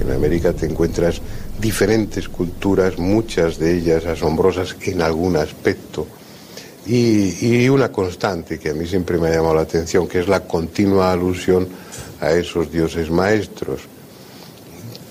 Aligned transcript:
En 0.00 0.10
América 0.10 0.52
te 0.52 0.66
encuentras 0.66 1.20
diferentes 1.60 2.28
culturas, 2.28 2.98
muchas 2.98 3.58
de 3.58 3.76
ellas 3.76 4.04
asombrosas 4.06 4.76
en 4.82 5.02
algún 5.02 5.36
aspecto. 5.36 6.06
Y, 6.86 7.66
una 7.68 7.90
constante 7.90 8.58
que 8.58 8.70
a 8.70 8.74
mí 8.74 8.86
siempre 8.86 9.18
me 9.18 9.28
ha 9.28 9.30
llamado 9.30 9.54
la 9.54 9.62
atención, 9.62 10.06
que 10.06 10.20
es 10.20 10.28
la 10.28 10.40
continua 10.40 11.12
alusión 11.12 11.66
a 12.20 12.32
esos 12.32 12.70
dioses 12.70 13.10
maestros, 13.10 13.80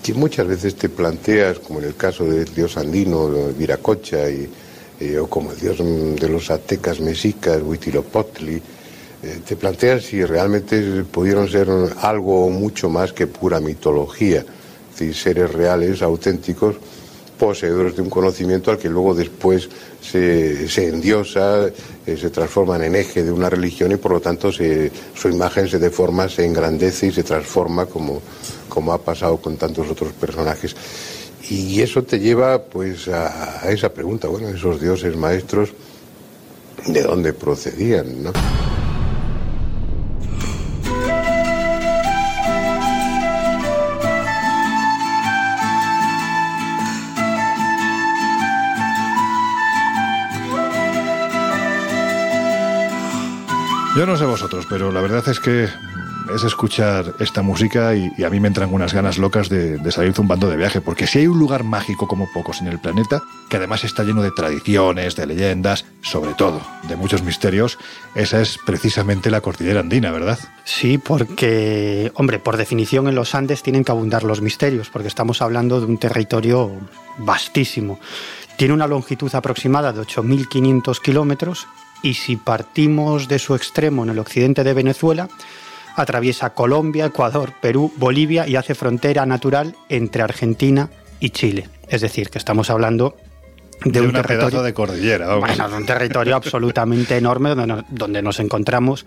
que 0.02 0.14
muchas 0.14 0.46
veces 0.46 0.76
te 0.76 0.88
planteas, 0.88 1.58
como 1.58 1.80
en 1.80 1.86
el 1.86 1.96
caso 1.96 2.24
del 2.24 2.54
dios 2.54 2.76
andino, 2.76 3.28
Viracocha, 3.58 4.28
eh, 4.28 5.18
o 5.18 5.26
como 5.26 5.50
el 5.50 5.58
dios 5.58 5.78
de 5.78 6.28
los 6.28 6.50
aztecas 6.50 7.00
mexicas, 7.00 7.60
Huitzilopochtli, 7.60 8.62
eh, 9.24 9.40
te 9.44 9.56
planteas 9.56 10.04
si 10.04 10.24
realmente 10.24 11.02
pudieron 11.04 11.48
ser 11.48 11.68
algo 12.02 12.50
mucho 12.50 12.88
más 12.88 13.12
que 13.12 13.26
pura 13.26 13.58
mitología, 13.58 14.44
decir, 14.98 15.14
seres 15.14 15.52
reales, 15.52 16.02
auténticos, 16.02 16.76
poseedores 17.38 17.96
de 17.96 18.02
un 18.02 18.10
conocimiento 18.10 18.70
al 18.70 18.78
que 18.78 18.88
luego 18.88 19.14
después 19.14 19.68
se, 20.00 20.66
endiosa, 20.76 21.66
eh, 22.06 22.16
se 22.16 22.30
transforman 22.30 22.82
en 22.84 22.94
eje 22.94 23.22
de 23.22 23.32
una 23.32 23.50
religión 23.50 23.92
y 23.92 23.96
por 23.96 24.12
lo 24.12 24.20
tanto 24.20 24.52
su 24.52 25.28
imagen 25.28 25.68
se 25.68 25.78
deforma, 25.78 26.28
se 26.28 26.44
engrandece 26.44 27.08
y 27.08 27.12
se 27.12 27.22
transforma 27.22 27.86
como, 27.86 28.22
como 28.68 28.92
ha 28.92 28.98
pasado 28.98 29.38
con 29.38 29.56
tantos 29.56 29.90
otros 29.90 30.12
personajes. 30.12 30.76
Y 31.50 31.80
eso 31.82 32.02
te 32.04 32.18
lleva 32.18 32.62
pues 32.62 33.08
a, 33.08 33.66
a 33.66 33.70
esa 33.70 33.92
pregunta, 33.92 34.28
bueno, 34.28 34.48
esos 34.48 34.80
dioses 34.80 35.16
maestros, 35.16 35.70
¿de 36.86 37.02
dónde 37.02 37.32
procedían? 37.32 38.22
¿no? 38.22 38.32
Yo 53.96 54.06
no 54.06 54.16
sé 54.16 54.24
vosotros, 54.24 54.66
pero 54.68 54.90
la 54.90 55.00
verdad 55.00 55.28
es 55.28 55.38
que 55.38 55.68
es 56.34 56.42
escuchar 56.42 57.14
esta 57.20 57.42
música 57.42 57.94
y, 57.94 58.24
a 58.24 58.28
mí 58.28 58.40
me 58.40 58.48
entran 58.48 58.74
unas 58.74 58.92
ganas 58.92 59.18
locas 59.18 59.48
de, 59.48 59.78
salir 59.92 60.12
zumbando 60.12 60.50
de 60.50 60.56
viaje, 60.56 60.80
porque 60.80 61.06
si 61.06 61.20
hay 61.20 61.28
un 61.28 61.38
lugar 61.38 61.62
mágico 61.62 62.08
como 62.08 62.26
pocos 62.32 62.60
en 62.60 62.66
el 62.66 62.80
planeta, 62.80 63.22
que 63.48 63.56
además 63.56 63.84
está 63.84 64.02
lleno 64.02 64.20
de 64.22 64.32
tradiciones, 64.32 65.14
de 65.14 65.26
leyendas, 65.26 65.84
sobre 66.02 66.34
todo 66.34 66.60
de 66.88 66.96
muchos 66.96 67.22
misterios, 67.22 67.78
esa 68.16 68.40
es 68.40 68.58
precisamente 68.66 69.30
la 69.30 69.40
cordillera 69.40 69.78
andina, 69.78 70.10
¿verdad? 70.10 70.40
Sí, 70.64 70.98
porque, 70.98 72.10
hombre, 72.16 72.40
por 72.40 72.56
definición 72.56 73.06
en 73.06 73.14
los 73.14 73.36
Andes 73.36 73.62
tienen 73.62 73.84
que 73.84 73.92
abundar 73.92 74.24
los 74.24 74.40
misterios, 74.40 74.90
porque 74.90 75.06
estamos 75.06 75.40
hablando 75.40 75.78
de 75.78 75.86
un 75.86 75.98
territorio 75.98 76.72
vastísimo. 77.18 78.00
Tiene 78.56 78.74
una 78.74 78.88
longitud 78.88 79.32
aproximada 79.36 79.92
de 79.92 80.00
8.500 80.00 81.00
kilómetros 81.00 81.68
y 82.02 82.14
si 82.14 82.36
partimos 82.36 83.28
de 83.28 83.38
su 83.38 83.54
extremo 83.54 84.04
en 84.04 84.10
el 84.10 84.18
occidente 84.18 84.64
de 84.64 84.74
Venezuela, 84.74 85.28
atraviesa 85.96 86.50
Colombia, 86.50 87.06
Ecuador, 87.06 87.52
Perú, 87.60 87.92
Bolivia 87.96 88.46
y 88.46 88.56
hace 88.56 88.74
frontera 88.74 89.26
natural 89.26 89.74
entre 89.88 90.22
Argentina 90.22 90.90
y 91.20 91.30
Chile. 91.30 91.68
Es 91.88 92.00
decir, 92.00 92.30
que 92.30 92.38
estamos 92.38 92.70
hablando 92.70 93.16
de, 93.84 94.00
un 94.00 94.12
territorio 94.12 94.62
de 94.62 94.72
cordillera. 94.72 95.36
Bueno, 95.36 95.68
de 95.68 95.76
un 95.76 95.86
territorio 95.86 96.36
absolutamente 96.36 97.16
enorme 97.16 97.54
donde 97.54 97.84
donde 97.90 98.22
nos 98.22 98.40
encontramos 98.40 99.04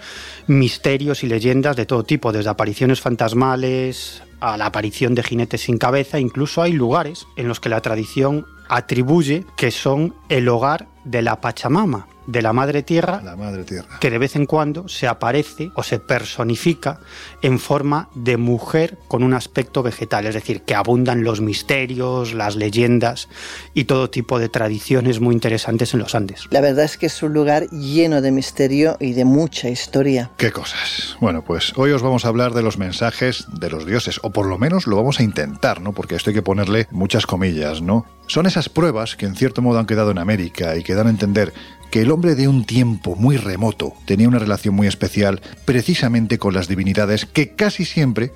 misterios 0.48 1.24
y 1.24 1.28
leyendas 1.28 1.76
de 1.76 1.86
todo 1.86 2.04
tipo, 2.04 2.32
desde 2.32 2.50
apariciones 2.50 3.02
fantasmales 3.02 4.22
a 4.40 4.58
la 4.58 4.68
aparición 4.68 5.16
de 5.16 5.24
jinetes 5.24 5.62
sin 5.62 5.78
cabeza. 5.78 6.20
Incluso 6.20 6.62
hay 6.62 6.74
lugares 6.74 7.26
en 7.38 7.48
los 7.48 7.60
que 7.60 7.70
la 7.70 7.82
tradición 7.82 8.46
atribuye 8.70 9.46
que 9.56 9.72
son 9.72 10.14
el 10.30 10.48
hogar 10.50 10.88
de 11.06 11.22
la 11.22 11.42
Pachamama, 11.42 12.08
de 12.28 12.42
la 12.42 12.54
Madre 12.54 12.84
Tierra, 12.84 13.22
la 13.24 13.36
Madre 13.36 13.64
Tierra, 13.64 14.00
que 14.00 14.12
de 14.12 14.18
vez 14.18 14.36
en 14.36 14.46
cuando 14.46 14.88
se 14.88 15.08
aparece 15.08 15.72
o 15.76 15.84
se 15.84 16.00
personifica 16.00 17.00
en 17.42 17.60
forma 17.60 18.10
de 18.14 18.38
mujer 18.38 18.98
con 19.08 19.24
un 19.24 19.34
aspecto 19.34 19.82
vegetal, 19.82 20.26
es 20.28 20.36
decir, 20.36 20.62
que 20.62 20.76
abundan 20.76 21.24
los 21.24 21.42
misterios, 21.42 22.34
las 22.34 22.56
leyendas 22.56 23.30
y 23.74 23.86
todo 23.86 24.10
tipo 24.10 24.40
de 24.40 24.50
tradiciones 24.50 25.20
muy 25.20 25.34
interesantes 25.34 25.94
en 25.94 26.02
los 26.02 26.16
Andes. 26.16 26.46
La 26.52 26.62
verdad 26.62 26.86
es 26.86 26.98
que 26.98 27.08
es 27.08 27.24
un 27.24 27.34
lugar 27.34 27.70
lleno 27.70 28.22
de 28.22 28.32
misterio 28.32 28.98
y 29.00 29.14
de 29.14 29.26
mucha 29.26 29.70
historia. 29.70 30.32
¿Qué 30.38 30.52
cosas? 30.52 31.18
Bueno, 31.20 31.44
pues 31.44 31.74
hoy 31.78 31.92
os 31.92 32.02
vamos 32.02 32.26
a 32.26 32.28
hablar 32.28 32.54
de 32.54 32.62
los 32.62 32.78
mensajes 32.78 33.46
de 33.60 33.70
los 33.70 33.86
dioses, 33.86 34.20
o 34.24 34.32
por 34.32 34.46
lo 34.46 34.58
menos 34.58 34.88
lo 34.88 34.98
vamos 34.98 35.20
a 35.20 35.24
intentar, 35.24 35.82
¿no? 35.82 35.94
Porque 35.94 36.16
esto 36.16 36.30
hay 36.30 36.36
que 36.36 36.42
ponerle 36.42 36.88
muchas 36.92 37.26
comillas, 37.26 37.82
¿no? 37.82 38.06
Son 38.28 38.46
esas 38.46 38.68
pruebas 38.68 39.16
que 39.16 39.26
en 39.26 39.36
cierto 39.36 39.62
modo 39.62 39.80
han 39.80 39.86
quedado 39.86 40.12
en 40.12 40.18
América 40.18 40.76
y 40.76 40.84
que 40.84 40.96
dan 40.96 41.08
a 41.08 41.12
entender 41.12 41.54
que 41.92 42.02
el 42.02 42.12
hombre 42.12 42.36
de 42.36 42.48
un 42.48 42.66
tiempo 42.66 43.16
muy 43.16 43.38
remoto 43.38 43.94
tenía 44.06 44.28
una 44.28 44.40
relación 44.40 44.76
muy 44.76 44.88
especial 44.88 45.42
precisamente 45.66 46.38
con 46.38 46.54
las 46.54 46.68
divinidades 46.68 47.26
que 47.26 47.56
casi 47.56 47.86
siempre 47.86 48.32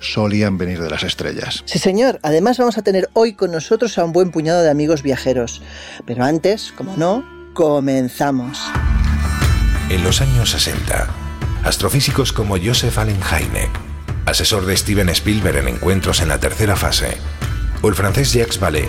solían 0.00 0.58
venir 0.58 0.80
de 0.80 0.90
las 0.90 1.02
estrellas. 1.02 1.62
Sí, 1.64 1.78
señor. 1.78 2.18
Además 2.22 2.58
vamos 2.58 2.78
a 2.78 2.82
tener 2.82 3.08
hoy 3.14 3.34
con 3.34 3.52
nosotros 3.52 3.96
a 3.98 4.04
un 4.04 4.12
buen 4.12 4.30
puñado 4.30 4.62
de 4.62 4.70
amigos 4.70 5.02
viajeros. 5.02 5.62
Pero 6.04 6.24
antes, 6.24 6.72
como 6.76 6.96
no, 6.96 7.24
comenzamos. 7.54 8.60
En 9.88 10.02
los 10.02 10.20
años 10.20 10.50
60, 10.50 11.08
astrofísicos 11.64 12.32
como 12.32 12.56
Joseph 12.58 12.98
Allen 12.98 13.20
Hynek, 13.20 13.70
asesor 14.26 14.66
de 14.66 14.76
Steven 14.76 15.08
Spielberg 15.10 15.58
en 15.58 15.68
encuentros 15.68 16.20
en 16.20 16.28
la 16.28 16.38
tercera 16.38 16.76
fase, 16.76 17.16
o 17.82 17.88
el 17.88 17.94
francés 17.94 18.32
Jacques 18.32 18.60
Vallée, 18.60 18.88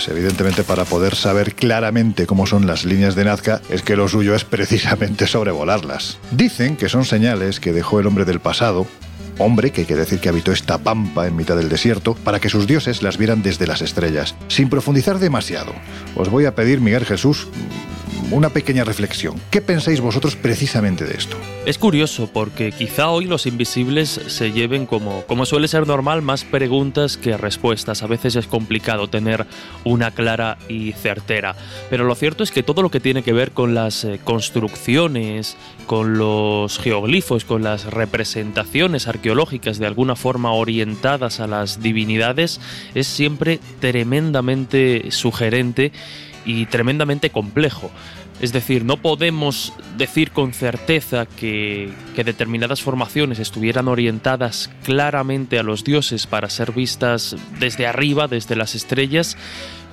Pues 0.00 0.16
evidentemente 0.16 0.64
para 0.64 0.86
poder 0.86 1.14
saber 1.14 1.54
claramente 1.54 2.26
cómo 2.26 2.46
son 2.46 2.66
las 2.66 2.86
líneas 2.86 3.14
de 3.16 3.26
Nazca 3.26 3.60
es 3.68 3.82
que 3.82 3.96
lo 3.96 4.08
suyo 4.08 4.34
es 4.34 4.44
precisamente 4.44 5.26
sobrevolarlas. 5.26 6.16
Dicen 6.30 6.78
que 6.78 6.88
son 6.88 7.04
señales 7.04 7.60
que 7.60 7.74
dejó 7.74 8.00
el 8.00 8.06
hombre 8.06 8.24
del 8.24 8.40
pasado, 8.40 8.86
hombre 9.36 9.72
que 9.72 9.82
hay 9.82 9.86
que 9.86 9.96
decir 9.96 10.18
que 10.18 10.30
habitó 10.30 10.52
esta 10.52 10.78
pampa 10.78 11.26
en 11.26 11.36
mitad 11.36 11.54
del 11.54 11.68
desierto, 11.68 12.14
para 12.14 12.40
que 12.40 12.48
sus 12.48 12.66
dioses 12.66 13.02
las 13.02 13.18
vieran 13.18 13.42
desde 13.42 13.66
las 13.66 13.82
estrellas. 13.82 14.34
Sin 14.48 14.70
profundizar 14.70 15.18
demasiado, 15.18 15.74
os 16.16 16.30
voy 16.30 16.46
a 16.46 16.54
pedir, 16.54 16.80
Miguel 16.80 17.04
Jesús, 17.04 17.48
una 18.30 18.50
pequeña 18.50 18.84
reflexión. 18.84 19.34
¿Qué 19.50 19.60
pensáis 19.60 20.00
vosotros 20.00 20.36
precisamente 20.36 21.04
de 21.04 21.14
esto? 21.14 21.36
Es 21.66 21.78
curioso 21.78 22.30
porque 22.32 22.72
quizá 22.72 23.10
hoy 23.10 23.26
los 23.26 23.46
invisibles 23.46 24.20
se 24.28 24.52
lleven 24.52 24.86
como, 24.86 25.22
como 25.26 25.44
suele 25.46 25.68
ser 25.68 25.86
normal 25.86 26.22
más 26.22 26.44
preguntas 26.44 27.16
que 27.16 27.36
respuestas. 27.36 28.02
A 28.02 28.06
veces 28.06 28.36
es 28.36 28.46
complicado 28.46 29.08
tener 29.08 29.46
una 29.84 30.10
clara 30.10 30.58
y 30.68 30.92
certera. 30.92 31.56
Pero 31.90 32.04
lo 32.04 32.14
cierto 32.14 32.42
es 32.42 32.50
que 32.50 32.62
todo 32.62 32.82
lo 32.82 32.90
que 32.90 33.00
tiene 33.00 33.22
que 33.22 33.32
ver 33.32 33.50
con 33.52 33.74
las 33.74 34.04
eh, 34.04 34.20
construcciones, 34.22 35.56
con 35.86 36.18
los 36.18 36.78
geoglifos, 36.78 37.44
con 37.44 37.62
las 37.62 37.84
representaciones 37.84 39.08
arqueológicas 39.08 39.78
de 39.78 39.86
alguna 39.86 40.16
forma 40.16 40.52
orientadas 40.52 41.40
a 41.40 41.46
las 41.46 41.82
divinidades, 41.82 42.60
es 42.94 43.06
siempre 43.06 43.60
tremendamente 43.80 45.10
sugerente 45.10 45.92
y 46.44 46.66
tremendamente 46.66 47.30
complejo. 47.30 47.90
Es 48.40 48.52
decir, 48.54 48.86
no 48.86 48.96
podemos 48.96 49.74
decir 49.98 50.30
con 50.30 50.54
certeza 50.54 51.26
que, 51.26 51.92
determinadas 52.16 52.82
formaciones 52.82 53.38
estuvieran 53.38 53.88
orientadas 53.88 54.70
claramente 54.84 55.58
a 55.58 55.62
los 55.62 55.84
dioses 55.84 56.26
para 56.26 56.50
ser 56.50 56.72
vistas 56.72 57.34
desde 57.58 57.86
arriba, 57.86 58.28
desde 58.28 58.56
las 58.56 58.74
estrellas, 58.74 59.38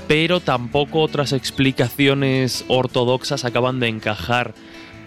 pero 0.09 0.41
tampoco 0.41 1.01
otras 1.01 1.31
explicaciones 1.31 2.65
ortodoxas 2.67 3.45
acaban 3.45 3.79
de 3.79 3.87
encajar 3.87 4.53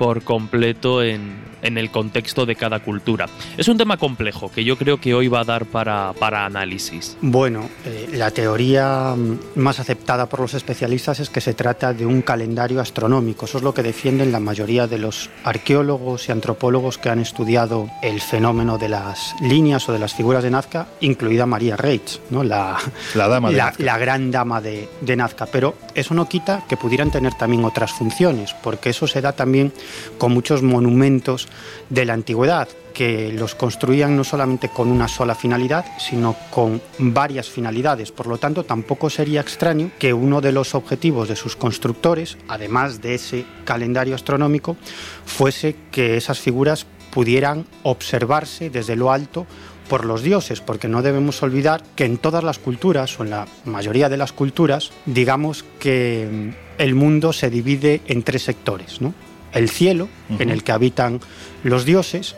por 0.01 0.23
completo 0.23 1.03
en, 1.03 1.43
en 1.63 1.79
el 1.79 1.91
contexto 1.91 2.47
de 2.47 2.57
cada 2.57 2.81
cultura. 2.81 3.27
Es 3.57 3.69
un 3.69 3.77
tema 3.77 3.97
complejo 3.97 4.51
que 4.51 4.65
yo 4.65 4.79
creo 4.79 4.99
que 4.99 5.15
hoy 5.15 5.29
va 5.29 5.41
a 5.41 5.45
dar 5.45 5.67
para, 5.67 6.15
para 6.19 6.47
análisis. 6.47 7.19
Bueno, 7.21 7.69
eh, 7.85 8.09
la 8.13 8.31
teoría 8.31 9.15
más 9.57 9.79
aceptada 9.79 10.27
por 10.27 10.41
los 10.41 10.55
especialistas 10.55 11.21
es 11.21 11.31
que 11.31 11.41
se 11.41 11.55
trata 11.55 11.93
de 11.93 12.07
un 12.07 12.23
calendario 12.23 12.81
astronómico. 12.81 13.45
Eso 13.45 13.59
es 13.59 13.65
lo 13.65 13.75
que 13.75 13.83
defienden 13.83 14.33
la 14.33 14.41
mayoría 14.41 14.87
de 14.87 14.99
los 14.99 15.29
arqueólogos 15.45 16.29
y 16.29 16.33
antropólogos 16.33 16.99
que 16.99 17.11
han 17.11 17.21
estudiado 17.21 17.91
el 18.03 18.21
fenómeno 18.21 18.79
de 18.79 18.89
las 18.89 19.35
líneas 19.43 19.89
o 19.89 19.93
de 19.93 19.99
las 19.99 20.15
figuras 20.15 20.43
de 20.43 20.51
Nazca, 20.51 20.87
incluida 21.01 21.47
María 21.47 21.77
Reitz, 21.77 22.21
¿no? 22.31 22.43
la, 22.43 22.79
la, 23.15 23.29
dama 23.29 23.51
de 23.51 23.57
la, 23.57 23.65
Nazca. 23.67 23.83
la 23.83 23.99
gran 23.99 24.31
dama 24.31 24.61
de, 24.61 24.89
de 25.01 25.17
Nazca. 25.17 25.47
Pero 25.47 25.77
eso 25.95 26.15
no 26.15 26.29
quita 26.29 26.65
que 26.69 26.77
pudieran 26.77 27.11
tener 27.11 27.35
también 27.35 27.65
otras 27.65 27.93
funciones, 27.93 28.55
porque 28.63 28.91
eso 28.91 29.07
se 29.07 29.21
da 29.21 29.33
también 29.33 29.73
con 30.19 30.33
muchos 30.33 30.63
monumentos 30.63 31.49
de 31.89 32.05
la 32.05 32.15
antigüedad, 32.15 32.69
que 32.93 33.33
los 33.33 33.55
construían 33.55 34.17
no 34.17 34.25
solamente 34.25 34.69
con 34.69 34.91
una 34.91 35.09
sola 35.09 35.35
finalidad, 35.35 35.87
sino 35.99 36.37
con 36.51 36.83
varias 36.99 37.49
finalidades. 37.49 38.13
Por 38.13 38.27
lo 38.27 38.39
tanto, 38.39 38.65
tampoco 38.65 39.09
sería 39.11 39.41
extraño 39.41 39.91
que 39.99 40.13
uno 40.13 40.41
de 40.41 40.53
los 40.53 40.75
objetivos 40.75 41.29
de 41.29 41.37
sus 41.37 41.57
constructores, 41.57 42.37
además 42.49 43.01
de 43.01 43.15
ese 43.15 43.45
calendario 43.65 44.15
astronómico, 44.15 44.77
fuese 45.25 45.77
que 45.91 46.17
esas 46.17 46.41
figuras 46.41 46.87
pudieran 47.11 47.67
observarse 47.83 48.71
desde 48.71 48.97
lo 48.97 49.13
alto 49.13 49.47
por 49.89 50.05
los 50.05 50.23
dioses, 50.23 50.61
porque 50.61 50.87
no 50.87 51.03
debemos 51.03 51.43
olvidar 51.43 51.83
que 51.97 52.05
en 52.05 52.17
todas 52.17 52.45
las 52.45 52.61
culturas, 52.61 53.19
o 53.19 53.25
en 53.25 53.31
la 53.31 53.49
mayoría 53.65 54.09
de 54.09 54.17
las 54.17 54.33
culturas, 54.33 54.93
digamos 55.05 55.65
que 55.81 56.55
el 56.79 56.95
mundo 56.95 57.33
se 57.33 57.51
divide 57.51 58.01
en 58.07 58.23
tres 58.23 58.43
sectores, 58.43 59.01
¿no? 59.01 59.13
El 59.53 59.69
cielo, 59.69 60.09
uh 60.29 60.35
-huh. 60.35 60.43
en 60.43 60.51
el 60.51 60.63
que 60.63 60.73
habitan 60.73 61.21
los 61.65 61.85
dioses, 61.85 62.37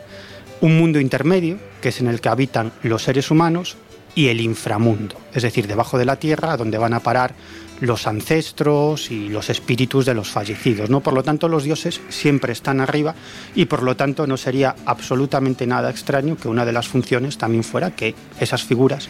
un 0.61 0.77
mundo 0.77 0.99
intermedio, 0.99 1.57
que 1.81 1.89
es 1.89 1.99
en 1.99 2.07
el 2.07 2.21
que 2.21 2.29
habitan 2.29 2.71
los 2.83 3.03
seres 3.03 3.31
humanos, 3.31 3.77
y 4.15 4.27
el 4.27 4.41
inframundo, 4.41 5.15
es 5.33 5.43
decir, 5.43 5.67
debajo 5.67 5.97
de 5.97 6.05
la 6.05 6.17
tierra, 6.17 6.55
donde 6.55 6.77
van 6.77 6.93
a 6.93 6.99
parar 6.99 7.33
los 7.79 8.07
ancestros 8.07 9.11
y 9.11 9.29
los 9.29 9.49
espíritus 9.49 10.05
de 10.05 10.13
los 10.13 10.29
fallecidos. 10.29 10.89
¿no? 10.89 11.01
Por 11.01 11.13
lo 11.13 11.23
tanto, 11.23 11.49
los 11.49 11.63
dioses 11.63 11.99
siempre 12.09 12.53
están 12.53 12.79
arriba 12.79 13.15
y 13.55 13.65
por 13.65 13.83
lo 13.83 13.97
tanto 13.97 14.27
no 14.27 14.37
sería 14.37 14.75
absolutamente 14.85 15.67
nada 15.67 15.89
extraño 15.89 16.37
que 16.37 16.47
una 16.47 16.65
de 16.65 16.71
las 16.71 16.87
funciones 16.87 17.37
también 17.37 17.63
fuera 17.63 17.95
que 17.95 18.15
esas 18.39 18.63
figuras 18.63 19.09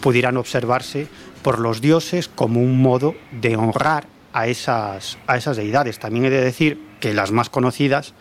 pudieran 0.00 0.36
observarse 0.36 1.06
por 1.42 1.60
los 1.60 1.80
dioses 1.80 2.28
como 2.28 2.60
un 2.60 2.82
modo 2.82 3.14
de 3.30 3.56
honrar 3.56 4.06
a 4.32 4.48
esas, 4.48 5.16
a 5.26 5.36
esas 5.36 5.56
deidades. 5.56 5.98
También 5.98 6.26
he 6.26 6.30
de 6.30 6.42
decir 6.42 6.89
que 7.00 7.14
las 7.14 7.32
más 7.32 7.50
conocidas 7.50 8.14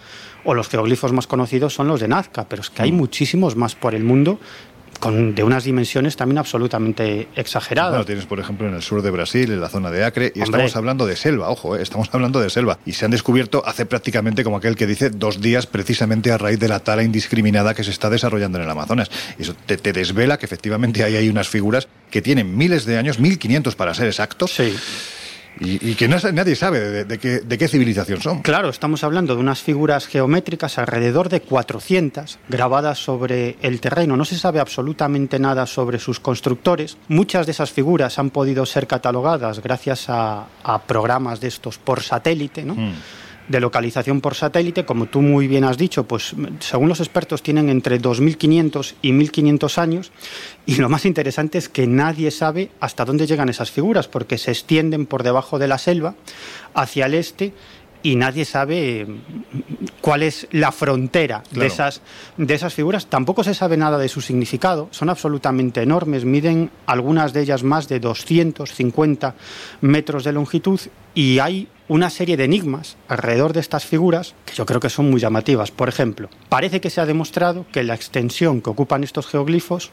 o 0.44 0.54
los 0.54 0.70
geoglifos 0.70 1.12
más 1.12 1.28
conocidos 1.28 1.74
son 1.74 1.88
los 1.88 2.00
de 2.00 2.08
Nazca, 2.08 2.48
pero 2.48 2.62
es 2.62 2.70
que 2.70 2.82
hay 2.82 2.92
muchísimos 2.92 3.56
más 3.56 3.76
por 3.76 3.94
el 3.94 4.04
mundo 4.04 4.40
con, 5.00 5.34
de 5.34 5.44
unas 5.44 5.64
dimensiones 5.64 6.16
también 6.16 6.38
absolutamente 6.38 7.30
exageradas. 7.36 7.92
Bueno, 7.92 8.06
tienes, 8.06 8.26
por 8.26 8.40
ejemplo, 8.40 8.68
en 8.68 8.74
el 8.74 8.82
sur 8.82 9.02
de 9.02 9.12
Brasil, 9.12 9.52
en 9.52 9.62
la 9.62 9.70
zona 9.70 9.92
de 9.92 10.04
Acre, 10.04 10.32
y 10.36 10.42
Hombre. 10.42 10.46
estamos 10.46 10.76
hablando 10.76 11.06
de 11.06 11.16
selva, 11.16 11.50
ojo, 11.50 11.76
eh, 11.76 11.82
estamos 11.82 12.10
hablando 12.12 12.42
de 12.42 12.50
selva. 12.50 12.80
Y 12.86 12.94
se 12.94 13.06
han 13.06 13.12
descubierto 13.12 13.64
hace 13.66 13.86
prácticamente, 13.86 14.44
como 14.44 14.58
aquel 14.58 14.76
que 14.76 14.88
dice, 14.88 15.10
dos 15.10 15.42
días 15.42 15.68
precisamente 15.68 16.32
a 16.32 16.38
raíz 16.38 16.60
de 16.60 16.68
la 16.68 16.80
tala 16.80 17.04
indiscriminada 17.04 17.74
que 17.74 17.84
se 17.84 17.92
está 17.92 18.10
desarrollando 18.10 18.58
en 18.58 18.66
el 18.66 18.70
Amazonas. 18.70 19.10
Y 19.38 19.44
eso 19.44 19.56
te, 19.66 19.78
te 19.78 19.94
desvela 19.94 20.38
que 20.38 20.46
efectivamente 20.46 21.04
ahí 21.04 21.16
hay 21.16 21.30
unas 21.30 21.48
figuras 21.48 21.88
que 22.12 22.22
tienen 22.22 22.58
miles 22.58 22.86
de 22.86 22.98
años, 22.98 23.20
1500 23.20 23.76
para 23.76 23.94
ser 23.94 24.08
exactos. 24.08 24.52
Sí 24.54 24.76
y, 25.60 25.92
y, 25.92 25.96
que 25.96 26.08
no, 26.08 26.18
nadie 26.34 26.56
sabe 26.56 26.80
de, 26.80 27.06
de, 27.06 27.18
qué, 27.18 27.40
de, 27.40 27.58
qué, 27.58 27.68
civilización 27.68 28.22
son. 28.22 28.42
Claro, 28.42 28.70
estamos 28.70 29.04
hablando 29.04 29.36
de 29.36 29.42
unas 29.42 29.62
figuras 29.62 30.08
geométricas 30.08 30.78
alrededor 30.78 31.30
de 31.30 31.42
400 31.42 32.40
grabadas 32.48 33.00
sobre 33.00 33.58
el 33.62 33.82
terreno. 33.82 34.16
No 34.16 34.26
se 34.26 34.38
sabe 34.38 34.60
absolutamente 34.60 35.40
nada 35.40 35.66
sobre 35.66 36.00
sus 36.00 36.20
constructores. 36.20 36.98
Muchas 37.08 37.46
de 37.46 37.52
esas 37.52 37.72
figuras 37.72 38.20
han 38.20 38.30
podido 38.30 38.66
ser 38.66 38.88
catalogadas 38.88 39.62
gracias 39.62 40.10
a, 40.10 40.48
a 40.64 40.82
programas 40.84 41.42
de 41.42 41.48
estos 41.48 41.78
por 41.78 42.02
satélite, 42.02 42.64
¿no? 42.64 42.76
Mm 42.76 42.94
de 43.50 43.60
localización 43.60 44.22
por 44.22 44.36
satélite, 44.36 44.86
como 44.86 45.08
tú 45.08 45.22
muy 45.22 45.48
bien 45.48 45.64
has 45.64 45.78
dicho, 45.78 46.06
pues 46.06 46.36
según 46.60 46.88
los 46.88 47.00
expertos 47.00 47.44
tienen 47.44 47.68
entre 47.70 48.00
2.500 48.00 48.94
y 49.02 49.12
1.500 49.12 49.78
años 49.80 50.12
y 50.66 50.76
lo 50.76 50.88
más 50.88 51.06
interesante 51.06 51.58
es 51.58 51.68
que 51.68 51.88
nadie 51.88 52.32
sabe 52.32 52.70
hasta 52.80 53.06
dónde 53.06 53.28
llegan 53.28 53.50
esas 53.50 53.72
figuras 53.72 54.08
porque 54.08 54.38
se 54.38 54.52
extienden 54.52 55.08
por 55.08 55.24
debajo 55.24 55.60
de 55.60 55.68
la 55.68 55.80
selva 55.80 56.16
hacia 56.76 57.08
el 57.08 57.16
este 57.16 57.54
y 58.02 58.16
nadie 58.16 58.46
sabe 58.46 59.06
cuál 60.00 60.24
es 60.24 60.48
la 60.52 60.72
frontera 60.72 61.44
claro. 61.44 61.62
de, 61.62 61.68
esas, 61.68 62.02
de 62.38 62.54
esas 62.54 62.74
figuras. 62.74 63.08
Tampoco 63.08 63.44
se 63.44 63.54
sabe 63.54 63.76
nada 63.76 63.98
de 63.98 64.08
su 64.08 64.22
significado. 64.22 64.88
Son 64.92 65.10
absolutamente 65.10 65.82
enormes. 65.82 66.24
Miden 66.24 66.72
algunas 66.86 67.34
de 67.34 67.42
ellas 67.42 67.64
más 67.64 67.90
de 67.90 68.00
250 68.00 69.36
metros 69.82 70.24
de 70.24 70.32
longitud 70.32 70.80
y 71.14 71.40
hay 71.40 71.68
una 71.90 72.10
serie 72.10 72.38
de 72.38 72.46
enigmas 72.46 72.96
alrededor 73.10 73.52
de 73.52 73.60
estas 73.60 73.84
figuras 73.84 74.36
que 74.46 74.54
yo 74.54 74.66
creo 74.66 74.80
que 74.80 74.90
son 74.90 75.10
muy 75.10 75.20
llamativas. 75.20 75.72
Por 75.72 75.90
ejemplo, 75.90 76.30
parece 76.48 76.80
que 76.80 76.90
se 76.90 77.02
ha 77.02 77.06
demostrado 77.06 77.66
que 77.74 77.84
la 77.84 77.96
extensión 77.96 78.62
que 78.62 78.70
ocupan 78.70 79.04
estos 79.04 79.28
geoglifos 79.28 79.92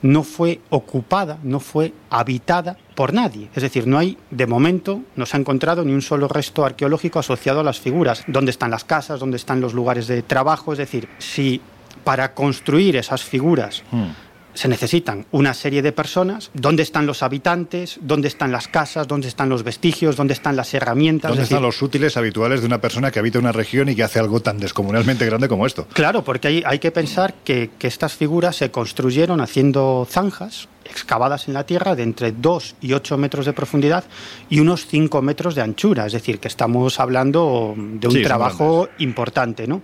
no 0.00 0.22
fue 0.22 0.60
ocupada, 0.70 1.38
no 1.42 1.58
fue 1.58 1.92
habitada 2.10 2.76
por 2.94 3.12
nadie. 3.12 3.48
Es 3.56 3.62
decir, 3.62 3.88
no 3.88 3.98
hay, 3.98 4.16
de 4.30 4.46
momento, 4.46 5.00
no 5.16 5.26
se 5.26 5.36
ha 5.36 5.40
encontrado 5.40 5.84
ni 5.84 5.92
un 5.92 6.02
solo 6.02 6.28
resto 6.28 6.64
arqueológico 6.64 7.18
asociado 7.18 7.60
a 7.60 7.64
las 7.64 7.80
figuras. 7.80 8.22
¿Dónde 8.28 8.52
están 8.52 8.70
las 8.70 8.84
casas? 8.84 9.18
¿Dónde 9.18 9.38
están 9.38 9.60
los 9.60 9.74
lugares 9.74 10.06
de 10.06 10.22
trabajo? 10.22 10.72
Es 10.72 10.78
decir, 10.78 11.08
si 11.18 11.60
para 12.04 12.32
construir 12.32 12.94
esas 12.94 13.24
figuras 13.24 13.82
hmm 13.90 14.27
se 14.58 14.66
necesitan 14.66 15.24
una 15.30 15.54
serie 15.54 15.82
de 15.82 15.92
personas. 15.92 16.50
¿Dónde 16.52 16.82
están 16.82 17.06
los 17.06 17.22
habitantes? 17.22 18.00
¿Dónde 18.02 18.26
están 18.26 18.50
las 18.50 18.66
casas? 18.66 19.06
¿Dónde 19.06 19.28
están 19.28 19.48
los 19.48 19.62
vestigios? 19.62 20.16
¿Dónde 20.16 20.34
están 20.34 20.56
las 20.56 20.74
herramientas? 20.74 21.28
¿Dónde 21.28 21.42
es 21.44 21.48
decir, 21.48 21.58
están 21.58 21.62
los 21.62 21.80
útiles 21.80 22.16
habituales 22.16 22.60
de 22.60 22.66
una 22.66 22.80
persona 22.80 23.12
que 23.12 23.20
habita 23.20 23.38
una 23.38 23.52
región 23.52 23.88
y 23.88 23.94
que 23.94 24.02
hace 24.02 24.18
algo 24.18 24.40
tan 24.40 24.58
descomunalmente 24.58 25.24
grande 25.26 25.48
como 25.48 25.64
esto? 25.64 25.86
Claro, 25.92 26.24
porque 26.24 26.48
hay, 26.48 26.62
hay 26.66 26.80
que 26.80 26.90
pensar 26.90 27.34
que, 27.44 27.70
que 27.78 27.86
estas 27.86 28.14
figuras 28.14 28.56
se 28.56 28.72
construyeron 28.72 29.40
haciendo 29.40 30.04
zanjas 30.10 30.66
excavadas 30.84 31.46
en 31.46 31.54
la 31.54 31.64
tierra 31.64 31.94
de 31.94 32.02
entre 32.02 32.32
2 32.32 32.76
y 32.80 32.94
8 32.94 33.16
metros 33.18 33.46
de 33.46 33.52
profundidad 33.52 34.04
y 34.48 34.58
unos 34.58 34.86
5 34.86 35.22
metros 35.22 35.54
de 35.54 35.62
anchura. 35.62 36.06
Es 36.06 36.14
decir, 36.14 36.40
que 36.40 36.48
estamos 36.48 36.98
hablando 36.98 37.74
de 37.76 38.08
un 38.08 38.14
Sí, 38.14 38.22
trabajo 38.22 38.88
importante, 38.98 39.68
¿no? 39.68 39.82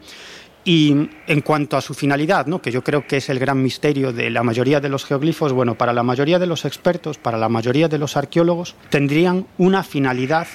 Y 0.64 1.10
en 1.26 1.40
cuanto 1.42 1.76
a 1.76 1.82
su 1.82 1.92
finalidad, 1.92 2.46
¿no? 2.46 2.62
que 2.62 2.72
yo 2.72 2.82
creo 2.82 3.06
que 3.06 3.18
es 3.18 3.28
el 3.28 3.38
gran 3.38 3.62
misterio 3.62 4.12
de 4.12 4.30
la 4.30 4.42
mayoría 4.42 4.80
de 4.80 4.88
los 4.88 5.04
geoglifos, 5.04 5.52
bueno, 5.52 5.76
para 5.76 5.92
la 5.92 6.02
mayoría 6.02 6.38
de 6.38 6.46
los 6.46 6.64
expertos, 6.64 7.18
para 7.18 7.36
la 7.36 7.50
mayoría 7.50 7.88
de 7.88 7.98
los 7.98 8.16
arqueólogos, 8.16 8.74
tendrían 8.88 9.46
una 9.58 9.82
finalidad 9.82 10.46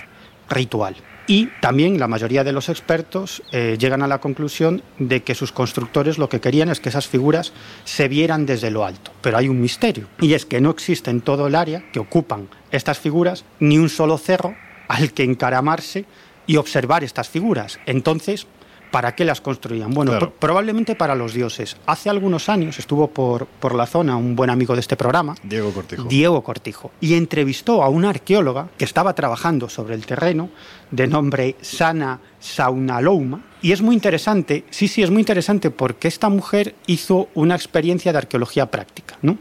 ritual. 0.49 0.95
Y 1.27 1.49
también 1.61 1.99
la 1.99 2.07
mayoría 2.07 2.43
de 2.43 2.51
los 2.51 2.69
expertos 2.69 3.43
eh, 3.51 3.77
llegan 3.79 4.01
a 4.01 4.07
la 4.07 4.17
conclusión 4.17 4.81
de 4.97 5.21
que 5.21 5.35
sus 5.35 5.51
constructores 5.51 6.17
lo 6.17 6.27
que 6.27 6.41
querían 6.41 6.69
es 6.69 6.79
que 6.79 6.89
esas 6.89 7.07
figuras 7.07 7.53
se 7.83 8.07
vieran 8.07 8.47
desde 8.47 8.71
lo 8.71 8.83
alto. 8.83 9.11
Pero 9.21 9.37
hay 9.37 9.47
un 9.47 9.61
misterio, 9.61 10.07
y 10.19 10.33
es 10.33 10.47
que 10.47 10.59
no 10.59 10.71
existe 10.71 11.11
en 11.11 11.21
todo 11.21 11.45
el 11.45 11.53
área 11.53 11.83
que 11.91 11.99
ocupan 11.99 12.49
estas 12.71 12.97
figuras 12.97 13.45
ni 13.59 13.77
un 13.77 13.89
solo 13.89 14.17
cerro 14.17 14.55
al 14.87 15.13
que 15.13 15.21
encaramarse 15.21 16.05
y 16.47 16.57
observar 16.57 17.03
estas 17.03 17.29
figuras. 17.29 17.79
Entonces, 17.85 18.47
¿Para 18.91 19.13
qué 19.15 19.23
las 19.23 19.41
construían? 19.41 19.91
Bueno, 19.91 20.31
probablemente 20.39 20.95
para 20.95 21.15
los 21.15 21.33
dioses. 21.33 21.77
Hace 21.85 22.09
algunos 22.09 22.49
años 22.49 22.79
estuvo 22.79 23.07
por, 23.07 23.45
por 23.45 23.75
la 23.75 23.85
zona 23.85 24.15
un 24.15 24.35
buen 24.35 24.49
amigo 24.49 24.73
de 24.73 24.79
este 24.79 24.95
programa, 24.95 25.35
Diego 25.43 25.71
Cortijo. 25.71 26.03
Diego 26.03 26.43
Cortijo, 26.43 26.91
y 26.99 27.13
entrevistó 27.13 27.83
a 27.83 27.89
una 27.89 28.09
arqueóloga 28.09 28.69
que 28.77 28.85
estaba 28.85 29.13
trabajando 29.13 29.69
sobre 29.69 29.95
el 29.95 30.05
terreno, 30.05 30.49
de 30.91 31.07
nombre 31.07 31.55
Sana 31.61 32.19
Saunalouma. 32.39 33.43
Y 33.61 33.73
es 33.73 33.81
muy 33.81 33.93
interesante, 33.93 34.65
sí, 34.69 34.87
sí, 34.87 35.03
es 35.03 35.11
muy 35.11 35.19
interesante 35.19 35.69
porque 35.69 36.07
esta 36.07 36.29
mujer 36.29 36.75
hizo 36.87 37.29
una 37.35 37.55
experiencia 37.55 38.11
de 38.11 38.17
arqueología 38.17 38.71
práctica, 38.71 39.17
¿no? 39.21 39.37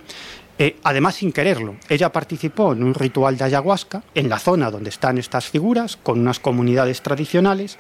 Eh, 0.61 0.77
además, 0.83 1.15
sin 1.15 1.31
quererlo, 1.31 1.77
ella 1.89 2.11
participó 2.11 2.73
en 2.73 2.83
un 2.83 2.93
ritual 2.93 3.37
de 3.37 3.45
ayahuasca 3.45 4.03
en 4.15 4.29
la 4.29 4.41
zona 4.41 4.73
donde 4.73 4.91
están 4.91 5.17
estas 5.17 5.47
figuras, 5.47 5.97
con 5.97 6.19
unas 6.19 6.41
comunidades 6.41 7.01
tradicionales, 7.01 7.79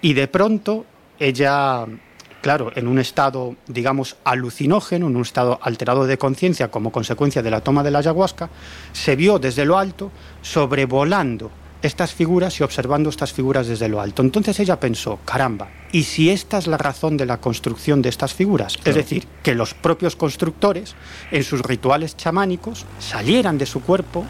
y 0.00 0.12
de 0.12 0.28
pronto 0.28 0.86
ella, 1.20 1.86
claro, 2.40 2.72
en 2.74 2.88
un 2.88 2.98
estado, 2.98 3.54
digamos, 3.68 4.16
alucinógeno, 4.24 5.06
en 5.06 5.16
un 5.16 5.22
estado 5.22 5.60
alterado 5.62 6.06
de 6.06 6.18
conciencia 6.18 6.70
como 6.70 6.90
consecuencia 6.90 7.42
de 7.42 7.50
la 7.50 7.60
toma 7.60 7.84
de 7.84 7.92
la 7.92 8.00
ayahuasca, 8.00 8.50
se 8.92 9.14
vio 9.14 9.38
desde 9.38 9.64
lo 9.64 9.78
alto 9.78 10.10
sobrevolando 10.42 11.50
estas 11.82 12.12
figuras 12.12 12.58
y 12.60 12.62
observando 12.62 13.08
estas 13.08 13.32
figuras 13.32 13.66
desde 13.66 13.88
lo 13.88 14.00
alto. 14.00 14.22
Entonces 14.22 14.58
ella 14.60 14.78
pensó, 14.80 15.18
caramba, 15.24 15.68
¿y 15.92 16.02
si 16.02 16.30
esta 16.30 16.58
es 16.58 16.66
la 16.66 16.76
razón 16.76 17.16
de 17.16 17.26
la 17.26 17.38
construcción 17.38 18.02
de 18.02 18.08
estas 18.08 18.34
figuras? 18.34 18.76
Es 18.84 18.94
decir, 18.94 19.26
que 19.42 19.54
los 19.54 19.74
propios 19.74 20.16
constructores, 20.16 20.94
en 21.30 21.42
sus 21.42 21.62
rituales 21.62 22.16
chamánicos, 22.16 22.84
salieran 22.98 23.56
de 23.56 23.66
su 23.66 23.80
cuerpo 23.80 24.26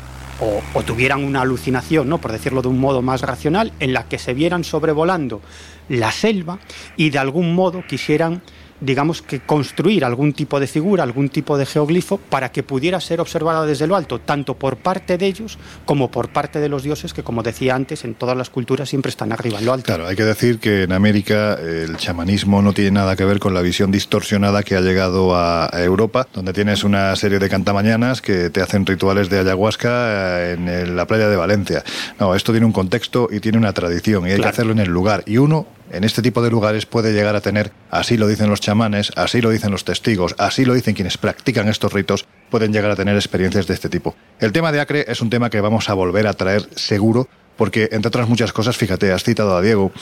o, 0.74 0.82
tuvieran 0.82 1.22
una 1.22 1.42
alucinación, 1.42 2.08
¿no? 2.08 2.18
por 2.18 2.32
decirlo 2.32 2.62
de 2.62 2.68
un 2.68 2.78
modo 2.78 3.02
más 3.02 3.20
racional, 3.20 3.72
en 3.78 3.92
la 3.92 4.04
que 4.04 4.18
se 4.18 4.32
vieran 4.32 4.64
sobrevolando 4.64 5.42
la 5.90 6.12
selva 6.12 6.58
y 6.96 7.10
de 7.10 7.18
algún 7.18 7.54
modo 7.54 7.84
quisieran 7.86 8.42
digamos 8.80 9.22
que 9.22 9.40
construir 9.40 10.04
algún 10.04 10.32
tipo 10.32 10.58
de 10.58 10.66
figura, 10.66 11.02
algún 11.02 11.28
tipo 11.28 11.58
de 11.58 11.66
geoglifo 11.66 12.18
para 12.18 12.50
que 12.50 12.62
pudiera 12.62 13.00
ser 13.00 13.20
observada 13.20 13.66
desde 13.66 13.86
lo 13.86 13.96
alto, 13.96 14.20
tanto 14.20 14.54
por 14.54 14.76
parte 14.76 15.18
de 15.18 15.26
ellos 15.26 15.58
como 15.84 16.10
por 16.10 16.30
parte 16.30 16.60
de 16.60 16.68
los 16.68 16.82
dioses 16.82 17.12
que, 17.12 17.22
como 17.22 17.42
decía 17.42 17.74
antes, 17.74 18.04
en 18.04 18.14
todas 18.14 18.36
las 18.36 18.50
culturas 18.50 18.88
siempre 18.88 19.10
están 19.10 19.32
arriba, 19.32 19.58
en 19.58 19.66
lo 19.66 19.72
alto. 19.72 19.86
Claro, 19.86 20.06
hay 20.06 20.16
que 20.16 20.24
decir 20.24 20.58
que 20.58 20.84
en 20.84 20.92
América 20.92 21.54
el 21.54 21.96
chamanismo 21.96 22.62
no 22.62 22.72
tiene 22.72 22.92
nada 22.92 23.16
que 23.16 23.24
ver 23.24 23.38
con 23.38 23.54
la 23.54 23.62
visión 23.62 23.90
distorsionada 23.90 24.62
que 24.62 24.76
ha 24.76 24.80
llegado 24.80 25.36
a 25.36 25.68
Europa, 25.74 26.26
donde 26.32 26.52
tienes 26.52 26.84
una 26.84 27.14
serie 27.16 27.38
de 27.38 27.48
cantamañanas 27.48 28.22
que 28.22 28.50
te 28.50 28.62
hacen 28.62 28.86
rituales 28.86 29.28
de 29.28 29.40
ayahuasca 29.40 30.40
eh, 30.40 30.52
en 30.54 30.96
la 30.96 31.06
playa 31.06 31.28
de 31.28 31.36
Valencia. 31.36 31.84
No, 32.18 32.34
esto 32.34 32.52
tiene 32.52 32.66
un 32.66 32.72
contexto 32.72 33.28
y 33.30 33.40
tiene 33.40 33.58
una 33.58 33.72
tradición 33.72 34.26
y 34.26 34.32
hay 34.32 34.40
que 34.40 34.48
hacerlo 34.48 34.72
en 34.72 34.78
el 34.78 34.88
lugar. 34.88 35.22
Y 35.26 35.36
uno 35.36 35.66
en 35.90 36.04
este 36.04 36.22
tipo 36.22 36.42
de 36.42 36.50
lugares 36.50 36.86
puede 36.86 37.12
llegar 37.12 37.36
a 37.36 37.40
tener, 37.40 37.72
así 37.90 38.16
lo 38.16 38.28
dicen 38.28 38.48
los 38.48 38.60
chamanes, 38.60 39.12
así 39.16 39.40
lo 39.40 39.50
dicen 39.50 39.70
los 39.70 39.84
testigos, 39.84 40.34
así 40.38 40.64
lo 40.64 40.74
dicen 40.74 40.94
quienes 40.94 41.18
practican 41.18 41.68
estos 41.68 41.92
ritos, 41.92 42.26
pueden 42.50 42.72
llegar 42.72 42.90
a 42.90 42.96
tener 42.96 43.16
experiencias 43.16 43.66
de 43.66 43.74
este 43.74 43.88
tipo. 43.88 44.14
El 44.38 44.52
tema 44.52 44.72
de 44.72 44.80
Acre 44.80 45.04
es 45.08 45.20
un 45.20 45.30
tema 45.30 45.50
que 45.50 45.60
vamos 45.60 45.88
a 45.88 45.94
volver 45.94 46.26
a 46.26 46.34
traer 46.34 46.68
seguro 46.74 47.28
porque 47.60 47.90
entre 47.92 48.08
otras 48.08 48.26
muchas 48.26 48.54
cosas, 48.54 48.78
fíjate, 48.78 49.12
has 49.12 49.22
citado 49.22 49.54
a 49.54 49.60
Diego, 49.60 49.92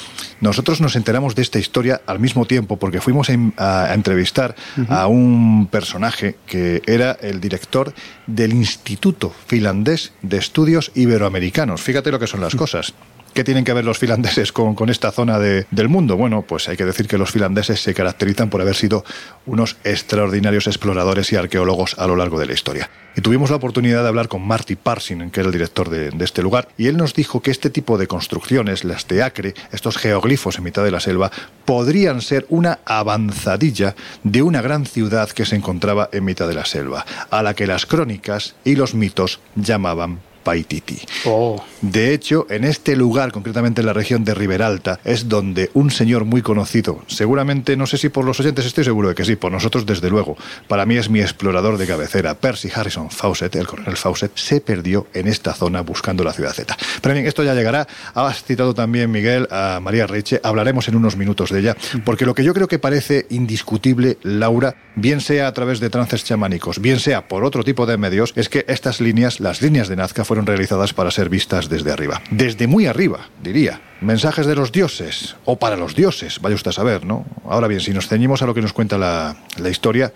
nosotros 0.41 0.81
nos 0.81 0.95
enteramos 0.95 1.35
de 1.35 1.43
esta 1.43 1.59
historia 1.59 2.01
al 2.07 2.21
mismo 2.21 2.45
tiempo 2.45 2.77
porque 2.77 3.01
fuimos 3.01 3.31
a, 3.57 3.95
entrevistar 3.95 4.55
a 4.89 5.09
un 5.09 5.67
personaje 5.67 6.37
que 6.47 6.83
era 6.87 7.19
el 7.21 7.41
director 7.41 7.93
del 8.29 8.53
Instituto 8.53 9.35
Finlandés 9.49 10.13
de 10.23 10.37
Estudios 10.37 10.93
Iberoamericanos. 10.95 11.83
Fíjate 11.83 12.13
lo 12.13 12.21
que 12.21 12.29
son 12.29 12.43
las 12.43 12.55
cosas. 12.55 12.95
¿Qué 13.39 13.45
tienen 13.45 13.63
que 13.63 13.73
ver 13.73 13.85
los 13.85 14.01
finlandeses 14.01 14.51
con, 14.51 14.91
esta 14.91 15.13
zona 15.13 15.39
del 15.39 15.89
mundo? 15.89 16.17
Bueno, 16.17 16.43
pues 16.43 16.69
hay 16.69 16.77
que 16.77 16.85
decir 16.85 17.07
que 17.07 17.19
los 17.19 17.31
finlandeses 17.31 17.81
se 17.81 17.95
caracterizan 17.95 18.51
por 18.51 18.61
haber 18.61 18.75
sido 18.75 19.05
unos 19.47 19.77
extraordinarios 19.85 20.67
exploradores 20.67 21.33
y 21.33 21.37
arqueólogos 21.37 21.97
a 22.01 22.09
lo 22.09 22.17
largo 22.17 22.41
de 22.41 22.47
la 22.47 22.55
historia. 22.55 22.91
Y 23.15 23.21
tuvimos 23.21 23.51
la 23.51 23.55
oportunidad 23.55 24.03
de 24.03 24.09
hablar 24.09 24.27
con 24.27 24.45
Marty 24.45 24.75
Parsing, 24.75 25.31
que 25.31 25.39
era 25.39 25.47
el 25.47 25.53
director 25.53 25.89
de, 25.89 26.11
de, 26.11 26.25
este 26.25 26.43
lugar, 26.43 26.67
y 26.77 26.89
él 26.89 26.97
nos 26.97 27.15
dijo 27.15 27.41
que 27.41 27.53
este 27.53 27.71
tipo 27.71 27.97
de 27.97 28.09
construcciones, 28.09 28.83
las 28.83 29.07
de 29.07 29.23
Acre, 29.23 29.55
estos 29.71 29.99
geoglifos 29.99 30.59
en 30.59 30.65
mitad 30.65 30.83
de 30.83 30.91
la 30.91 30.99
selva, 30.99 31.31
podrían 31.65 32.23
ser 32.23 32.45
una 32.49 32.81
avanzadilla 32.87 33.95
de 34.25 34.43
una 34.43 34.63
gran 34.63 34.85
ciudad 34.85 35.31
que 35.31 35.47
se 35.47 35.55
encontraba 35.55 36.09
en 36.11 36.25
mitad 36.25 36.49
de 36.49 36.55
la 36.55 36.65
selva, 36.65 37.07
a 37.31 37.45
la 37.45 37.55
que 37.55 37.69
las 37.69 37.87
crónicas 37.87 38.57
y 38.65 38.75
los 38.75 38.97
mitos 38.97 39.39
llamaban 39.55 40.19
Paititi. 40.49 40.99
Oh. 41.27 41.63
De 41.81 42.13
hecho, 42.13 42.45
en 42.51 42.65
este 42.65 42.97
lugar, 42.97 43.31
concretamente 43.31 43.83
en 43.83 43.87
la 43.87 43.93
región 43.93 44.25
de 44.25 44.35
Riberalta, 44.35 44.99
es 45.05 45.29
donde 45.29 45.71
un 45.75 45.93
señor 45.93 46.25
muy 46.25 46.43
conocido, 46.43 47.05
seguramente, 47.07 47.77
no 47.77 47.87
sé 47.87 47.99
si 47.99 48.09
por 48.09 48.25
los 48.25 48.41
oyentes, 48.41 48.67
estoy 48.67 48.83
seguro 48.83 49.11
de 49.11 49.15
que 49.15 49.25
sí, 49.25 49.37
por 49.37 49.53
nosotros 49.53 49.87
desde 49.87 50.11
luego, 50.11 50.37
para 50.67 50.87
mí 50.87 50.97
es 50.97 51.09
mi 51.09 51.21
explorador 51.21 51.79
de 51.79 51.87
cabecera, 51.87 52.35
Percy 52.35 52.69
Harrison 52.75 53.11
Fawcett, 53.11 53.55
el 53.55 53.69
coronel 53.69 53.97
Fawcett, 53.97 54.33
se 54.35 54.61
perdió 54.61 55.07
en 55.15 55.29
esta 55.29 55.55
zona 55.55 55.83
buscando 55.83 56.25
la 56.25 56.33
ciudad 56.33 56.53
Z. 56.53 56.77
Pero 57.01 57.15
bien, 57.15 57.27
esto 57.27 57.45
ya 57.45 57.55
llegará. 57.55 57.87
Has 58.13 58.43
citado 58.43 58.75
también, 58.75 59.13
Miguel, 59.13 59.47
a 59.53 59.79
María 59.81 60.09
Reche, 60.09 60.41
hablaremos 60.43 60.89
en 60.89 60.97
unos 60.97 61.17
minutos 61.17 61.51
de 61.51 61.61
ella, 61.61 61.77
porque 62.05 62.27
lo 62.27 62.35
que 62.35 62.43
yo 62.43 62.55
creo 62.55 62.67
que 62.67 62.81
parece 62.81 63.27
indiscutible, 63.31 64.19
Laura, 64.23 64.75
bien 64.97 65.21
sea 65.21 65.47
a 65.47 65.53
través 65.53 65.79
de 65.79 65.91
trances 65.91 66.25
chamánicos, 66.25 66.81
bien 66.81 66.99
sea 66.99 67.29
por 67.29 67.45
otro 67.45 67.63
tipo 67.63 67.87
de 67.87 67.99
medios, 67.99 68.33
es 68.35 68.49
que 68.49 68.65
estas 68.67 69.01
líneas, 69.01 69.39
las 69.39 69.63
líneas 69.63 69.87
de 69.87 69.95
Nazca, 69.95 70.25
fueron 70.25 70.45
realizadas 70.45 70.93
para 70.93 71.13
ser 71.13 71.29
vistas 71.29 71.68
desde 71.69 71.93
arriba. 71.93 72.23
Desde 72.31 72.67
muy 72.67 72.87
arriba, 72.87 73.29
diría. 73.43 73.81
Mensajes 74.01 74.47
de 74.47 74.55
los 74.55 74.71
dioses, 74.71 75.37
o 75.45 75.57
para 75.57 75.77
los 75.77 75.95
dioses, 75.95 76.41
vaya 76.41 76.55
usted 76.55 76.71
a 76.71 76.73
saber, 76.73 77.05
¿no? 77.05 77.27
Ahora 77.45 77.67
bien, 77.67 77.81
si 77.81 77.93
nos 77.93 78.07
ceñimos 78.07 78.43
a 78.43 78.47
lo 78.47 78.55
que 78.55 78.63
nos 78.63 78.73
cuenta 78.73 78.97
la, 78.97 79.37
la 79.57 79.69
historia, 79.69 80.13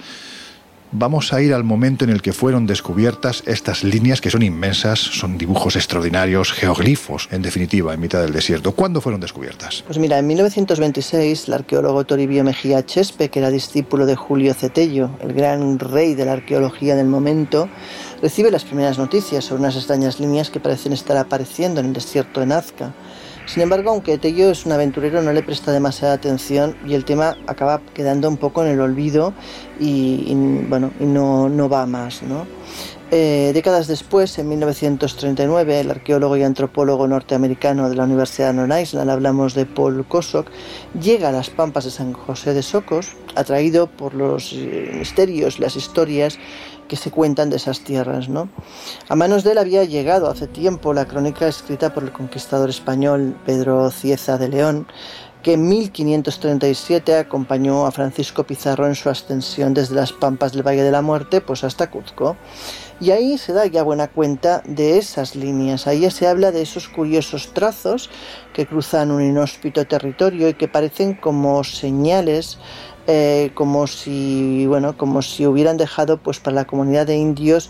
vamos 0.93 1.33
a 1.33 1.41
ir 1.41 1.53
al 1.55 1.65
momento 1.65 2.05
en 2.05 2.11
el 2.11 2.23
que 2.23 2.33
fueron 2.33 2.67
descubiertas 2.67 3.43
estas 3.47 3.83
líneas 3.83 4.21
que 4.21 4.31
son 4.31 4.43
inmensas, 4.43 5.01
son 5.01 5.39
dibujos 5.39 5.75
extraordinarios, 5.75 6.53
geoglifos, 6.53 7.29
en 7.33 7.43
definitiva, 7.43 7.95
en 7.95 8.01
mitad 8.01 8.21
del 8.21 8.33
desierto. 8.33 8.73
¿Cuándo 8.73 9.01
fueron 9.01 9.21
descubiertas? 9.21 9.83
Pues 9.87 9.99
mira, 9.99 10.19
en 10.19 10.27
1926 10.27 11.49
el 11.49 11.55
arqueólogo 11.55 12.05
Toribio 12.05 12.45
Mejía 12.45 12.85
Chespe, 12.85 13.31
que 13.31 13.41
era 13.41 13.51
discípulo 13.51 14.07
de 14.07 14.15
Julio 14.15 14.55
Cetello, 14.55 15.11
el 15.21 15.33
gran 15.33 15.79
rey 15.79 16.15
de 16.15 16.27
la 16.27 16.33
arqueología 16.33 16.95
del 16.95 17.07
momento, 17.09 17.69
recibe 18.23 18.53
las 18.53 18.65
primeras 18.65 18.99
noticias 18.99 19.45
sobre 19.45 19.61
unas 19.61 19.77
extrañas 19.77 20.21
líneas 20.21 20.49
que 20.49 20.61
parecen 20.61 20.93
estar 20.93 21.17
apareciendo 21.17 21.81
en 21.81 21.87
el 21.87 21.93
desierto 21.93 22.39
de 22.41 22.47
Nazca. 22.47 22.95
Sin 23.47 23.63
embargo, 23.63 23.91
aunque 23.91 24.17
Tello 24.19 24.53
es 24.53 24.65
un 24.65 24.71
aventurero, 24.71 25.21
no 25.21 25.33
le 25.33 25.43
presta 25.43 25.73
demasiada 25.73 26.15
atención 26.15 26.77
y 26.87 26.95
el 26.95 27.05
tema 27.05 27.37
acaba 27.49 27.81
quedando 27.93 28.29
un 28.29 28.37
poco 28.37 28.65
en 28.65 28.71
el 28.71 28.81
olvido 28.81 29.35
y, 29.81 30.33
bueno, 30.69 30.93
no, 31.01 31.69
va 31.69 31.85
más. 31.87 32.23
¿no? 32.23 32.47
Eh, 33.11 33.51
décadas 33.53 33.89
después, 33.89 34.39
en 34.39 34.49
1939, 34.49 35.81
el 35.81 35.91
arqueólogo 35.91 36.37
y 36.37 36.45
antropólogo 36.45 37.09
norteamericano 37.09 37.91
de 37.91 37.97
la 37.97 38.05
Universidad 38.05 38.55
de 38.55 38.65
Long 38.65 38.81
Island, 38.81 39.11
hablamos 39.11 39.55
de 39.55 39.67
Paul 39.67 40.07
Kosok, 40.07 40.47
llega 40.99 41.31
a 41.31 41.33
las 41.33 41.51
pampas 41.51 41.85
de 41.85 41.91
San 41.91 42.13
José 42.13 42.55
de 42.55 42.63
Socos, 42.63 43.17
atraído 43.35 43.89
por 43.89 44.15
los 44.15 44.53
misterios, 44.53 45.59
las 45.59 45.75
historias 45.75 46.39
que 46.93 46.97
se 46.97 47.11
cuentan 47.11 47.49
de 47.49 47.57
esas 47.57 47.81
tierras. 47.81 48.29
¿no? 48.29 48.51
A 49.09 49.17
manos 49.17 49.45
de 49.45 49.53
él 49.53 49.59
había 49.59 49.83
llegado 49.85 50.29
hace 50.29 50.47
tiempo 50.47 50.93
la 50.93 51.07
crónica 51.07 51.49
escrita 51.49 51.95
por 51.95 52.03
el 52.03 52.13
conquistador 52.13 52.69
español 52.69 53.35
Pedro 53.47 53.91
Cieza 53.91 54.37
de 54.37 54.51
León, 54.51 54.87
que 55.43 55.55
en 55.55 55.67
1537 55.67 57.17
acompañó 57.17 57.87
a 57.87 57.93
Francisco 57.93 58.45
Pizarro 58.45 58.87
en 58.87 58.95
su 58.95 59.09
ascensión 59.09 59.73
desde 59.73 59.95
las 59.95 60.13
pampas 60.13 60.53
del 60.53 60.67
Valle 60.67 60.83
de 60.83 60.91
la 60.91 61.01
Muerte 61.01 61.41
pues 61.41 61.65
hasta 61.65 61.91
Cuzco. 61.91 62.37
Y 63.01 63.11
ahí 63.11 63.39
se 63.39 63.55
da 63.55 63.65
ya 63.65 63.83
buena 63.83 64.09
cuenta 64.09 64.63
de 64.67 64.99
esas 64.99 65.35
líneas, 65.35 65.87
ahí 65.87 66.09
se 66.11 66.29
habla 66.29 66.53
de 66.53 66.61
esos 66.61 66.89
curiosos 66.91 67.55
trazos 67.55 68.11
que 68.53 68.67
cruzan 68.67 69.11
un 69.11 69.23
inhóspito 69.23 69.87
territorio 69.87 70.51
y 70.51 70.55
que 70.55 70.69
parecen 70.69 71.15
como 71.15 71.65
señales 71.65 72.59
eh, 73.07 73.51
como 73.55 73.87
si 73.87 74.67
bueno 74.67 74.97
como 74.97 75.23
si 75.23 75.45
hubieran 75.45 75.77
dejado 75.77 76.19
pues 76.19 76.39
para 76.39 76.55
la 76.55 76.67
comunidad 76.67 77.05
de 77.05 77.17
indios 77.17 77.69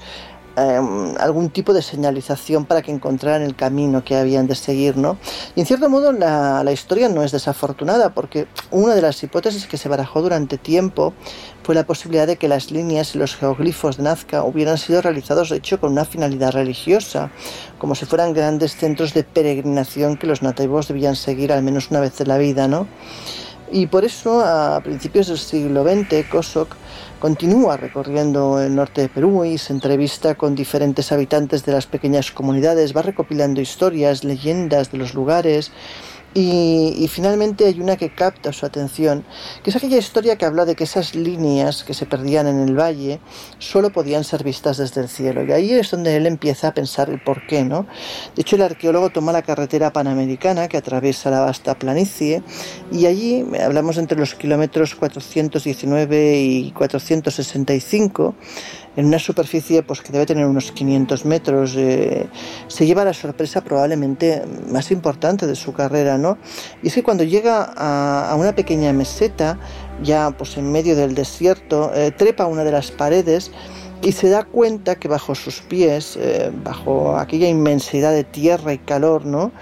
em, 0.57 1.17
algún 1.19 1.49
tipo 1.49 1.73
de 1.73 1.81
señalización 1.81 2.67
para 2.67 2.83
que 2.83 2.93
encontraran 2.93 3.41
el 3.41 3.57
camino 3.57 4.05
que 4.05 4.15
habían 4.17 4.47
de 4.47 4.55
seguir, 4.55 4.99
¿no? 4.99 5.17
Y 5.57 5.61
en 5.61 5.67
cierto 5.67 5.89
modo 5.89 6.12
la, 6.12 6.62
la 6.62 6.73
historia 6.73 7.09
no 7.09 7.23
es 7.23 7.33
desafortunada 7.33 8.12
porque 8.12 8.47
una 8.71 8.95
de 8.95 9.01
las 9.01 9.23
hipótesis 9.23 9.67
que 9.67 9.79
se 9.79 9.89
barajó 9.89 10.21
durante 10.21 10.59
tiempo 10.59 11.15
fue 11.62 11.75
la 11.75 11.87
posibilidad 11.87 12.27
de 12.27 12.37
que 12.37 12.49
las 12.49 12.71
líneas 12.71 13.15
y 13.15 13.19
los 13.19 13.35
geoglifos 13.35 13.97
de 13.97 14.03
Nazca 14.03 14.45
hubieran 14.45 14.77
sido 14.77 15.01
realizados 15.01 15.49
de 15.49 15.57
hecho 15.57 15.81
con 15.81 15.93
una 15.93 16.05
finalidad 16.05 16.53
religiosa, 16.53 17.31
como 17.79 17.95
si 17.95 18.05
fueran 18.05 18.35
grandes 18.35 18.77
centros 18.77 19.15
de 19.15 19.25
peregrinación 19.25 20.19
que 20.19 20.27
los 20.27 20.43
nativos 20.43 20.89
debían 20.89 21.17
seguir 21.17 21.53
al 21.53 21.62
menos 21.62 21.91
una 21.91 22.01
vez 22.01 22.21
en 22.21 22.29
la 22.29 22.37
vida, 22.37 22.69
¿no? 22.69 22.87
Y 23.75 23.87
por 23.87 24.05
eso, 24.05 24.45
a 24.45 24.83
principios 24.83 25.29
del 25.29 25.38
siglo 25.38 25.83
XX, 25.83 26.29
Kosok 26.29 26.76
continúa 27.19 27.79
recorriendo 27.79 28.61
el 28.61 28.75
norte 28.75 29.00
de 29.00 29.09
Perú 29.09 29.47
y 29.47 29.57
se 29.57 29.73
entrevista 29.73 30.35
con 30.35 30.55
diferentes 30.55 31.11
habitantes 31.11 31.64
de 31.64 31.73
las 31.73 31.87
pequeñas 31.87 32.33
comunidades, 32.33 32.95
va 32.95 33.00
recopilando 33.00 33.62
historias, 33.62 34.25
leyendas 34.25 34.93
de 34.93 34.99
los 34.99 35.14
lugares 35.14 35.73
y, 36.35 37.07
finalmente 37.09 37.67
hay 37.67 37.81
una 37.81 37.97
que 37.97 38.15
capta 38.15 38.53
su 38.53 38.65
atención, 38.65 39.25
que 39.62 39.71
es 39.71 39.77
aquella 39.77 39.99
historia 39.99 40.37
que 40.37 40.47
habla 40.47 40.65
de 40.65 40.75
que 40.75 40.85
esas 40.85 41.15
líneas 41.15 41.85
que 41.85 41.93
se 41.93 42.07
perdían 42.07 42.47
en 42.47 42.61
el 42.61 42.79
valle 42.79 43.21
solo 43.59 43.91
podían 43.91 44.25
ser 44.25 44.43
vistas 44.43 44.79
desde 44.79 45.03
el 45.03 45.09
cielo. 45.09 45.45
Y 45.45 45.53
ahí 45.53 45.73
es 45.73 45.91
donde 45.91 46.17
él 46.17 46.27
empieza 46.27 46.69
a 46.69 46.75
pensar 46.75 47.11
el 47.11 47.21
por 47.21 47.47
qué, 47.47 47.65
¿no? 47.65 47.87
De 48.35 48.43
hecho, 48.43 48.57
el 48.57 48.62
arqueólogo 48.62 49.11
toma 49.11 49.33
la 49.33 49.43
carretera 49.43 49.93
panamericana 49.93 50.69
que 50.69 50.79
atraviesa 50.79 51.31
la 51.31 51.41
vasta 51.41 51.79
planicie 51.79 52.43
y 52.91 53.07
allí, 53.07 53.45
hablamos 53.62 53.99
entre 53.99 54.19
los 54.19 54.35
kilómetros 54.35 54.95
419 54.95 56.41
y 56.41 56.71
465, 56.73 58.35
en 58.97 59.07
una 59.07 59.19
superficie 59.19 59.83
pues, 59.83 60.01
que 60.01 60.13
debe 60.13 60.27
tener 60.27 60.47
unos 60.47 60.73
500 60.73 61.25
metros, 61.25 61.75
eh, 61.77 62.29
se 62.69 62.87
lleva 62.87 63.05
la 63.05 63.15
sorpresa 63.15 63.63
probablemente 63.63 64.43
más 64.71 64.91
importante 64.91 65.47
de 65.47 65.55
su 65.55 65.73
carrera, 65.73 66.19
¿no? 66.19 66.39
Y 66.83 66.89
es 66.89 66.95
que 66.95 67.03
cuando 67.03 67.25
llega 67.25 67.73
a, 67.77 68.35
una 68.37 68.55
pequeña 68.55 68.93
meseta, 68.93 69.59
ya 70.03 70.31
pues 70.31 70.57
en 70.57 70.71
medio 70.71 70.97
del 70.97 71.15
desierto, 71.15 71.93
eh, 71.95 72.11
trepa 72.11 72.47
una 72.47 72.65
de 72.65 72.73
las 72.73 72.91
paredes 72.91 73.51
y 74.03 74.13
se 74.13 74.29
da 74.29 74.45
cuenta 74.45 74.97
que 74.97 75.09
bajo 75.09 75.35
sus 75.35 75.61
pies, 75.61 76.19
eh, 76.21 76.51
bajo 76.65 77.17
aquella 77.17 77.49
inmensidad 77.49 78.13
de 78.13 78.25
tierra 78.25 78.73
y 78.73 78.79
calor, 78.79 79.25
¿no? 79.25 79.53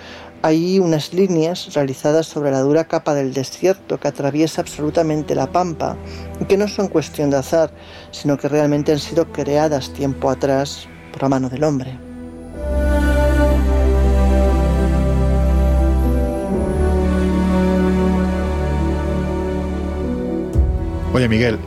Hay 0.42 0.78
unas 0.78 1.12
líneas 1.12 1.75
realizadas 1.75 2.26
sobre 2.26 2.50
la 2.50 2.61
dura 2.61 2.85
capa 2.85 3.14
del 3.14 3.35
desierto 3.35 4.00
que 4.00 4.09
atraviesa 4.09 4.62
absolutamente 4.62 5.35
la 5.35 5.52
pampa 5.52 5.97
y 6.40 6.44
que 6.47 6.56
no 6.56 6.66
son 6.66 6.88
cuestión 6.88 7.30
de 7.30 7.37
azar, 7.37 7.70
sino 8.11 8.38
que 8.38 8.49
realmente 8.49 8.92
han 8.92 8.99
sido 8.99 9.30
creadas 9.32 9.92
tiempo 9.92 10.30
atrás 10.30 10.88
por 11.12 11.23
la 11.23 11.28
mano 11.28 11.49
del 11.49 11.64
hombre. 11.64 11.99
Oye 21.12 21.28
Miguel, 21.28 21.59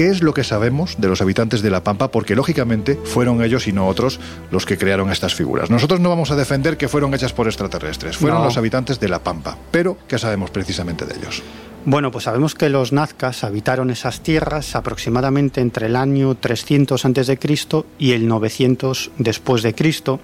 ¿Qué 0.00 0.08
es 0.08 0.22
lo 0.22 0.32
que 0.32 0.44
sabemos 0.44 0.96
de 0.96 1.08
los 1.08 1.20
habitantes 1.20 1.60
de 1.60 1.68
La 1.68 1.84
Pampa? 1.84 2.10
Porque 2.10 2.34
lógicamente 2.34 2.98
fueron 3.04 3.44
ellos 3.44 3.68
y 3.68 3.72
no 3.72 3.86
otros 3.86 4.18
los 4.50 4.64
que 4.64 4.78
crearon 4.78 5.10
estas 5.10 5.34
figuras. 5.34 5.68
Nosotros 5.68 6.00
no 6.00 6.08
vamos 6.08 6.30
a 6.30 6.36
defender 6.36 6.78
que 6.78 6.88
fueron 6.88 7.12
hechas 7.12 7.34
por 7.34 7.46
extraterrestres, 7.48 8.16
fueron 8.16 8.42
los 8.42 8.56
habitantes 8.56 8.98
de 8.98 9.10
La 9.10 9.18
Pampa. 9.18 9.58
Pero, 9.70 9.98
¿qué 10.08 10.18
sabemos 10.18 10.50
precisamente 10.50 11.04
de 11.04 11.18
ellos? 11.18 11.42
Bueno, 11.84 12.10
pues 12.10 12.24
sabemos 12.24 12.54
que 12.54 12.70
los 12.70 12.94
nazcas 12.94 13.44
habitaron 13.44 13.90
esas 13.90 14.22
tierras 14.22 14.74
aproximadamente 14.74 15.60
entre 15.60 15.88
el 15.88 15.96
año 15.96 16.34
300 16.34 17.04
a.C. 17.04 17.38
y 17.98 18.12
el 18.12 18.26
900 18.26 19.10
después 19.18 19.62
de 19.62 19.74
Cristo. 19.74 20.18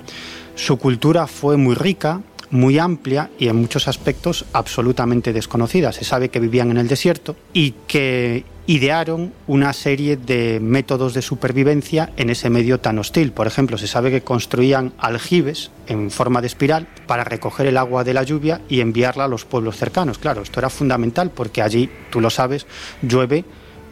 Su 0.54 0.78
cultura 0.78 1.26
fue 1.26 1.58
muy 1.58 1.74
rica, 1.74 2.22
muy 2.50 2.78
amplia 2.78 3.30
y 3.38 3.48
en 3.48 3.56
muchos 3.56 3.88
aspectos 3.88 4.44
absolutamente 4.52 5.32
desconocida. 5.32 5.92
Se 5.92 6.04
sabe 6.04 6.28
que 6.28 6.40
vivían 6.40 6.70
en 6.70 6.78
el 6.78 6.88
desierto 6.88 7.36
y 7.52 7.74
que 7.86 8.44
idearon 8.66 9.32
una 9.46 9.72
serie 9.72 10.16
de 10.16 10.58
métodos 10.60 11.14
de 11.14 11.22
supervivencia 11.22 12.12
en 12.16 12.30
ese 12.30 12.50
medio 12.50 12.80
tan 12.80 12.98
hostil. 12.98 13.32
Por 13.32 13.46
ejemplo, 13.46 13.78
se 13.78 13.86
sabe 13.86 14.10
que 14.10 14.22
construían 14.22 14.92
aljibes 14.98 15.70
en 15.86 16.10
forma 16.10 16.40
de 16.40 16.48
espiral 16.48 16.88
para 17.06 17.24
recoger 17.24 17.66
el 17.66 17.76
agua 17.76 18.02
de 18.02 18.14
la 18.14 18.24
lluvia 18.24 18.60
y 18.68 18.80
enviarla 18.80 19.24
a 19.24 19.28
los 19.28 19.44
pueblos 19.44 19.76
cercanos. 19.76 20.18
Claro, 20.18 20.42
esto 20.42 20.60
era 20.60 20.70
fundamental 20.70 21.30
porque 21.30 21.62
allí, 21.62 21.88
tú 22.10 22.20
lo 22.20 22.30
sabes, 22.30 22.66
llueve 23.02 23.44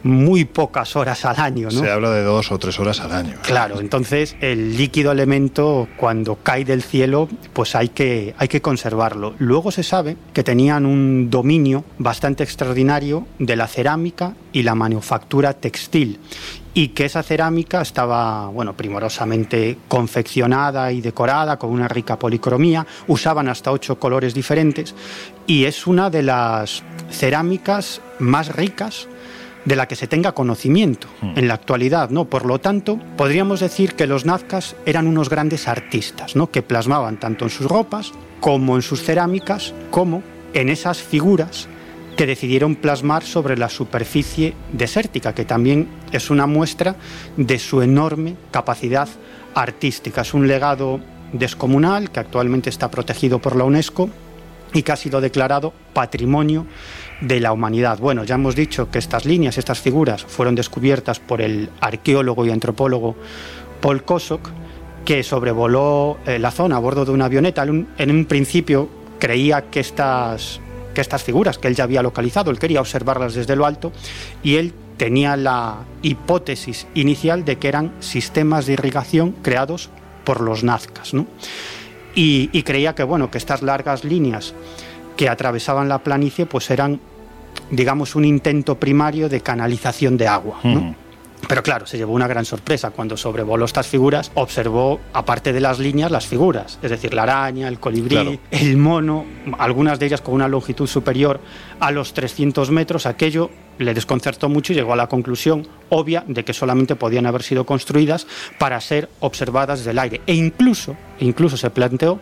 muy 0.05 0.45
pocas 0.45 0.95
horas 0.95 1.25
al 1.25 1.39
año. 1.39 1.69
¿no? 1.71 1.79
Se 1.79 1.89
habla 1.89 2.11
de 2.11 2.21
dos 2.21 2.51
o 2.51 2.59
tres 2.59 2.79
horas 2.79 2.99
al 2.99 3.11
año. 3.11 3.33
Claro, 3.41 3.79
entonces 3.79 4.35
el 4.39 4.77
líquido 4.77 5.11
elemento 5.11 5.87
cuando 5.97 6.35
cae 6.35 6.63
del 6.63 6.83
cielo 6.83 7.27
pues 7.53 7.75
hay 7.75 7.89
que, 7.89 8.35
hay 8.37 8.47
que 8.47 8.61
conservarlo. 8.61 9.33
Luego 9.39 9.71
se 9.71 9.81
sabe 9.81 10.15
que 10.31 10.43
tenían 10.43 10.85
un 10.85 11.31
dominio 11.31 11.83
bastante 11.97 12.43
extraordinario 12.43 13.25
de 13.39 13.55
la 13.55 13.67
cerámica 13.67 14.35
y 14.53 14.61
la 14.61 14.75
manufactura 14.75 15.53
textil 15.53 16.19
y 16.75 16.89
que 16.89 17.05
esa 17.05 17.23
cerámica 17.23 17.81
estaba, 17.81 18.49
bueno, 18.49 18.77
primorosamente 18.77 19.77
confeccionada 19.87 20.91
y 20.91 21.01
decorada 21.01 21.57
con 21.57 21.71
una 21.71 21.87
rica 21.87 22.19
policromía, 22.19 22.85
usaban 23.07 23.47
hasta 23.47 23.71
ocho 23.71 23.97
colores 23.97 24.35
diferentes 24.35 24.93
y 25.47 25.63
es 25.63 25.87
una 25.87 26.11
de 26.11 26.21
las 26.21 26.83
cerámicas 27.09 28.01
más 28.19 28.55
ricas 28.55 29.07
de 29.65 29.75
la 29.75 29.87
que 29.87 29.95
se 29.95 30.07
tenga 30.07 30.33
conocimiento 30.33 31.07
hmm. 31.21 31.37
en 31.37 31.47
la 31.47 31.55
actualidad, 31.55 32.09
¿no? 32.09 32.25
Por 32.25 32.45
lo 32.45 32.59
tanto, 32.59 32.99
podríamos 33.17 33.59
decir 33.59 33.95
que 33.95 34.07
los 34.07 34.25
nazcas 34.25 34.75
eran 34.85 35.07
unos 35.07 35.29
grandes 35.29 35.67
artistas, 35.67 36.35
¿no? 36.35 36.51
Que 36.51 36.61
plasmaban 36.61 37.19
tanto 37.19 37.45
en 37.45 37.51
sus 37.51 37.67
ropas 37.67 38.13
como 38.39 38.75
en 38.75 38.81
sus 38.81 39.01
cerámicas, 39.03 39.73
como 39.89 40.23
en 40.53 40.69
esas 40.69 40.99
figuras 40.99 41.67
que 42.15 42.25
decidieron 42.25 42.75
plasmar 42.75 43.23
sobre 43.23 43.57
la 43.57 43.69
superficie 43.69 44.53
desértica, 44.71 45.33
que 45.33 45.45
también 45.45 45.89
es 46.11 46.29
una 46.29 46.47
muestra 46.47 46.95
de 47.35 47.59
su 47.59 47.81
enorme 47.81 48.35
capacidad 48.51 49.09
artística. 49.53 50.21
Es 50.21 50.33
un 50.33 50.47
legado 50.47 51.01
descomunal 51.33 52.11
que 52.11 52.21
actualmente 52.21 52.69
está 52.69 52.89
protegido 52.89 53.39
por 53.39 53.55
la 53.55 53.65
UNESCO 53.65 54.09
y 54.73 54.83
que 54.83 54.91
ha 54.91 54.95
sido 54.95 55.21
declarado 55.21 55.73
patrimonio 55.93 56.65
de 57.21 57.39
la 57.39 57.53
humanidad. 57.53 57.99
Bueno, 57.99 58.23
ya 58.23 58.35
hemos 58.35 58.55
dicho 58.55 58.89
que 58.89 58.99
estas 58.99 59.25
líneas, 59.25 59.57
estas 59.57 59.79
figuras, 59.79 60.23
fueron 60.23 60.55
descubiertas 60.55 61.19
por 61.19 61.41
el 61.41 61.69
arqueólogo 61.79 62.45
y 62.45 62.51
antropólogo 62.51 63.15
Paul 63.81 64.03
Kosok, 64.03 64.49
que 65.05 65.23
sobrevoló 65.23 66.17
eh, 66.25 66.39
la 66.39 66.51
zona 66.51 66.77
a 66.77 66.79
bordo 66.79 67.05
de 67.05 67.11
una 67.11 67.25
avioneta. 67.25 67.63
En 67.63 68.11
un 68.11 68.25
principio 68.25 68.89
creía 69.19 69.69
que 69.69 69.79
estas, 69.79 70.59
que 70.93 71.01
estas 71.01 71.23
figuras 71.23 71.57
que 71.57 71.67
él 71.67 71.75
ya 71.75 71.83
había 71.83 72.01
localizado, 72.01 72.51
él 72.51 72.59
quería 72.59 72.81
observarlas 72.81 73.35
desde 73.35 73.55
lo 73.55 73.65
alto 73.65 73.91
y 74.43 74.55
él 74.55 74.73
tenía 74.97 75.35
la 75.35 75.79
hipótesis 76.01 76.87
inicial 76.95 77.45
de 77.45 77.57
que 77.57 77.67
eran 77.67 77.93
sistemas 77.99 78.65
de 78.65 78.73
irrigación 78.73 79.33
creados 79.41 79.89
por 80.23 80.41
los 80.41 80.63
nazcas. 80.63 81.11
Y, 82.15 82.49
y 82.51 82.63
creía 82.63 82.95
que, 82.95 83.03
bueno, 83.03 83.29
que 83.29 83.37
estas 83.37 83.61
largas 83.61 84.03
líneas 84.03 84.53
que 85.15 85.29
atravesaban 85.29 85.89
la 85.89 85.99
planicie 85.99 86.45
pues 86.45 86.69
eran, 86.69 86.99
digamos, 87.71 88.15
un 88.15 88.25
intento 88.25 88.75
primario 88.79 89.29
de 89.29 89.41
canalización 89.41 90.17
de 90.17 90.27
agua. 90.27 90.59
Pero 91.47 91.61
claro, 91.61 91.85
se 91.85 91.97
llevó 91.97 92.13
una 92.13 92.27
gran 92.27 92.45
sorpresa 92.45 92.89
cuando 92.89 93.17
sobrevoló 93.17 93.65
estas 93.65 93.87
figuras, 93.87 94.31
observó, 94.33 94.99
aparte 95.13 95.53
de 95.53 95.59
las 95.59 95.77
líneas, 95.79 96.09
las 96.09 96.25
figuras, 96.25 96.79
es 96.81 96.89
decir, 96.89 97.13
la 97.13 97.23
araña, 97.23 97.67
el 97.67 97.79
colibrí, 97.79 98.39
el 98.51 98.77
mono, 98.77 99.25
algunas 99.59 99.99
de 99.99 100.07
ellas 100.07 100.21
con 100.21 100.33
una 100.33 100.47
longitud 100.47 100.87
superior 100.87 101.39
a 101.79 101.91
los 101.91 102.13
300 102.13 102.71
metros. 102.71 103.05
Aquello 103.05 103.51
le 103.77 103.93
desconcertó 103.93 104.49
mucho 104.49 104.73
y 104.73 104.75
llegó 104.75 104.93
a 104.93 104.95
la 104.95 105.07
conclusión 105.07 105.67
obvia 105.89 106.23
de 106.27 106.43
que 106.43 106.53
solamente 106.53 106.95
podían 106.95 107.27
haber 107.27 107.43
sido 107.43 107.65
construidas 107.65 108.25
para 108.57 108.81
ser 108.81 109.09
observadas 109.19 109.85
del 109.85 109.99
aire. 109.99 110.21
E 110.25 110.33
incluso, 110.33 110.95
incluso 111.19 111.57
se 111.57 111.69
planteó 111.69 112.19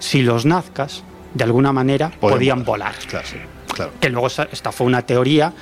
si 0.00 0.22
los 0.22 0.46
nazcas 0.46 1.04
de 1.34 1.44
alguna 1.44 1.72
manera 1.72 2.10
podían 2.10 2.64
volar. 2.64 2.94
Que 4.00 4.08
luego 4.08 4.28
esta 4.28 4.72
fue 4.72 4.86
una 4.86 5.02
teoría 5.02 5.52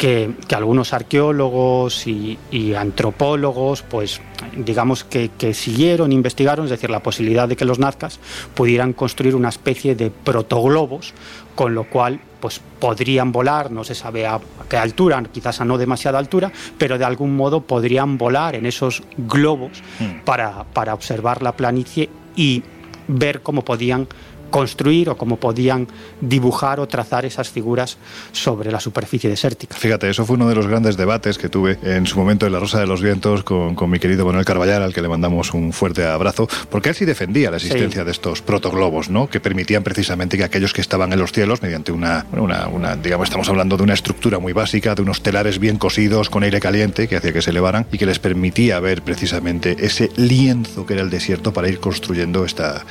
que, 0.00 0.30
algunos 0.56 0.94
arqueólogos 0.94 2.06
y, 2.06 2.38
antropólogos, 2.74 3.82
pues 3.82 4.22
digamos 4.56 5.04
que, 5.04 5.30
siguieron, 5.52 6.10
investigaron, 6.10 6.64
es 6.64 6.70
decir, 6.70 6.88
la 6.88 7.02
posibilidad 7.02 7.46
de 7.46 7.54
que 7.54 7.66
los 7.66 7.78
nazcas 7.78 8.18
pudieran 8.54 8.94
construir 8.94 9.34
una 9.34 9.50
especie 9.50 9.94
de 9.94 10.10
protoglobos, 10.10 11.12
con 11.54 11.74
lo 11.74 11.84
cual 11.84 12.18
pues 12.40 12.62
podrían 12.78 13.30
volar, 13.30 13.70
no 13.70 13.84
se 13.84 13.94
sabe 13.94 14.26
a 14.26 14.40
qué 14.70 14.78
altura, 14.78 15.22
quizás 15.30 15.60
a 15.60 15.66
no 15.66 15.76
demasiada 15.76 16.18
altura, 16.18 16.50
pero 16.78 16.96
de 16.96 17.04
algún 17.04 17.36
modo 17.36 17.60
podrían 17.60 18.16
volar 18.16 18.54
en 18.54 18.64
esos 18.64 19.02
globos 19.18 19.82
hmm. 19.98 20.24
para, 20.24 20.64
para 20.64 20.94
observar 20.94 21.42
la 21.42 21.52
planicie 21.52 22.08
y 22.34 22.62
ver 23.06 23.42
cómo 23.42 23.62
podían 23.62 24.08
construir 24.50 25.08
o 25.08 25.16
cómo 25.16 25.36
podían 25.36 25.88
dibujar 26.20 26.80
o 26.80 26.88
trazar 26.88 27.24
esas 27.24 27.48
figuras 27.48 27.98
sobre 28.32 28.70
la 28.70 28.80
superficie 28.80 29.30
desértica. 29.30 29.76
Fíjate, 29.76 30.10
eso 30.10 30.26
fue 30.26 30.36
uno 30.36 30.48
de 30.48 30.54
los 30.54 30.66
grandes 30.66 30.96
debates 30.96 31.38
que 31.38 31.48
tuve 31.48 31.78
en 31.82 32.06
su 32.06 32.18
momento 32.18 32.46
en 32.46 32.52
La 32.52 32.58
Rosa 32.58 32.80
de 32.80 32.86
los 32.86 33.02
Vientos 33.02 33.44
con, 33.44 33.90
mi 33.90 33.98
querido 33.98 34.24
Manuel 34.26 34.44
Carballar, 34.44 34.82
al 34.82 34.92
que 34.92 35.02
le 35.02 35.08
mandamos 35.08 35.54
un 35.54 35.72
fuerte 35.72 36.06
abrazo, 36.06 36.48
porque 36.68 36.90
él 36.90 36.94
sí 36.94 37.04
defendía 37.04 37.50
la 37.50 37.56
existencia 37.56 38.04
de 38.04 38.10
estos 38.10 38.42
protoglobos, 38.42 39.10
¿no? 39.10 39.28
que 39.28 39.40
permitían 39.40 39.82
precisamente 39.82 40.36
que 40.36 40.44
aquellos 40.44 40.72
que 40.72 40.80
estaban 40.80 41.12
en 41.12 41.18
los 41.18 41.32
cielos, 41.32 41.62
mediante 41.62 41.92
una, 41.92 42.26
una, 42.32 42.68
una, 42.68 42.96
digamos, 42.96 43.28
estamos 43.28 43.48
hablando 43.48 43.76
de 43.76 43.82
una 43.82 43.94
estructura 43.94 44.38
muy 44.38 44.52
básica, 44.52 44.94
de 44.94 45.02
unos 45.02 45.22
telares 45.22 45.58
bien 45.58 45.78
cosidos 45.78 46.30
con 46.30 46.42
aire 46.42 46.60
caliente 46.60 47.08
que 47.08 47.16
hacía 47.16 47.32
que 47.32 47.42
se 47.42 47.50
elevaran 47.50 47.86
y 47.92 47.98
que 47.98 48.06
les 48.06 48.18
permitía 48.18 48.80
ver 48.80 49.02
precisamente 49.02 49.76
ese 49.80 50.10
lienzo 50.16 50.86
que 50.86 50.94
era 50.94 51.02
el 51.02 51.10
desierto 51.10 51.52
para 51.52 51.68
ir 51.68 51.80
construyendo 51.80 52.44
esta, 52.44 52.84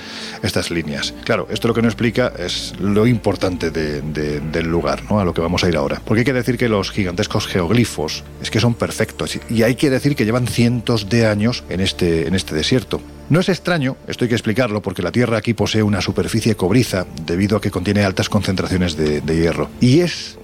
estas 0.44 0.72
líneas. 0.72 1.14
Claro, 1.24 1.48
esto 1.50 1.68
lo 1.68 1.74
que 1.74 1.82
no 1.82 1.88
explica 1.88 2.32
es 2.38 2.74
lo 2.80 3.08
importante 3.08 3.72
del 3.72 4.68
lugar, 4.68 5.04
¿no? 5.10 5.20
a 5.20 5.26
lo 5.26 5.34
que 5.34 5.42
vamos 5.42 5.64
a 5.64 5.70
ir 5.70 5.76
ahora. 5.76 6.02
Porque 6.04 6.20
hay 6.20 6.26
que 6.26 6.34
decir 6.34 6.58
que 6.58 6.70
los 6.70 6.92
gigantescos 6.92 7.48
geoglifos 7.48 8.24
es 8.42 8.50
que 8.50 8.60
son 8.60 8.74
perfectos 8.74 9.38
y 9.50 9.64
hay 9.64 9.76
que 9.76 9.90
decir 9.90 10.16
que 10.16 10.26
llevan 10.26 10.48
cientos 10.48 11.10
de 11.10 11.26
años 11.26 11.64
en 11.70 11.82
este, 11.82 12.28
en 12.28 12.36
este 12.36 12.56
desierto. 12.56 13.02
No 13.30 13.40
es 13.40 13.50
extraño, 13.50 13.96
esto 14.08 14.26
hay 14.26 14.30
que 14.30 14.36
explicarlo, 14.36 14.82
porque 14.82 15.04
la 15.04 15.12
Tierra 15.12 15.38
aquí 15.38 15.54
posee 15.54 15.84
una 15.84 16.02
superficie 16.02 16.56
cobriza 16.56 17.06
debido 17.26 17.58
a 17.58 17.62
que 17.62 17.70
contiene 17.70 18.04
altas 18.04 18.28
concentraciones 18.28 18.98
de 18.98 19.22
hierro. 19.22 19.70
Y 19.80 20.00
es 20.00 20.40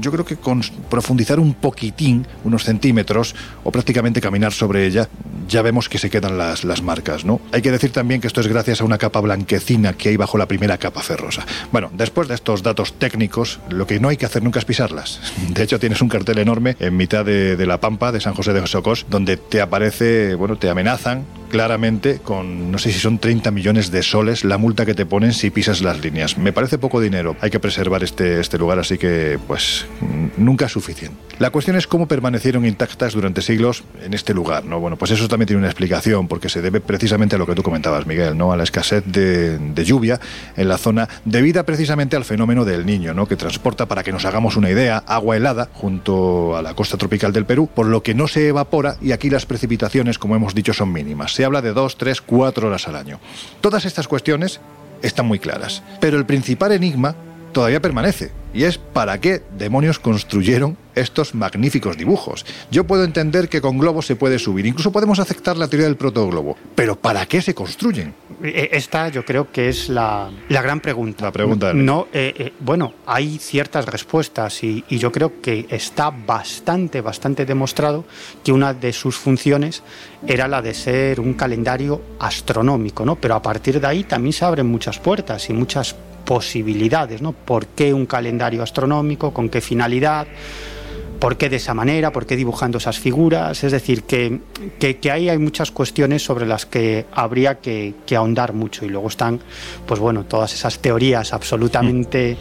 yo 0.00 0.10
creo 0.12 0.24
que 0.24 0.36
con 0.36 0.62
profundizar 0.90 1.40
un 1.40 1.54
poquitín, 1.54 2.26
unos 2.44 2.64
centímetros, 2.64 3.34
o 3.64 3.70
prácticamente 3.70 4.20
caminar 4.20 4.52
sobre 4.52 4.86
ella, 4.86 5.08
ya 5.48 5.62
vemos 5.62 5.88
que 5.88 5.98
se 5.98 6.10
quedan 6.10 6.38
las, 6.38 6.64
las 6.64 6.82
marcas, 6.82 7.24
¿no? 7.24 7.40
Hay 7.52 7.62
que 7.62 7.70
decir 7.70 7.90
también 7.90 8.20
que 8.20 8.26
esto 8.26 8.40
es 8.40 8.46
gracias 8.46 8.80
a 8.80 8.84
una 8.84 8.98
capa 8.98 9.20
blanquecina 9.20 9.92
que 9.94 10.10
hay 10.10 10.16
bajo 10.16 10.38
la 10.38 10.46
primera 10.46 10.78
capa 10.78 11.02
ferrosa. 11.02 11.46
Bueno, 11.72 11.90
después 11.94 12.28
de 12.28 12.34
estos 12.34 12.62
datos 12.62 12.94
técnicos, 12.94 13.60
lo 13.70 13.86
que 13.86 14.00
no 14.00 14.08
hay 14.08 14.16
que 14.16 14.26
hacer 14.26 14.42
nunca 14.42 14.58
es 14.58 14.64
pisarlas. 14.64 15.20
De 15.48 15.62
hecho, 15.62 15.78
tienes 15.78 16.02
un 16.02 16.08
cartel 16.08 16.38
enorme 16.38 16.76
en 16.78 16.96
mitad 16.96 17.24
de, 17.24 17.56
de 17.56 17.66
la 17.66 17.80
pampa 17.80 18.12
de 18.12 18.20
San 18.20 18.34
José 18.34 18.52
de 18.52 18.66
Socos, 18.66 19.06
donde 19.08 19.36
te 19.36 19.60
aparece, 19.60 20.34
bueno, 20.34 20.56
te 20.56 20.68
amenazan 20.68 21.24
claramente 21.48 22.20
con, 22.22 22.70
no 22.70 22.78
sé 22.78 22.92
si 22.92 22.98
son 22.98 23.18
30 23.18 23.50
millones 23.50 23.90
de 23.90 24.02
soles 24.02 24.44
la 24.44 24.58
multa 24.58 24.86
que 24.86 24.94
te 24.94 25.06
ponen 25.06 25.32
si 25.32 25.50
pisas 25.50 25.80
las 25.82 26.00
líneas. 26.00 26.38
Me 26.38 26.52
parece 26.52 26.78
poco 26.78 27.00
dinero. 27.00 27.36
Hay 27.40 27.50
que 27.50 27.60
preservar 27.60 28.02
este, 28.04 28.40
este 28.40 28.58
lugar, 28.58 28.78
así 28.78 28.98
que, 28.98 29.38
pues, 29.46 29.86
nunca 30.36 30.66
es 30.66 30.72
suficiente. 30.72 31.16
La 31.38 31.50
cuestión 31.50 31.76
es 31.76 31.86
cómo 31.86 32.08
permanecieron 32.08 32.66
intactas 32.66 33.12
durante 33.14 33.42
siglos 33.42 33.84
en 34.04 34.12
este 34.12 34.34
lugar, 34.34 34.64
¿no? 34.64 34.80
Bueno, 34.80 34.96
pues 34.96 35.12
eso 35.12 35.28
también 35.28 35.46
tiene 35.46 35.58
una 35.60 35.68
explicación, 35.68 36.26
porque 36.26 36.48
se 36.48 36.60
debe 36.60 36.80
precisamente 36.80 37.36
a 37.36 37.38
lo 37.38 37.46
que 37.46 37.54
tú 37.54 37.62
comentabas, 37.62 38.06
Miguel, 38.06 38.36
¿no? 38.36 38.52
A 38.52 38.56
la 38.56 38.64
escasez 38.64 39.04
de, 39.06 39.58
de 39.58 39.84
lluvia 39.84 40.20
en 40.56 40.68
la 40.68 40.78
zona, 40.78 41.08
debida 41.24 41.62
precisamente 41.62 42.16
al 42.16 42.24
fenómeno 42.24 42.64
del 42.64 42.84
niño, 42.86 43.14
¿no? 43.14 43.26
Que 43.26 43.36
transporta, 43.36 43.86
para 43.86 44.02
que 44.02 44.12
nos 44.12 44.24
hagamos 44.24 44.56
una 44.56 44.70
idea, 44.70 44.98
agua 45.06 45.36
helada 45.36 45.68
junto 45.72 46.56
a 46.56 46.62
la 46.62 46.74
costa 46.74 46.96
tropical 46.96 47.32
del 47.32 47.46
Perú, 47.46 47.68
por 47.72 47.86
lo 47.86 48.02
que 48.02 48.14
no 48.14 48.26
se 48.26 48.48
evapora 48.48 48.96
y 49.00 49.12
aquí 49.12 49.30
las 49.30 49.46
precipitaciones, 49.46 50.18
como 50.18 50.34
hemos 50.34 50.54
dicho, 50.54 50.72
son 50.72 50.92
mínimas. 50.92 51.37
Se 51.38 51.44
habla 51.44 51.62
de 51.62 51.72
dos, 51.72 51.96
tres, 51.96 52.20
cuatro 52.20 52.66
horas 52.66 52.88
al 52.88 52.96
año. 52.96 53.20
Todas 53.60 53.84
estas 53.84 54.08
cuestiones 54.08 54.58
están 55.02 55.26
muy 55.26 55.38
claras. 55.38 55.84
Pero 56.00 56.18
el 56.18 56.26
principal 56.26 56.72
enigma 56.72 57.14
todavía 57.58 57.82
permanece. 57.82 58.30
Y 58.54 58.62
es 58.62 58.78
para 58.78 59.20
qué 59.20 59.42
demonios 59.58 59.98
construyeron 59.98 60.76
estos 60.94 61.34
magníficos 61.34 61.96
dibujos. 61.96 62.46
Yo 62.70 62.84
puedo 62.84 63.02
entender 63.02 63.48
que 63.48 63.60
con 63.60 63.78
globos 63.78 64.06
se 64.06 64.14
puede 64.14 64.38
subir, 64.38 64.64
incluso 64.64 64.92
podemos 64.92 65.18
aceptar 65.18 65.56
la 65.56 65.66
teoría 65.66 65.88
del 65.88 65.96
protoglobo, 65.96 66.56
pero 66.76 66.94
¿para 66.94 67.26
qué 67.26 67.42
se 67.42 67.54
construyen? 67.54 68.14
Eh, 68.44 68.68
esta 68.72 69.08
yo 69.08 69.24
creo 69.24 69.50
que 69.50 69.68
es 69.68 69.88
la, 69.88 70.30
la 70.48 70.62
gran 70.62 70.78
pregunta. 70.78 71.24
La 71.24 71.32
pregunta. 71.32 71.74
No, 71.74 72.06
eh, 72.12 72.32
eh, 72.38 72.52
bueno, 72.60 72.94
hay 73.06 73.38
ciertas 73.38 73.86
respuestas 73.86 74.62
y, 74.62 74.84
y, 74.88 74.98
yo 74.98 75.10
creo 75.10 75.40
que 75.40 75.66
está 75.68 76.10
bastante, 76.10 77.00
bastante 77.00 77.44
demostrado 77.44 78.04
que 78.44 78.52
una 78.52 78.72
de 78.72 78.92
sus 78.92 79.16
funciones 79.16 79.82
era 80.28 80.46
la 80.46 80.62
de 80.62 80.74
ser 80.74 81.18
un 81.18 81.34
calendario 81.34 82.00
astronómico, 82.20 83.04
¿no? 83.04 83.16
Pero 83.16 83.34
a 83.34 83.42
partir 83.42 83.80
de 83.80 83.86
ahí 83.88 84.04
también 84.04 84.32
se 84.32 84.44
abren 84.44 84.66
muchas 84.66 85.00
puertas 85.00 85.50
y 85.50 85.52
muchas 85.52 85.96
posibilidades, 86.28 87.22
¿no? 87.22 87.32
¿Por 87.32 87.68
qué 87.68 87.94
un 87.94 88.04
calendario 88.04 88.62
astronómico? 88.62 89.32
¿Con 89.32 89.48
qué 89.48 89.62
finalidad? 89.62 90.26
¿Por 91.18 91.38
qué 91.38 91.48
de 91.48 91.56
esa 91.56 91.72
manera? 91.72 92.12
¿Por 92.12 92.26
qué 92.26 92.36
dibujando 92.36 92.76
esas 92.76 92.98
figuras? 92.98 93.64
Es 93.64 93.72
decir, 93.72 94.02
que, 94.02 94.38
que, 94.78 95.10
ahí 95.10 95.30
hay 95.30 95.38
muchas 95.38 95.70
cuestiones 95.70 96.22
sobre 96.22 96.44
las 96.44 96.66
que 96.66 97.06
habría 97.12 97.60
que, 97.60 97.94
que, 98.04 98.14
ahondar 98.14 98.52
mucho. 98.52 98.84
Y 98.84 98.90
luego 98.90 99.08
están, 99.08 99.40
pues 99.86 99.98
bueno, 100.00 100.24
todas 100.24 100.52
esas 100.52 100.80
teorías 100.80 101.32
absolutamente 101.32 102.36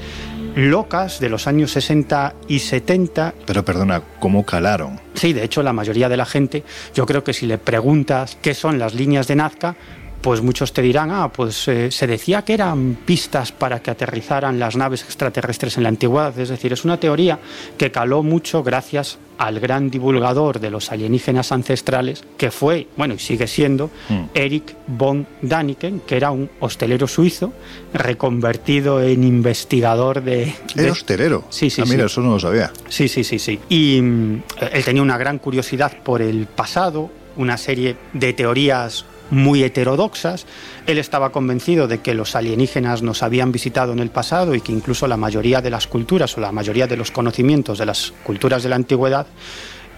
locas 0.57 1.21
de 1.21 1.29
los 1.29 1.47
años 1.47 1.71
60 1.71 2.35
y 2.49 2.59
70. 2.59 3.35
Pero 3.45 3.63
perdona, 3.63 4.03
¿cómo 4.19 4.45
calaron? 4.45 4.99
Sí, 5.13 5.31
de 5.31 5.45
hecho, 5.45 5.63
la 5.63 5.71
mayoría 5.71 6.09
de 6.09 6.17
la 6.17 6.25
gente, 6.25 6.65
yo 6.93 7.05
creo 7.05 7.23
que 7.23 7.31
si 7.31 7.45
le 7.45 7.57
preguntas 7.57 8.37
qué 8.41 8.53
son 8.53 8.79
las 8.79 8.93
líneas 8.93 9.27
de 9.27 9.37
Nazca, 9.37 9.77
pues 10.27 10.41
muchos 10.41 10.73
te 10.73 10.81
dirán, 10.81 11.09
ah, 11.09 11.31
pues 11.31 11.69
eh, 11.69 11.89
se 11.89 12.05
decía 12.05 12.41
que 12.41 12.53
eran 12.53 12.97
pistas 13.05 13.53
para 13.53 13.79
que 13.79 13.91
aterrizaran 13.91 14.59
las 14.59 14.75
naves 14.75 15.03
extraterrestres 15.03 15.77
en 15.77 15.83
la 15.83 15.89
antigüedad. 15.89 16.37
Es 16.37 16.49
decir, 16.49 16.73
es 16.73 16.83
una 16.83 16.99
teoría 16.99 17.39
que 17.77 17.91
caló 17.91 18.23
mucho 18.23 18.61
gracias 18.61 19.19
al 19.37 19.61
gran 19.61 19.89
divulgador 19.89 20.59
de 20.59 20.69
los 20.69 20.91
alienígenas 20.91 21.53
ancestrales, 21.53 22.25
que 22.35 22.51
fue, 22.51 22.89
bueno, 22.97 23.13
y 23.13 23.19
sigue 23.19 23.47
siendo, 23.47 23.89
mm. 24.09 24.23
Eric 24.33 24.75
von 24.87 25.25
Daniken, 25.41 26.01
que 26.01 26.17
era 26.17 26.31
un 26.31 26.49
hostelero 26.59 27.07
suizo 27.07 27.53
reconvertido 27.93 29.01
en 29.01 29.23
investigador 29.23 30.21
de... 30.21 30.53
¿Era 30.75 30.91
hostelero? 30.91 31.45
Sí, 31.49 31.69
sí, 31.69 31.81
ah, 31.81 31.87
mira, 31.87 32.07
eso 32.07 32.19
no 32.19 32.31
lo 32.31 32.39
sabía. 32.41 32.73
Sí, 32.89 33.07
sí, 33.07 33.23
sí, 33.23 33.39
sí. 33.39 33.61
Y 33.69 34.01
mm, 34.01 34.43
él 34.73 34.83
tenía 34.83 35.01
una 35.01 35.17
gran 35.17 35.39
curiosidad 35.39 35.93
por 36.03 36.21
el 36.21 36.47
pasado, 36.47 37.09
una 37.37 37.55
serie 37.55 37.95
de 38.11 38.33
teorías 38.33 39.05
muy 39.29 39.63
heterodoxas. 39.63 40.45
Él 40.85 40.97
estaba 40.97 41.31
convencido 41.31 41.87
de 41.87 41.99
que 41.99 42.13
los 42.13 42.35
alienígenas 42.35 43.01
nos 43.01 43.23
habían 43.23 43.51
visitado 43.51 43.93
en 43.93 43.99
el 43.99 44.09
pasado 44.09 44.55
y 44.55 44.61
que 44.61 44.71
incluso 44.71 45.07
la 45.07 45.17
mayoría 45.17 45.61
de 45.61 45.69
las 45.69 45.87
culturas 45.87 46.37
o 46.37 46.41
la 46.41 46.51
mayoría 46.51 46.87
de 46.87 46.97
los 46.97 47.11
conocimientos 47.11 47.77
de 47.77 47.85
las 47.85 48.13
culturas 48.23 48.63
de 48.63 48.69
la 48.69 48.75
antigüedad 48.75 49.27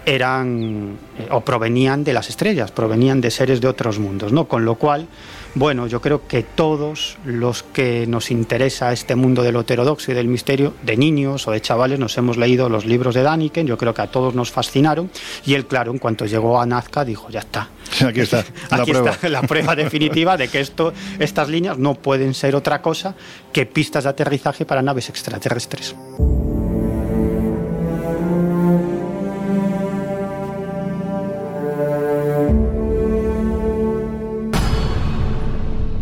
eran 0.06 0.96
eh, 1.18 1.28
o 1.30 1.40
provenían 1.42 2.04
de 2.04 2.12
las 2.12 2.28
estrellas, 2.28 2.70
provenían 2.70 3.20
de 3.20 3.30
seres 3.30 3.60
de 3.60 3.68
otros 3.68 3.98
mundos, 3.98 4.32
¿no? 4.32 4.48
Con 4.48 4.64
lo 4.64 4.76
cual 4.76 5.06
bueno, 5.54 5.86
yo 5.86 6.00
creo 6.00 6.26
que 6.26 6.42
todos 6.42 7.18
los 7.24 7.62
que 7.62 8.06
nos 8.06 8.30
interesa 8.30 8.92
este 8.92 9.16
mundo 9.16 9.42
del 9.42 9.56
heterodoxo 9.56 10.12
y 10.12 10.14
del 10.14 10.28
misterio, 10.28 10.74
de 10.82 10.96
niños 10.96 11.46
o 11.48 11.50
de 11.50 11.60
chavales, 11.60 11.98
nos 11.98 12.16
hemos 12.18 12.36
leído 12.36 12.68
los 12.68 12.84
libros 12.84 13.14
de 13.14 13.22
Daniken, 13.22 13.66
yo 13.66 13.76
creo 13.76 13.92
que 13.92 14.02
a 14.02 14.06
todos 14.06 14.34
nos 14.34 14.50
fascinaron, 14.50 15.10
y 15.44 15.54
él, 15.54 15.66
claro, 15.66 15.90
en 15.92 15.98
cuanto 15.98 16.26
llegó 16.26 16.60
a 16.60 16.66
Nazca, 16.66 17.04
dijo, 17.04 17.28
ya 17.30 17.40
está. 17.40 17.68
Aquí 18.06 18.20
está, 18.20 18.44
la 18.70 18.76
Aquí 18.76 18.90
prueba. 18.92 19.10
está 19.10 19.28
la 19.28 19.42
prueba 19.42 19.74
definitiva 19.76 20.36
de 20.36 20.48
que 20.48 20.60
esto, 20.60 20.92
estas 21.18 21.48
líneas 21.48 21.78
no 21.78 21.94
pueden 21.94 22.34
ser 22.34 22.54
otra 22.54 22.80
cosa 22.80 23.14
que 23.52 23.66
pistas 23.66 24.04
de 24.04 24.10
aterrizaje 24.10 24.64
para 24.64 24.82
naves 24.82 25.08
extraterrestres. 25.08 25.94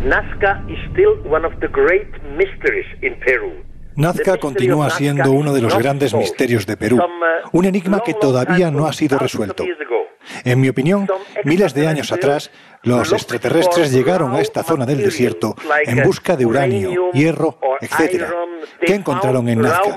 Nazca 0.09 0.65
is 0.67 0.79
still 0.91 1.21
one 1.29 1.45
of 1.45 1.53
the 1.59 1.67
great 1.67 2.09
mysteries 2.35 2.87
in 3.03 3.19
Peru. 3.19 3.51
Nazca 3.95 4.37
continúa 4.37 4.89
siendo 4.89 5.31
uno 5.31 5.53
de 5.53 5.61
los 5.61 5.77
grandes 5.77 6.15
misterios 6.15 6.65
de 6.65 6.77
Perú, 6.77 6.97
uh, 6.97 7.49
un 7.51 7.65
enigma 7.65 8.01
que 8.03 8.15
todavía 8.15 8.71
no 8.71 8.87
ha 8.87 8.93
sido 8.93 9.19
resuelto. 9.19 9.65
En 10.43 10.59
mi 10.61 10.67
opinión, 10.67 11.07
miles 11.43 11.75
de 11.75 11.87
años 11.87 12.11
atrás, 12.11 12.49
los 12.81 13.13
extraterrestres 13.13 13.91
llegaron 13.91 14.33
a 14.33 14.41
esta 14.41 14.63
zona 14.63 14.87
del 14.87 14.97
desierto 14.97 15.53
en 15.85 16.01
busca 16.01 16.35
de 16.35 16.45
uranio, 16.47 17.11
hierro, 17.13 17.59
etc. 17.79 18.25
¿Qué 18.81 18.95
encontraron 18.95 19.47
en 19.47 19.61
Nazca? 19.61 19.95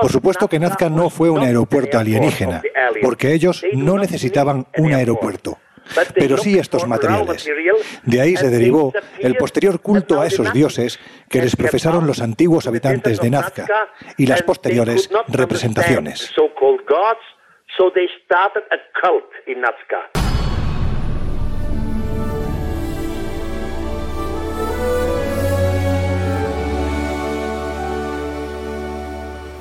Por 0.00 0.10
supuesto 0.10 0.48
que 0.48 0.58
Nazca 0.58 0.90
no 0.90 1.10
fue 1.10 1.30
un 1.30 1.42
aeropuerto 1.42 1.96
alienígena, 1.96 2.60
porque 3.00 3.32
ellos 3.32 3.64
no 3.72 3.98
necesitaban 3.98 4.66
un 4.78 4.94
aeropuerto 4.94 5.58
pero 6.14 6.36
sí 6.38 6.58
estos 6.58 6.86
materiales. 6.86 7.48
De 8.04 8.20
ahí 8.20 8.36
se 8.36 8.48
derivó 8.48 8.92
el 9.18 9.36
posterior 9.36 9.80
culto 9.80 10.20
a 10.20 10.26
esos 10.26 10.52
dioses 10.52 10.98
que 11.28 11.40
les 11.40 11.56
profesaron 11.56 12.06
los 12.06 12.20
antiguos 12.20 12.66
habitantes 12.66 13.20
de 13.20 13.30
Nazca 13.30 13.66
y 14.16 14.26
las 14.26 14.42
posteriores 14.42 15.10
representaciones. 15.28 16.32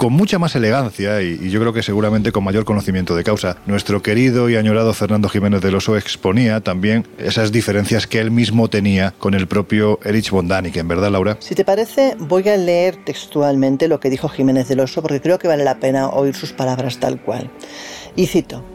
Con 0.01 0.13
mucha 0.13 0.39
más 0.39 0.55
elegancia 0.55 1.21
y, 1.21 1.51
yo 1.51 1.59
creo 1.59 1.73
que 1.73 1.83
seguramente 1.83 2.31
con 2.31 2.43
mayor 2.43 2.65
conocimiento 2.65 3.15
de 3.15 3.23
causa. 3.23 3.57
Nuestro 3.67 4.01
querido 4.01 4.49
y 4.49 4.55
añorado 4.55 4.95
Fernando 4.95 5.29
Jiménez 5.29 5.61
del 5.61 5.75
Oso 5.75 5.95
exponía 5.95 6.59
también 6.59 7.05
esas 7.19 7.51
diferencias 7.51 8.07
que 8.07 8.17
él 8.17 8.31
mismo 8.31 8.67
tenía 8.67 9.13
con 9.19 9.35
el 9.35 9.47
propio 9.47 9.99
Erich 10.03 10.31
von 10.31 10.47
Daniken, 10.47 10.87
¿verdad, 10.87 11.11
Laura? 11.11 11.37
Si 11.39 11.53
te 11.53 11.63
parece, 11.63 12.15
voy 12.17 12.49
a 12.49 12.57
leer 12.57 12.95
textualmente 13.05 13.87
lo 13.87 13.99
que 13.99 14.09
dijo 14.09 14.27
Jiménez 14.27 14.67
del 14.69 14.79
Oso 14.79 15.03
porque 15.03 15.21
creo 15.21 15.37
que 15.37 15.47
vale 15.47 15.63
la 15.63 15.77
pena 15.77 16.09
oír 16.09 16.33
sus 16.33 16.51
palabras 16.51 16.99
tal 16.99 17.21
cual. 17.21 17.51
Y 18.15 18.25
cito. 18.25 18.65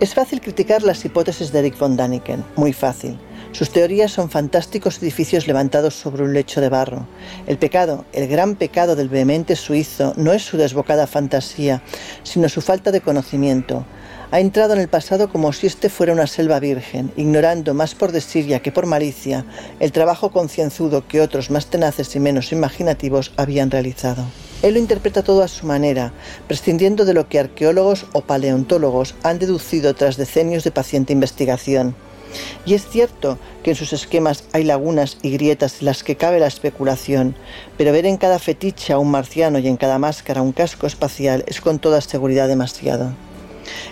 Es 0.00 0.14
fácil 0.14 0.40
criticar 0.40 0.82
las 0.84 1.04
hipótesis 1.04 1.52
de 1.52 1.58
Erich 1.58 1.78
von 1.78 1.98
Daniken, 1.98 2.46
muy 2.56 2.72
fácil. 2.72 3.18
Sus 3.52 3.68
teorías 3.68 4.10
son 4.10 4.30
fantásticos 4.30 5.02
edificios 5.02 5.46
levantados 5.46 5.94
sobre 5.94 6.22
un 6.22 6.32
lecho 6.32 6.62
de 6.62 6.70
barro. 6.70 7.06
El 7.46 7.58
pecado, 7.58 8.06
el 8.14 8.26
gran 8.26 8.56
pecado 8.56 8.96
del 8.96 9.10
vehemente 9.10 9.56
suizo, 9.56 10.14
no 10.16 10.32
es 10.32 10.42
su 10.42 10.56
desbocada 10.56 11.06
fantasía, 11.06 11.82
sino 12.22 12.48
su 12.48 12.62
falta 12.62 12.90
de 12.90 13.02
conocimiento. 13.02 13.84
Ha 14.30 14.40
entrado 14.40 14.72
en 14.72 14.80
el 14.80 14.88
pasado 14.88 15.28
como 15.28 15.52
si 15.52 15.66
este 15.66 15.90
fuera 15.90 16.14
una 16.14 16.26
selva 16.26 16.60
virgen, 16.60 17.12
ignorando 17.18 17.74
más 17.74 17.94
por 17.94 18.10
desidia 18.10 18.60
que 18.60 18.72
por 18.72 18.86
malicia 18.86 19.44
el 19.80 19.92
trabajo 19.92 20.30
concienzudo 20.30 21.06
que 21.06 21.20
otros 21.20 21.50
más 21.50 21.66
tenaces 21.66 22.16
y 22.16 22.20
menos 22.20 22.52
imaginativos 22.52 23.34
habían 23.36 23.70
realizado. 23.70 24.24
Él 24.62 24.74
lo 24.74 24.80
interpreta 24.80 25.22
todo 25.22 25.42
a 25.42 25.48
su 25.48 25.66
manera, 25.66 26.14
prescindiendo 26.48 27.04
de 27.04 27.12
lo 27.12 27.28
que 27.28 27.38
arqueólogos 27.38 28.06
o 28.14 28.22
paleontólogos 28.22 29.14
han 29.22 29.38
deducido 29.38 29.92
tras 29.92 30.16
decenios 30.16 30.64
de 30.64 30.70
paciente 30.70 31.12
investigación. 31.12 31.94
Y 32.64 32.74
es 32.74 32.86
cierto 32.86 33.38
que 33.62 33.70
en 33.70 33.76
sus 33.76 33.92
esquemas 33.92 34.44
hay 34.52 34.64
lagunas 34.64 35.18
y 35.22 35.30
grietas 35.30 35.80
en 35.80 35.86
las 35.86 36.02
que 36.04 36.16
cabe 36.16 36.40
la 36.40 36.46
especulación, 36.46 37.34
pero 37.76 37.92
ver 37.92 38.06
en 38.06 38.16
cada 38.16 38.38
fetiche 38.38 38.92
a 38.92 38.98
un 38.98 39.10
marciano 39.10 39.58
y 39.58 39.68
en 39.68 39.76
cada 39.76 39.98
máscara 39.98 40.42
un 40.42 40.52
casco 40.52 40.86
espacial 40.86 41.44
es 41.46 41.60
con 41.60 41.78
toda 41.78 42.00
seguridad 42.00 42.48
demasiado. 42.48 43.12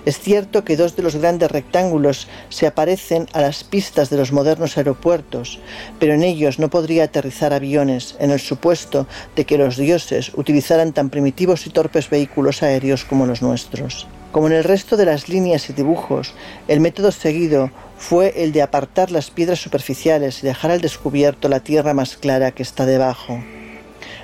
Es 0.04 0.18
cierto 0.18 0.64
que 0.64 0.76
dos 0.76 0.96
de 0.96 1.02
los 1.02 1.16
grandes 1.16 1.50
rectángulos 1.50 2.28
se 2.48 2.66
aparecen 2.66 3.28
a 3.32 3.40
las 3.40 3.64
pistas 3.64 4.10
de 4.10 4.16
los 4.16 4.32
modernos 4.32 4.76
aeropuertos, 4.76 5.58
pero 5.98 6.14
en 6.14 6.22
ellos 6.22 6.58
no 6.58 6.70
podría 6.70 7.04
aterrizar 7.04 7.52
aviones, 7.52 8.16
en 8.18 8.30
el 8.30 8.40
supuesto 8.40 9.06
de 9.36 9.44
que 9.44 9.58
los 9.58 9.76
dioses 9.76 10.32
utilizaran 10.34 10.92
tan 10.92 11.10
primitivos 11.10 11.66
y 11.66 11.70
torpes 11.70 12.10
vehículos 12.10 12.62
aéreos 12.62 13.04
como 13.04 13.26
los 13.26 13.42
nuestros. 13.42 14.06
Como 14.32 14.46
en 14.46 14.52
el 14.52 14.64
resto 14.64 14.96
de 14.96 15.06
las 15.06 15.28
líneas 15.28 15.68
y 15.70 15.72
dibujos, 15.72 16.34
el 16.68 16.80
método 16.80 17.10
seguido 17.10 17.70
fue 18.00 18.42
el 18.42 18.52
de 18.52 18.62
apartar 18.62 19.10
las 19.10 19.30
piedras 19.30 19.60
superficiales 19.60 20.42
y 20.42 20.46
dejar 20.46 20.70
al 20.70 20.80
descubierto 20.80 21.48
la 21.50 21.60
tierra 21.60 21.92
más 21.92 22.16
clara 22.16 22.50
que 22.50 22.62
está 22.62 22.86
debajo. 22.86 23.40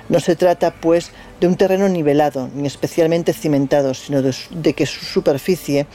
No 0.09 0.19
se 0.19 0.35
trata, 0.35 0.73
pues, 0.73 1.11
de 1.39 1.47
un 1.47 1.55
terreno 1.55 1.87
nivelado 1.87 2.49
ni 2.55 2.65
especialmente 2.65 3.33
cimentado, 3.33 3.93
sino 3.93 4.23
de, 4.23 4.73
que 4.73 4.85
su 4.87 5.05
superficie 5.05 5.85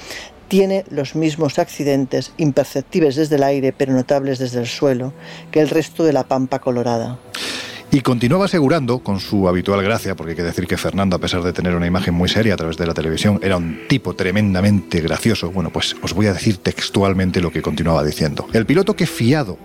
tiene 0.46 0.84
los 0.90 1.16
mismos 1.16 1.58
accidentes, 1.58 2.32
imperceptibles 2.36 3.16
desde 3.16 3.34
el 3.34 3.42
aire 3.42 3.72
pero 3.72 3.92
notables 3.92 4.38
desde 4.38 4.60
el 4.60 4.68
suelo, 4.68 5.12
que 5.50 5.60
el 5.60 5.68
resto 5.68 6.04
de 6.04 6.12
la 6.12 6.22
pampa 6.22 6.60
colorada. 6.60 7.18
Y 7.94 8.00
continuaba 8.00 8.46
asegurando, 8.46 9.00
con 9.00 9.20
su 9.20 9.46
habitual 9.46 9.82
gracia, 9.82 10.16
porque 10.16 10.30
hay 10.30 10.36
que 10.36 10.42
decir 10.42 10.66
que 10.66 10.78
Fernando, 10.78 11.16
a 11.16 11.18
pesar 11.18 11.42
de 11.42 11.52
tener 11.52 11.76
una 11.76 11.86
imagen 11.86 12.14
muy 12.14 12.26
seria 12.26 12.54
a 12.54 12.56
través 12.56 12.78
de 12.78 12.86
la 12.86 12.94
televisión, 12.94 13.38
era 13.42 13.58
un 13.58 13.80
tipo 13.86 14.14
tremendamente 14.14 15.02
gracioso. 15.02 15.50
Bueno, 15.50 15.68
pues 15.68 15.94
os 16.00 16.14
voy 16.14 16.24
a 16.24 16.32
decir 16.32 16.56
textualmente 16.56 17.42
lo 17.42 17.52
que 17.52 17.60
continuaba 17.60 18.02
diciendo. 18.02 18.48
El 18.54 18.64
piloto 18.64 18.96
que 18.96 19.04
fiado 19.04 19.58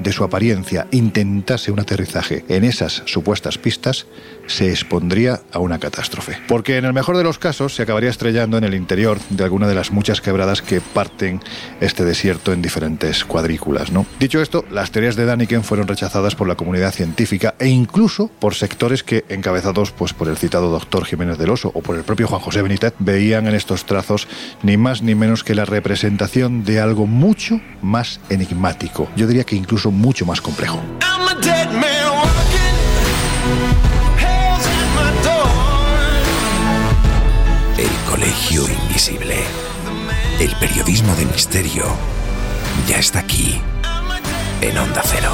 de 0.00 0.12
su 0.12 0.24
apariencia 0.24 0.86
intentase 0.90 1.70
un 1.70 1.80
aterrizaje 1.80 2.44
en 2.48 2.64
esas 2.64 3.02
supuestas 3.06 3.58
pistas, 3.58 4.06
se 4.46 4.70
expondría 4.70 5.40
a 5.52 5.58
una 5.60 5.78
catástrofe. 5.78 6.38
Porque 6.48 6.76
en 6.76 6.84
el 6.84 6.92
mejor 6.92 7.16
de 7.16 7.22
los 7.22 7.38
casos 7.38 7.74
se 7.74 7.82
acabaría 7.82 8.10
estrellando 8.10 8.58
en 8.58 8.64
el 8.64 8.74
interior 8.74 9.18
de 9.30 9.44
alguna 9.44 9.68
de 9.68 9.74
las 9.74 9.92
muchas 9.92 10.20
quebradas 10.20 10.62
que 10.62 10.80
parten 10.80 11.40
este 11.80 12.04
desierto 12.04 12.52
en 12.52 12.62
diferentes 12.62 13.24
cuadrículas. 13.24 13.92
¿no? 13.92 14.06
Dicho 14.18 14.42
esto, 14.42 14.64
las 14.70 14.90
teorías 14.90 15.16
de 15.16 15.26
Daniken 15.26 15.62
fueron 15.62 15.86
rechazadas 15.86 16.34
por 16.34 16.48
la 16.48 16.56
comunidad 16.56 16.92
científica 16.92 17.54
e 17.58 17.68
incluso 17.68 18.28
por 18.40 18.54
sectores 18.54 19.02
que, 19.02 19.24
encabezados 19.28 19.92
pues, 19.92 20.12
por 20.12 20.28
el 20.28 20.36
citado 20.36 20.70
doctor 20.70 21.04
Jiménez 21.04 21.38
del 21.38 21.50
Oso 21.50 21.70
o 21.74 21.82
por 21.82 21.96
el 21.96 22.02
propio 22.02 22.26
Juan 22.26 22.40
José 22.40 22.62
Benítez, 22.62 22.94
veían 22.98 23.46
en 23.46 23.54
estos 23.54 23.84
trazos 23.84 24.26
ni 24.62 24.76
más 24.76 25.02
ni 25.02 25.14
menos 25.14 25.44
que 25.44 25.54
la 25.54 25.64
representación 25.64 26.64
de 26.64 26.80
algo 26.80 27.06
mucho 27.06 27.60
más 27.82 28.20
enigmático. 28.30 29.08
Yo 29.16 29.26
diría 29.26 29.44
que 29.44 29.56
incluso 29.56 29.89
mucho 29.90 30.26
más 30.26 30.40
complejo. 30.40 30.80
El 37.78 38.10
Colegio 38.10 38.68
Invisible. 38.68 39.44
El 40.38 40.54
periodismo 40.56 41.14
de 41.16 41.26
misterio 41.26 41.84
ya 42.88 42.98
está 42.98 43.20
aquí, 43.20 43.60
en 44.60 44.78
Onda 44.78 45.02
Cero. 45.04 45.32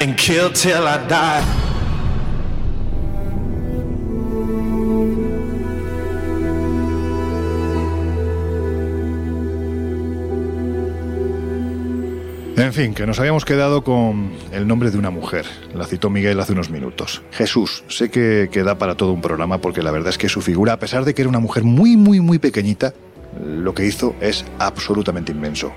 and 0.00 0.16
kill 0.16 0.50
till 0.50 0.86
I 0.86 0.96
die. 1.08 1.69
En 12.60 12.74
fin, 12.74 12.92
que 12.92 13.06
nos 13.06 13.18
habíamos 13.18 13.46
quedado 13.46 13.82
con 13.82 14.32
el 14.52 14.68
nombre 14.68 14.90
de 14.90 14.98
una 14.98 15.08
mujer. 15.08 15.46
La 15.74 15.86
citó 15.86 16.10
Miguel 16.10 16.38
hace 16.40 16.52
unos 16.52 16.68
minutos. 16.68 17.22
Jesús. 17.32 17.84
Sé 17.88 18.10
que, 18.10 18.50
queda 18.52 18.76
para 18.76 18.96
todo 18.96 19.12
un 19.12 19.22
programa 19.22 19.62
porque 19.62 19.82
la 19.82 19.90
verdad 19.90 20.10
es 20.10 20.18
que 20.18 20.28
su 20.28 20.42
figura, 20.42 20.74
a 20.74 20.78
pesar 20.78 21.06
de 21.06 21.14
que 21.14 21.22
era 21.22 21.30
una 21.30 21.38
mujer 21.38 21.64
muy, 21.64 21.96
muy, 21.96 22.20
muy 22.20 22.38
pequeñita, 22.38 22.92
lo 23.42 23.72
que 23.74 23.86
hizo 23.86 24.14
es 24.20 24.44
absolutamente 24.58 25.32
inmenso. 25.32 25.72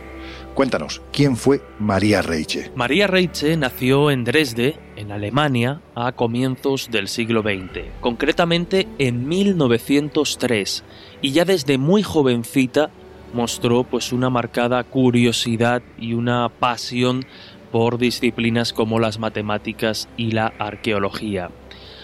Cuéntanos, 0.56 1.02
¿quién 1.14 1.38
fue 1.38 1.62
María 1.80 2.22
Reiche? 2.22 2.70
María 2.76 3.08
Reiche 3.08 3.56
nació 3.56 4.12
en 4.12 4.26
Dresde, 4.26 4.76
en 4.98 5.14
Alemania, 5.14 5.80
a 5.96 6.12
comienzos 6.12 6.90
del 6.92 7.08
siglo 7.08 7.44
XX, 7.44 7.86
concretamente 8.02 8.90
en 9.00 9.28
1903, 9.28 10.84
y 11.22 11.32
ya 11.32 11.46
desde 11.46 11.78
muy 11.78 12.04
jovencita 12.04 12.92
mostró 13.34 13.84
pues 13.84 14.14
una 14.14 14.30
marcada 14.30 14.84
curiosidad 14.84 15.82
y 16.00 16.14
una 16.14 16.50
pasión 16.50 17.26
por 17.72 17.98
disciplinas 17.98 18.72
como 18.72 19.00
las 19.00 19.20
matemáticas 19.20 20.08
y 20.16 20.32
la 20.32 20.54
arqueología. 20.60 21.50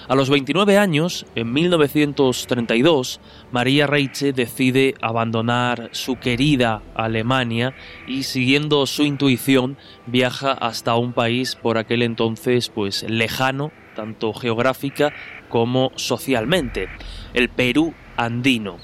A 0.10 0.16
los 0.16 0.32
29 0.32 0.80
años, 0.80 1.28
en 1.36 1.54
1932, 1.54 3.22
María 3.52 3.86
Reiche 3.86 4.34
decide 4.34 4.96
abandonar 5.02 5.90
su 5.92 6.16
querida 6.16 6.82
Alemania 6.96 7.76
y 8.08 8.24
siguiendo 8.24 8.88
su 8.88 9.04
intuición 9.04 9.78
viaja 10.08 10.52
hasta 10.52 10.96
un 10.96 11.14
país 11.14 11.56
por 11.56 11.78
aquel 11.78 12.02
entonces 12.02 12.70
pues 12.70 13.04
lejano, 13.08 13.72
tanto 13.96 14.34
geográfica 14.34 15.14
como 15.48 15.92
socialmente, 15.96 16.90
el 17.36 17.50
Perú 17.50 17.94
andino. 18.18 18.78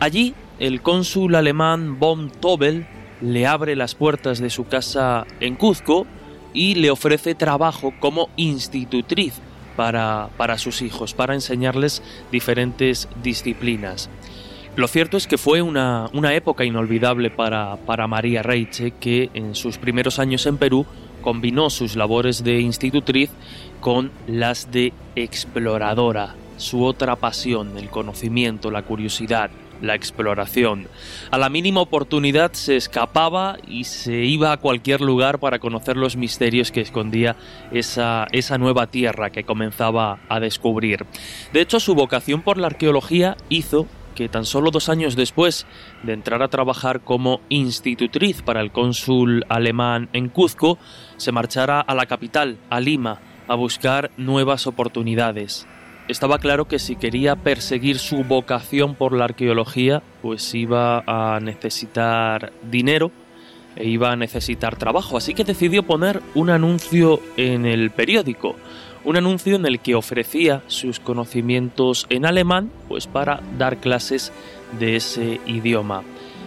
Allí 0.00 0.34
el 0.58 0.82
cónsul 0.82 1.34
alemán 1.34 1.98
von 1.98 2.30
Tobel 2.30 2.86
le 3.20 3.46
abre 3.46 3.76
las 3.76 3.94
puertas 3.94 4.38
de 4.38 4.50
su 4.50 4.66
casa 4.66 5.26
en 5.40 5.56
Cuzco 5.56 6.06
y 6.52 6.76
le 6.76 6.90
ofrece 6.90 7.34
trabajo 7.34 7.92
como 7.98 8.28
institutriz 8.36 9.34
para, 9.76 10.28
para 10.36 10.58
sus 10.58 10.82
hijos, 10.82 11.14
para 11.14 11.34
enseñarles 11.34 12.02
diferentes 12.30 13.08
disciplinas. 13.22 14.08
Lo 14.76 14.88
cierto 14.88 15.16
es 15.16 15.26
que 15.26 15.38
fue 15.38 15.62
una, 15.62 16.10
una 16.12 16.34
época 16.34 16.64
inolvidable 16.64 17.30
para, 17.30 17.76
para 17.86 18.06
María 18.06 18.42
Reiche, 18.42 18.92
que 18.92 19.30
en 19.34 19.54
sus 19.54 19.78
primeros 19.78 20.18
años 20.18 20.46
en 20.46 20.58
Perú 20.58 20.86
combinó 21.22 21.70
sus 21.70 21.96
labores 21.96 22.44
de 22.44 22.60
institutriz 22.60 23.30
con 23.80 24.10
las 24.26 24.70
de 24.70 24.92
exploradora, 25.16 26.34
su 26.56 26.84
otra 26.84 27.16
pasión, 27.16 27.78
el 27.78 27.88
conocimiento, 27.88 28.70
la 28.70 28.82
curiosidad 28.82 29.50
la 29.80 29.94
exploración. 29.94 30.88
A 31.30 31.38
la 31.38 31.48
mínima 31.48 31.80
oportunidad 31.80 32.52
se 32.52 32.76
escapaba 32.76 33.56
y 33.66 33.84
se 33.84 34.24
iba 34.24 34.52
a 34.52 34.56
cualquier 34.56 35.00
lugar 35.00 35.38
para 35.38 35.58
conocer 35.58 35.96
los 35.96 36.16
misterios 36.16 36.72
que 36.72 36.80
escondía 36.80 37.36
esa, 37.72 38.26
esa 38.32 38.58
nueva 38.58 38.86
tierra 38.86 39.30
que 39.30 39.44
comenzaba 39.44 40.20
a 40.28 40.40
descubrir. 40.40 41.06
De 41.52 41.60
hecho, 41.60 41.80
su 41.80 41.94
vocación 41.94 42.42
por 42.42 42.58
la 42.58 42.68
arqueología 42.68 43.36
hizo 43.48 43.86
que 44.14 44.28
tan 44.28 44.44
solo 44.44 44.70
dos 44.70 44.88
años 44.88 45.16
después 45.16 45.66
de 46.02 46.12
entrar 46.12 46.42
a 46.42 46.48
trabajar 46.48 47.00
como 47.00 47.40
institutriz 47.48 48.42
para 48.42 48.60
el 48.60 48.70
cónsul 48.70 49.44
alemán 49.48 50.08
en 50.12 50.28
Cuzco, 50.28 50.78
se 51.16 51.32
marchara 51.32 51.80
a 51.80 51.94
la 51.94 52.06
capital, 52.06 52.58
a 52.70 52.80
Lima, 52.80 53.20
a 53.48 53.54
buscar 53.54 54.10
nuevas 54.16 54.66
oportunidades. 54.66 55.66
Estaba 56.08 56.38
claro 56.38 56.66
que 56.66 56.78
si 56.78 56.96
quería 56.96 57.36
perseguir 57.36 57.98
su 57.98 58.24
vocación 58.24 58.94
por 58.94 59.12
la 59.12 59.24
arqueología, 59.24 60.02
pues 60.22 60.54
iba 60.54 61.02
a 61.06 61.40
necesitar 61.40 62.52
dinero 62.70 63.10
e 63.76 63.88
iba 63.88 64.12
a 64.12 64.16
necesitar 64.16 64.76
trabajo, 64.76 65.16
así 65.16 65.34
que 65.34 65.44
decidió 65.44 65.82
poner 65.82 66.22
un 66.34 66.50
anuncio 66.50 67.20
en 67.36 67.66
el 67.66 67.90
periódico, 67.90 68.54
un 69.04 69.16
anuncio 69.16 69.56
en 69.56 69.66
el 69.66 69.80
que 69.80 69.94
ofrecía 69.94 70.62
sus 70.66 71.00
conocimientos 71.00 72.06
en 72.08 72.24
alemán, 72.24 72.70
pues 72.88 73.06
para 73.06 73.40
dar 73.58 73.78
clases 73.78 74.32
de 74.78 74.96
ese 74.96 75.40
idioma. 75.46 76.02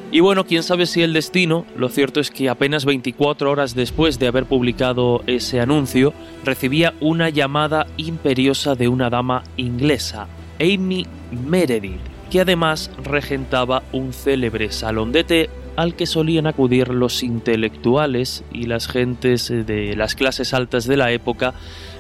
Y 0.10 0.22
bueno, 0.22 0.46
quién 0.46 0.64
sabe 0.64 0.86
si 0.86 1.02
el 1.02 1.12
destino, 1.12 1.66
lo 1.76 1.90
cierto 1.90 2.22
es 2.22 2.32
que 2.32 2.48
apenas 2.48 2.86
24 2.86 3.52
horas 3.52 3.76
después 3.76 4.20
de 4.20 4.28
haber 4.28 4.46
publicado 4.46 5.22
ese 5.28 5.60
anuncio, 5.60 6.14
recibía 6.46 6.94
una 7.02 7.30
llamada 7.30 7.88
imperiosa 7.98 8.76
de 8.76 8.88
una 8.88 9.10
dama 9.10 9.44
inglesa, 9.58 10.28
Amy 10.62 11.06
Meredith, 11.46 12.00
que 12.32 12.40
además 12.40 12.90
regentaba 13.04 13.84
un 13.92 14.14
célebre 14.14 14.72
salón 14.72 15.12
de 15.12 15.26
té 15.26 15.50
al 15.76 15.94
que 15.96 16.06
solían 16.06 16.48
acudir 16.48 16.88
los 16.88 17.22
intelectuales 17.22 18.46
y 18.54 18.66
las 18.66 18.88
gentes 18.88 19.50
de 19.50 19.94
las 19.98 20.16
clases 20.16 20.54
altas 20.54 20.88
de 20.88 20.98
la 20.98 21.12
época 21.12 21.54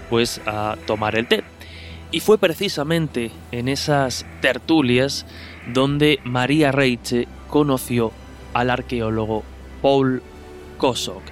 pues 0.09 0.39
a 0.45 0.77
tomar 0.87 1.17
el 1.17 1.27
té. 1.27 1.43
Y 2.11 2.21
fue 2.21 2.37
precisamente 2.37 3.31
en 3.51 3.67
esas 3.67 4.25
tertulias 4.41 5.25
donde 5.73 6.19
María 6.23 6.71
Reiche 6.71 7.27
conoció 7.47 8.11
al 8.53 8.69
arqueólogo 8.69 9.43
Paul 9.81 10.21
Kosok. 10.77 11.23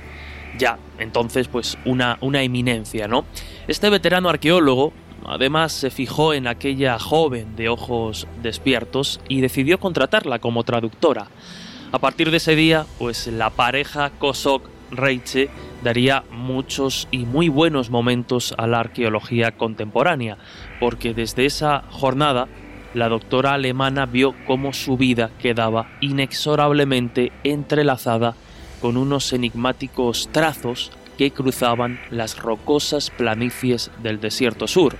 Ya, 0.58 0.78
entonces, 1.00 1.48
pues 1.48 1.78
una, 1.86 2.18
una 2.22 2.42
eminencia, 2.42 3.08
¿no? 3.08 3.26
Este 3.68 3.90
veterano 3.90 4.30
arqueólogo 4.30 4.94
además 5.26 5.72
se 5.74 5.90
fijó 5.90 6.34
en 6.34 6.48
aquella 6.48 7.00
joven 7.00 7.56
de 7.56 7.70
ojos 7.70 8.28
despiertos 8.42 9.20
y 9.28 9.42
decidió 9.42 9.80
contratarla 9.80 10.40
como 10.40 10.64
traductora. 10.64 11.28
A 11.92 12.00
partir 12.00 12.32
de 12.32 12.38
ese 12.38 12.56
día, 12.56 12.86
pues 13.00 13.28
la 13.28 13.50
pareja 13.50 14.12
Kosok-Reiche 14.20 15.50
daría 15.84 16.24
muchos 16.32 17.08
y 17.12 17.20
muy 17.20 17.50
buenos 17.50 17.90
momentos 17.90 18.54
a 18.58 18.68
la 18.68 18.80
arqueología 18.80 19.52
contemporánea, 19.52 20.38
porque 20.80 21.14
desde 21.14 21.46
esa 21.46 21.84
jornada 21.90 22.48
la 22.96 23.10
doctora 23.10 23.54
alemana 23.54 24.06
vio 24.06 24.34
cómo 24.48 24.74
su 24.74 24.98
vida 24.98 25.30
quedaba 25.40 25.90
inexorablemente 26.00 27.32
entrelazada 27.44 28.36
con 28.82 28.98
unos 28.98 29.34
enigmáticos 29.34 30.30
trazos 30.32 30.92
que 31.18 31.32
cruzaban 31.32 32.00
las 32.10 32.40
rocosas 32.40 33.10
planicies 33.10 33.92
del 34.02 34.20
desierto 34.20 34.68
sur 34.68 34.96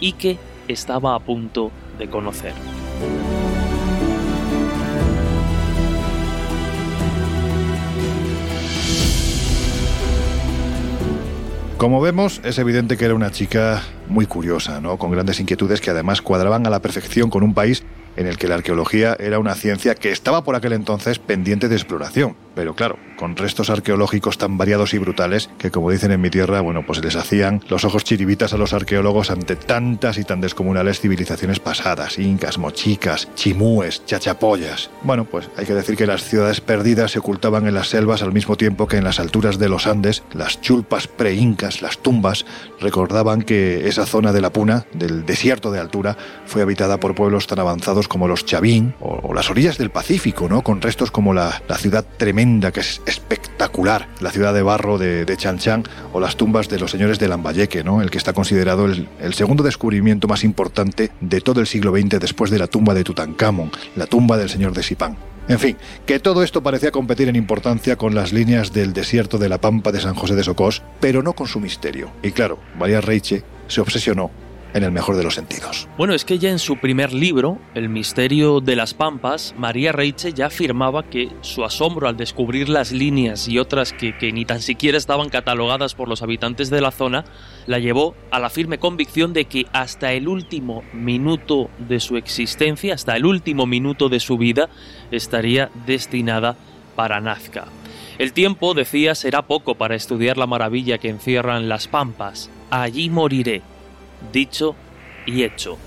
y 0.00 0.12
que 0.12 0.38
estaba 0.68 1.14
a 1.14 1.18
punto 1.18 1.70
de 1.98 2.08
conocer. 2.08 2.52
Como 11.80 12.02
vemos, 12.02 12.42
es 12.44 12.58
evidente 12.58 12.98
que 12.98 13.06
era 13.06 13.14
una 13.14 13.30
chica 13.30 13.82
muy 14.06 14.26
curiosa, 14.26 14.82
¿no? 14.82 14.98
con 14.98 15.10
grandes 15.12 15.40
inquietudes 15.40 15.80
que 15.80 15.88
además 15.88 16.20
cuadraban 16.20 16.66
a 16.66 16.70
la 16.70 16.82
perfección 16.82 17.30
con 17.30 17.42
un 17.42 17.54
país 17.54 17.84
en 18.16 18.26
el 18.26 18.36
que 18.36 18.48
la 18.48 18.56
arqueología 18.56 19.16
era 19.18 19.38
una 19.38 19.54
ciencia 19.54 19.94
que 19.94 20.10
estaba 20.10 20.44
por 20.44 20.56
aquel 20.56 20.74
entonces 20.74 21.18
pendiente 21.18 21.70
de 21.70 21.76
exploración. 21.76 22.36
Pero 22.60 22.74
claro, 22.74 22.98
con 23.16 23.36
restos 23.36 23.70
arqueológicos 23.70 24.36
tan 24.36 24.58
variados 24.58 24.92
y 24.92 24.98
brutales 24.98 25.48
que, 25.56 25.70
como 25.70 25.90
dicen 25.90 26.12
en 26.12 26.20
mi 26.20 26.28
tierra, 26.28 26.60
bueno, 26.60 26.84
pues 26.84 27.02
les 27.02 27.16
hacían 27.16 27.62
los 27.70 27.86
ojos 27.86 28.04
chiribitas 28.04 28.52
a 28.52 28.58
los 28.58 28.74
arqueólogos 28.74 29.30
ante 29.30 29.56
tantas 29.56 30.18
y 30.18 30.24
tan 30.24 30.42
descomunales 30.42 31.00
civilizaciones 31.00 31.58
pasadas, 31.58 32.18
incas, 32.18 32.58
mochicas, 32.58 33.34
chimúes, 33.34 34.04
chachapollas. 34.04 34.90
Bueno, 35.02 35.24
pues 35.24 35.48
hay 35.56 35.64
que 35.64 35.72
decir 35.72 35.96
que 35.96 36.06
las 36.06 36.22
ciudades 36.22 36.60
perdidas 36.60 37.12
se 37.12 37.20
ocultaban 37.20 37.66
en 37.66 37.72
las 37.72 37.88
selvas 37.88 38.22
al 38.22 38.34
mismo 38.34 38.58
tiempo 38.58 38.86
que 38.86 38.98
en 38.98 39.04
las 39.04 39.20
alturas 39.20 39.58
de 39.58 39.70
los 39.70 39.86
Andes, 39.86 40.22
las 40.34 40.60
chulpas 40.60 41.06
pre-incas, 41.06 41.80
las 41.80 41.96
tumbas, 41.96 42.44
recordaban 42.78 43.40
que 43.40 43.88
esa 43.88 44.04
zona 44.04 44.34
de 44.34 44.42
la 44.42 44.52
Puna, 44.52 44.84
del 44.92 45.24
desierto 45.24 45.72
de 45.72 45.80
altura, 45.80 46.18
fue 46.44 46.60
habitada 46.60 47.00
por 47.00 47.14
pueblos 47.14 47.46
tan 47.46 47.58
avanzados 47.58 48.06
como 48.06 48.28
los 48.28 48.44
Chavín 48.44 48.94
o, 49.00 49.32
las 49.32 49.48
orillas 49.48 49.78
del 49.78 49.88
Pacífico, 49.88 50.46
¿no? 50.46 50.60
Con 50.60 50.82
restos 50.82 51.10
como 51.10 51.32
la, 51.32 51.62
ciudad 51.78 52.04
tremenda, 52.16 52.49
que 52.72 52.80
es 52.80 53.00
espectacular, 53.06 54.08
la 54.20 54.30
ciudad 54.30 54.52
de 54.52 54.62
barro 54.62 54.98
de, 54.98 55.24
de 55.24 55.36
Chan 55.36 55.58
Chan 55.58 55.84
o 56.12 56.20
las 56.20 56.36
tumbas 56.36 56.68
de 56.68 56.78
los 56.78 56.90
señores 56.90 57.18
de 57.18 57.28
Lambayeque, 57.28 57.84
¿no? 57.84 58.02
El 58.02 58.10
que 58.10 58.18
está 58.18 58.32
considerado 58.32 58.86
el, 58.86 59.08
el 59.20 59.34
segundo 59.34 59.62
descubrimiento 59.62 60.26
más 60.26 60.42
importante 60.42 61.12
de 61.20 61.40
todo 61.40 61.60
el 61.60 61.66
siglo 61.66 61.92
XX 61.92 62.18
después 62.18 62.50
de 62.50 62.58
la 62.58 62.66
tumba 62.66 62.94
de 62.94 63.04
Tutankamón, 63.04 63.70
la 63.94 64.06
tumba 64.06 64.36
del 64.36 64.50
señor 64.50 64.72
de 64.72 64.82
Sipán. 64.82 65.16
En 65.48 65.58
fin, 65.58 65.76
que 66.06 66.20
todo 66.20 66.42
esto 66.42 66.62
parecía 66.62 66.90
competir 66.90 67.28
en 67.28 67.36
importancia 67.36 67.96
con 67.96 68.14
las 68.14 68.32
líneas 68.32 68.72
del 68.72 68.92
desierto 68.92 69.38
de 69.38 69.48
la 69.48 69.60
Pampa 69.60 69.90
de 69.90 70.00
San 70.00 70.14
José 70.14 70.34
de 70.34 70.44
Socós, 70.44 70.82
pero 71.00 71.22
no 71.22 71.32
con 71.32 71.46
su 71.46 71.60
misterio. 71.60 72.12
Y 72.22 72.32
claro, 72.32 72.58
María 72.78 73.00
Reiche 73.00 73.42
se 73.66 73.80
obsesionó 73.80 74.30
en 74.74 74.84
el 74.84 74.92
mejor 74.92 75.16
de 75.16 75.24
los 75.24 75.34
sentidos. 75.34 75.88
Bueno, 75.96 76.14
es 76.14 76.24
que 76.24 76.38
ya 76.38 76.50
en 76.50 76.58
su 76.58 76.76
primer 76.76 77.12
libro, 77.12 77.58
El 77.74 77.88
misterio 77.88 78.60
de 78.60 78.76
las 78.76 78.94
Pampas, 78.94 79.54
María 79.56 79.92
Reiche 79.92 80.32
ya 80.32 80.46
afirmaba 80.46 81.04
que 81.04 81.28
su 81.40 81.64
asombro 81.64 82.08
al 82.08 82.16
descubrir 82.16 82.68
las 82.68 82.92
líneas 82.92 83.48
y 83.48 83.58
otras 83.58 83.92
que, 83.92 84.16
que, 84.16 84.32
ni 84.32 84.44
tan 84.44 84.60
siquiera 84.60 84.98
estaban 84.98 85.28
catalogadas 85.28 85.94
por 85.94 86.08
los 86.08 86.22
habitantes 86.22 86.70
de 86.70 86.80
la 86.80 86.90
zona, 86.90 87.24
la 87.66 87.78
llevó 87.78 88.14
a 88.30 88.38
la 88.38 88.50
firme 88.50 88.78
convicción 88.78 89.32
de 89.32 89.46
que 89.46 89.66
hasta 89.72 90.12
el 90.12 90.28
último 90.28 90.82
minuto 90.92 91.70
de 91.78 92.00
su 92.00 92.16
existencia, 92.16 92.94
hasta 92.94 93.16
el 93.16 93.26
último 93.26 93.66
minuto 93.66 94.08
de 94.08 94.20
su 94.20 94.38
vida, 94.38 94.68
estaría 95.10 95.70
destinada 95.86 96.56
para 96.96 97.20
Nazca. 97.20 97.66
El 98.18 98.34
tiempo, 98.34 98.74
decía, 98.74 99.14
será 99.14 99.42
poco 99.42 99.76
para 99.76 99.94
estudiar 99.94 100.36
la 100.36 100.46
maravilla 100.46 100.98
que 100.98 101.08
encierran 101.08 101.70
las 101.70 101.88
Pampas. 101.88 102.50
Allí 102.70 103.08
moriré 103.08 103.62
dicho 104.32 104.74
y 105.26 105.42
hecho. 105.42 105.78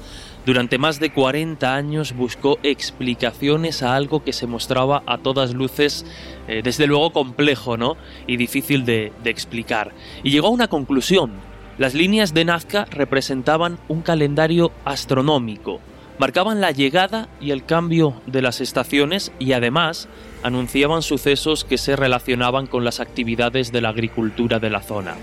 Durante 0.45 0.77
más 0.77 0.99
de 0.99 1.13
40 1.13 1.73
años 1.73 2.13
buscó 2.13 2.59
explicaciones 2.63 3.81
a 3.81 3.95
algo 3.95 4.25
que 4.25 4.33
se 4.33 4.45
mostraba 4.45 5.01
a 5.05 5.17
todas 5.17 5.53
luces, 5.53 6.05
eh, 6.49 6.61
desde 6.61 6.85
luego 6.85 7.13
complejo, 7.13 7.77
¿no? 7.77 7.95
Y 8.27 8.35
difícil 8.35 8.83
de, 8.83 9.13
de 9.23 9.29
explicar. 9.29 9.93
Y 10.21 10.31
llegó 10.31 10.47
a 10.47 10.51
una 10.51 10.67
conclusión. 10.67 11.31
Las 11.77 11.93
líneas 11.93 12.33
de 12.33 12.43
Nazca 12.43 12.85
representaban 12.91 13.79
un 13.87 14.01
calendario 14.01 14.73
astronómico, 14.83 15.79
marcaban 16.19 16.61
la 16.61 16.71
llegada 16.71 17.29
y 17.39 17.51
el 17.51 17.65
cambio 17.65 18.21
de 18.27 18.41
las 18.41 18.59
estaciones 18.59 19.31
y 19.39 19.53
además 19.53 20.09
anunciaban 20.43 21.01
sucesos 21.01 21.63
que 21.63 21.77
se 21.77 21.95
relacionaban 21.95 22.67
con 22.67 22.83
las 22.83 22.99
actividades 22.99 23.71
de 23.71 23.81
la 23.81 23.89
agricultura 23.89 24.59
de 24.59 24.69
la 24.69 24.81
zona. 24.81 25.15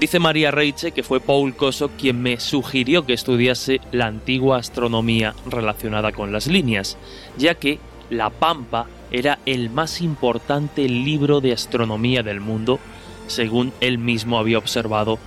Dice 0.00 0.20
María 0.20 0.52
Reiche 0.52 0.92
que 0.92 1.02
fue 1.02 1.18
Paul 1.18 1.56
Coso 1.56 1.90
quien 1.98 2.22
me 2.22 2.38
sugirió 2.38 3.04
que 3.04 3.14
estudiase 3.14 3.80
la 3.90 4.06
antigua 4.06 4.58
astronomía 4.58 5.34
relacionada 5.44 6.12
con 6.12 6.30
las 6.30 6.46
líneas, 6.46 6.96
ya 7.36 7.54
que 7.54 7.80
La 8.08 8.30
Pampa 8.30 8.86
era 9.10 9.40
el 9.44 9.70
más 9.70 10.00
importante 10.00 10.88
libro 10.88 11.40
de 11.40 11.52
astronomía 11.52 12.22
del 12.22 12.40
mundo, 12.40 12.78
según 13.26 13.72
él 13.80 13.98
mismo 13.98 14.38
había 14.38 14.58
observado 14.58 15.18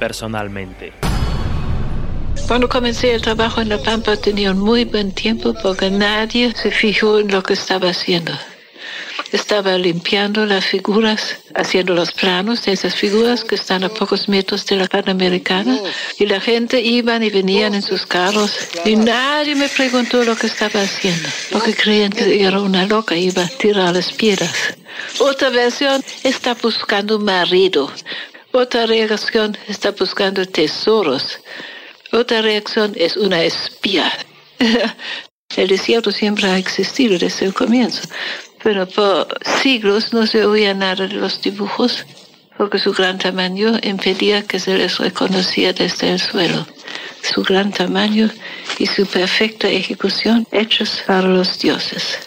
personalmente. 0.00 0.92
Cuando 2.48 2.68
comencé 2.68 3.14
el 3.14 3.22
trabajo 3.22 3.60
en 3.60 3.68
La 3.68 3.78
Pampa 3.78 4.16
tenía 4.16 4.50
un 4.50 4.58
muy 4.58 4.84
buen 4.84 5.12
tiempo 5.12 5.54
porque 5.62 5.88
nadie 5.88 6.52
se 6.52 6.72
fijó 6.72 7.20
en 7.20 7.30
lo 7.30 7.44
que 7.44 7.52
estaba 7.52 7.90
haciendo 7.90 8.32
estaba 9.36 9.76
limpiando 9.76 10.46
las 10.46 10.64
figuras, 10.64 11.36
haciendo 11.54 11.94
los 11.94 12.10
planos 12.12 12.64
de 12.64 12.72
esas 12.72 12.94
figuras 12.94 13.44
que 13.44 13.54
están 13.54 13.84
a 13.84 13.88
pocos 13.88 14.28
metros 14.28 14.64
de 14.66 14.76
la 14.76 14.86
Panamericana. 14.86 15.78
Y 16.18 16.26
la 16.26 16.40
gente 16.40 16.80
iban 16.80 17.22
y 17.22 17.30
venían 17.30 17.74
en 17.74 17.82
sus 17.82 18.06
carros 18.06 18.50
y 18.84 18.96
nadie 18.96 19.54
me 19.54 19.68
preguntó 19.68 20.24
lo 20.24 20.34
que 20.36 20.46
estaba 20.46 20.80
haciendo, 20.80 21.28
porque 21.52 21.74
creían 21.74 22.10
que 22.10 22.42
era 22.42 22.60
una 22.60 22.86
loca, 22.86 23.16
iba 23.16 23.44
a 23.44 23.48
tirar 23.48 23.94
las 23.94 24.12
piedras. 24.12 24.52
Otra 25.18 25.50
versión 25.50 26.02
está 26.22 26.54
buscando 26.54 27.18
un 27.18 27.24
marido. 27.24 27.92
Otra 28.52 28.86
reacción 28.86 29.56
está 29.68 29.90
buscando 29.90 30.46
tesoros. 30.46 31.40
Otra 32.10 32.40
reacción 32.40 32.94
es 32.96 33.16
una 33.16 33.42
espía. 33.42 34.10
El 35.56 35.68
desierto 35.68 36.10
siempre 36.10 36.48
ha 36.48 36.58
existido 36.58 37.18
desde 37.18 37.46
el 37.46 37.54
comienzo 37.54 38.02
pero 38.66 38.84
por 38.88 39.28
siglos 39.62 40.12
no 40.12 40.26
se 40.26 40.44
oía 40.44 40.74
nada 40.74 41.06
de 41.06 41.14
los 41.14 41.40
dibujos 41.40 42.04
porque 42.58 42.80
su 42.80 42.92
gran 42.92 43.16
tamaño 43.16 43.78
impedía 43.80 44.42
que 44.42 44.58
se 44.58 44.76
les 44.76 44.98
reconociera 44.98 45.72
desde 45.72 46.10
el 46.10 46.18
suelo. 46.18 46.66
Su 47.22 47.44
gran 47.44 47.70
tamaño 47.70 48.28
y 48.80 48.86
su 48.86 49.06
perfecta 49.06 49.68
ejecución 49.68 50.48
hechos 50.50 51.00
para 51.06 51.28
los 51.28 51.60
dioses. 51.60 52.18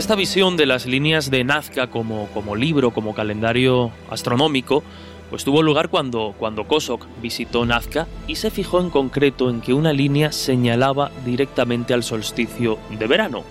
Esta 0.00 0.14
visión 0.14 0.56
de 0.56 0.64
las 0.64 0.86
líneas 0.86 1.30
de 1.30 1.44
Nazca 1.44 1.88
como, 1.88 2.28
como 2.28 2.56
libro, 2.56 2.90
como 2.90 3.14
calendario 3.14 3.90
astronómico, 4.08 4.82
pues 5.28 5.44
tuvo 5.44 5.62
lugar 5.62 5.90
cuando, 5.90 6.34
cuando 6.38 6.66
Kosok 6.66 7.04
visitó 7.20 7.66
Nazca 7.66 8.08
y 8.26 8.36
se 8.36 8.50
fijó 8.50 8.80
en 8.80 8.88
concreto 8.88 9.50
en 9.50 9.60
que 9.60 9.74
una 9.74 9.92
línea 9.92 10.32
señalaba 10.32 11.10
directamente 11.26 11.92
al 11.92 12.02
solsticio 12.02 12.78
de 12.98 13.06
verano, 13.06 13.44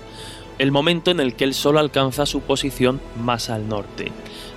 el 0.57 0.71
momento 0.71 1.11
en 1.11 1.19
el 1.19 1.35
que 1.35 1.43
el 1.43 1.53
Sol 1.53 1.77
alcanza 1.77 2.25
su 2.25 2.41
posición 2.41 2.99
más 3.21 3.51
al 3.51 3.69
norte. 3.69 4.11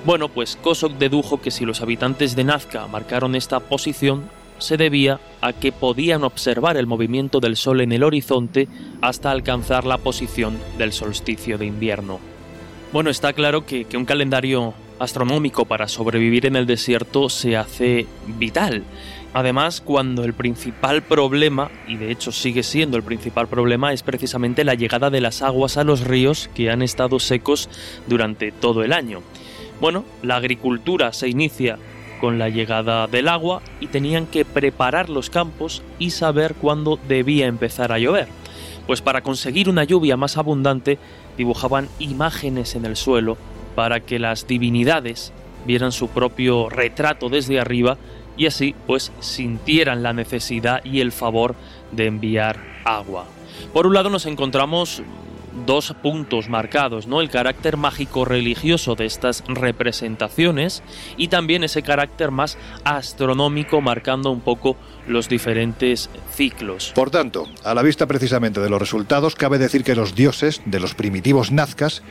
Bueno, 0.07 0.31
pues 0.31 0.57
Kosok 0.57 0.93
dedujo 0.95 1.43
que 1.43 1.51
si 1.51 1.67
los 1.67 1.83
habitantes 1.83 2.35
de 2.35 2.45
Nazca 2.45 2.87
marcaron 2.87 3.35
esta 3.35 3.61
posición, 3.61 4.31
se 4.59 4.77
debía 4.77 5.21
a 5.41 5.53
que 5.53 5.73
podían 5.73 6.25
observar 6.25 6.77
el 6.77 6.87
movimiento 6.87 7.41
del 7.41 7.57
Sol 7.57 7.81
en 7.81 7.93
el 7.93 8.05
horizonte 8.05 8.69
hasta 9.01 9.31
alcanzar 9.31 9.85
la 9.85 9.99
posición 9.99 10.59
del 10.79 10.93
solsticio 10.93 11.59
de 11.59 11.67
invierno. 11.67 12.21
Bueno, 12.93 13.09
está 13.09 13.33
claro 13.33 13.65
que, 13.65 13.87
un 13.95 14.05
calendario 14.05 14.75
astronómico 14.99 15.65
para 15.65 15.89
sobrevivir 15.89 16.47
en 16.47 16.57
el 16.57 16.67
desierto 16.67 17.29
se 17.31 17.57
hace 17.57 18.07
vital. 18.39 18.85
Además, 19.35 19.81
cuando 19.81 20.25
el 20.25 20.35
principal 20.35 21.03
problema, 21.03 21.71
y 21.89 21.97
de 21.97 22.11
hecho 22.11 22.33
sigue 22.33 22.63
siendo 22.63 22.99
el 22.99 23.03
principal 23.03 23.49
problema, 23.49 23.95
es 23.95 24.03
precisamente 24.03 24.63
la 24.63 24.75
llegada 24.75 25.09
de 25.09 25.23
las 25.23 25.41
aguas 25.41 25.79
a 25.79 25.85
los 25.85 26.03
ríos 26.03 26.51
que 26.55 26.71
han 26.71 26.83
estado 26.83 27.19
secos 27.19 27.71
durante 28.07 28.53
todo 28.53 28.85
el 28.85 28.93
año. 28.93 29.23
Bueno, 29.81 30.05
la 30.23 30.37
agricultura 30.37 31.15
se 31.15 31.29
inicia 31.29 31.79
con 32.23 32.39
la 32.39 32.49
llegada 32.49 33.09
del 33.09 33.27
agua 33.27 33.63
y 33.81 33.89
tenían 33.89 34.27
que 34.27 34.45
preparar 34.45 35.09
los 35.09 35.29
campos 35.29 35.83
y 35.99 36.11
saber 36.11 36.55
cuándo 36.55 37.01
debía 37.09 37.49
empezar 37.49 37.91
a 37.91 37.99
llover. 37.99 38.29
Pues 38.87 39.03
para 39.03 39.23
conseguir 39.23 39.69
una 39.69 39.83
lluvia 39.83 40.17
más 40.17 40.37
abundante 40.37 41.01
dibujaban 41.37 41.89
imágenes 41.99 42.77
en 42.77 42.85
el 42.85 42.95
suelo 42.95 43.37
para 43.75 43.99
que 43.99 44.21
las 44.21 44.47
divinidades 44.47 45.33
vieran 45.67 45.91
su 45.91 46.11
propio 46.11 46.69
retrato 46.69 47.29
desde 47.29 47.59
arriba 47.59 47.99
y 48.37 48.47
así 48.47 48.77
pues 48.87 49.11
sintieran 49.19 50.05
la 50.05 50.13
necesidad 50.13 50.81
y 50.85 51.01
el 51.01 51.11
favor 51.11 51.57
de 51.91 52.07
enviar 52.07 52.57
agua. 52.85 53.27
Por 53.73 53.89
un 53.89 53.95
lado 53.95 54.11
nos 54.11 54.27
encontramos 54.27 55.03
dos 55.67 55.95
puntos 56.03 56.49
marcados, 56.49 57.07
¿no? 57.07 57.21
El 57.21 57.31
carácter 57.31 57.77
mágico 57.77 58.25
religioso 58.25 58.95
de 58.95 59.07
estas 59.07 59.45
representaciones 59.47 60.83
y 61.17 61.29
también 61.29 61.65
ese 61.65 61.83
carácter 61.83 62.31
más 62.31 62.59
astronómico 62.85 63.81
marcando 63.81 64.31
un 64.31 64.41
poco 64.41 64.77
los 65.07 65.29
diferentes 65.29 66.11
ciclos. 66.35 66.93
Por 66.95 67.11
tanto, 67.11 67.49
a 67.65 67.75
la 67.75 67.83
vista 67.83 68.07
precisamente 68.07 68.61
de 68.61 68.71
los 68.71 68.81
resultados, 68.81 69.35
cabe 69.35 69.59
decir 69.59 69.85
que 69.85 69.95
los 69.95 70.15
dioses 70.15 70.63
de 70.65 70.81
los 70.81 70.95
primitivos 70.95 71.53
nazcas 71.53 72.03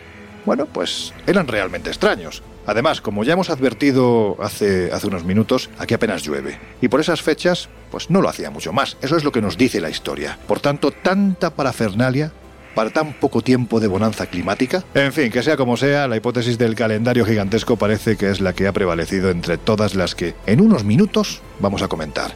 bueno, 0.46 0.66
pues 0.66 1.14
eran 1.28 1.48
realmente 1.48 1.90
extraños. 1.90 2.42
Además, 2.66 3.02
como 3.02 3.24
ya 3.24 3.34
hemos 3.34 3.50
advertido 3.50 4.38
hace, 4.42 4.92
hace 4.92 5.08
unos 5.08 5.24
minutos, 5.24 5.70
aquí 5.78 5.94
apenas 5.94 6.24
llueve. 6.24 6.60
Y 6.82 6.88
por 6.88 7.00
esas 7.00 7.22
fechas, 7.22 7.70
pues 7.90 8.10
no 8.10 8.22
lo 8.22 8.30
hacía 8.30 8.50
mucho 8.50 8.74
más. 8.74 8.98
Eso 9.02 9.18
es 9.18 9.24
lo 9.24 9.32
que 9.32 9.42
nos 9.42 9.58
dice 9.58 9.82
la 9.82 9.90
historia. 9.90 10.38
Por 10.48 10.60
tanto, 10.60 10.92
tanta 10.92 11.52
parafernalia 11.52 12.32
para 12.76 12.90
tan 12.90 13.14
poco 13.14 13.42
tiempo 13.42 13.80
de 13.80 13.88
bonanza 13.88 14.26
climática? 14.26 14.84
En 14.94 15.14
fin, 15.14 15.32
que 15.32 15.44
sea 15.44 15.58
como 15.58 15.78
sea, 15.78 16.08
la 16.08 16.18
hipótesis 16.18 16.58
del 16.58 16.76
calendario 16.76 17.26
gigantesco 17.26 17.76
parece 17.76 18.18
que 18.18 18.30
es 18.30 18.42
la 18.42 18.54
que 18.54 18.68
ha 18.68 18.74
prevalecido 18.74 19.30
entre 19.30 19.58
todas 19.58 19.96
las 19.96 20.16
que 20.16 20.36
en 20.46 20.62
unos 20.62 20.84
minutos 20.84 21.42
vamos 21.60 21.82
a 21.82 21.88
comentar. 21.88 22.32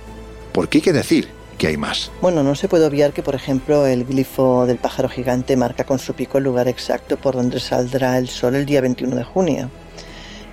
Porque 0.52 0.78
hay 0.78 0.82
que 0.82 0.94
decir 0.94 1.30
que 1.58 1.68
hay 1.68 1.78
más. 1.78 2.12
Bueno, 2.22 2.44
no 2.44 2.56
se 2.56 2.68
puede 2.68 2.86
obviar 2.86 3.14
que, 3.14 3.24
por 3.24 3.36
ejemplo, 3.36 3.86
el 3.86 4.06
glifo 4.06 4.66
del 4.66 4.78
pájaro 4.78 5.10
gigante 5.10 5.56
marca 5.56 5.86
con 5.86 6.00
su 6.00 6.14
pico 6.14 6.38
el 6.38 6.44
lugar 6.44 6.68
exacto 6.68 7.18
por 7.18 7.36
donde 7.36 7.60
saldrá 7.60 8.18
el 8.18 8.28
sol 8.28 8.56
el 8.56 8.66
día 8.66 8.82
21 8.82 9.16
de 9.16 9.24
junio. 9.24 9.70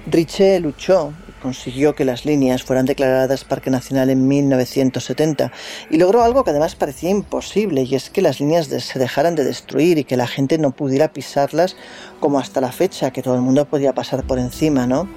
Riche 0.06 0.58
luchó 0.58 1.12
consiguió 1.42 1.94
que 1.94 2.04
las 2.04 2.24
líneas 2.24 2.62
fueran 2.62 2.86
declaradas 2.86 3.44
Parque 3.44 3.68
Nacional 3.68 4.10
en 4.10 4.28
1970 4.28 5.52
y 5.90 5.98
logró 5.98 6.22
algo 6.22 6.44
que 6.44 6.50
además 6.50 6.76
parecía 6.76 7.10
imposible 7.10 7.82
y 7.82 7.94
es 7.96 8.10
que 8.10 8.22
las 8.22 8.40
líneas 8.40 8.68
se 8.68 8.98
dejaran 8.98 9.34
de 9.34 9.44
destruir 9.44 9.98
y 9.98 10.04
que 10.04 10.16
la 10.16 10.26
gente 10.26 10.56
no 10.58 10.70
pudiera 10.70 11.12
pisarlas 11.12 11.76
como 12.20 12.38
hasta 12.38 12.60
la 12.60 12.70
fecha, 12.70 13.10
que 13.10 13.22
todo 13.22 13.34
el 13.34 13.40
mundo 13.40 13.66
podía 13.66 13.92
pasar 13.92 14.24
por 14.24 14.38
encima, 14.38 14.86
¿no? 14.86 15.08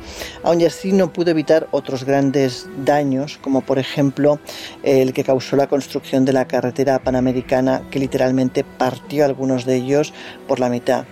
Aún 0.43 0.63
así 0.63 0.91
no 0.91 1.13
pudo 1.13 1.31
evitar 1.31 1.67
otros 1.71 2.03
grandes 2.03 2.67
daños, 2.83 3.37
como 3.37 3.61
por 3.61 3.77
ejemplo 3.77 4.39
el 4.83 5.13
que 5.13 5.23
causó 5.23 5.55
la 5.55 5.67
construcción 5.67 6.25
de 6.25 6.33
la 6.33 6.47
carretera 6.47 6.99
panamericana 6.99 7.83
que 7.91 7.99
literalmente 7.99 8.63
partió 8.63 9.25
algunos 9.25 9.65
de 9.65 9.75
ellos 9.75 10.13
por 10.47 10.59
la 10.59 10.69
mitad. 10.69 11.05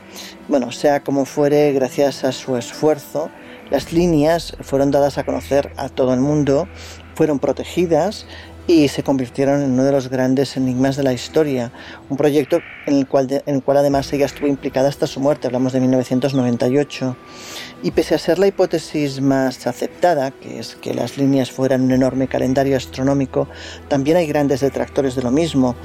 Bueno, 0.48 0.72
sea 0.72 1.04
como 1.04 1.26
fuere, 1.26 1.72
gracias 1.72 2.24
a 2.24 2.32
su 2.32 2.58
esfuerzo, 2.58 3.30
las 3.70 3.92
líneas 3.92 4.56
fueron 4.62 4.92
dadas 4.92 5.18
a 5.18 5.24
conocer 5.24 5.72
a 5.78 5.90
todo 5.90 6.14
el 6.14 6.20
mundo, 6.20 6.68
fueron 7.16 7.40
protegidas 7.40 8.26
y 8.68 8.88
se 8.88 9.04
convirtieron 9.04 9.62
en 9.62 9.72
uno 9.72 9.84
de 9.84 9.92
los 9.92 10.10
grandes 10.10 10.56
enigmas 10.56 10.96
de 10.96 11.04
la 11.04 11.14
historia, 11.14 11.72
un 12.10 12.18
proyecto 12.18 12.62
en 12.86 12.98
el 12.98 13.08
cual, 13.08 13.28
en 13.46 13.56
el 13.56 13.64
cual 13.64 13.78
además 13.78 14.12
ella 14.14 14.26
estuvo 14.26 14.48
implicada 14.48 14.90
hasta 14.90 15.08
su 15.08 15.20
muerte, 15.20 15.48
hablamos 15.48 15.74
de 15.74 15.80
1998. 15.82 17.16
Y 17.82 17.92
pese 17.92 18.16
a 18.16 18.18
ser 18.18 18.40
la 18.40 18.48
hipótesis 18.48 19.20
más 19.20 19.68
aceptada, 19.68 20.32
que 20.32 20.60
es 20.60 20.76
que 20.76 20.94
las 20.94 21.18
líneas 21.18 21.52
fueran 21.52 21.82
un 21.82 21.92
enorme 21.92 22.30
calendario 22.30 22.78
astronómico, 22.78 23.50
también 23.90 24.16
hay 24.16 24.26
grandes 24.26 24.62
detractores 24.62 25.16
de 25.16 25.22
lo 25.22 25.32
mismo 25.32 25.76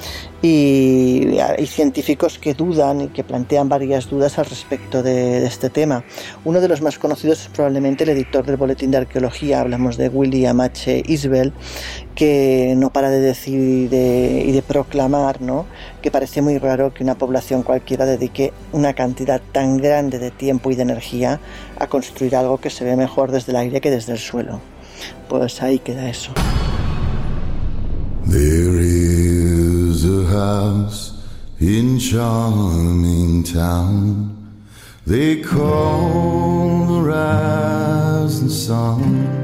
y 0.40 1.38
hay 1.40 1.66
científicos 1.66 2.38
que 2.38 2.54
dudan 2.54 3.00
y 3.00 3.08
que 3.08 3.24
plantean 3.24 3.68
varias 3.68 4.08
dudas 4.08 4.38
al 4.38 4.46
respecto 4.46 5.02
de, 5.02 5.44
este 5.44 5.70
tema. 5.70 6.04
Uno 6.44 6.60
de 6.60 6.68
los 6.68 6.82
más 6.82 6.98
conocidos 6.98 7.42
es 7.42 7.48
probablemente 7.48 8.04
el 8.04 8.10
editor 8.10 8.46
del 8.46 8.56
Boletín 8.56 8.92
de 8.92 8.98
Arqueología, 8.98 9.60
hablamos 9.60 9.96
de 9.96 10.08
William 10.08 10.60
H. 10.60 11.02
Isbell, 11.06 11.52
que 12.18 12.74
no 12.76 12.90
para 12.90 13.10
de 13.10 13.20
decir 13.20 13.60
y 13.60 14.50
de, 14.50 14.64
proclamar 14.66 15.40
¿no? 15.40 15.66
que 16.02 16.10
parece 16.10 16.42
muy 16.42 16.58
raro 16.58 16.92
que 16.92 17.04
una 17.04 17.14
población 17.14 17.62
cualquiera 17.62 18.06
dedique 18.06 18.52
una 18.72 18.92
cantidad 18.92 19.40
tan 19.52 19.76
grande 19.76 20.18
de 20.18 20.32
tiempo 20.32 20.72
y 20.72 20.74
de 20.74 20.82
energía 20.82 21.38
a 21.78 21.86
construir 21.86 22.34
algo 22.34 22.58
que 22.58 22.70
se 22.70 22.84
ve 22.84 22.96
mejor 22.96 23.30
desde 23.30 23.52
el 23.52 23.58
aire 23.58 23.80
que 23.80 23.92
desde 23.92 24.14
el 24.14 24.18
suelo. 24.18 24.60
Pues 25.28 25.62
ahí 25.62 25.78
queda 25.78 26.10
eso. 26.10 26.32
There 28.28 28.80
is 28.80 30.04
a 30.04 30.26
house 30.26 31.14
in 31.60 32.00
charming 32.00 33.44
town. 33.44 34.34
They 35.06 35.40
call 35.40 36.84
the 36.84 37.00
rising 37.00 38.50
sun. 38.50 39.38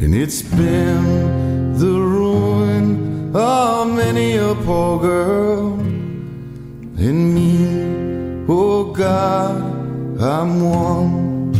And 0.00 0.14
it's 0.14 0.42
been 0.42 1.76
the 1.76 1.86
ruin 1.86 3.34
of 3.34 3.94
many 3.94 4.36
a 4.36 4.54
poor 4.54 5.00
girl. 5.00 5.74
And 6.98 7.34
me, 7.34 8.46
oh 8.48 8.92
God. 8.92 9.78
I'm 10.20 10.60
one. 10.60 11.52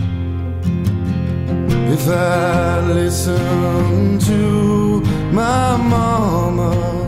If 1.92 2.08
I 2.08 2.80
listen 2.80 4.18
to 4.20 5.00
my 5.32 5.76
mama. 5.76 7.07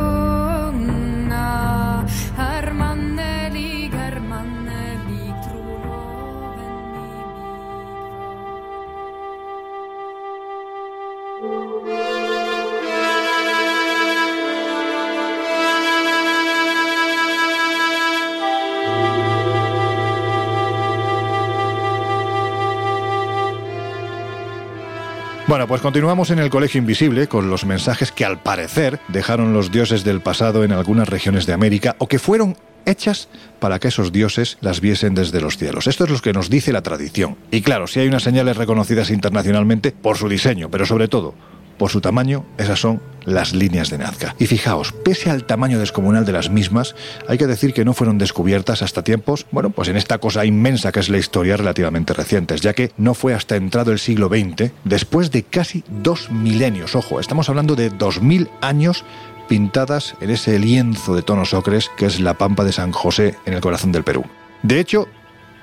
Bueno, 25.51 25.67
pues 25.67 25.81
continuamos 25.81 26.31
en 26.31 26.39
el 26.39 26.49
Colegio 26.49 26.79
Invisible 26.79 27.27
con 27.27 27.49
los 27.49 27.65
mensajes 27.65 28.13
que 28.13 28.23
al 28.23 28.39
parecer 28.39 29.01
dejaron 29.09 29.51
los 29.51 29.69
dioses 29.69 30.05
del 30.05 30.21
pasado 30.21 30.63
en 30.63 30.71
algunas 30.71 31.09
regiones 31.09 31.45
de 31.45 31.51
América 31.51 31.97
o 31.97 32.07
que 32.07 32.19
fueron 32.19 32.55
hechas 32.85 33.27
para 33.59 33.77
que 33.77 33.89
esos 33.89 34.13
dioses 34.13 34.57
las 34.61 34.79
viesen 34.79 35.13
desde 35.13 35.41
los 35.41 35.57
cielos. 35.57 35.87
Esto 35.87 36.05
es 36.05 36.09
lo 36.09 36.19
que 36.19 36.31
nos 36.31 36.49
dice 36.49 36.71
la 36.71 36.81
tradición. 36.81 37.35
Y 37.51 37.63
claro, 37.63 37.87
si 37.87 37.99
hay 37.99 38.07
unas 38.07 38.23
señales 38.23 38.55
reconocidas 38.55 39.09
internacionalmente 39.09 39.91
por 39.91 40.15
su 40.15 40.29
diseño, 40.29 40.71
pero 40.71 40.85
sobre 40.85 41.09
todo 41.09 41.35
por 41.81 41.89
su 41.89 41.99
tamaño, 41.99 42.45
esas 42.59 42.79
son 42.79 43.01
las 43.25 43.55
líneas 43.55 43.89
de 43.89 43.97
Nazca. 43.97 44.35
Y 44.37 44.45
fijaos, 44.45 44.91
pese 44.91 45.31
al 45.31 45.45
tamaño 45.45 45.79
descomunal 45.79 46.25
de 46.25 46.31
las 46.31 46.51
mismas, 46.51 46.93
hay 47.27 47.39
que 47.39 47.47
decir 47.47 47.73
que 47.73 47.83
no 47.83 47.95
fueron 47.95 48.19
descubiertas 48.19 48.83
hasta 48.83 49.03
tiempos, 49.03 49.47
bueno, 49.49 49.71
pues 49.71 49.87
en 49.87 49.97
esta 49.97 50.19
cosa 50.19 50.45
inmensa 50.45 50.91
que 50.91 50.99
es 50.99 51.09
la 51.09 51.17
historia 51.17 51.57
relativamente 51.57 52.13
recientes, 52.13 52.61
ya 52.61 52.73
que 52.73 52.91
no 52.97 53.15
fue 53.15 53.33
hasta 53.33 53.55
entrado 53.55 53.91
el 53.91 53.97
siglo 53.97 54.29
XX, 54.29 54.69
después 54.83 55.31
de 55.31 55.41
casi 55.41 55.83
dos 55.89 56.29
milenios, 56.29 56.95
ojo, 56.95 57.19
estamos 57.19 57.49
hablando 57.49 57.75
de 57.75 57.89
dos 57.89 58.21
mil 58.21 58.47
años 58.61 59.03
pintadas 59.49 60.13
en 60.21 60.29
ese 60.29 60.59
lienzo 60.59 61.15
de 61.15 61.23
tonos 61.23 61.55
ocres 61.55 61.89
que 61.97 62.05
es 62.05 62.19
la 62.19 62.35
Pampa 62.35 62.63
de 62.63 62.73
San 62.73 62.91
José 62.91 63.37
en 63.47 63.55
el 63.55 63.61
corazón 63.61 63.91
del 63.91 64.03
Perú. 64.03 64.23
De 64.61 64.79
hecho, 64.79 65.07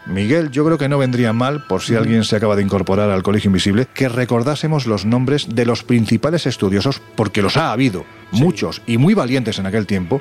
Miguel, 0.09 0.51
yo 0.51 0.65
creo 0.65 0.79
que 0.79 0.89
no 0.89 0.99
vendría 0.99 1.33
mal, 1.33 1.67
por 1.67 1.83
si 1.83 1.95
alguien 1.95 2.25
se 2.25 2.37
acaba 2.37 2.57
de 2.57 2.63
incorporar 2.63 3.11
al 3.11 3.23
Colegio 3.23 3.49
Invisible, 3.49 3.87
que 3.93 4.09
recordásemos 4.09 4.87
los 4.87 5.05
nombres 5.05 5.55
de 5.55 5.67
los 5.67 5.85
principales 5.85 6.47
estudiosos, 6.47 7.03
porque 7.15 7.43
los 7.43 7.57
ha 7.57 7.73
habido, 7.73 8.05
muchos 8.33 8.83
y 8.87 8.97
muy 8.97 9.15
valientes 9.15 9.59
en 9.59 9.67
aquel 9.67 9.87
tiempo. 9.87 10.21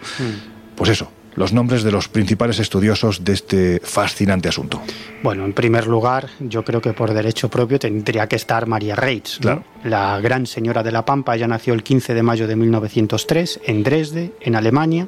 Pues 0.75 0.89
eso, 0.89 1.09
los 1.35 1.53
nombres 1.53 1.83
de 1.83 1.91
los 1.91 2.09
principales 2.09 2.59
estudiosos 2.59 3.23
de 3.23 3.33
este 3.33 3.79
fascinante 3.81 4.49
asunto. 4.49 4.81
Bueno, 5.23 5.45
en 5.45 5.53
primer 5.53 5.87
lugar, 5.87 6.27
yo 6.39 6.65
creo 6.65 6.81
que 6.81 6.93
por 6.93 7.13
derecho 7.13 7.47
propio 7.47 7.79
tendría 7.79 8.27
que 8.27 8.35
estar 8.35 8.67
María 8.67 8.95
Reitz, 8.95 9.39
la 9.83 10.19
gran 10.19 10.47
señora 10.47 10.83
de 10.83 10.91
la 10.91 11.05
Pampa. 11.05 11.35
Ella 11.35 11.47
nació 11.47 11.73
el 11.73 11.83
15 11.83 12.13
de 12.13 12.23
mayo 12.23 12.47
de 12.47 12.55
1903 12.55 13.61
en 13.65 13.83
Dresde, 13.83 14.33
en 14.41 14.55
Alemania. 14.55 15.07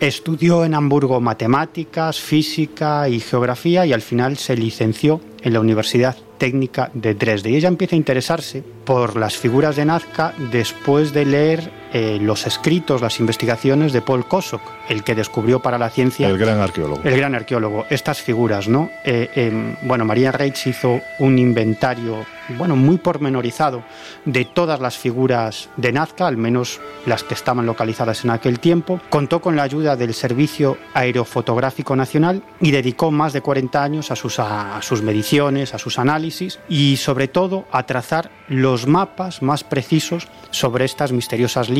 Estudió 0.00 0.64
en 0.64 0.74
Hamburgo 0.74 1.20
matemáticas, 1.20 2.18
física 2.18 3.06
y 3.10 3.20
geografía 3.20 3.84
y 3.84 3.92
al 3.92 4.00
final 4.00 4.38
se 4.38 4.56
licenció 4.56 5.20
en 5.42 5.52
la 5.52 5.60
Universidad 5.60 6.16
Técnica 6.38 6.90
de 6.94 7.14
Dresde. 7.14 7.50
Y 7.50 7.56
ella 7.56 7.68
empieza 7.68 7.96
a 7.96 7.98
interesarse 7.98 8.64
por 8.86 9.16
las 9.16 9.36
figuras 9.36 9.76
de 9.76 9.84
Nazca 9.84 10.32
después 10.50 11.12
de 11.12 11.26
leer 11.26 11.70
eh, 11.92 12.18
los 12.20 12.46
escritos, 12.46 13.00
las 13.00 13.18
investigaciones 13.18 13.92
de 13.92 14.00
Paul 14.00 14.24
Kosok, 14.24 14.60
el 14.88 15.02
que 15.02 15.16
descubrió 15.16 15.58
para 15.58 15.76
la 15.76 15.90
ciencia... 15.90 16.28
El 16.28 16.38
gran 16.38 16.60
arqueólogo. 16.60 17.00
El 17.02 17.16
gran 17.16 17.34
arqueólogo. 17.34 17.86
Estas 17.90 18.20
figuras, 18.20 18.68
¿no? 18.68 18.90
Eh, 19.04 19.28
em, 19.34 19.74
bueno, 19.82 20.04
María 20.04 20.30
Reitz 20.30 20.68
hizo 20.68 21.00
un 21.18 21.36
inventario, 21.36 22.24
bueno, 22.50 22.76
muy 22.76 22.98
pormenorizado 22.98 23.82
de 24.24 24.44
todas 24.44 24.78
las 24.78 24.96
figuras 24.98 25.68
de 25.76 25.90
Nazca, 25.90 26.28
al 26.28 26.36
menos 26.36 26.80
las 27.06 27.24
que 27.24 27.34
estaban 27.34 27.66
localizadas 27.66 28.24
en 28.24 28.30
aquel 28.30 28.60
tiempo. 28.60 29.00
Contó 29.10 29.40
con 29.40 29.56
la 29.56 29.64
ayuda 29.64 29.96
del 29.96 30.14
Servicio 30.14 30.78
Aerofotográfico 30.94 31.96
Nacional 31.96 32.42
y 32.60 32.70
dedicó 32.70 33.10
más 33.10 33.32
de 33.32 33.40
40 33.40 33.82
años 33.82 34.10
a 34.12 34.16
sus, 34.16 34.38
a 34.38 34.78
sus 34.82 35.02
mediciones, 35.02 35.74
a 35.74 35.78
sus 35.78 35.98
análisis 35.98 36.60
y 36.68 36.98
sobre 36.98 37.26
todo 37.26 37.64
a 37.72 37.84
trazar 37.84 38.30
los 38.46 38.86
mapas 38.86 39.42
más 39.42 39.64
precisos 39.64 40.28
sobre 40.50 40.84
estas 40.84 41.10
misteriosas 41.10 41.68
líneas 41.68 41.79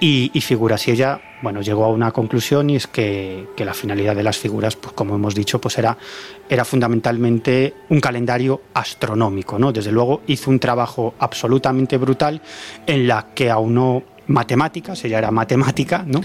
y, 0.00 0.40
figuras. 0.40 0.86
Y 0.88 0.92
ella, 0.92 1.20
bueno, 1.42 1.60
llegó 1.62 1.84
a 1.84 1.88
una 1.88 2.12
conclusión 2.12 2.70
y 2.70 2.76
es 2.76 2.86
que, 2.86 3.46
la 3.56 3.74
finalidad 3.74 4.14
de 4.14 4.22
las 4.22 4.38
figuras, 4.38 4.76
pues 4.76 4.92
como 4.92 5.14
hemos 5.14 5.34
dicho, 5.34 5.60
pues 5.60 5.78
era, 5.78 5.96
era 6.48 6.64
fundamentalmente 6.64 7.74
un 7.88 8.00
calendario 8.00 8.62
astronómico, 8.74 9.58
¿no? 9.58 9.72
Desde 9.72 9.92
luego 9.92 10.22
hizo 10.26 10.50
un 10.50 10.58
trabajo 10.58 11.14
absolutamente 11.18 11.96
brutal 11.98 12.40
en 12.86 13.06
la 13.06 13.28
que 13.34 13.50
aunó 13.50 14.02
matemáticas, 14.30 15.04
ella 15.04 15.18
era 15.18 15.30
matemática, 15.30 16.04
¿no? 16.06 16.20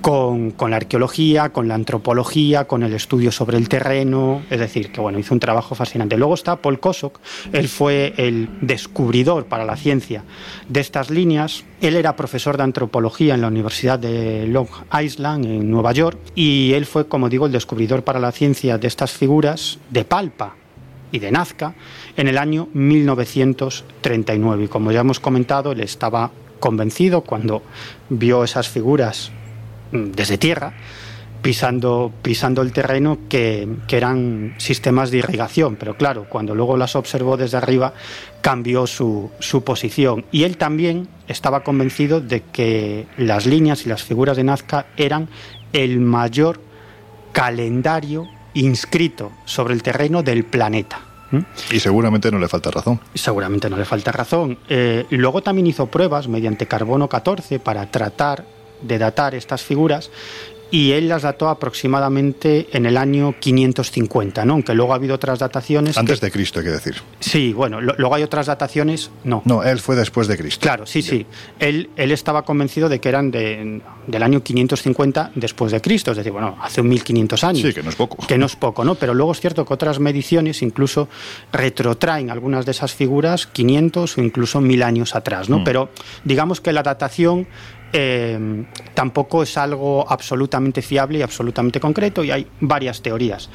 Con, 0.00 0.52
la 0.70 0.76
arqueología, 0.76 1.50
con 1.50 1.68
la 1.68 1.74
antropología, 1.74 2.64
con 2.64 2.82
el 2.82 2.94
estudio 2.94 3.30
sobre 3.30 3.58
el 3.58 3.68
terreno, 3.68 4.42
es 4.50 4.58
decir, 4.58 4.90
que 4.90 5.00
bueno, 5.00 5.18
hizo 5.18 5.34
un 5.34 5.40
trabajo 5.40 5.74
fascinante. 5.74 6.16
Luego 6.16 6.34
está 6.34 6.56
Paul 6.56 6.80
Kosok, 6.80 7.20
él 7.52 7.68
fue 7.68 8.14
el 8.16 8.48
descubridor 8.62 9.46
para 9.46 9.64
la 9.64 9.76
ciencia 9.76 10.24
de 10.68 10.80
estas 10.80 11.10
líneas, 11.10 11.64
él 11.80 11.94
era 11.94 12.16
profesor 12.16 12.56
de 12.56 12.64
antropología 12.64 13.34
en 13.34 13.42
la 13.42 13.48
Universidad 13.48 13.98
de 13.98 14.46
Long 14.46 14.68
Island, 15.00 15.44
en 15.44 15.70
Nueva 15.70 15.92
York, 15.92 16.18
y 16.34 16.72
él 16.72 16.86
fue, 16.86 17.06
como 17.06 17.28
digo, 17.28 17.46
el 17.46 17.52
descubridor 17.52 18.02
para 18.02 18.18
la 18.18 18.32
ciencia 18.32 18.78
de 18.78 18.88
estas 18.88 19.12
figuras 19.12 19.78
de 19.90 20.04
Palpa, 20.04 20.56
y 21.12 21.18
de 21.18 21.30
Nazca 21.30 21.74
en 22.16 22.26
el 22.26 22.38
año 22.38 22.68
1939. 22.72 24.64
Y 24.64 24.68
como 24.68 24.90
ya 24.90 25.00
hemos 25.00 25.20
comentado, 25.20 25.72
él 25.72 25.80
estaba 25.80 26.30
convencido 26.62 27.22
cuando 27.22 27.62
vio 28.08 28.44
esas 28.44 28.68
figuras 28.68 29.32
mm, 29.90 30.12
desde 30.12 30.38
tierra, 30.38 30.72
pisando, 31.42 32.12
pisando 32.22 32.62
el 32.62 32.72
terreno 32.72 33.18
que, 33.28 33.68
eran 33.90 34.54
sistemas 34.58 35.10
de 35.10 35.18
irrigación. 35.18 35.74
Pero 35.74 35.96
claro, 35.96 36.26
cuando 36.28 36.54
luego 36.54 36.76
las 36.76 36.94
observó 36.94 37.36
desde 37.36 37.56
arriba, 37.56 37.94
cambió 38.40 38.86
su, 38.86 39.30
su, 39.40 39.64
posición. 39.64 40.24
Y 40.30 40.44
él 40.44 40.56
también 40.56 41.08
estaba 41.26 41.64
convencido 41.64 42.20
de 42.20 42.42
que 42.52 43.06
las 43.18 43.44
líneas 43.44 43.84
y 43.84 43.88
las 43.88 44.04
figuras 44.04 44.36
de 44.36 44.44
Nazca 44.44 44.86
eran 44.96 45.28
el 45.72 45.98
mayor 45.98 46.60
calendario 47.32 48.28
inscrito 48.54 49.32
sobre 49.46 49.74
el 49.74 49.82
terreno 49.82 50.22
del 50.22 50.44
planeta. 50.44 51.11
Y 51.70 51.80
seguramente 51.80 52.30
no 52.30 52.38
le 52.38 52.48
falta 52.48 52.70
razón. 52.70 53.00
Seguramente 53.14 53.70
no 53.70 53.76
le 53.76 53.84
falta 53.84 54.12
razón. 54.12 54.58
Eh, 54.68 55.06
luego 55.10 55.42
también 55.42 55.66
hizo 55.66 55.86
pruebas 55.86 56.28
mediante 56.28 56.66
carbono 56.66 57.08
14 57.08 57.58
para 57.58 57.90
tratar 57.90 58.44
de 58.82 58.98
datar 58.98 59.34
estas 59.34 59.62
figuras 59.62 60.10
y 60.72 60.92
él 60.92 61.06
las 61.06 61.20
dató 61.20 61.50
aproximadamente 61.50 62.66
en 62.72 62.86
el 62.86 62.96
año 62.96 63.34
550, 63.38 64.46
¿no? 64.46 64.54
Aunque 64.54 64.74
luego 64.74 64.94
ha 64.94 64.96
habido 64.96 65.14
otras 65.14 65.38
dataciones. 65.38 65.98
Antes 65.98 66.22
de 66.22 66.30
Cristo, 66.30 66.60
hay 66.60 66.64
que 66.64 66.70
decir. 66.70 66.96
Sí, 67.20 67.52
bueno, 67.52 67.82
luego 67.82 68.14
hay 68.14 68.22
otras 68.22 68.46
dataciones, 68.46 69.10
no. 69.22 69.42
No, 69.44 69.62
él 69.62 69.78
fue 69.80 69.96
después 69.96 70.28
de 70.28 70.38
Cristo. 70.38 70.62
Claro, 70.62 70.86
sí, 70.86 71.02
sí. 71.02 71.26
Él, 71.58 71.90
él 71.96 72.10
estaba 72.10 72.46
convencido 72.46 72.88
de 72.88 73.00
que 73.00 73.10
eran 73.10 73.30
de, 73.30 73.82
del 74.06 74.22
año 74.22 74.42
550 74.42 75.32
después 75.34 75.72
de 75.72 75.82
Cristo, 75.82 76.12
es 76.12 76.16
decir, 76.16 76.32
bueno, 76.32 76.56
hace 76.62 76.80
un 76.80 76.88
1500 76.88 77.44
años. 77.44 77.62
Sí, 77.68 77.74
que 77.74 77.82
no 77.82 77.90
es 77.90 77.96
poco. 77.96 78.26
Que 78.26 78.38
no 78.38 78.46
es 78.46 78.56
poco, 78.56 78.82
¿no? 78.82 78.94
Pero 78.94 79.12
luego 79.12 79.32
es 79.32 79.40
cierto 79.40 79.66
que 79.66 79.74
otras 79.74 80.00
mediciones 80.00 80.62
incluso 80.62 81.06
retrotraen 81.52 82.30
algunas 82.30 82.64
de 82.64 82.70
esas 82.70 82.94
figuras 82.94 83.46
500 83.46 84.16
o 84.16 84.22
incluso 84.22 84.62
1000 84.62 84.82
años 84.84 85.14
atrás, 85.14 85.50
¿no? 85.50 85.58
Mm. 85.58 85.64
Pero 85.64 85.90
digamos 86.24 86.62
que 86.62 86.72
la 86.72 86.82
datación 86.82 87.46
eh, 87.92 88.64
tampoco 88.94 89.42
es 89.42 89.56
algo 89.58 90.04
absolutamente 90.08 90.82
fiable 90.82 91.18
y 91.18 91.22
absolutamente 91.22 91.80
concreto 91.80 92.24
y 92.24 92.30
hay 92.30 92.46
varias 92.60 93.02
teorías. 93.02 93.50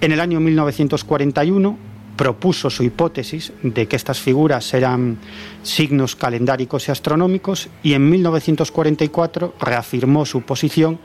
En 0.00 0.12
el 0.12 0.20
año 0.20 0.40
1941 0.40 1.76
propuso 2.16 2.68
su 2.68 2.82
hipótesis 2.82 3.52
de 3.62 3.88
que 3.88 3.96
estas 3.96 4.20
figuras 4.20 4.74
eran 4.74 5.18
signos 5.62 6.16
calendáricos 6.16 6.86
y 6.86 6.92
astronómicos 6.92 7.68
y 7.82 7.94
en 7.94 8.10
1944 8.10 9.54
reafirmó 9.58 10.26
su 10.26 10.42
posición 10.42 11.00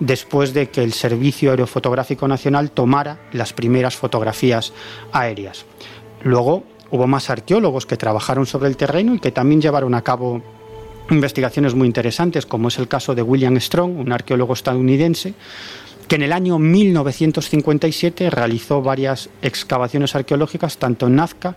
después 0.00 0.54
de 0.54 0.70
que 0.70 0.82
el 0.82 0.92
Servicio 0.92 1.50
Aerofotográfico 1.50 2.26
Nacional 2.26 2.70
tomara 2.70 3.18
las 3.32 3.52
primeras 3.52 3.94
fotografías 3.96 4.72
aéreas. 5.12 5.66
Luego 6.22 6.64
hubo 6.90 7.06
más 7.06 7.28
arqueólogos 7.30 7.86
que 7.86 7.96
trabajaron 7.96 8.46
sobre 8.46 8.68
el 8.68 8.76
terreno 8.76 9.14
y 9.14 9.18
que 9.18 9.32
también 9.32 9.60
llevaron 9.60 9.94
a 9.94 10.02
cabo 10.02 10.42
investigaciones 11.10 11.74
muy 11.74 11.86
interesantes, 11.86 12.46
como 12.46 12.68
es 12.68 12.78
el 12.78 12.88
caso 12.88 13.14
de 13.14 13.22
William 13.22 13.58
Strong, 13.60 13.98
un 13.98 14.12
arqueólogo 14.12 14.54
estadounidense, 14.54 15.34
que 16.08 16.16
en 16.16 16.22
el 16.22 16.32
año 16.32 16.58
1957 16.58 18.30
realizó 18.30 18.82
varias 18.82 19.30
excavaciones 19.42 20.14
arqueológicas 20.14 20.76
tanto 20.78 21.06
en 21.06 21.16
Nazca 21.16 21.56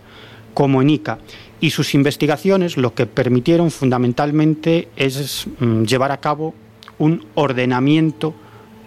como 0.54 0.82
en 0.82 0.90
Ica. 0.90 1.18
Y 1.60 1.70
sus 1.70 1.94
investigaciones 1.94 2.76
lo 2.76 2.94
que 2.94 3.06
permitieron 3.06 3.70
fundamentalmente 3.70 4.88
es 4.96 5.46
mm, 5.58 5.82
llevar 5.84 6.12
a 6.12 6.20
cabo 6.20 6.54
un 6.98 7.26
ordenamiento 7.34 8.34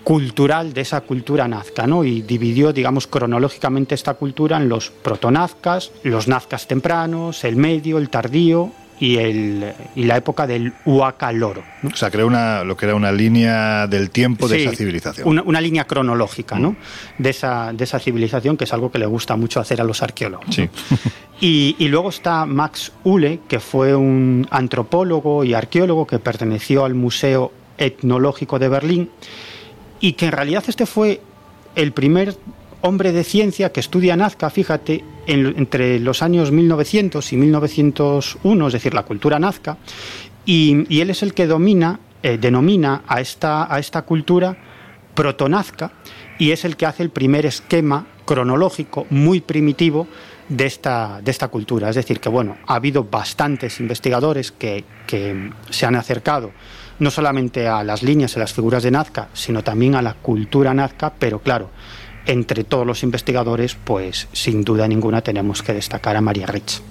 cultural 0.03 0.74
de 0.74 0.82
esa 0.82 1.01
cultura 1.01 1.47
nazca, 1.47 1.86
¿no? 1.86 2.03
Y 2.03 2.24
dividió, 2.24 2.74
digamos, 2.74 3.05
cronológicamente 3.05 3.93
esta 3.93 4.16
cultura 4.16 4.57
en 4.57 4.68
los 4.68 4.89
protonazcas, 4.89 5.91
los 6.03 6.28
nazcas 6.28 6.68
tempranos, 6.68 7.43
el 7.43 7.55
medio, 7.55 7.99
el 7.99 8.09
tardío 8.09 8.72
y, 9.02 9.18
el, 9.18 9.74
y 9.95 10.04
la 10.04 10.16
época 10.16 10.45
del 10.45 10.74
Huaca 10.86 11.32
Loro. 11.32 11.64
O 11.84 11.95
sea, 11.95 12.12
creó 12.12 12.28
una, 12.28 12.64
lo 12.64 12.78
que 12.78 12.86
era 12.86 12.93
una 12.93 13.12
línea 13.12 13.88
del 13.88 14.12
tiempo 14.12 14.47
de 14.47 14.64
esa 14.64 14.76
civilización. 14.76 15.28
Una, 15.28 15.41
una, 15.41 15.60
línea 15.60 15.86
cronológica 15.86 16.60
¿no? 16.60 16.76
de, 17.18 17.32
esa, 17.32 17.74
de 17.74 17.84
esa 17.84 17.97
civilización, 17.97 18.58
que 18.58 18.66
es 18.66 18.74
algo 18.74 18.91
que 18.91 18.99
le 18.99 19.08
gusta 19.08 19.36
mucho 19.36 19.60
hacer 19.60 19.82
a 19.82 19.84
los 19.84 20.02
arqueólogos. 20.04 20.56
Sí. 20.56 20.70
Y, 21.43 21.76
y, 21.80 21.88
luego 21.88 22.10
está 22.10 22.45
Max 22.45 22.91
Uhle, 23.04 23.39
que 23.47 23.60
fue 23.60 23.95
un 23.95 24.47
antropólogo 24.52 25.43
y 25.43 25.56
arqueólogo 25.56 26.06
que 26.06 26.20
perteneció 26.20 26.86
al 26.86 26.93
Museo 26.93 27.52
Etnológico 27.80 28.60
de 28.60 28.70
Berlín 28.70 29.10
y 29.99 30.14
que 30.14 30.28
en 30.28 30.34
realidad 30.34 30.64
este 30.68 30.86
fue 30.86 31.20
el 31.74 31.93
primer 31.93 32.36
hombre 32.82 33.12
de 33.12 33.24
ciencia 33.24 33.72
que 33.72 33.80
estudia 33.80 34.16
Nazca, 34.16 34.50
fíjate, 34.50 35.04
entre 35.28 36.00
los 36.00 36.22
años 36.22 36.52
1900 36.52 37.34
y 37.34 37.38
1901, 37.38 38.68
es 38.68 38.74
decir, 38.74 38.94
la 38.94 39.04
cultura 39.04 39.40
nazca, 39.40 39.78
y, 40.46 41.00
él 41.00 41.10
es 41.10 41.24
el 41.24 41.34
que 41.34 41.48
domina, 41.48 42.00
eh, 42.24 42.38
denomina 42.40 43.04
a 43.08 43.22
esta, 43.22 43.74
a 43.74 43.80
esta 43.80 44.02
cultura 44.04 44.58
protonazca 45.14 45.92
y 46.40 46.52
es 46.52 46.66
el 46.66 46.76
que 46.76 46.86
hace 46.86 47.04
el 47.04 47.12
primer 47.12 47.46
esquema 47.46 48.08
cronológico 48.26 49.06
muy 49.10 49.42
primitivo 49.42 50.08
de 50.50 50.66
esta, 50.66 51.22
de 51.24 51.30
esta 51.32 51.50
cultura. 51.50 51.90
Es 51.90 51.96
decir, 51.96 52.20
que 52.20 52.30
bueno, 52.30 52.58
ha 52.66 52.76
habido 52.76 53.04
bastantes 53.04 53.80
investigadores 53.80 54.52
que, 54.52 54.84
que 55.06 55.52
se 55.70 55.86
han 55.86 55.96
acercado 55.96 56.52
no 57.00 57.10
solamente 57.10 57.68
a 57.68 57.84
las 57.84 58.04
líneas, 58.04 58.38
a 58.38 58.40
las 58.40 58.54
figuras 58.54 58.84
de 58.84 58.92
Nazca, 58.92 59.30
sino 59.34 59.64
también 59.64 59.96
a 59.96 60.02
la 60.02 60.14
cultura 60.14 60.74
Nazca, 60.74 61.12
pero 61.18 61.40
claro, 61.40 61.72
entre 62.26 62.64
todos 62.64 62.86
los 62.86 63.04
investigadores, 63.04 63.76
pues 63.76 64.28
sin 64.32 64.64
duda 64.64 64.88
ninguna 64.88 65.22
tenemos 65.22 65.64
que 65.64 65.74
destacar 65.74 66.16
a 66.16 66.22
María 66.22 66.48
Rich. 66.48 66.82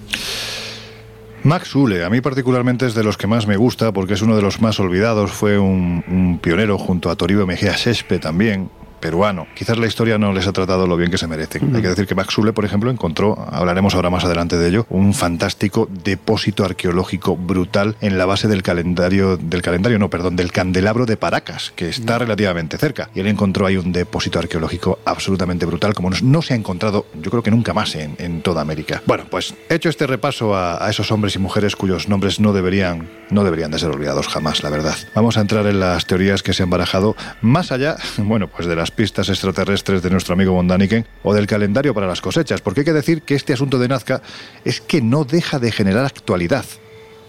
Max 1.43 1.73
Ule, 1.73 2.03
a 2.03 2.09
mí 2.09 2.21
particularmente 2.21 2.85
es 2.85 2.93
de 2.93 3.03
los 3.03 3.17
que 3.17 3.25
más 3.25 3.47
me 3.47 3.57
gusta 3.57 3.91
porque 3.91 4.13
es 4.13 4.21
uno 4.21 4.35
de 4.35 4.43
los 4.43 4.61
más 4.61 4.79
olvidados, 4.79 5.31
fue 5.31 5.57
un, 5.57 6.03
un 6.07 6.39
pionero 6.39 6.77
junto 6.77 7.09
a 7.09 7.15
Toribio 7.15 7.47
Mejía 7.47 7.75
Sespe 7.75 8.19
también, 8.19 8.69
peruano. 9.01 9.47
Quizás 9.55 9.77
la 9.77 9.87
historia 9.87 10.17
no 10.17 10.31
les 10.31 10.47
ha 10.47 10.53
tratado 10.53 10.87
lo 10.87 10.95
bien 10.95 11.11
que 11.11 11.17
se 11.17 11.27
merecen. 11.27 11.75
Hay 11.75 11.81
que 11.81 11.89
decir 11.89 12.07
que 12.07 12.15
Max 12.15 12.33
Sule, 12.33 12.53
por 12.53 12.63
ejemplo, 12.63 12.89
encontró, 12.89 13.37
hablaremos 13.51 13.95
ahora 13.95 14.09
más 14.09 14.23
adelante 14.23 14.57
de 14.57 14.69
ello, 14.69 14.85
un 14.89 15.13
fantástico 15.13 15.89
depósito 16.03 16.63
arqueológico 16.63 17.35
brutal 17.35 17.97
en 17.99 18.17
la 18.17 18.25
base 18.25 18.47
del 18.47 18.63
calendario, 18.63 19.35
del 19.37 19.61
calendario, 19.61 19.99
no, 19.99 20.09
perdón, 20.09 20.35
del 20.35 20.51
candelabro 20.51 21.05
de 21.05 21.17
Paracas, 21.17 21.73
que 21.75 21.89
está 21.89 22.19
relativamente 22.19 22.77
cerca. 22.77 23.09
Y 23.13 23.19
él 23.19 23.27
encontró 23.27 23.65
ahí 23.65 23.77
un 23.77 23.91
depósito 23.91 24.39
arqueológico 24.39 24.99
absolutamente 25.05 25.65
brutal, 25.65 25.93
como 25.93 26.09
no, 26.09 26.41
se 26.41 26.53
ha 26.53 26.57
encontrado, 26.57 27.07
yo 27.21 27.31
creo 27.31 27.43
que 27.43 27.51
nunca 27.51 27.73
más 27.73 27.95
en, 27.95 28.15
en 28.19 28.41
toda 28.41 28.61
América. 28.61 29.01
Bueno, 29.05 29.25
pues 29.29 29.55
hecho 29.69 29.89
este 29.89 30.07
repaso 30.07 30.55
a, 30.55 30.85
a, 30.85 30.89
esos 30.89 31.11
hombres 31.11 31.35
y 31.35 31.39
mujeres 31.39 31.75
cuyos 31.75 32.07
nombres 32.07 32.39
no 32.39 32.53
deberían, 32.53 33.09
no 33.29 33.43
deberían 33.43 33.71
de 33.71 33.79
ser 33.79 33.89
olvidados 33.89 34.27
jamás, 34.27 34.63
la 34.63 34.69
verdad. 34.69 34.95
Vamos 35.15 35.37
a 35.37 35.41
entrar 35.41 35.65
en 35.65 35.79
las 35.79 36.05
teorías 36.05 36.43
que 36.43 36.53
se 36.53 36.63
han 36.63 36.69
barajado 36.69 37.15
más 37.41 37.71
allá, 37.71 37.97
bueno, 38.17 38.47
pues 38.47 38.67
de 38.67 38.75
las 38.75 38.90
pistas 38.91 39.29
extraterrestres 39.29 40.01
de 40.01 40.09
nuestro 40.09 40.33
amigo 40.33 40.53
Mondaniken 40.53 41.05
o 41.23 41.33
del 41.33 41.47
calendario 41.47 41.93
para 41.93 42.07
las 42.07 42.21
cosechas, 42.21 42.61
porque 42.61 42.81
hay 42.81 42.85
que 42.85 42.93
decir 42.93 43.23
que 43.23 43.35
este 43.35 43.53
asunto 43.53 43.79
de 43.79 43.87
Nazca 43.87 44.21
es 44.65 44.81
que 44.81 45.01
no 45.01 45.23
deja 45.23 45.59
de 45.59 45.71
generar 45.71 46.05
actualidad 46.05 46.65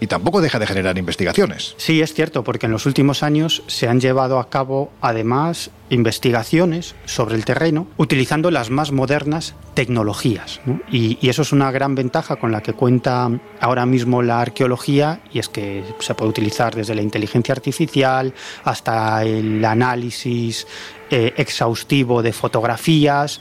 y 0.03 0.07
tampoco 0.07 0.41
deja 0.41 0.59
de 0.59 0.67
generar 0.67 0.97
investigaciones. 0.97 1.75
Sí, 1.77 2.01
es 2.01 2.13
cierto, 2.13 2.43
porque 2.43 2.65
en 2.65 2.73
los 2.73 2.85
últimos 2.85 3.23
años 3.23 3.63
se 3.67 3.87
han 3.87 4.01
llevado 4.01 4.37
a 4.37 4.49
cabo 4.49 4.91
además 4.99 5.71
investigaciones 5.89 6.93
sobre 7.05 7.35
el 7.35 7.45
terreno 7.45 7.87
utilizando 7.95 8.51
las 8.51 8.69
más 8.69 8.91
modernas 8.91 9.55
tecnologías. 9.75 10.59
¿no? 10.65 10.81
Y, 10.91 11.17
y, 11.21 11.29
eso 11.29 11.43
es 11.43 11.53
una 11.53 11.71
gran 11.71 11.95
ventaja 11.95 12.35
con 12.35 12.51
la 12.51 12.61
que 12.61 12.73
cuenta 12.73 13.29
ahora 13.61 13.85
mismo 13.85 14.21
la 14.21 14.41
arqueología 14.41 15.21
y 15.31 15.39
es 15.39 15.47
que 15.47 15.85
se 15.99 16.15
puede 16.15 16.31
utilizar 16.31 16.75
desde 16.75 16.95
la 16.95 17.01
inteligencia 17.01 17.53
artificial 17.53 18.33
hasta 18.65 19.23
el 19.23 19.63
análisis 19.63 20.67
eh, 21.13 21.33
exhaustivo 21.37 22.23
de 22.23 22.33
fotografías. 22.33 23.39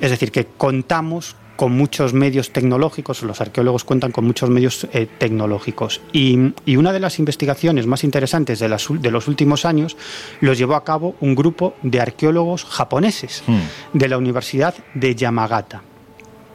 Es 0.00 0.10
decir, 0.10 0.30
que 0.30 0.46
contamos 0.46 1.34
con 1.56 1.72
muchos 1.72 2.14
medios 2.14 2.52
tecnológicos, 2.52 3.24
los 3.24 3.40
arqueólogos 3.40 3.82
cuentan 3.82 4.12
con 4.12 4.24
muchos 4.24 4.48
medios 4.48 4.86
eh, 4.92 5.08
tecnológicos. 5.18 6.00
Y, 6.12 6.54
y, 6.64 6.76
una 6.76 6.92
de 6.92 7.00
las 7.00 7.18
investigaciones 7.18 7.86
más 7.88 8.04
interesantes 8.04 8.60
de, 8.60 8.68
las, 8.68 8.86
de, 8.88 9.10
los 9.10 9.26
últimos 9.26 9.64
años 9.64 9.96
los 10.40 10.56
llevó 10.56 10.76
a 10.76 10.84
cabo 10.84 11.16
un 11.20 11.34
grupo 11.34 11.74
de 11.82 12.00
arqueólogos 12.00 12.64
japoneses 12.64 13.42
hmm. 13.46 13.98
de 13.98 14.08
la 14.08 14.16
Universidad 14.16 14.74
de 14.94 15.16
Yamagata. 15.16 15.82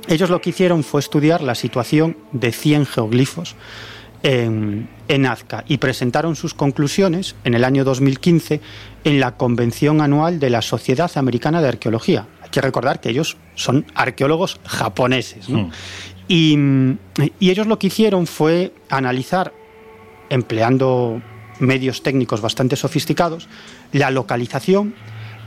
Ellos 0.08 0.30
lo 0.30 0.40
que 0.40 0.52
hicieron 0.52 0.86
fue 0.86 1.02
estudiar 1.02 1.42
la 1.42 1.56
situación 1.56 2.16
de 2.32 2.54
100 2.54 2.86
geoglifos 2.86 3.56
en, 4.26 4.90
en, 5.08 5.22
Nazca 5.22 5.64
y 5.68 5.78
presentaron 5.78 6.36
sus 6.36 6.56
conclusiones 6.56 7.36
en 7.44 7.54
el 7.54 7.64
año 7.64 7.84
2015 7.84 8.60
en 9.04 9.20
la 9.20 9.38
Convención 9.38 10.02
Anual 10.02 10.40
de 10.40 10.50
la 10.50 10.64
Sociedad 10.64 11.12
Americana 11.16 11.62
de 11.62 11.68
Arqueología, 11.68 12.28
que 12.50 12.60
recordar 12.60 13.00
que 13.00 13.10
ellos 13.10 13.38
son 13.54 13.86
arqueólogos 13.94 14.60
japoneses. 14.66 15.48
¿no? 15.48 15.66
Mm. 15.66 15.72
Y, 16.28 16.58
y, 17.40 17.52
ellos 17.52 17.68
lo 17.68 17.78
que 17.78 17.88
hicieron 17.88 18.26
fue 18.26 18.74
analizar, 18.90 19.54
empleando 20.30 21.22
medios 21.60 22.02
técnicos 22.02 22.42
bastante 22.42 22.76
sofisticados, 22.76 23.48
la 23.92 24.10
localización, 24.10 24.96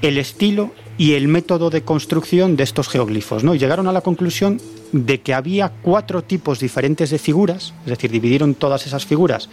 el 0.03 0.19
estilo 0.19 0.73
y 0.99 1.15
el 1.15 1.29
método 1.29 1.71
de 1.71 1.83
construcción 1.83 2.57
de 2.57 2.65
estos 2.65 2.89
geoglifos. 2.89 3.45
¿no? 3.45 3.55
Llegaron 3.55 3.87
a 3.89 3.93
la 3.93 4.03
conclusión 4.03 4.61
de 4.93 5.21
que 5.21 5.33
había 5.33 5.71
cuatro 5.83 6.23
tipos 6.23 6.61
diferentes 6.61 7.11
de 7.11 7.19
figuras, 7.19 7.73
es 7.85 7.91
decir, 7.91 8.11
dividieron 8.11 8.55
todas 8.55 8.87
esas 8.87 9.07
figuras 9.07 9.49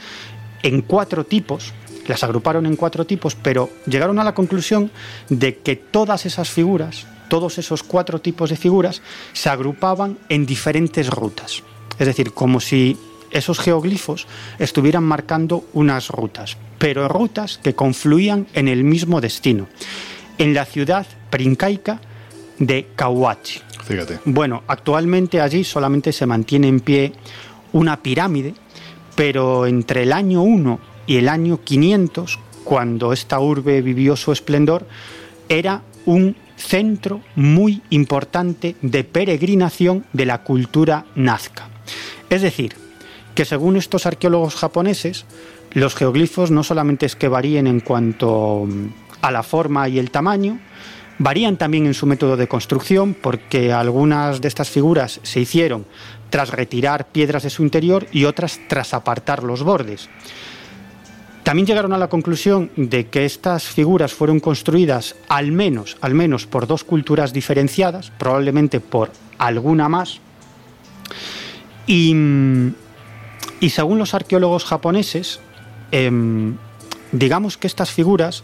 en 0.64 0.82
cuatro 0.82 1.24
tipos, 1.24 1.74
las 2.08 2.24
agruparon 2.24 2.66
en 2.66 2.76
cuatro 2.76 3.06
tipos, 3.06 3.36
pero 3.36 3.70
llegaron 3.86 4.18
a 4.20 4.24
la 4.24 4.34
conclusión 4.34 4.90
de 5.30 5.58
que 5.58 5.76
todas 5.76 6.26
esas 6.26 6.50
figuras 6.50 7.06
todos 7.30 7.58
esos 7.58 7.84
cuatro 7.84 8.20
tipos 8.22 8.50
de 8.50 8.56
figuras 8.56 9.02
se 9.34 9.50
agrupaban 9.50 10.18
en 10.30 10.46
diferentes 10.46 11.10
rutas. 11.10 11.64
Es 11.98 12.08
decir, 12.08 12.32
como 12.34 12.60
si 12.60 12.98
esos 13.32 13.60
geoglifos 13.60 14.28
estuvieran 14.60 15.04
marcando 15.04 15.66
unas 15.74 16.10
rutas, 16.10 16.58
pero 16.78 17.08
rutas 17.08 17.60
que 17.64 17.74
confluían 17.74 18.48
en 18.54 18.68
el 18.68 18.84
mismo 18.84 19.22
destino, 19.22 19.68
en 20.38 20.54
la 20.54 20.66
ciudad 20.66 21.06
preincaica 21.30 22.00
de 22.60 22.88
Kawachi. 22.96 23.62
Fíjate. 23.84 24.20
Bueno, 24.26 24.64
actualmente 24.68 25.42
allí 25.42 25.64
solamente 25.64 26.12
se 26.12 26.26
mantiene 26.26 26.68
en 26.68 26.80
pie 26.80 27.14
una 27.74 28.02
pirámide, 28.02 28.54
pero 29.16 29.66
entre 29.68 30.04
el 30.04 30.14
año 30.14 30.42
1 30.42 30.80
y 31.08 31.18
el 31.18 31.30
año 31.30 31.62
500, 31.64 32.40
cuando 32.64 33.14
esta 33.14 33.40
urbe 33.40 33.82
vivió 33.82 34.16
su 34.16 34.32
esplendor, 34.32 34.88
era 35.50 35.82
un 36.06 36.36
centro 36.56 37.22
muy 37.36 37.82
importante 37.90 38.76
de 38.82 39.04
peregrinación 39.04 40.06
de 40.14 40.26
la 40.26 40.44
cultura 40.44 41.06
nazca. 41.16 41.70
Es 42.30 42.42
decir, 42.42 42.76
que 43.36 43.46
según 43.46 43.76
estos 43.76 44.06
arqueólogos 44.06 44.56
japoneses, 44.56 45.26
los 45.74 45.94
geoglifos 45.94 46.52
no 46.52 46.64
solamente 46.64 47.06
es 47.06 47.16
que 47.16 47.28
varíen 47.28 47.68
en 47.68 47.82
cuanto 47.82 48.66
a 49.26 49.32
la 49.32 49.42
forma 49.42 49.90
y 49.90 49.98
el 49.98 50.12
tamaño, 50.12 50.60
varían 51.18 51.58
también 51.58 51.88
en 51.88 51.96
su 51.96 52.06
método 52.06 52.38
de 52.38 52.48
construcción 52.48 53.16
porque 53.16 53.74
algunas 53.74 54.40
de 54.40 54.48
estas 54.48 54.70
figuras 54.70 55.20
se 55.24 55.40
hicieron 55.40 55.86
tras 56.30 56.50
retirar 56.50 57.08
piedras 57.08 57.42
de 57.42 57.50
su 57.50 57.64
interior 57.64 58.06
y 58.12 58.26
otras 58.26 58.60
tras 58.68 58.94
apartar 58.94 59.42
los 59.42 59.64
bordes. 59.64 60.10
También 61.42 61.66
llegaron 61.66 61.94
a 61.94 61.98
la 61.98 62.08
conclusión 62.08 62.70
de 62.76 63.08
que 63.08 63.26
estas 63.26 63.64
figuras 63.64 64.14
fueron 64.14 64.40
construidas 64.40 65.16
al 65.28 65.52
menos, 65.52 65.98
al 66.02 66.14
menos 66.14 66.46
por 66.46 66.68
dos 66.68 66.84
culturas 66.84 67.34
diferenciadas, 67.34 68.12
probablemente 68.12 68.80
por 68.80 69.12
alguna 69.40 69.90
más. 69.90 70.20
Y, 71.88 72.16
y 73.60 73.70
según 73.72 73.98
los 73.98 74.14
arqueólogos 74.14 74.66
japoneses, 74.66 75.40
eh, 75.92 76.12
digamos 77.12 77.58
que 77.58 77.68
estas 77.68 77.92
figuras, 77.92 78.44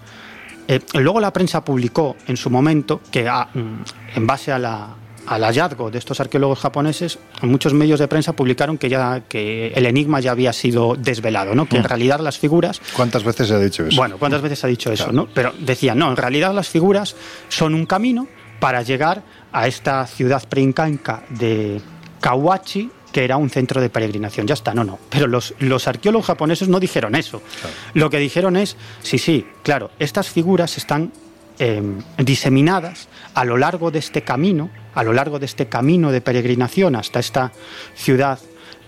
eh, 0.72 0.80
luego 0.94 1.20
la 1.20 1.34
prensa 1.34 1.66
publicó 1.66 2.16
en 2.28 2.38
su 2.38 2.50
momento 2.50 3.02
que 3.12 3.28
a, 3.28 3.50
en 3.54 4.26
base 4.26 4.54
a 4.54 4.58
la, 4.58 4.96
al 5.28 5.44
hallazgo 5.44 5.92
de 5.92 5.98
estos 5.98 6.22
arqueólogos 6.22 6.60
japoneses, 6.60 7.20
muchos 7.42 7.74
medios 7.74 8.00
de 8.00 8.08
prensa 8.08 8.34
publicaron 8.34 8.78
que 8.78 8.88
ya 8.88 9.22
que 9.28 9.74
el 9.76 9.86
enigma 9.86 10.22
ya 10.22 10.32
había 10.32 10.54
sido 10.54 10.96
desvelado, 10.96 11.56
¿no? 11.56 11.66
Que 11.66 11.76
en 11.76 11.84
realidad 11.84 12.22
las 12.22 12.40
figuras 12.40 12.82
¿Cuántas 12.96 13.26
veces 13.26 13.50
se 13.50 13.54
ha 13.54 13.60
dicho 13.60 13.86
eso? 13.86 13.98
Bueno, 13.98 14.18
¿cuántas 14.18 14.42
veces 14.42 14.60
se 14.60 14.68
ha 14.68 14.70
dicho 14.70 14.94
eso, 14.94 15.12
no? 15.12 15.28
Pero 15.34 15.54
decían, 15.60 15.98
no, 15.98 16.10
en 16.10 16.16
realidad 16.16 16.54
las 16.54 16.70
figuras 16.70 17.18
son 17.50 17.76
un 17.76 17.86
camino 17.86 18.28
para 18.62 18.82
llegar 18.82 19.24
a 19.52 19.68
esta 19.68 20.08
ciudad 20.08 20.48
preincaica 20.48 21.24
de 21.30 21.82
Kawachi, 22.22 22.90
que 23.12 23.24
era 23.24 23.38
un 23.38 23.50
centro 23.50 23.82
de 23.82 23.90
peregrinación. 23.90 24.48
Ya 24.48 24.54
está, 24.54 24.74
no, 24.74 24.84
no. 24.84 25.00
Pero 25.10 25.28
los, 25.28 25.54
los 25.60 25.88
arqueólogos 25.88 26.28
japoneses 26.28 26.70
no 26.70 26.80
dijeron 26.80 27.16
eso. 27.16 27.42
Claro. 27.62 27.76
Lo 27.94 28.10
que 28.10 28.18
dijeron 28.20 28.56
es, 28.56 28.78
sí, 29.02 29.18
sí, 29.18 29.46
claro, 29.64 29.92
estas 30.00 30.30
figuras 30.30 30.78
están 30.78 31.12
eh, 31.60 31.82
diseminadas 32.18 33.08
a 33.34 33.46
lo 33.46 33.58
largo 33.58 33.92
de 33.92 34.00
este 34.00 34.24
camino, 34.24 34.70
a 34.96 35.04
lo 35.04 35.14
largo 35.14 35.40
de 35.40 35.46
este 35.46 35.68
camino 35.68 36.12
de 36.12 36.22
peregrinación 36.22 36.96
hasta 36.96 37.20
esta 37.20 37.52
ciudad 37.96 38.40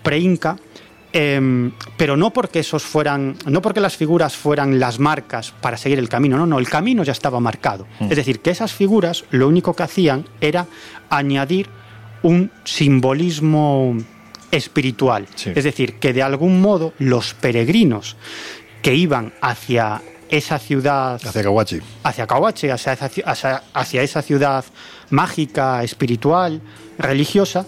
preinca, 0.02 0.56
eh, 1.12 1.70
pero 1.96 2.16
no 2.16 2.32
porque 2.32 2.58
esos 2.58 2.82
fueran, 2.82 3.36
no 3.46 3.62
porque 3.62 3.80
las 3.80 3.96
figuras 3.96 4.34
fueran 4.34 4.80
las 4.80 4.98
marcas 4.98 5.52
para 5.60 5.76
seguir 5.76 6.00
el 6.00 6.08
camino, 6.08 6.36
no, 6.36 6.46
no, 6.46 6.58
el 6.58 6.68
camino 6.68 7.04
ya 7.04 7.12
estaba 7.12 7.38
marcado. 7.38 7.86
Mm. 8.00 8.10
Es 8.10 8.16
decir, 8.16 8.40
que 8.40 8.50
esas 8.50 8.72
figuras 8.72 9.24
lo 9.30 9.46
único 9.46 9.74
que 9.74 9.84
hacían 9.84 10.26
era 10.40 10.66
añadir 11.10 11.68
un 12.24 12.50
simbolismo 12.64 13.96
espiritual. 14.56 15.26
Sí. 15.34 15.52
Es 15.54 15.64
decir, 15.64 15.98
que 15.98 16.12
de 16.12 16.22
algún 16.22 16.60
modo 16.60 16.92
los 16.98 17.34
peregrinos 17.34 18.16
que 18.82 18.94
iban 18.94 19.32
hacia 19.40 20.02
esa 20.28 20.58
ciudad... 20.58 21.20
Hacia 21.24 21.42
Kawachi. 21.42 21.80
Hacia 22.02 22.26
Kawachi, 22.26 22.68
hacia, 22.68 22.92
hacia, 22.92 23.62
hacia 23.72 24.02
esa 24.02 24.22
ciudad 24.22 24.64
mágica, 25.10 25.82
espiritual, 25.82 26.60
religiosa, 26.98 27.66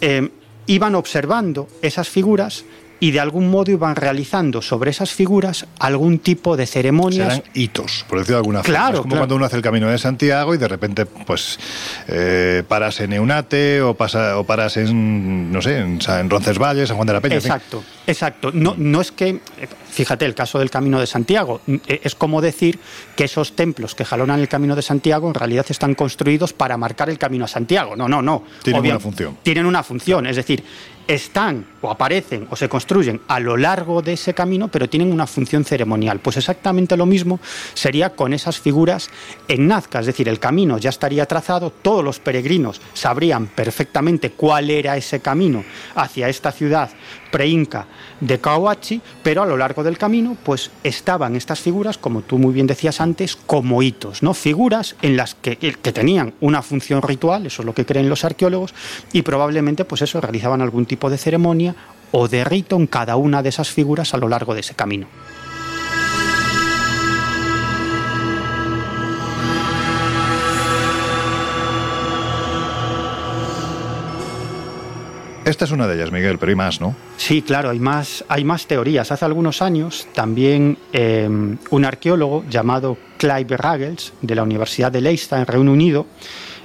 eh, 0.00 0.28
iban 0.66 0.94
observando 0.94 1.68
esas 1.82 2.08
figuras 2.08 2.64
y 2.98 3.10
de 3.10 3.20
algún 3.20 3.50
modo 3.50 3.70
iban 3.70 3.96
realizando 3.96 4.62
sobre 4.62 4.90
esas 4.90 5.10
figuras 5.10 5.66
algún 5.78 6.18
tipo 6.18 6.56
de 6.56 6.66
ceremonias. 6.66 7.34
Serán 7.34 7.50
hitos, 7.54 8.04
por 8.08 8.18
decirlo 8.18 8.36
de 8.36 8.40
alguna 8.40 8.62
forma. 8.62 8.78
Claro, 8.78 8.96
es 8.96 9.02
como 9.02 9.16
cuando 9.16 9.36
uno 9.36 9.44
hace 9.44 9.56
el 9.56 9.62
camino 9.62 9.88
de 9.88 9.98
Santiago 9.98 10.54
y 10.54 10.58
de 10.58 10.68
repente, 10.68 11.06
pues, 11.06 11.58
eh, 12.08 12.62
paras 12.66 13.00
en 13.00 13.12
Eunate 13.12 13.82
o, 13.82 13.94
pasa, 13.94 14.38
o 14.38 14.44
paras 14.44 14.76
en, 14.76 15.52
no 15.52 15.60
sé, 15.60 15.78
en, 15.78 15.98
en 16.06 16.30
Roncesvalles, 16.30 16.88
San 16.88 16.96
Juan 16.96 17.06
de 17.06 17.12
la 17.12 17.20
Peña. 17.20 17.36
Exacto, 17.36 17.84
exacto. 18.06 18.50
No, 18.52 18.74
no 18.76 19.00
es 19.00 19.12
que, 19.12 19.40
fíjate, 19.90 20.24
el 20.24 20.34
caso 20.34 20.58
del 20.58 20.70
camino 20.70 20.98
de 20.98 21.06
Santiago, 21.06 21.60
eh, 21.66 22.00
es 22.02 22.14
como 22.14 22.40
decir 22.40 22.78
que 23.14 23.24
esos 23.24 23.54
templos 23.54 23.94
que 23.94 24.04
jalonan 24.04 24.40
el 24.40 24.48
camino 24.48 24.74
de 24.74 24.82
Santiago 24.82 25.28
en 25.28 25.34
realidad 25.34 25.66
están 25.68 25.94
construidos 25.94 26.52
para 26.52 26.76
marcar 26.76 27.10
el 27.10 27.18
camino 27.18 27.44
a 27.44 27.48
Santiago. 27.48 27.96
No, 27.96 28.08
no, 28.08 28.22
no. 28.22 28.44
Tienen 28.62 28.84
una 28.84 29.00
función. 29.00 29.36
Tienen 29.42 29.66
una 29.66 29.82
función, 29.82 30.26
es 30.26 30.36
decir, 30.36 30.64
están 31.06 31.66
o 31.80 31.90
aparecen 31.90 32.46
o 32.50 32.56
se 32.56 32.68
construyen 32.68 33.20
a 33.28 33.40
lo 33.40 33.56
largo 33.56 34.02
de 34.02 34.14
ese 34.14 34.34
camino, 34.34 34.68
pero 34.68 34.88
tienen 34.88 35.12
una 35.12 35.26
función 35.26 35.64
ceremonial. 35.64 36.20
Pues 36.20 36.36
exactamente 36.36 36.96
lo 36.96 37.06
mismo 37.06 37.40
sería 37.74 38.10
con 38.10 38.32
esas 38.32 38.58
figuras 38.58 39.10
en 39.48 39.66
Nazca, 39.66 40.00
es 40.00 40.06
decir, 40.06 40.28
el 40.28 40.38
camino 40.38 40.78
ya 40.78 40.90
estaría 40.90 41.26
trazado, 41.26 41.70
todos 41.70 42.04
los 42.04 42.18
peregrinos 42.18 42.80
sabrían 42.94 43.46
perfectamente 43.46 44.30
cuál 44.30 44.70
era 44.70 44.96
ese 44.96 45.20
camino 45.20 45.64
hacia 45.94 46.28
esta 46.28 46.52
ciudad 46.52 46.90
preinca 47.30 47.86
de 48.20 48.38
Cahuachi, 48.38 49.00
pero 49.22 49.42
a 49.42 49.46
lo 49.46 49.56
largo 49.56 49.82
del 49.82 49.98
camino 49.98 50.36
pues 50.42 50.70
estaban 50.82 51.36
estas 51.36 51.60
figuras, 51.60 51.98
como 51.98 52.22
tú 52.22 52.38
muy 52.38 52.52
bien 52.52 52.66
decías 52.66 53.00
antes, 53.00 53.36
como 53.36 53.82
hitos, 53.82 54.22
¿no? 54.22 54.34
Figuras 54.34 54.96
en 55.02 55.16
las 55.16 55.34
que, 55.34 55.56
que 55.56 55.92
tenían 55.92 56.34
una 56.40 56.62
función 56.62 57.02
ritual, 57.02 57.46
eso 57.46 57.62
es 57.62 57.66
lo 57.66 57.74
que 57.74 57.86
creen 57.86 58.08
los 58.08 58.24
arqueólogos, 58.24 58.74
y 59.12 59.22
probablemente 59.22 59.84
pues 59.84 60.02
eso 60.02 60.20
realizaban 60.20 60.62
algún 60.62 60.86
tipo 60.86 61.10
de 61.10 61.18
ceremonia 61.18 61.74
o 62.12 62.28
de 62.28 62.44
rito 62.44 62.76
en 62.76 62.86
cada 62.86 63.16
una 63.16 63.42
de 63.42 63.48
esas 63.48 63.70
figuras 63.70 64.14
a 64.14 64.18
lo 64.18 64.28
largo 64.28 64.54
de 64.54 64.60
ese 64.60 64.74
camino. 64.74 65.06
Esta 75.46 75.64
es 75.64 75.70
una 75.70 75.86
de 75.86 75.94
ellas, 75.94 76.10
Miguel, 76.10 76.38
pero 76.38 76.50
hay 76.50 76.56
más, 76.56 76.80
¿no? 76.80 76.96
Sí, 77.18 77.40
claro, 77.40 77.70
hay 77.70 77.78
más, 77.78 78.24
hay 78.26 78.42
más 78.42 78.66
teorías. 78.66 79.12
Hace 79.12 79.24
algunos 79.24 79.62
años 79.62 80.08
también 80.12 80.76
eh, 80.92 81.28
un 81.70 81.84
arqueólogo 81.84 82.44
llamado 82.50 82.98
Clive 83.16 83.56
Ruggles, 83.56 84.12
de 84.22 84.34
la 84.34 84.42
Universidad 84.42 84.90
de 84.90 85.00
Leicester, 85.02 85.38
en 85.38 85.46
Reino 85.46 85.70
Unido, 85.70 86.06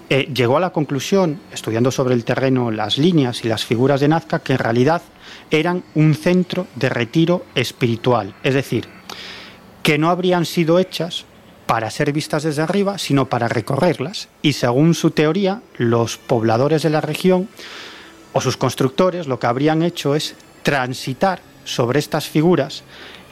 eh, 0.09 0.27
llegó 0.34 0.57
a 0.57 0.59
la 0.59 0.71
conclusión, 0.71 1.39
estudiando 1.53 1.91
sobre 1.91 2.15
el 2.15 2.25
terreno 2.25 2.71
las 2.71 2.97
líneas 2.97 3.45
y 3.45 3.49
las 3.49 3.63
figuras 3.65 4.01
de 4.01 4.07
Nazca, 4.07 4.39
que 4.39 4.53
en 4.53 4.59
realidad 4.59 5.03
eran 5.51 5.84
un 5.93 6.15
centro 6.15 6.65
de 6.75 6.89
retiro 6.89 7.45
espiritual. 7.53 8.34
Es 8.41 8.55
decir, 8.55 8.88
que 9.84 9.99
no 9.99 10.09
habrían 10.09 10.43
sido 10.43 10.79
hechas 10.79 11.25
para 11.67 11.91
ser 11.91 12.11
vistas 12.13 12.41
desde 12.41 12.63
arriba, 12.63 12.97
sino 12.97 13.29
para 13.29 13.47
recorrerlas. 13.47 14.27
Y 14.41 14.53
según 14.53 14.95
su 14.95 15.11
teoría, 15.11 15.61
los 15.77 16.17
pobladores 16.17 16.82
de 16.82 16.89
la 16.89 17.01
región 17.01 17.47
o 18.34 18.41
sus 18.41 18.57
constructores 18.57 19.27
lo 19.27 19.39
que 19.39 19.47
habrían 19.47 19.84
hecho 19.84 20.15
es 20.15 20.36
transitar 20.63 21.41
sobre 21.63 21.99
estas 21.99 22.27
figuras 22.27 22.84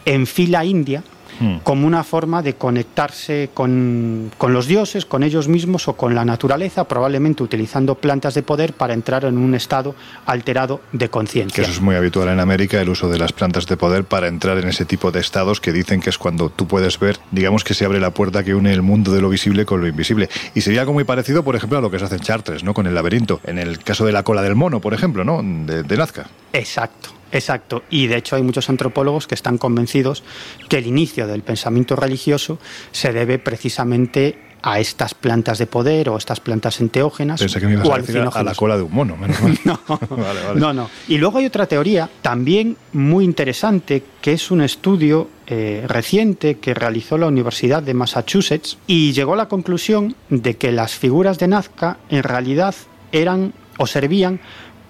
en 0.05 0.27
fila 0.27 0.65
india 0.65 1.03
hmm. 1.39 1.57
como 1.63 1.87
una 1.87 2.03
forma 2.03 2.41
de 2.41 2.55
conectarse 2.55 3.49
con, 3.53 4.31
los 4.47 4.67
dioses, 4.67 5.05
con 5.05 5.23
ellos 5.23 5.47
mismos 5.47 5.87
o 5.87 5.93
con 5.93 6.15
la 6.15 6.25
naturaleza, 6.25 6.87
probablemente 6.87 7.43
utilizando 7.43 7.95
plantas 7.95 8.33
de 8.33 8.43
poder 8.43 8.73
para 8.73 8.93
entrar 8.93 9.25
en 9.25 9.37
un 9.37 9.55
estado 9.55 9.95
alterado 10.25 10.81
de 10.91 11.09
conciencia. 11.09 11.55
Que 11.55 11.61
eso 11.61 11.71
es 11.71 11.81
muy 11.81 11.95
habitual 11.95 12.29
en 12.29 12.39
América, 12.39 12.81
el 12.81 12.89
uso 12.89 13.09
de 13.09 13.17
las 13.17 13.33
plantas 13.33 13.65
de 13.67 13.77
poder 13.77 14.03
para 14.03 14.27
entrar 14.27 14.57
en 14.57 14.67
ese 14.67 14.85
tipo 14.85 15.11
de 15.11 15.19
estados 15.19 15.61
que 15.61 15.71
dicen 15.71 16.01
que 16.01 16.09
es 16.09 16.17
cuando 16.17 16.49
tú 16.49 16.67
puedes 16.67 16.99
ver, 16.99 17.19
digamos 17.31 17.63
que 17.63 17.73
se 17.73 17.85
abre 17.85 17.99
la 17.99 18.11
puerta 18.11 18.43
que 18.43 18.55
une 18.55 18.73
el 18.73 18.81
mundo 18.81 19.11
de 19.11 19.21
lo 19.21 19.29
visible 19.29 19.65
con 19.65 19.81
lo 19.81 19.87
invisible. 19.87 20.29
Y 20.53 20.61
sería 20.61 20.81
algo 20.81 20.93
muy 20.93 21.03
parecido, 21.03 21.43
por 21.43 21.55
ejemplo, 21.55 21.77
a 21.77 21.81
lo 21.81 21.91
que 21.91 21.99
se 21.99 22.05
hace 22.05 22.15
en 22.15 22.21
Chartres, 22.21 22.63
¿no? 22.63 22.73
Con 22.73 22.87
el 22.87 22.95
laberinto. 22.95 23.39
En 23.45 23.57
el 23.59 23.79
caso 23.79 24.05
de 24.05 24.11
la 24.11 24.23
cola 24.23 24.41
del 24.41 24.55
mono, 24.55 24.79
por 24.79 24.93
ejemplo, 24.93 25.23
¿no? 25.23 25.41
de 25.43 25.97
Nazca. 25.97 26.27
Exacto. 26.53 27.18
Exacto, 27.31 27.83
y 27.89 28.07
de 28.07 28.17
hecho 28.17 28.35
hay 28.35 28.43
muchos 28.43 28.69
antropólogos 28.69 29.27
que 29.27 29.35
están 29.35 29.57
convencidos 29.57 30.23
que 30.67 30.77
el 30.77 30.87
inicio 30.87 31.27
del 31.27 31.43
pensamiento 31.43 31.95
religioso 31.95 32.59
se 32.91 33.13
debe 33.13 33.39
precisamente 33.39 34.49
a 34.61 34.79
estas 34.79 35.13
plantas 35.13 35.57
de 35.57 35.67
poder 35.67 36.09
o 36.09 36.17
estas 36.17 36.39
plantas 36.39 36.81
enteógenas 36.81 37.39
Pensé 37.39 37.59
que 37.59 37.67
me 37.67 37.73
ibas 37.73 37.87
o 37.87 37.93
a, 37.93 37.99
decir 37.99 38.17
a 38.17 38.43
la 38.43 38.55
cola 38.55 38.77
de 38.77 38.83
un 38.83 38.93
mono. 38.93 39.17
no, 39.63 39.79
no, 40.55 40.73
no. 40.73 40.89
Y 41.07 41.17
luego 41.17 41.37
hay 41.37 41.45
otra 41.45 41.65
teoría 41.65 42.09
también 42.21 42.75
muy 42.93 43.25
interesante 43.25 44.03
que 44.21 44.33
es 44.33 44.51
un 44.51 44.61
estudio 44.61 45.29
eh, 45.47 45.85
reciente 45.87 46.57
que 46.57 46.73
realizó 46.73 47.17
la 47.17 47.27
Universidad 47.27 47.81
de 47.81 47.93
Massachusetts 47.93 48.77
y 48.87 49.13
llegó 49.13 49.33
a 49.33 49.37
la 49.37 49.47
conclusión 49.47 50.15
de 50.29 50.57
que 50.57 50.71
las 50.71 50.93
figuras 50.93 51.39
de 51.39 51.47
Nazca 51.47 51.97
en 52.09 52.23
realidad 52.23 52.75
eran 53.11 53.53
o 53.77 53.87
servían 53.87 54.39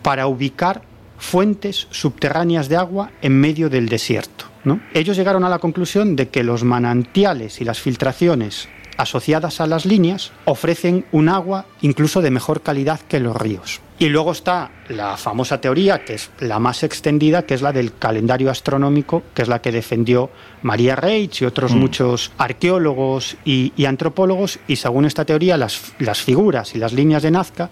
para 0.01 0.27
ubicar 0.27 0.81
fuentes 1.19 1.87
subterráneas 1.91 2.69
de 2.69 2.77
agua 2.77 3.11
en 3.21 3.39
medio 3.39 3.69
del 3.69 3.87
desierto. 3.87 4.45
¿no? 4.63 4.81
Ellos 4.93 5.15
llegaron 5.15 5.43
a 5.43 5.49
la 5.49 5.59
conclusión 5.59 6.15
de 6.15 6.29
que 6.29 6.43
los 6.43 6.63
manantiales 6.63 7.61
y 7.61 7.65
las 7.65 7.79
filtraciones 7.79 8.67
asociadas 8.99 9.61
a 9.61 9.65
las 9.65 9.85
líneas 9.85 10.31
ofrecen 10.43 11.05
un 11.13 11.29
agua 11.29 11.65
incluso 11.81 12.21
de 12.21 12.31
mejor 12.31 12.61
calidad 12.61 12.99
que 12.99 13.21
los 13.21 13.35
ríos. 13.35 13.79
Y 13.97 14.07
luego 14.07 14.31
está 14.31 14.71
la 14.87 15.17
famosa 15.17 15.59
teoría, 15.59 16.05
que 16.05 16.13
es 16.13 16.31
la 16.39 16.59
más 16.59 16.83
extendida, 16.83 17.43
que 17.43 17.53
es 17.53 17.61
la 17.61 17.73
del 17.73 17.97
calendario 17.97 18.49
astronómico, 18.49 19.23
que 19.33 19.41
es 19.41 19.47
la 19.49 19.61
que 19.61 19.73
defendió 19.73 20.29
María 20.61 20.95
Reich 20.95 21.41
y 21.41 21.45
otros 21.45 21.73
mm. 21.73 21.77
muchos 21.77 22.31
arqueólogos 22.37 23.35
y, 23.43 23.73
antropólogos. 23.85 24.59
Y 24.67 24.77
según 24.77 25.05
esta 25.05 25.25
teoría, 25.25 25.57
las, 25.57 25.93
las 25.99 26.21
figuras 26.21 26.75
y 26.75 26.77
las 26.77 26.93
líneas 26.93 27.23
de 27.23 27.31
Nazca 27.31 27.69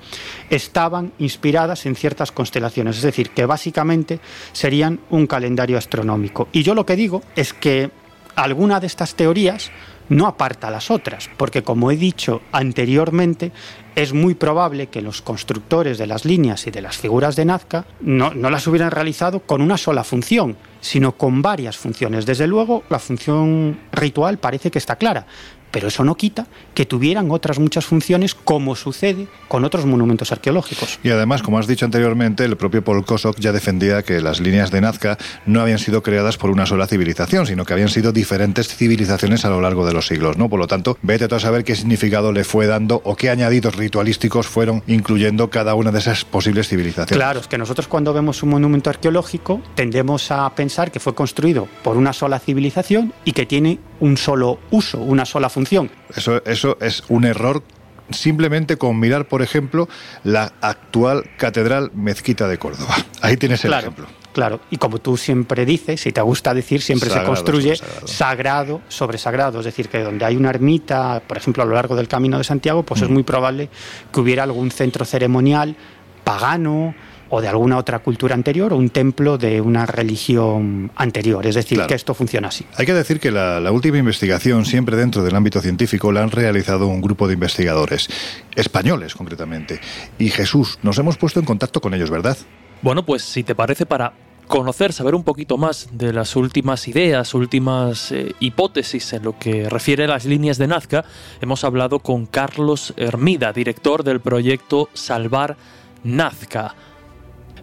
estaban 0.50 1.14
inspiradas 1.20 1.86
en 1.86 1.96
ciertas 1.96 2.34
constelaciones, 2.34 2.98
es 2.98 3.04
decir, 3.04 3.30
que 3.30 3.46
básicamente 3.46 4.20
serían 4.52 5.00
un 5.10 5.28
calendario 5.28 5.78
astronómico. 5.78 6.50
Y 6.52 6.64
yo 6.64 6.74
lo 6.74 6.86
que 6.86 6.98
digo 6.98 7.22
es 7.38 7.54
que 7.54 7.90
alguna 8.36 8.80
de 8.80 8.88
estas 8.88 9.16
teorías 9.16 9.72
no 10.10 10.28
aparta 10.28 10.72
las 10.72 10.92
otras, 10.92 11.30
porque 11.38 11.64
como 11.64 11.92
he 11.92 11.98
dicho 11.98 12.42
anteriormente, 12.52 13.52
es 13.96 14.14
muy 14.14 14.36
probable 14.36 14.88
que 14.88 15.02
los 15.02 15.22
constructores 15.22 15.98
de 15.98 16.06
las 16.06 16.24
líneas 16.24 16.68
y 16.68 16.72
de 16.72 16.82
las 16.82 16.98
figuras 16.98 17.36
de 17.36 17.46
Nazca 17.46 17.86
no, 18.00 18.32
las 18.32 18.68
hubieran 18.68 18.92
realizado 18.92 19.40
con 19.40 19.62
una 19.62 19.78
sola 19.78 20.04
función, 20.04 20.56
sino 20.82 21.14
con 21.14 21.42
varias 21.42 21.78
funciones. 21.78 22.26
Desde 22.26 22.46
luego, 22.46 22.84
la 22.90 23.00
función 23.00 23.80
ritual 23.92 24.38
parece 24.38 24.70
que 24.70 24.78
está 24.78 24.98
clara, 24.98 25.26
pero 25.72 25.88
eso 25.88 26.04
no 26.04 26.16
quita 26.16 26.48
que 26.74 26.86
tuvieran 26.86 27.30
otras 27.32 27.60
muchas 27.60 27.86
funciones 27.86 28.36
como 28.36 28.76
sucede 28.76 29.28
con 29.48 29.66
otros 29.66 29.86
monumentos 29.86 30.32
arqueológicos. 30.32 31.00
Y 31.04 31.10
además, 31.10 31.44
como 31.44 31.60
has 31.60 31.68
dicho 31.68 31.86
anteriormente, 31.86 32.46
el 32.46 32.58
propio 32.58 32.84
Paul 32.84 33.06
Kosok 33.06 33.40
ya 33.40 33.52
defendía 33.52 34.04
que 34.04 34.22
las 34.22 34.40
líneas 34.40 34.72
de 34.72 34.82
Nazca 34.82 35.18
no 35.46 35.62
habían 35.62 35.80
sido 35.80 36.04
creadas 36.04 36.38
por 36.38 36.50
una 36.50 36.66
sola 36.66 36.88
civilización, 36.88 37.46
sino 37.46 37.66
que 37.66 37.74
habían 37.74 37.90
sido 37.90 38.12
diferentes 38.12 38.68
civilizaciones 38.76 39.46
a 39.46 39.50
lo 39.50 39.62
largo 39.62 39.86
de 39.86 39.94
los 39.94 40.08
siglos, 40.08 40.38
¿no? 40.38 40.50
Por 40.50 40.60
lo 40.60 40.68
tanto, 40.68 40.98
vete 41.02 41.26
a 41.26 41.40
saber 41.40 41.64
qué 41.64 41.76
significado 41.76 42.32
le 42.32 42.44
fue 42.44 42.68
dando 42.68 43.02
o 43.04 43.16
qué 43.16 43.30
añadidos 43.30 43.76
ritualísticos 43.76 44.48
fueron 44.48 44.84
incluyendo 44.88 45.50
cada 45.50 45.76
una 45.76 45.92
de 45.92 46.00
esas 46.00 46.26
posibles 46.26 46.68
civilizaciones. 46.70 47.18
Claro, 47.18 47.40
es 47.40 47.48
que 47.48 47.58
nosotros 47.58 47.88
cuando 47.88 48.14
vemos 48.14 48.44
un 48.44 48.50
monumento 48.50 48.90
arqueológico 48.90 49.62
tendemos 49.76 50.32
a 50.32 50.50
pensar 50.56 50.92
que 50.92 51.00
fue 51.00 51.14
construido 51.16 51.68
por 51.84 51.98
una 51.98 52.14
sola 52.14 52.40
civilización 52.40 53.14
y 53.26 53.34
que 53.34 53.46
tiene 53.46 53.80
un 54.00 54.18
solo 54.18 54.60
uso, 54.72 55.00
una 55.00 55.26
sola 55.26 55.50
función. 55.50 55.67
Eso, 56.16 56.44
eso 56.46 56.78
es 56.82 57.04
un 57.10 57.26
error 57.26 57.64
simplemente 58.10 58.78
con 58.78 59.00
mirar, 59.00 59.28
por 59.28 59.42
ejemplo, 59.42 59.88
la 60.24 60.54
actual 60.62 61.30
Catedral 61.38 61.92
Mezquita 61.94 62.48
de 62.48 62.58
Córdoba. 62.58 62.96
Ahí 63.22 63.38
tienes 63.38 63.64
el 63.66 63.74
ejemplo. 63.74 64.08
Claro, 64.34 64.60
y 64.70 64.78
como 64.78 65.00
tú 65.00 65.18
siempre 65.18 65.66
dices, 65.66 66.06
y 66.06 66.12
te 66.12 66.22
gusta 66.22 66.54
decir, 66.54 66.80
siempre 66.82 67.10
se 67.10 67.24
construye 67.24 67.76
sagrado. 68.06 68.82
sobre 68.88 69.18
sagrado. 69.18 69.60
Es 69.60 69.66
decir, 69.66 69.90
que 69.90 70.04
donde 70.04 70.26
hay 70.26 70.36
una 70.36 70.52
ermita, 70.52 71.24
por 71.26 71.38
ejemplo, 71.38 71.64
a 71.64 71.66
lo 71.66 71.74
largo 71.74 71.96
del 71.96 72.08
Camino 72.08 72.38
de 72.38 72.44
Santiago, 72.44 72.84
pues 72.84 73.02
es 73.02 73.10
mm. 73.10 73.14
muy 73.14 73.24
probable 73.24 73.70
que 74.14 74.20
hubiera 74.20 74.44
algún 74.44 74.70
centro 74.70 75.06
ceremonial 75.06 75.76
pagano, 76.24 76.94
o 77.30 77.42
de 77.42 77.48
alguna 77.48 77.78
otra 77.78 78.00
cultura 78.00 78.36
anterior 78.36 78.74
o 78.74 78.78
un 78.78 78.90
templo 78.90 79.38
de 79.38 79.62
una 79.62 79.86
religión 79.86 80.92
anterior. 80.96 81.46
Es 81.46 81.56
decir, 81.56 81.82
que 81.88 81.96
esto 81.96 82.14
funciona 82.14 82.48
así. 82.50 82.66
Hay 82.76 82.86
que 82.86 82.94
decir 82.94 83.20
que 83.20 83.32
la, 83.32 83.60
la, 83.60 83.72
última 83.72 83.98
investigación, 83.98 84.66
siempre 84.66 84.96
dentro 84.96 85.24
del 85.24 85.36
ámbito 85.36 85.62
científico, 85.62 86.12
la 86.12 86.24
han 86.24 86.32
realizado 86.32 86.88
un 86.88 87.02
grupo 87.02 87.28
de 87.28 87.34
investigadores, 87.34 88.10
españoles 88.56 89.16
concretamente. 89.16 89.80
Y 90.18 90.30
Jesús, 90.30 90.80
nos 90.84 90.98
hemos 90.98 91.18
puesto 91.18 91.40
en 91.40 91.46
contacto 91.46 91.82
con 91.82 91.94
ellos, 91.94 92.10
¿verdad? 92.10 92.38
Bueno, 92.82 93.06
pues 93.06 93.24
si 93.24 93.44
te 93.44 93.56
parece 93.56 93.86
para 93.86 94.14
conocer, 94.48 94.94
saber 94.94 95.14
un 95.14 95.24
poquito 95.24 95.58
más 95.58 95.90
de 95.92 96.14
las 96.14 96.36
últimas 96.36 96.88
ideas, 96.88 97.34
últimas 97.34 98.12
eh, 98.12 98.34
hipótesis 98.40 99.14
en 99.14 99.24
lo 99.24 99.38
que 99.38 99.70
refiere 99.70 100.06
a 100.06 100.08
las 100.08 100.26
líneas 100.26 100.58
de 100.58 100.68
Nazca, 100.68 101.06
hemos 101.42 101.64
hablado 101.64 102.00
con 102.00 102.26
Carlos 102.26 102.94
Hermida, 102.98 103.52
director 103.54 104.04
del 104.04 104.22
proyecto 104.22 104.90
Salvar 104.94 105.58
Nazca. 106.04 106.76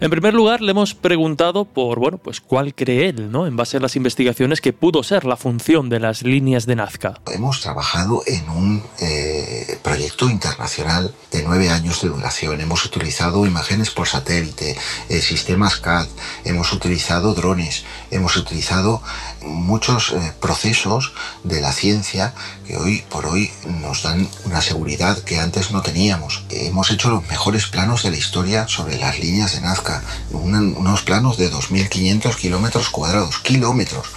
En 0.01 0.09
primer 0.09 0.33
lugar, 0.33 0.61
le 0.61 0.71
hemos 0.71 0.93
preguntado 0.93 1.63
por, 1.63 1.99
bueno, 1.99 2.17
pues 2.17 2.41
cuál 2.41 2.75
cree 2.75 3.09
él, 3.09 3.31
¿no? 3.31 3.47
En 3.47 3.55
base 3.55 3.77
a 3.77 3.79
las 3.79 3.95
investigaciones 3.95 4.59
que 4.59 4.73
pudo 4.73 5.03
ser 5.03 5.23
la 5.23 5.37
función 5.37 5.87
de 5.87 6.01
las 6.01 6.21
líneas 6.21 6.65
de 6.65 6.75
Nazca. 6.75 7.21
Hemos 7.33 7.61
trabajado 7.61 8.21
en 8.27 8.49
un 8.49 8.83
eh, 8.99 9.79
proyecto 9.83 10.29
internacional 10.29 11.13
de 11.31 11.43
nueve 11.43 11.69
años 11.69 12.01
de 12.01 12.09
duración. 12.09 12.59
Hemos 12.59 12.83
utilizado 12.83 13.45
imágenes 13.45 13.89
por 13.89 14.07
satélite, 14.07 14.75
eh, 15.07 15.21
sistemas 15.21 15.77
CAD, 15.77 16.07
hemos 16.43 16.73
utilizado 16.73 17.33
drones, 17.33 17.85
hemos 18.11 18.35
utilizado 18.35 19.01
muchos 19.43 20.11
eh, 20.11 20.33
procesos 20.41 21.13
de 21.43 21.61
la 21.61 21.71
ciencia 21.71 22.33
que 22.67 22.77
hoy 22.77 23.03
por 23.09 23.27
hoy 23.27 23.51
nos 23.81 24.03
dan 24.03 24.27
una 24.43 24.61
seguridad 24.61 25.17
que 25.19 25.39
antes 25.39 25.71
no 25.71 25.81
teníamos. 25.81 26.43
Hemos 26.49 26.91
hecho 26.91 27.09
los 27.09 27.27
mejores 27.29 27.67
planos 27.67 28.03
de 28.03 28.11
la 28.11 28.17
historia 28.17 28.67
sobre 28.67 28.97
las 28.97 29.19
líneas 29.19 29.53
de 29.53 29.61
Nazca, 29.61 29.84
unos 30.31 31.01
planos 31.01 31.37
de 31.37 31.51
2.500 31.51 32.35
kilómetros 32.35 32.89
cuadrados, 32.89 33.39
kilómetros. 33.39 34.07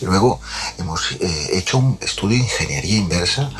Luego 0.00 0.40
hemos 0.78 1.12
eh, 1.12 1.50
hecho 1.52 1.78
un 1.78 1.98
estudio 2.00 2.38
de 2.38 2.44
ingeniería 2.44 2.96
inversa 2.96 3.50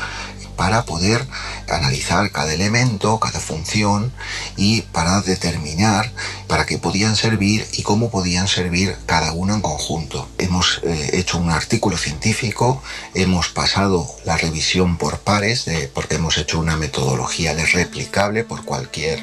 para 0.55 0.85
poder 0.85 1.25
analizar 1.69 2.31
cada 2.31 2.53
elemento, 2.53 3.19
cada 3.19 3.39
función 3.39 4.13
y 4.55 4.81
para 4.83 5.21
determinar 5.21 6.11
para 6.47 6.65
qué 6.65 6.77
podían 6.77 7.15
servir 7.15 7.67
y 7.73 7.83
cómo 7.83 8.09
podían 8.09 8.47
servir 8.47 8.95
cada 9.05 9.33
uno 9.33 9.53
en 9.53 9.61
conjunto. 9.61 10.27
Hemos 10.37 10.81
eh, 10.83 11.11
hecho 11.13 11.37
un 11.37 11.49
artículo 11.49 11.97
científico, 11.97 12.81
hemos 13.13 13.49
pasado 13.49 14.07
la 14.23 14.37
revisión 14.37 14.97
por 14.97 15.19
pares, 15.19 15.65
porque 15.93 16.15
hemos 16.15 16.37
hecho 16.37 16.59
una 16.59 16.77
metodología 16.77 17.53
replicable 17.53 18.43
por 18.43 18.63
cualquier 18.63 19.21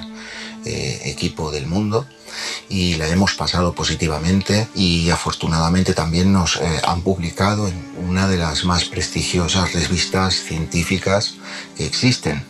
eh, 0.65 1.03
equipo 1.07 1.51
del 1.51 1.67
mundo 1.67 2.07
y 2.69 2.95
la 2.95 3.09
hemos 3.09 3.35
pasado 3.35 3.73
positivamente 3.73 4.69
y 4.75 5.11
afortunadamente 5.11 5.95
también 5.95 6.33
nos 6.33 6.57
eh, 6.57 6.81
han 6.87 7.03
publicado 7.03 7.69
en 7.69 7.75
una 7.99 8.29
de 8.29 8.39
las 8.39 8.65
más 8.65 8.85
prestigiosas 8.85 9.73
revistas 9.73 10.35
científicas 10.35 11.35
que 11.77 11.87
existen. 11.87 12.45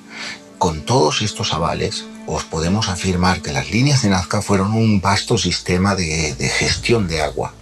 Con 0.59 0.83
todos 0.83 1.23
estos 1.23 1.53
avales, 1.53 2.05
os 2.27 2.45
podemos 2.45 2.89
afirmar 2.89 3.43
que 3.43 3.53
las 3.53 3.71
líneas 3.71 4.03
de 4.03 4.11
Nazca 4.11 4.43
fueron 4.43 4.75
un 4.75 5.01
vasto 5.01 5.37
sistema 5.37 5.95
de, 5.95 6.35
de 6.35 6.49
gestión 6.49 7.09
de 7.09 7.23
agua. 7.23 7.55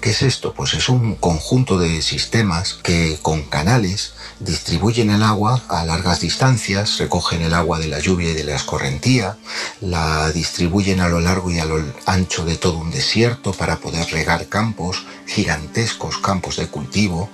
¿Qué 0.00 0.10
es 0.10 0.22
esto? 0.22 0.52
Pues 0.52 0.74
es 0.74 0.88
un 0.88 1.16
conjunto 1.16 1.78
de 1.78 2.02
sistemas 2.02 2.74
que 2.74 3.18
con 3.22 3.42
canales 3.42 4.14
distribuyen 4.40 5.10
el 5.10 5.22
agua 5.22 5.62
a 5.68 5.84
largas 5.84 6.20
distancias, 6.20 6.98
recogen 6.98 7.42
el 7.42 7.54
agua 7.54 7.78
de 7.78 7.88
la 7.88 7.98
lluvia 7.98 8.30
y 8.30 8.34
de 8.34 8.44
la 8.44 8.54
escorrentía, 8.54 9.36
la 9.80 10.30
distribuyen 10.32 11.00
a 11.00 11.08
lo 11.08 11.20
largo 11.20 11.50
y 11.50 11.58
a 11.58 11.64
lo 11.64 11.82
ancho 12.04 12.44
de 12.44 12.56
todo 12.56 12.78
un 12.78 12.90
desierto 12.90 13.52
para 13.52 13.76
poder 13.76 14.06
regar 14.10 14.46
campos, 14.48 15.04
gigantescos 15.26 16.18
campos 16.18 16.56
de 16.56 16.68
cultivo 16.68 17.28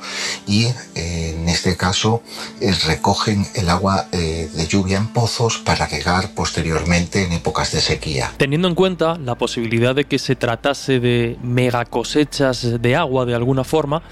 y 0.47 0.67
eh, 0.95 1.37
en 1.37 1.49
este 1.49 1.77
caso 1.77 2.23
eh, 2.61 2.73
recogen 2.87 3.47
el 3.55 3.69
agua 3.69 4.07
eh, 4.13 4.49
de 4.53 4.67
lluvia 4.67 4.99
en 4.99 5.09
pozos 5.09 5.59
para 5.59 5.87
regar 5.87 6.35
posteriormente 6.35 7.25
en 7.25 7.33
épocas 7.33 7.73
de 7.73 7.81
sequía. 7.81 8.33
Teniendo 8.37 8.69
en 8.69 8.75
cuenta 8.75 9.19
la 9.19 9.35
posibilidad 9.37 9.95
de 9.95 10.05
que 10.05 10.19
se 10.19 10.37
tratase 10.37 11.01
de 11.01 11.37
mega 11.43 11.85
cosechas 11.85 12.52
de 12.61 12.97
agua 12.97 13.25
de 13.25 13.35
alguna 13.35 13.65
forma, 13.65 14.03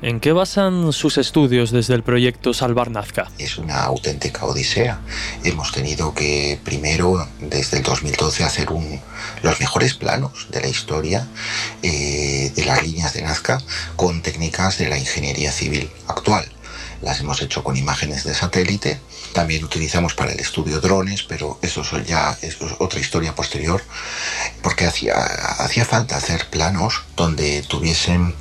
¿En 0.00 0.20
qué 0.20 0.30
basan 0.30 0.92
sus 0.92 1.18
estudios 1.18 1.72
desde 1.72 1.94
el 1.94 2.04
proyecto 2.04 2.54
Salvar 2.54 2.88
Nazca? 2.88 3.32
Es 3.36 3.58
una 3.58 3.82
auténtica 3.82 4.44
odisea. 4.44 5.00
Hemos 5.42 5.72
tenido 5.72 6.14
que 6.14 6.60
primero, 6.62 7.26
desde 7.40 7.78
el 7.78 7.82
2012, 7.82 8.44
hacer 8.44 8.68
los 9.42 9.58
mejores 9.58 9.94
planos 9.94 10.46
de 10.50 10.60
la 10.60 10.68
historia 10.68 11.26
eh, 11.82 12.52
de 12.54 12.64
las 12.64 12.80
líneas 12.84 13.12
de 13.12 13.22
Nazca 13.22 13.60
con 13.96 14.22
técnicas 14.22 14.78
de 14.78 14.88
la 14.88 14.98
ingeniería 14.98 15.50
civil 15.50 15.90
actual. 16.06 16.48
Las 17.02 17.18
hemos 17.18 17.42
hecho 17.42 17.64
con 17.64 17.76
imágenes 17.76 18.22
de 18.22 18.34
satélite. 18.34 19.00
También 19.32 19.64
utilizamos 19.64 20.14
para 20.14 20.32
el 20.32 20.40
estudio 20.40 20.80
drones, 20.80 21.22
pero 21.22 21.58
eso 21.62 21.82
ya 22.00 22.36
es 22.42 22.56
otra 22.78 23.00
historia 23.00 23.34
posterior, 23.34 23.82
porque 24.62 24.86
hacía, 24.86 25.14
hacía 25.14 25.84
falta 25.84 26.16
hacer 26.16 26.46
planos 26.50 27.02
donde 27.16 27.62
tuviesen 27.62 28.34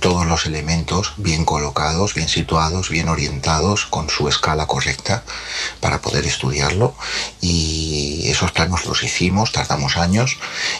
todos 0.00 0.26
los 0.26 0.46
elementos 0.46 1.14
bien 1.16 1.44
colocados, 1.44 2.14
bien 2.14 2.28
situados, 2.28 2.88
bien 2.88 3.08
orientados, 3.08 3.86
con 3.86 4.08
su 4.10 4.28
escala 4.28 4.66
correcta 4.66 5.24
para 5.80 6.00
poder 6.00 6.24
estudiarlo. 6.26 6.94
Y 7.40 8.28
esos 8.28 8.52
planos 8.52 8.86
los 8.86 9.02
hicimos, 9.02 9.52
tardamos 9.52 9.96
años 9.96 10.38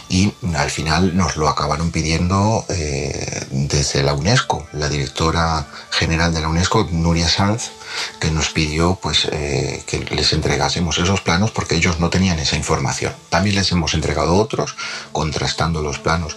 y 0.09 0.33
al 0.55 0.69
final 0.69 1.15
nos 1.15 1.37
lo 1.37 1.47
acabaron 1.49 1.91
pidiendo 1.91 2.65
eh, 2.69 3.45
desde 3.51 4.03
la 4.03 4.13
UNESCO. 4.13 4.67
La 4.73 4.89
directora 4.89 5.67
general 5.91 6.33
de 6.33 6.41
la 6.41 6.49
UNESCO, 6.49 6.87
Nuria 6.91 7.29
Sanz, 7.29 7.71
que 8.19 8.31
nos 8.31 8.49
pidió 8.49 8.99
pues, 9.01 9.27
eh, 9.31 9.83
que 9.87 9.99
les 9.99 10.33
entregásemos 10.33 10.97
esos 10.97 11.21
planos 11.21 11.51
porque 11.51 11.75
ellos 11.75 11.99
no 11.99 12.09
tenían 12.09 12.39
esa 12.39 12.55
información. 12.55 13.13
También 13.29 13.55
les 13.55 13.71
hemos 13.71 13.93
entregado 13.93 14.35
otros, 14.35 14.75
contrastando 15.11 15.81
los 15.81 15.99
planos 15.99 16.35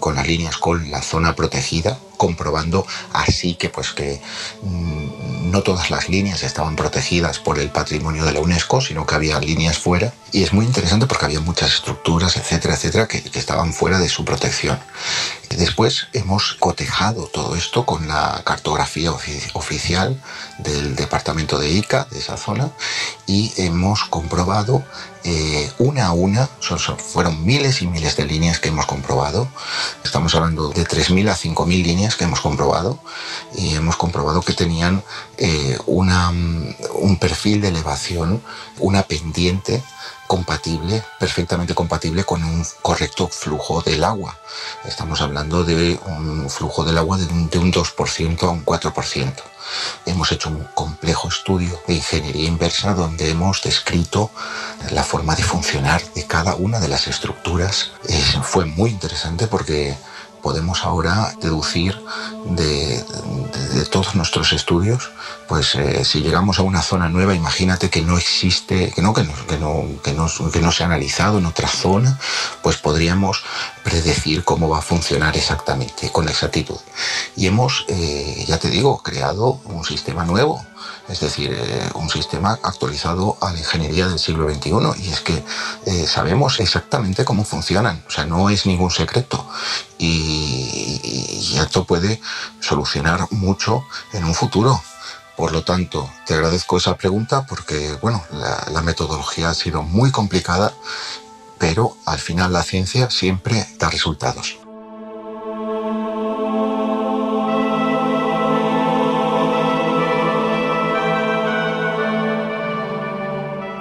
con 0.00 0.16
las 0.16 0.26
líneas 0.26 0.56
con 0.56 0.90
la 0.90 1.02
zona 1.02 1.34
protegida, 1.34 1.98
comprobando 2.16 2.86
así 3.12 3.54
que 3.54 3.68
pues 3.68 3.90
que 3.90 4.20
mm, 4.62 5.50
no 5.50 5.62
todas 5.62 5.90
las 5.90 6.08
líneas 6.08 6.42
estaban 6.42 6.76
protegidas 6.76 7.38
por 7.38 7.58
el 7.58 7.70
patrimonio 7.70 8.24
de 8.24 8.32
la 8.32 8.40
UNESCO, 8.40 8.80
sino 8.80 9.06
que 9.06 9.14
había 9.14 9.38
líneas 9.40 9.78
fuera. 9.78 10.12
Y 10.32 10.42
es 10.42 10.52
muy 10.52 10.66
interesante 10.66 11.06
porque 11.06 11.24
había 11.24 11.40
muchas 11.40 11.74
estructuras, 11.74 12.36
etcétera, 12.36 12.74
etcétera, 12.74 13.06
que, 13.06 13.22
que 13.22 13.38
estaban 13.38 13.72
fuera 13.72 13.98
de 13.98 14.08
su 14.08 14.24
protección. 14.24 14.78
Después 15.56 16.08
hemos 16.12 16.54
cotejado 16.54 17.28
todo 17.28 17.54
esto 17.56 17.86
con 17.86 18.08
la 18.08 18.42
cartografía 18.44 19.12
oficial 19.12 20.20
del 20.58 20.96
departamento 20.96 21.58
de 21.58 21.70
Ica, 21.70 22.06
de 22.10 22.18
esa 22.18 22.36
zona, 22.36 22.70
y 23.26 23.52
hemos 23.56 24.04
comprobado 24.04 24.84
eh, 25.28 25.72
una 25.78 26.06
a 26.06 26.12
una, 26.12 26.48
fueron 26.98 27.44
miles 27.44 27.82
y 27.82 27.88
miles 27.88 28.16
de 28.16 28.26
líneas 28.26 28.60
que 28.60 28.68
hemos 28.68 28.86
comprobado. 28.86 29.48
Estamos 30.04 30.32
hablando 30.36 30.68
de 30.68 30.84
3.000 30.86 31.28
a 31.28 31.36
5.000 31.36 31.82
líneas 31.82 32.14
que 32.14 32.24
hemos 32.24 32.40
comprobado 32.40 33.00
y 33.56 33.74
hemos 33.74 33.96
comprobado 33.96 34.40
que 34.42 34.52
tenían 34.52 35.02
eh, 35.36 35.76
una, 35.86 36.28
un 36.30 37.16
perfil 37.18 37.60
de 37.60 37.68
elevación, 37.68 38.40
una 38.78 39.02
pendiente 39.02 39.82
compatible, 40.26 41.02
perfectamente 41.18 41.74
compatible 41.74 42.24
con 42.24 42.42
un 42.44 42.64
correcto 42.82 43.28
flujo 43.28 43.82
del 43.82 44.04
agua. 44.04 44.36
Estamos 44.84 45.20
hablando 45.20 45.64
de 45.64 45.98
un 46.06 46.48
flujo 46.50 46.84
del 46.84 46.98
agua 46.98 47.16
de 47.16 47.26
un, 47.26 47.48
de 47.48 47.58
un 47.58 47.72
2% 47.72 48.42
a 48.42 48.50
un 48.50 48.64
4%. 48.64 49.34
Hemos 50.04 50.30
hecho 50.32 50.48
un 50.48 50.64
complejo 50.74 51.28
estudio 51.28 51.80
de 51.86 51.94
ingeniería 51.94 52.46
inversa 52.46 52.94
donde 52.94 53.30
hemos 53.30 53.62
descrito 53.62 54.30
la 54.90 55.02
forma 55.02 55.34
de 55.34 55.42
funcionar 55.42 56.02
de 56.14 56.26
cada 56.26 56.54
una 56.54 56.78
de 56.78 56.88
las 56.88 57.06
estructuras. 57.08 57.92
fue 58.42 58.64
muy 58.64 58.90
interesante 58.90 59.46
porque 59.46 59.96
podemos 60.46 60.84
ahora 60.84 61.34
deducir 61.40 62.00
de, 62.44 63.04
todos 63.90 64.14
nuestros 64.14 64.52
estudios, 64.52 65.10
pues 65.48 65.74
eh, 65.74 66.04
si 66.04 66.20
llegamos 66.20 66.60
a 66.60 66.62
una 66.62 66.82
zona 66.82 67.08
nueva, 67.08 67.34
imagínate 67.34 67.90
que 67.90 68.02
no 68.02 68.16
existe, 68.16 68.92
que 68.92 69.02
no, 69.02 69.12
que 69.12 69.24
no, 69.24 69.32
que 69.48 69.58
no, 69.58 69.84
que 70.04 70.12
no, 70.12 70.28
que 70.52 70.60
no 70.60 70.70
se 70.70 70.84
ha 70.84 70.86
analizado 70.86 71.38
en 71.38 71.46
otra 71.46 71.66
zona, 71.66 72.20
pues 72.62 72.76
podríamos 72.76 73.42
predecir 73.82 74.44
cómo 74.44 74.68
va 74.68 74.78
a 74.78 74.82
funcionar 74.82 75.36
exactamente, 75.36 76.12
con 76.12 76.28
exactitud. 76.28 76.78
Y 77.34 77.48
hemos, 77.48 77.84
eh, 77.88 78.44
ya 78.46 78.58
te 78.58 78.70
digo, 78.70 79.02
creado 79.02 79.58
un 79.64 79.84
sistema 79.84 80.24
nuevo 80.24 80.64
es 81.08 81.20
decir, 81.20 81.52
eh, 81.52 81.90
un 81.94 82.08
sistema 82.10 82.58
actualizado 82.62 83.36
a 83.40 83.52
la 83.52 83.58
ingeniería 83.58 84.08
del 84.08 84.18
siglo 84.18 84.52
XXI. 84.52 84.72
Y 85.02 85.10
es 85.10 85.20
que 85.20 85.44
eh, 85.86 86.06
sabemos 86.06 86.60
exactamente 86.60 87.24
cómo 87.24 87.44
funcionan, 87.44 88.02
o 88.06 88.10
sea, 88.10 88.26
no 88.26 88.50
es 88.50 88.66
ningún 88.66 88.90
secreto. 88.90 89.46
Y, 89.98 91.56
esto 91.56 91.84
puede 91.84 92.20
solucionar 92.60 93.26
mucho 93.30 93.84
en 94.12 94.24
un 94.24 94.34
futuro. 94.34 94.80
Por 95.36 95.52
lo 95.52 95.62
tanto, 95.64 96.08
te 96.26 96.34
agradezco 96.34 96.76
esa 96.76 96.96
pregunta 96.96 97.46
porque, 97.46 97.96
bueno, 98.02 98.22
la 98.30 98.82
metodología 98.82 99.50
ha 99.50 99.54
sido 99.54 99.82
muy 99.82 100.10
complicada, 100.10 100.74
pero 101.58 101.96
al 102.04 102.18
final 102.18 102.52
la 102.52 102.62
ciencia 102.62 103.10
siempre 103.10 103.66
da 103.78 103.90
resultados. 103.90 104.65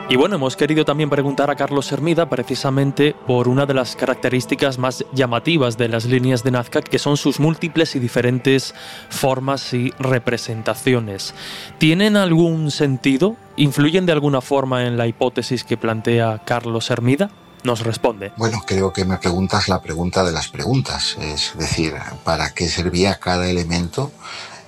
Y 0.08 0.18
bueno, 0.18 0.36
hemos 0.36 0.56
querido 0.56 0.86
también 0.86 1.10
preguntar 1.10 1.50
a 1.50 1.56
Carlos 1.56 1.92
Hermida 1.92 2.30
precisamente 2.30 3.16
por 3.26 3.48
una 3.48 3.66
de 3.66 3.74
las 3.74 3.96
características 3.96 4.78
más 4.78 5.04
llamativas 5.14 5.78
de 5.78 5.90
las 5.90 6.06
líneas 6.06 6.44
de 6.44 6.52
Nazca, 6.52 6.84
que 6.84 7.00
son 7.00 7.18
sus 7.18 7.40
múltiples 7.40 7.96
y 7.96 8.00
diferentes 8.00 8.76
formas 9.10 9.74
y 9.74 9.92
representaciones. 9.98 11.34
¿Tienen 11.80 12.18
algún 12.18 12.70
sentido? 12.70 13.36
¿Influyen 13.56 14.06
de 14.06 14.12
alguna 14.12 14.42
forma 14.42 14.86
en 14.86 14.96
la 14.96 15.08
hipótesis 15.08 15.64
que 15.64 15.76
plantea 15.76 16.44
Carlos 16.46 16.92
Hermida? 16.92 17.32
nos 17.64 17.80
responde. 17.80 18.32
Bueno, 18.38 18.62
creo 18.64 18.94
que 18.94 19.06
me 19.06 19.18
preguntas 19.18 19.68
la 19.68 19.82
pregunta 19.82 20.24
de 20.24 20.32
las 20.32 20.50
preguntas, 20.50 21.18
es 21.20 21.54
decir, 21.58 21.96
¿para 22.24 22.54
qué 22.54 22.70
servía 22.70 23.16
cada 23.16 23.50
elemento? 23.50 24.12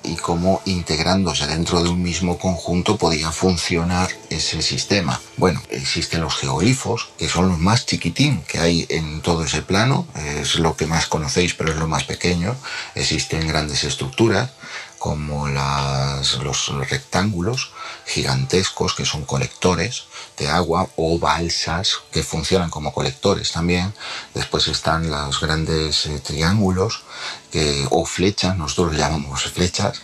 Y 0.07 0.15
cómo 0.15 0.61
integrándose 0.65 1.45
dentro 1.47 1.83
de 1.83 1.89
un 1.89 2.01
mismo 2.01 2.37
conjunto 2.37 2.97
podía 2.97 3.31
funcionar 3.31 4.09
ese 4.29 4.61
sistema. 4.61 5.19
Bueno, 5.37 5.61
existen 5.69 6.21
los 6.21 6.35
geoglifos, 6.35 7.09
que 7.17 7.29
son 7.29 7.49
los 7.49 7.59
más 7.59 7.85
chiquitín 7.85 8.41
que 8.47 8.59
hay 8.59 8.85
en 8.89 9.21
todo 9.21 9.43
ese 9.43 9.61
plano, 9.61 10.07
es 10.15 10.55
lo 10.55 10.75
que 10.75 10.87
más 10.87 11.07
conocéis, 11.07 11.53
pero 11.53 11.71
es 11.71 11.77
lo 11.77 11.87
más 11.87 12.05
pequeño. 12.05 12.55
Existen 12.95 13.47
grandes 13.47 13.83
estructuras, 13.83 14.51
como 14.97 15.47
los 15.47 16.67
rectángulos 16.89 17.71
gigantescos 18.05 18.95
que 18.95 19.05
son 19.05 19.25
colectores 19.25 20.05
de 20.37 20.47
agua 20.47 20.87
o 20.95 21.19
balsas 21.19 21.99
que 22.11 22.23
funcionan 22.23 22.69
como 22.69 22.93
colectores 22.93 23.51
también. 23.51 23.93
Después 24.33 24.67
están 24.67 25.09
los 25.09 25.39
grandes 25.39 26.05
eh, 26.05 26.19
triángulos 26.19 27.03
que, 27.51 27.85
o 27.89 28.05
flechas, 28.05 28.55
nosotros 28.57 28.95
llamamos 28.95 29.43
flechas, 29.43 30.01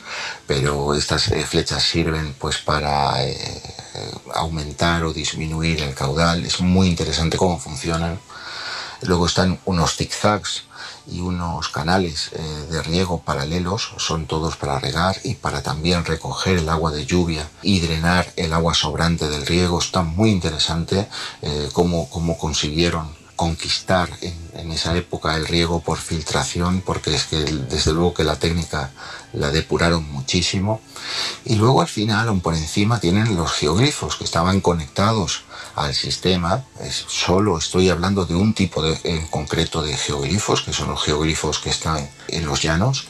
pero 0.47 0.95
estas 0.95 1.29
eh, 1.29 1.45
flechas 1.45 1.83
sirven 1.83 2.35
pues 2.39 2.57
para 2.57 3.23
eh, 3.23 3.61
aumentar 4.33 5.03
o 5.03 5.13
disminuir 5.13 5.81
el 5.81 5.93
caudal. 5.93 6.45
Es 6.45 6.59
muy 6.61 6.87
interesante 6.87 7.37
cómo 7.37 7.59
funcionan. 7.59 8.19
Luego 9.01 9.27
están 9.27 9.59
unos 9.65 9.95
zigzags 9.95 10.63
y 11.07 11.21
unos 11.21 11.69
canales 11.69 12.31
eh, 12.33 12.41
de 12.71 12.81
riego 12.83 13.21
paralelos, 13.21 13.93
son 13.97 14.25
todos 14.25 14.55
para 14.55 14.79
regar 14.79 15.17
y 15.23 15.35
para 15.35 15.61
también 15.61 16.05
recoger 16.05 16.57
el 16.57 16.69
agua 16.69 16.91
de 16.91 17.05
lluvia 17.05 17.49
y 17.61 17.79
drenar 17.79 18.31
el 18.35 18.53
agua 18.53 18.73
sobrante 18.73 19.29
del 19.29 19.45
riego. 19.45 19.79
Está 19.79 20.01
muy 20.03 20.29
interesante 20.29 21.07
eh, 21.41 21.69
cómo, 21.73 22.09
cómo 22.09 22.37
consiguieron 22.37 23.23
conquistar 23.35 24.09
en, 24.21 24.71
esa 24.71 24.95
época 24.95 25.35
el 25.35 25.45
riego 25.45 25.81
por 25.81 25.97
filtración, 25.97 26.81
porque 26.85 27.13
es 27.13 27.25
que 27.25 27.37
desde 27.37 27.91
luego 27.91 28.13
que 28.13 28.23
la 28.23 28.37
técnica 28.37 28.91
la 29.33 29.49
depuraron 29.49 30.09
muchísimo. 30.11 30.81
Y 31.45 31.55
luego 31.55 31.81
al 31.81 31.87
final, 31.87 32.27
aún 32.27 32.41
por 32.41 32.55
encima, 32.55 32.99
tienen 32.99 33.35
los 33.35 33.51
geoglifos 33.51 34.15
que 34.15 34.23
estaban 34.23 34.61
conectados 34.61 35.43
al 35.75 35.93
sistema. 35.93 36.63
solo 37.07 37.57
estoy 37.57 37.89
hablando 37.89 38.25
de 38.25 38.35
un 38.35 38.53
tipo 38.53 38.81
de, 38.81 38.99
en 39.03 39.27
concreto 39.27 39.81
de 39.81 39.95
geoglifos, 39.95 40.61
que 40.61 40.73
son 40.73 40.89
los 40.89 41.03
geoglifos 41.03 41.59
que 41.59 41.69
están 41.69 42.09
en 42.27 42.45
los 42.45 42.61
llanos 42.61 43.07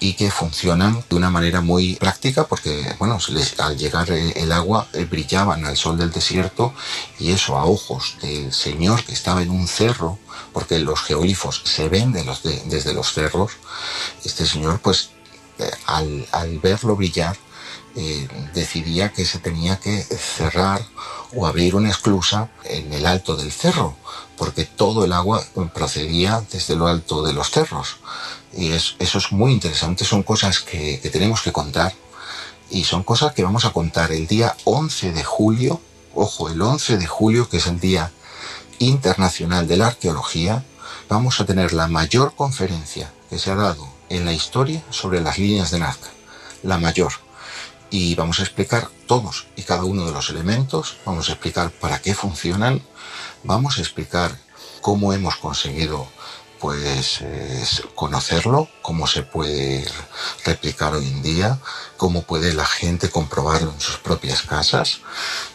y 0.00 0.14
que 0.14 0.30
funcionan 0.30 1.04
de 1.08 1.16
una 1.16 1.30
manera 1.30 1.60
muy 1.60 1.96
práctica 1.96 2.46
porque, 2.46 2.94
bueno, 2.98 3.18
al 3.58 3.76
llegar 3.76 4.10
el 4.10 4.52
agua 4.52 4.86
eh, 4.92 5.04
brillaban 5.04 5.64
al 5.64 5.76
sol 5.76 5.98
del 5.98 6.12
desierto 6.12 6.72
y 7.18 7.32
eso 7.32 7.56
a 7.56 7.64
ojos 7.64 8.16
del 8.22 8.52
señor 8.52 9.04
que 9.04 9.12
estaba 9.12 9.42
en 9.42 9.50
un 9.50 9.66
cerro, 9.66 10.18
porque 10.52 10.78
los 10.78 11.00
geoglifos 11.00 11.62
se 11.64 11.88
ven 11.88 12.12
desde 12.12 12.94
los 12.94 13.12
cerros, 13.12 13.52
este 14.24 14.46
señor 14.46 14.80
pues 14.80 15.10
eh, 15.58 15.70
al, 15.86 16.58
verlo 16.62 16.94
brillar 16.94 17.36
eh, 17.96 18.28
decidía 18.54 19.12
que 19.12 19.24
se 19.24 19.38
tenía 19.38 19.78
que 19.78 20.02
cerrar 20.02 20.80
o 21.34 21.46
abrir 21.46 21.74
una 21.74 21.90
esclusa 21.90 22.50
en 22.64 22.92
el 22.92 23.06
alto 23.06 23.36
del 23.36 23.52
cerro, 23.52 23.96
porque 24.36 24.64
todo 24.64 25.04
el 25.04 25.12
agua 25.12 25.44
procedía 25.74 26.44
desde 26.50 26.76
lo 26.76 26.86
alto 26.86 27.22
de 27.22 27.32
los 27.32 27.50
cerros. 27.50 27.96
Y 28.56 28.70
eso 28.70 29.18
es 29.18 29.32
muy 29.32 29.52
interesante, 29.52 30.04
son 30.04 30.22
cosas 30.22 30.60
que, 30.60 30.98
tenemos 31.12 31.42
que 31.42 31.52
contar 31.52 31.94
y 32.70 32.84
son 32.84 33.02
cosas 33.02 33.32
que 33.32 33.44
vamos 33.44 33.64
a 33.64 33.72
contar 33.72 34.12
el 34.12 34.26
día 34.26 34.56
11 34.64 35.12
de 35.12 35.24
julio, 35.24 35.80
ojo, 36.14 36.48
el 36.48 36.60
11 36.60 36.98
de 36.98 37.06
julio, 37.06 37.48
que 37.48 37.58
es 37.58 37.66
el 37.66 37.80
Día 37.80 38.10
Internacional 38.78 39.66
de 39.66 39.76
la 39.76 39.88
Arqueología, 39.88 40.64
vamos 41.08 41.40
a 41.40 41.46
tener 41.46 41.72
la 41.72 41.88
mayor 41.88 42.34
conferencia 42.34 43.12
que 43.30 43.38
se 43.38 43.50
ha 43.50 43.54
dado 43.54 43.88
en 44.08 44.24
la 44.24 44.32
historia 44.32 44.82
sobre 44.90 45.20
las 45.20 45.38
líneas 45.38 45.70
de 45.70 45.80
Nazca, 45.80 46.08
la 46.62 46.78
mayor. 46.78 47.12
Y 47.90 48.14
vamos 48.14 48.40
a 48.40 48.42
explicar 48.42 48.88
todos 49.06 49.46
y 49.56 49.62
cada 49.62 49.84
uno 49.84 50.04
de 50.06 50.12
los 50.12 50.30
elementos, 50.30 50.98
vamos 51.04 51.28
a 51.28 51.32
explicar 51.32 51.70
para 51.70 52.00
qué 52.00 52.14
funcionan, 52.14 52.82
vamos 53.44 53.78
a 53.78 53.80
explicar 53.80 54.36
cómo 54.80 55.12
hemos 55.12 55.36
conseguido 55.36 56.08
pues 56.58 57.22
conocerlo, 57.94 58.68
cómo 58.82 59.06
se 59.06 59.22
puede 59.22 59.86
replicar 60.44 60.94
hoy 60.94 61.06
en 61.06 61.22
día, 61.22 61.58
cómo 61.96 62.22
puede 62.22 62.52
la 62.52 62.66
gente 62.66 63.10
comprobarlo 63.10 63.72
en 63.72 63.80
sus 63.80 63.98
propias 63.98 64.42
casas 64.42 65.00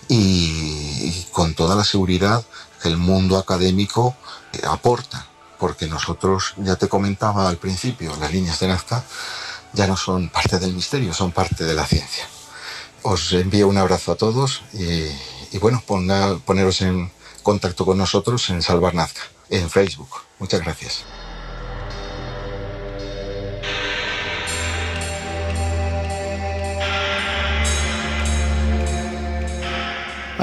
y, 0.08 1.26
con 1.32 1.56
toda 1.56 1.76
la 1.76 1.84
seguridad 1.84 2.44
que 2.82 2.88
el 2.90 2.98
mundo 2.98 3.38
académico 3.38 4.16
eh, 4.54 4.62
aporta, 4.68 5.28
porque 5.60 5.88
nosotros, 5.88 6.54
ya 6.58 6.76
te 6.76 6.88
comentaba 6.88 7.50
al 7.50 7.58
principio, 7.58 8.16
las 8.20 8.32
líneas 8.32 8.60
de 8.60 8.68
Nazca 8.68 9.04
ya 9.74 9.88
no 9.88 9.98
son 9.98 10.30
parte 10.30 10.60
del 10.60 10.74
misterio, 10.74 11.14
son 11.14 11.32
parte 11.32 11.64
de 11.64 11.74
la 11.74 11.86
ciencia. 11.86 12.28
Os 13.02 13.34
envío 13.34 13.68
un 13.68 13.78
abrazo 13.78 14.14
a 14.14 14.16
todos 14.16 14.62
y, 14.74 15.58
bueno, 15.58 15.84
poneros 15.86 16.82
en 16.82 17.12
contacto 17.42 17.86
con 17.86 17.98
nosotros 17.98 18.50
en 18.50 18.62
Salvar 18.62 18.96
Nazca, 18.96 19.22
en 19.50 19.70
Facebook. 19.70 20.10
Muchas 20.40 20.62
gracias. 20.62 21.04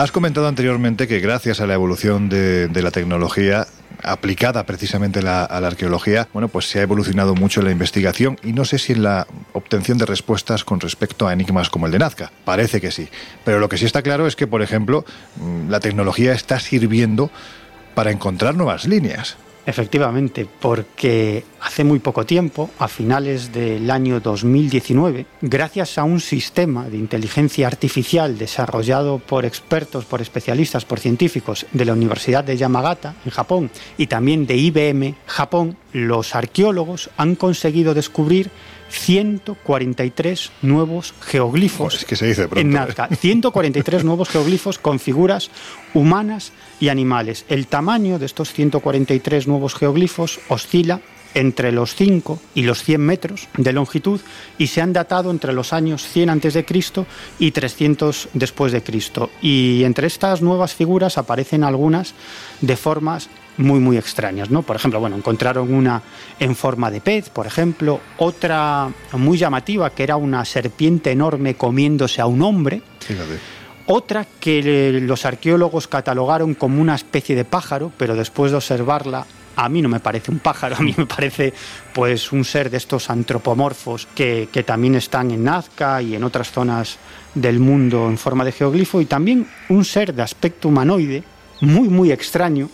Has 0.01 0.13
comentado 0.13 0.49
anteriormente 0.49 1.07
que 1.07 1.21
gracias 1.21 1.61
a 1.61 1.67
la 1.67 1.75
evolución 1.75 2.31
de, 2.31 2.71
la 2.73 2.91
tecnología 2.91 3.67
aplicada 4.05 4.65
precisamente 4.65 5.21
a 5.21 5.23
la 5.61 5.67
arqueología, 5.67 6.29
bueno, 6.33 6.49
pues 6.49 6.69
se 6.69 6.81
ha 6.81 6.83
evolucionado 6.83 7.35
mucho 7.35 7.63
la 7.63 7.71
investigación 7.71 8.39
y 8.43 8.53
no 8.53 8.65
sé 8.65 8.79
si 8.79 8.93
en 8.93 9.03
la 9.03 9.27
obtención 9.53 9.99
de 9.99 10.07
respuestas 10.07 10.65
con 10.65 10.81
respecto 10.81 11.27
a 11.27 11.33
enigmas 11.33 11.71
como 11.71 11.87
el 11.87 11.93
de 11.93 11.99
Nazca. 11.99 12.33
Parece 12.45 12.81
que 12.81 12.91
sí. 12.91 13.09
Pero 13.45 13.59
lo 13.59 13.69
que 13.69 13.79
sí 13.79 13.85
está 13.85 14.03
claro 14.03 14.27
es 14.27 14.37
que, 14.37 14.47
por 14.47 14.63
ejemplo, 14.63 15.05
mm, 15.37 15.71
la 15.71 15.81
tecnología 15.81 16.33
está 16.33 16.61
sirviendo 16.61 17.31
para 17.95 18.11
encontrar 18.11 18.55
nuevas 18.55 18.87
líneas. 18.87 19.37
Efectivamente, 19.67 20.47
porque 20.61 21.45
hace 21.61 21.85
muy 21.85 21.99
poco 21.99 22.25
tiempo, 22.25 22.71
a 22.79 22.89
finales 22.89 23.53
del 23.53 23.91
año 23.91 24.19
2019, 24.19 25.27
gracias 25.43 25.99
a 25.99 26.05
un 26.05 26.21
sistema 26.21 26.89
de 26.89 26.97
inteligencia 26.97 27.67
artificial 27.67 28.39
desarrollado 28.39 29.19
por 29.19 29.45
expertos, 29.45 30.07
por 30.07 30.23
especialistas, 30.23 30.85
por 30.85 30.99
científicos 30.99 31.67
de 31.73 31.85
la 31.85 31.93
Universidad 31.93 32.43
de 32.43 32.57
Yamagata, 32.57 33.15
en 33.25 33.31
Japón, 33.31 33.71
y 33.99 34.07
también 34.07 34.47
de 34.47 34.57
IBM, 34.57 35.15
Japón, 35.27 35.77
los 35.93 36.35
arqueólogos 36.35 37.11
han 37.17 37.35
conseguido 37.35 37.93
descubrir 37.93 38.51
143 38.91 40.51
nuevos 40.63 41.15
geoglifos 41.21 42.05
que 42.05 42.17
se 42.17 42.27
dice 42.27 42.49
en 42.57 42.71
Nazca. 42.71 43.09
143 43.09 44.05
nuevos 44.05 44.29
geoglifos 44.29 44.79
con 44.79 44.99
figuras 44.99 45.51
humanas 45.95 46.53
y 46.81 46.89
animales. 46.89 47.45
El 47.49 47.67
tamaño 47.67 48.19
de 48.19 48.27
estos 48.27 48.53
143 48.53 49.47
nuevos 49.47 49.75
geoglifos 49.75 50.41
oscila 50.49 51.01
entre 51.35 51.73
los 51.73 51.95
5 51.95 52.41
y 52.55 52.63
los 52.63 52.83
100 52.83 53.01
metros 53.01 53.49
de 53.57 53.73
longitud 53.73 54.21
y 54.59 54.67
se 54.67 54.81
han 54.81 54.93
datado 54.93 55.31
entre 55.31 55.53
los 55.53 55.73
años 55.73 56.03
100 56.07 56.31
a.C. 56.31 56.67
y 57.39 57.51
300 57.53 58.29
después 58.33 58.73
de 58.73 58.83
Cristo. 58.83 59.31
Y 59.41 59.85
entre 59.85 60.07
estas 60.07 60.43
nuevas 60.43 60.75
figuras 60.75 61.19
aparecen 61.19 61.65
algunas 61.65 62.15
de 62.61 62.77
formas 62.77 63.29
muy 63.57 63.81
muy 63.81 63.97
extrañas, 63.97 64.51
¿no? 64.51 64.63
Por 64.63 64.77
ejemplo, 64.77 65.01
bueno, 65.01 65.17
encontraron 65.17 65.73
una 65.73 66.03
en 66.39 66.57
forma 66.57 66.91
de 66.91 67.01
pez, 67.01 67.31
por 67.31 67.47
ejemplo, 67.47 68.01
otra 68.19 68.91
muy 69.13 69.39
llamativa 69.39 69.91
que 69.91 70.03
era 70.03 70.17
una 70.17 70.45
serpiente 70.45 71.11
enorme 71.11 71.55
comiéndose 71.55 72.21
a 72.21 72.27
un 72.27 72.43
hombre. 72.43 72.83
Otra 73.87 74.25
que 74.39 75.01
los 75.03 75.25
arqueólogos 75.27 75.89
catalogaron 75.89 76.55
como 76.55 76.81
una 76.81 76.95
especie 76.95 77.35
de 77.35 77.45
pájaro, 77.45 77.93
pero 77.97 78.15
después 78.15 78.53
de 78.53 78.59
observarla 78.59 79.27
a 79.57 79.69
mí 79.69 79.83
no 79.83 79.89
me 79.89 80.01
parece 80.01 80.31
un 80.31 80.39
pájaro, 80.39 80.77
a 80.79 80.81
mí 80.81 80.95
me 80.97 81.07
parece 81.07 81.53
pues 81.93 82.33
un 82.33 82.45
ser 82.45 82.71
de 82.71 82.77
estos 82.77 83.11
antropomorfos 83.11 84.07
que, 84.15 84.49
que, 84.51 84.63
también 84.63 84.95
están 84.95 85.31
en 85.33 85.45
Nazca 85.45 86.01
y 86.01 86.15
en 86.15 86.25
otras 86.25 86.51
zonas 86.51 86.99
del 87.35 87.59
mundo 87.59 88.09
en 88.09 88.17
forma 88.17 88.45
de 88.45 88.53
geoglifo 88.53 89.01
y 89.01 89.07
también 89.07 89.47
un 89.69 89.85
ser 89.85 90.15
de 90.15 90.23
aspecto 90.23 90.69
humanoide 90.69 91.25
muy 91.61 91.89
muy 91.89 92.11
extraño 92.11 92.71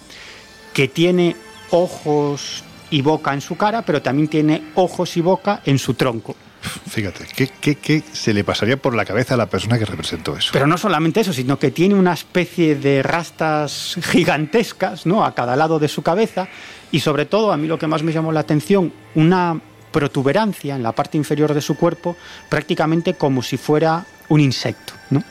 que 0.77 0.89
tiene 0.89 1.35
ojos 1.71 2.63
y 2.91 3.01
boca 3.01 3.33
en 3.33 3.41
su 3.41 3.57
cara, 3.57 3.81
pero 3.81 4.03
también 4.03 4.29
tiene 4.29 4.63
ojos 4.75 5.17
y 5.17 5.23
boca 5.23 5.63
en 5.65 5.79
su 5.79 5.95
tronco. 5.95 6.37
Fíjate, 6.91 7.25
¿qué, 7.35 8.03
se 8.13 8.35
le 8.35 8.45
pasaría 8.45 8.77
por 8.77 8.95
la 8.95 9.07
cabeza 9.07 9.33
a 9.33 9.37
la 9.39 9.47
persona 9.47 9.79
que 9.79 9.87
representó 9.87 10.37
eso? 10.37 10.51
Pero 10.53 10.67
no 10.67 10.77
solamente 10.77 11.21
eso, 11.21 11.33
sino 11.33 11.59
que 11.59 11.71
tiene 11.71 11.95
una 11.95 12.13
especie 12.13 12.77
de 12.77 13.03
rastas 13.03 13.97
gigantescas 14.03 15.07
¿no? 15.07 15.25
a 15.25 15.35
cada 15.35 15.57
lado 15.57 15.79
de 15.79 15.89
su 15.89 16.03
cabeza 16.03 16.47
y 16.93 17.01
sobre 17.01 17.25
todo, 17.25 17.53
a 17.53 17.57
mí 17.57 17.67
lo 17.67 17.79
que 17.79 17.87
más 17.87 18.03
me 18.03 18.13
llamó 18.13 18.31
la 18.31 18.41
atención, 18.41 18.93
una 19.15 19.59
protuberancia 19.93 20.77
en 20.77 20.83
la 20.83 20.93
parte 20.93 21.17
inferior 21.17 21.55
de 21.55 21.63
su 21.63 21.79
cuerpo, 21.79 22.19
prácticamente 22.51 23.15
como 23.15 23.43
si 23.43 23.57
fuera 23.57 24.05
un 24.29 24.41
insecto. 24.41 24.93
¿no? 25.09 25.25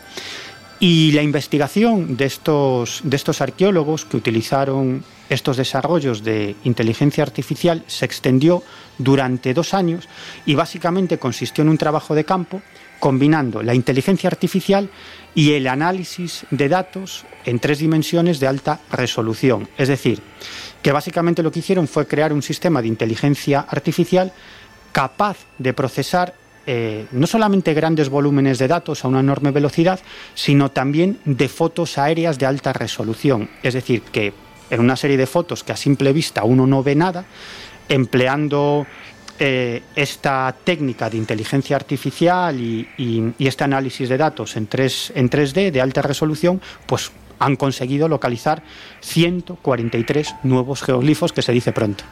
Y 0.80 1.14
la 1.14 1.22
investigación 1.22 2.18
de 2.18 2.26
estos, 2.26 3.02
de 3.04 3.16
estos 3.16 3.42
arqueólogos 3.42 4.06
que 4.06 4.18
utilizaron 4.18 5.04
estos 5.30 5.58
desarrollos 5.58 6.24
de 6.24 6.56
inteligencia 6.66 7.24
artificial 7.24 7.84
se 7.88 8.06
extendió 8.06 8.62
durante 8.98 9.54
dos 9.54 9.74
años 9.74 10.08
y 10.46 10.54
básicamente 10.56 11.18
consistió 11.18 11.64
en 11.64 11.70
un 11.70 11.78
trabajo 11.78 12.14
de 12.14 12.26
campo 12.26 12.62
combinando 13.00 13.64
la 13.64 13.74
inteligencia 13.74 14.30
artificial 14.30 14.90
y 15.34 15.54
el 15.54 15.68
análisis 15.68 16.46
de 16.52 16.70
datos 16.70 17.26
en 17.46 17.60
tres 17.60 17.80
dimensiones 17.80 18.40
de 18.40 18.48
alta 18.48 18.80
resolución. 18.92 19.68
Es 19.78 19.88
decir, 19.88 20.22
que 20.82 20.92
básicamente 20.92 21.44
lo 21.44 21.52
que 21.52 21.60
hicieron 21.60 21.88
fue 21.88 22.08
crear 22.08 22.32
un 22.32 22.42
sistema 22.42 22.82
de 22.82 22.88
inteligencia 22.88 23.66
artificial 23.68 24.32
capaz 24.92 25.38
de 25.58 25.74
procesar 25.74 26.36
eh, 26.68 27.06
no 27.12 27.28
solamente 27.28 27.74
grandes 27.74 28.10
volúmenes 28.10 28.58
de 28.58 28.68
datos 28.68 29.06
a 29.06 29.08
una 29.08 29.20
enorme 29.20 29.52
velocidad, 29.52 30.00
sino 30.34 30.72
también 30.72 31.20
de 31.26 31.48
fotos 31.48 31.98
aéreas 31.98 32.40
de 32.40 32.46
alta 32.46 32.74
resolución. 32.74 33.50
Es 33.64 33.74
decir, 33.74 34.02
que 34.02 34.34
en 34.70 34.80
una 34.80 34.96
serie 34.96 35.18
de 35.18 35.28
fotos 35.28 35.64
que 35.64 35.74
a 35.74 35.78
simple 35.78 36.12
vista 36.14 36.44
uno 36.44 36.66
no 36.66 36.84
ve 36.84 36.96
nada, 36.96 37.26
empleando 37.88 38.88
eh, 39.38 39.84
esta 39.96 40.56
técnica 40.64 41.10
de 41.10 41.18
inteligencia 41.18 41.76
artificial 41.76 42.60
y, 42.60 43.34
este 43.38 43.64
análisis 43.64 44.10
de 44.10 44.18
datos 44.18 44.56
en, 44.56 44.68
3, 44.68 45.14
en 45.16 45.30
3D 45.30 45.72
de 45.72 45.82
alta 45.82 46.02
resolución, 46.02 46.62
pues 46.86 47.12
han 47.38 47.58
conseguido 47.58 48.08
localizar 48.08 48.64
143 49.02 50.36
nuevos 50.44 50.82
geoglifos 50.82 51.34
que 51.34 51.42
se 51.42 51.52
dice 51.52 51.74
pronto. 51.74 52.06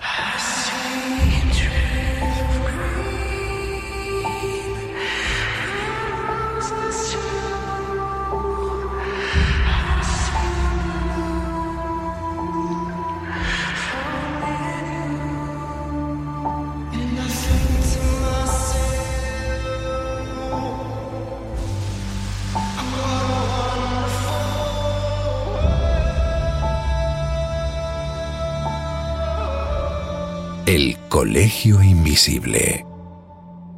Colegio 31.24 31.82
Invisible 31.82 32.86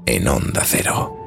en 0.07 0.27
Onda 0.27 0.63
Cero. 0.65 1.24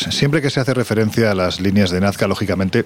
Siempre 0.00 0.42
que 0.42 0.50
se 0.50 0.60
hace 0.60 0.74
referencia 0.74 1.30
a 1.30 1.34
las 1.34 1.60
líneas 1.60 1.90
de 1.90 2.00
Nazca, 2.00 2.26
lógicamente 2.26 2.84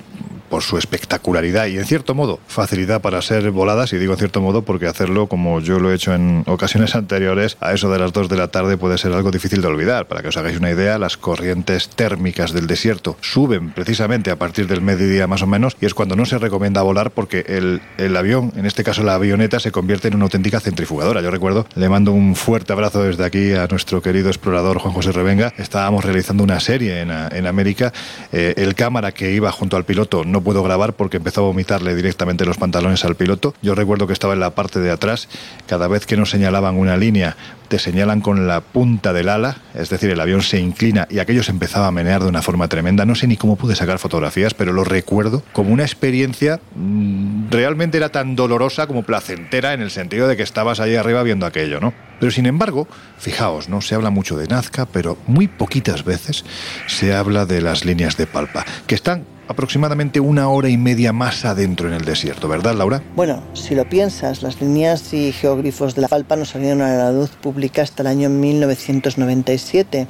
su 0.61 0.79
espectacularidad 0.79 1.67
y 1.67 1.79
en 1.79 1.85
cierto 1.85 2.15
modo 2.15 2.41
facilidad 2.47 3.01
para 3.01 3.23
ser 3.23 3.51
voladas 3.51 3.93
y 3.93 3.99
digo 3.99 4.13
en 4.13 4.19
cierto 4.19 4.41
modo 4.41 4.63
porque 4.63 4.87
hacerlo 4.87 5.27
como 5.27 5.61
yo 5.61 5.79
lo 5.79 5.91
he 5.91 5.95
hecho 5.95 6.15
en 6.15 6.45
ocasiones 6.47 6.95
anteriores 6.95 7.57
a 7.61 7.73
eso 7.73 7.91
de 7.91 7.99
las 7.99 8.13
2 8.13 8.29
de 8.29 8.37
la 8.37 8.49
tarde 8.49 8.77
puede 8.77 8.99
ser 8.99 9.13
algo 9.13 9.31
difícil 9.31 9.61
de 9.63 9.69
olvidar. 9.69 10.07
Para 10.07 10.23
que 10.23 10.29
os 10.29 10.37
hagáis 10.37 10.59
una 10.59 10.71
idea 10.71 10.99
las 10.99 11.17
corrientes 11.17 11.89
térmicas 11.89 12.53
del 12.53 12.67
desierto 12.67 13.17
suben 13.21 13.71
precisamente 13.71 14.31
a 14.31 14.37
partir 14.37 14.67
del 14.67 14.81
mediodía 14.81 15.27
más 15.27 15.43
o 15.43 15.47
menos 15.47 15.77
y 15.81 15.87
es 15.87 15.95
cuando 15.95 16.17
no 16.17 16.27
se 16.27 16.39
recomienda 16.39 16.83
volar 16.83 17.11
porque 17.11 17.45
el, 17.47 18.17
avión 18.17 18.53
en 18.57 18.67
este 18.67 18.85
caso 18.85 19.03
la 19.03 19.15
avioneta 19.15 19.61
se 19.61 19.73
convierte 19.73 20.09
en 20.09 20.15
una 20.15 20.25
auténtica 20.25 20.61
centrifugadora. 20.61 21.21
Yo 21.23 21.31
recuerdo 21.31 21.67
le 21.75 21.89
mando 21.89 22.13
un 22.13 22.37
fuerte 22.37 22.73
abrazo 22.73 23.03
desde 23.03 23.25
aquí 23.25 23.53
a 23.53 23.67
nuestro 23.67 24.03
querido 24.03 24.29
explorador 24.29 24.79
Juan 24.79 24.95
José 24.95 25.13
Revenga. 25.13 25.53
Estábamos 25.57 26.05
realizando 26.05 26.43
una 26.45 26.61
serie 26.61 27.01
en, 27.01 27.11
en 27.11 27.47
América. 27.47 27.93
Eh, 28.33 28.55
el 28.57 28.75
cámara 28.75 29.13
que 29.13 29.33
iba 29.33 29.51
junto 29.53 29.77
al 29.77 29.85
piloto 29.85 30.25
no 30.25 30.41
puedo 30.51 30.65
grabar 30.65 30.95
porque 30.95 31.19
empezó 31.19 31.43
a 31.43 31.45
vomitarle 31.45 31.95
directamente 31.95 32.45
los 32.45 32.57
pantalones 32.57 33.05
al 33.05 33.15
piloto. 33.15 33.55
Yo 33.63 33.77
recuerdo 33.77 34.09
que 34.09 34.13
estaba 34.13 34.33
en 34.33 34.41
la 34.41 34.51
parte 34.51 34.81
de 34.81 34.91
atrás, 34.91 35.29
cada 35.69 35.87
vez 35.87 36.07
que 36.07 36.17
nos 36.17 36.31
señalaban 36.31 36.77
una 36.77 36.97
línea, 36.97 37.37
te 37.69 37.79
señalan 37.79 38.21
con 38.21 38.49
la 38.49 38.61
punta 38.61 39.13
del 39.13 39.29
ala, 39.29 39.59
es 39.75 39.91
decir, 39.91 40.11
el 40.11 40.19
avión 40.19 40.43
se 40.43 40.59
inclina 40.59 41.07
y 41.09 41.21
aquello 41.21 41.45
se 41.45 41.53
empezaba 41.53 41.87
a 41.87 41.93
menear 41.93 42.21
de 42.21 42.29
una 42.29 42.43
forma 42.43 42.67
tremenda. 42.67 43.07
No 43.07 43.15
sé 43.15 43.29
ni 43.29 43.37
cómo 43.37 43.55
pude 43.55 43.77
sacar 43.77 44.01
fotografías, 44.01 44.55
pero 44.55 44.73
lo 44.73 44.83
recuerdo 44.83 45.45
como 45.53 45.73
una 45.73 45.85
experiencia 45.85 46.59
mm, 46.75 47.49
realmente 47.53 47.99
era 47.99 48.09
tan 48.09 48.35
dolorosa 48.35 48.89
como 48.89 49.05
placentera 49.05 49.73
en 49.73 49.83
el 49.83 49.93
sentido 49.93 50.27
de 50.27 50.37
que 50.37 50.43
estabas 50.43 50.81
ahí 50.81 50.97
arriba 50.97 51.23
viendo 51.23 51.47
aquello, 51.47 51.79
¿no? 51.79 51.95
Pero 52.19 52.33
sin 52.33 52.47
embargo, 52.47 52.89
fijaos, 53.19 53.69
¿no? 53.69 53.83
Se 53.83 53.95
habla 53.95 54.11
mucho 54.11 54.37
de 54.37 54.49
Nazca, 54.49 54.87
pero 54.87 55.17
muy 55.29 55.47
poquitas 55.47 56.05
veces 56.05 56.45
se 56.89 57.15
habla 57.15 57.47
de 57.47 57.61
las 57.61 57.85
líneas 57.85 58.17
de 58.17 58.27
Palpa, 58.27 58.67
que 58.89 58.97
están 58.97 59.27
aproximadamente 59.51 60.21
una 60.21 60.49
hora 60.49 60.69
y 60.69 60.77
media 60.77 61.13
más 61.13 61.45
adentro 61.45 61.89
en 61.89 61.95
el 61.95 62.05
desierto, 62.05 62.47
¿verdad, 62.49 62.77
Laura? 62.77 63.03
Bueno, 63.17 63.43
si 63.53 63.75
lo 63.75 63.85
piensas, 63.85 64.43
las 64.43 64.61
líneas 64.61 65.13
y 65.13 65.33
geógrafos 65.33 65.97
de 65.97 66.03
la 66.03 66.09
Palpa 66.09 66.37
no 66.37 66.45
salieron 66.45 66.83
a 66.83 66.95
la 66.95 67.11
luz 67.11 67.31
pública 67.31 67.83
hasta 67.83 68.05
el 68.05 68.07
año 68.07 68.31
1997 68.31 70.07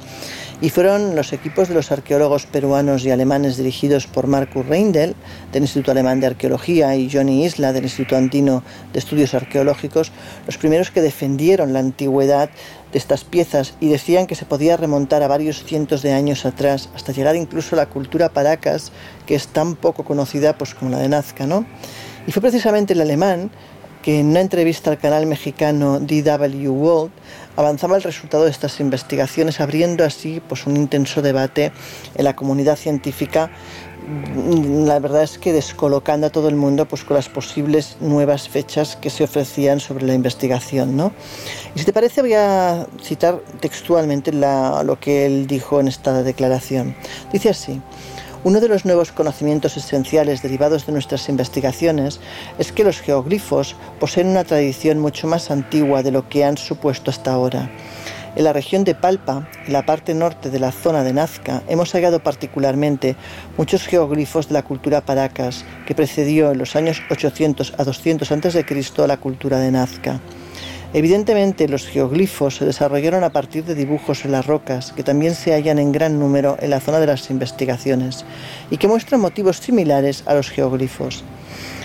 y 0.63 0.69
fueron 0.69 1.17
los 1.17 1.33
equipos 1.33 1.69
de 1.69 1.75
los 1.75 1.91
arqueólogos 1.91 2.47
peruanos 2.47 3.05
y 3.05 3.11
alemanes 3.11 3.57
dirigidos 3.57 4.07
por 4.07 4.27
Marcus 4.27 4.67
Reindel 4.67 5.15
del 5.53 5.63
Instituto 5.63 5.93
Alemán 5.93 6.21
de 6.21 6.27
Arqueología 6.27 6.95
y 6.97 7.11
Johnny 7.11 7.45
Isla 7.45 7.73
del 7.73 7.85
Instituto 7.85 8.17
Andino 8.17 8.63
de 8.93 8.99
Estudios 8.99 9.33
Arqueológicos 9.35 10.13
los 10.47 10.59
primeros 10.59 10.91
que 10.91 11.01
defendieron 11.01 11.73
la 11.73 11.79
antigüedad 11.79 12.51
de 12.93 12.99
estas 12.99 13.25
piezas 13.25 13.75
y 13.81 13.89
decían 13.89 14.27
que 14.27 14.35
se 14.35 14.45
podía 14.45 14.77
remontar 14.77 15.23
a 15.23 15.29
varios 15.29 15.65
cientos 15.65 16.03
de 16.03 16.13
años 16.13 16.45
atrás 16.45 16.91
hasta 16.95 17.13
llegar 17.13 17.37
incluso 17.37 17.75
a 17.75 17.79
la 17.79 17.87
cultura 17.87 18.29
paracas 18.29 18.93
que 19.27 19.35
es 19.35 19.49
tan 19.49 19.77
poco 19.77 20.05
conocida 20.05 20.59
pues 20.59 20.75
como 20.75 20.91
la 20.91 20.99
de 20.99 21.09
Nazca, 21.09 21.47
¿no? 21.47 21.65
Y 22.27 22.33
fue 22.33 22.43
precisamente 22.43 22.93
el 22.93 23.01
alemán 23.01 23.51
que 24.03 24.21
en 24.21 24.29
una 24.29 24.41
entrevista 24.41 24.91
al 24.91 24.99
canal 24.99 25.27
mexicano 25.27 26.01
DW 26.01 26.71
World 26.71 27.13
avanzaba 27.61 27.97
el 27.97 28.03
resultado 28.03 28.45
de 28.45 28.51
estas 28.51 28.81
investigaciones, 28.81 29.61
abriendo 29.61 30.05
así 30.05 30.41
pues, 30.49 30.67
un 30.67 30.77
intenso 30.77 31.23
debate 31.23 31.73
en 32.15 32.25
la 32.25 32.35
comunidad 32.35 32.77
científica 32.77 33.51
la 34.87 34.99
verdad 34.99 35.23
es 35.23 35.39
que 35.39 35.53
descolocando 35.53 36.27
a 36.27 36.31
todo 36.31 36.49
el 36.49 36.57
mundo 36.57 36.87
pues 36.87 37.05
con 37.05 37.17
las 37.17 37.29
posibles 37.29 37.97
nuevas 38.01 38.49
fechas 38.49 38.97
que 38.97 39.11
se 39.11 39.25
ofrecían 39.25 39.79
sobre 39.79 40.07
la 40.07 40.15
investigación 40.15 40.97
¿no? 40.97 41.13
y 41.75 41.79
si 41.79 41.85
te 41.85 41.93
parece 41.93 42.23
voy 42.23 42.35
a 42.35 42.87
citar 43.03 43.41
textualmente 43.61 44.33
lo 44.33 44.99
que 44.99 45.27
él 45.27 45.47
dijo 45.47 45.81
en 45.81 45.89
esta 45.89 46.23
declaración 46.23 46.97
dice 47.31 47.51
así 47.51 47.81
uno 48.43 48.61
de 48.61 48.69
los 48.69 48.87
nuevos 48.87 49.13
conocimientos 49.13 49.77
esenciales 49.77 50.43
derivados 50.43 50.87
de 50.87 50.93
nuestras 50.93 51.29
investigaciones 51.29 52.21
es 52.59 52.73
que 52.73 52.85
los 52.85 53.01
geoglifos 53.01 53.77
poseen 53.99 54.29
una 54.29 54.45
tradición 54.45 54.99
mucho 54.99 55.27
más 55.27 55.51
antigua 55.51 56.03
de 56.03 56.11
lo 56.11 56.29
que 56.29 56.45
han 56.45 56.57
supuesto 56.57 57.11
hasta 57.11 57.33
ahora. 57.33 57.71
En 58.37 58.45
la 58.45 58.53
región 58.53 58.85
de 58.85 58.95
Palpa, 58.95 59.49
en 59.67 59.73
la 59.73 59.85
parte 59.85 60.15
norte 60.15 60.51
de 60.51 60.61
la 60.61 60.73
zona 60.73 61.03
de 61.03 61.13
Nazca, 61.13 61.63
hemos 61.69 61.93
hallado 61.93 62.23
particularmente 62.23 63.17
muchos 63.59 63.87
geoglifos 63.87 64.49
de 64.49 64.55
la 64.55 64.63
cultura 64.63 65.01
Paracas, 65.01 65.65
que 65.87 65.97
precedió 65.97 66.53
en 66.53 66.59
los 66.59 66.77
años 66.77 67.03
800 67.11 67.75
a 67.77 67.85
200 67.85 68.31
a.C. 68.31 68.65
a 69.03 69.07
la 69.07 69.17
cultura 69.17 69.59
de 69.59 69.73
Nazca. 69.73 70.21
Evidentemente, 70.93 71.69
los 71.69 71.87
geoglifos 71.87 72.57
se 72.57 72.65
desarrollaron 72.65 73.23
a 73.23 73.31
partir 73.31 73.65
de 73.65 73.77
dibujos 73.77 74.25
en 74.25 74.33
las 74.33 74.47
rocas, 74.47 74.93
que 74.93 75.05
también 75.05 75.37
se 75.37 75.53
hallan 75.53 75.79
en 75.79 75.93
gran 75.93 76.19
número 76.19 76.57
en 76.61 76.71
la 76.71 76.81
zona 76.81 76.99
de 76.99 77.07
las 77.07 77.31
investigaciones, 77.31 78.25
y 78.73 78.77
que 78.77 78.89
muestran 78.89 79.21
motivos 79.21 79.59
similares 79.59 80.25
a 80.27 80.35
los 80.35 80.51
geoglifos. 80.51 81.23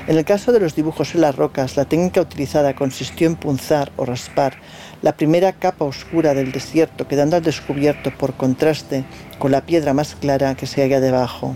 En 0.08 0.18
el 0.18 0.26
caso 0.26 0.52
de 0.52 0.60
los 0.60 0.76
dibujos 0.76 1.14
en 1.14 1.22
las 1.22 1.36
rocas, 1.36 1.78
la 1.78 1.86
técnica 1.86 2.22
utilizada 2.22 2.74
consistió 2.74 3.28
en 3.28 3.36
punzar 3.36 3.92
o 3.96 4.06
raspar 4.06 4.56
la 5.04 5.16
primera 5.16 5.54
capa 5.54 5.86
oscura 5.86 6.34
del 6.34 6.52
desierto, 6.52 7.08
quedando 7.08 7.36
al 7.36 7.44
descubierto 7.44 8.12
por 8.18 8.34
contraste 8.34 9.04
con 9.38 9.52
la 9.52 9.62
piedra 9.62 9.94
más 9.94 10.16
clara 10.16 10.56
que 10.56 10.66
se 10.66 10.82
halla 10.82 11.00
debajo. 11.00 11.56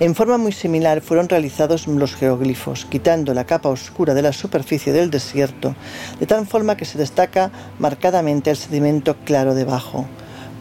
En 0.00 0.16
forma 0.16 0.38
muy 0.38 0.50
similar 0.50 1.00
fueron 1.02 1.28
realizados 1.28 1.86
los 1.86 2.16
geoglifos, 2.16 2.84
quitando 2.84 3.32
la 3.32 3.44
capa 3.44 3.68
oscura 3.68 4.12
de 4.12 4.22
la 4.22 4.32
superficie 4.32 4.92
del 4.92 5.08
desierto, 5.08 5.76
de 6.18 6.26
tal 6.26 6.46
forma 6.48 6.76
que 6.76 6.84
se 6.84 6.98
destaca 6.98 7.52
marcadamente 7.78 8.50
el 8.50 8.56
sedimento 8.56 9.16
claro 9.24 9.54
debajo. 9.54 10.06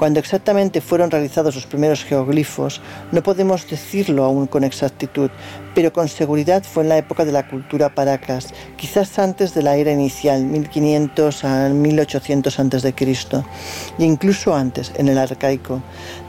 Cuando 0.04 0.20
exactamente 0.20 0.82
fueron 0.82 1.12
realizados 1.12 1.56
los 1.56 1.66
primeros 1.66 2.04
geoglifos, 2.04 2.82
no 3.14 3.24
podemos 3.24 3.66
decirlo 3.70 4.26
aún 4.26 4.48
con 4.48 4.66
exactitud, 4.66 5.32
pero 5.74 5.94
con 5.94 6.10
seguridad 6.10 6.62
fue 6.62 6.84
en 6.84 6.90
la 6.90 6.98
época 6.98 7.24
de 7.24 7.32
la 7.32 7.48
cultura 7.48 7.96
Paracas, 7.96 8.50
quizás 8.76 9.18
antes 9.18 9.54
de 9.54 9.64
la 9.64 9.78
era 9.78 9.94
inicial, 9.94 10.44
1500 10.44 11.46
a 11.46 11.70
1800 11.70 12.60
a.C., 12.60 12.94
e 13.98 14.04
incluso 14.04 14.54
antes, 14.54 14.92
en 14.98 15.08
el 15.08 15.18
arcaico. 15.18 15.82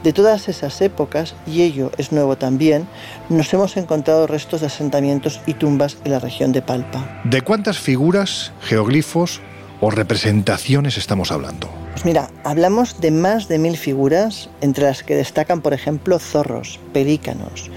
De 0.05 0.13
todas 0.13 0.47
esas 0.47 0.79
épocas, 0.79 1.35
y 1.45 1.63
ello 1.63 1.91
es 1.97 2.13
nuevo 2.13 2.37
también, 2.37 2.87
nos 3.27 3.53
hemos 3.53 3.75
encontrado 3.75 4.25
restos 4.25 4.61
de 4.61 4.67
asentamientos 4.67 5.41
y 5.47 5.53
tumbas 5.53 5.97
en 6.05 6.13
la 6.13 6.19
región 6.19 6.53
de 6.53 6.61
Palpa. 6.61 7.21
¿De 7.25 7.41
cuántas 7.41 7.77
figuras, 7.77 8.53
geoglifos 8.61 9.41
o 9.81 9.91
representaciones 9.91 10.97
estamos 10.97 11.33
hablando? 11.33 11.84
Pues 11.95 12.03
mira, 12.03 12.29
hablamos 12.43 12.99
de 12.99 13.09
más 13.09 13.47
de 13.47 13.57
mil 13.57 13.77
figuras, 13.77 14.49
entre 14.59 14.83
las 14.83 15.01
que 15.01 15.15
destacan, 15.15 15.61
por 15.61 15.73
ejemplo, 15.73 16.19
zorros, 16.19 16.77
pelícanos, 16.91 17.71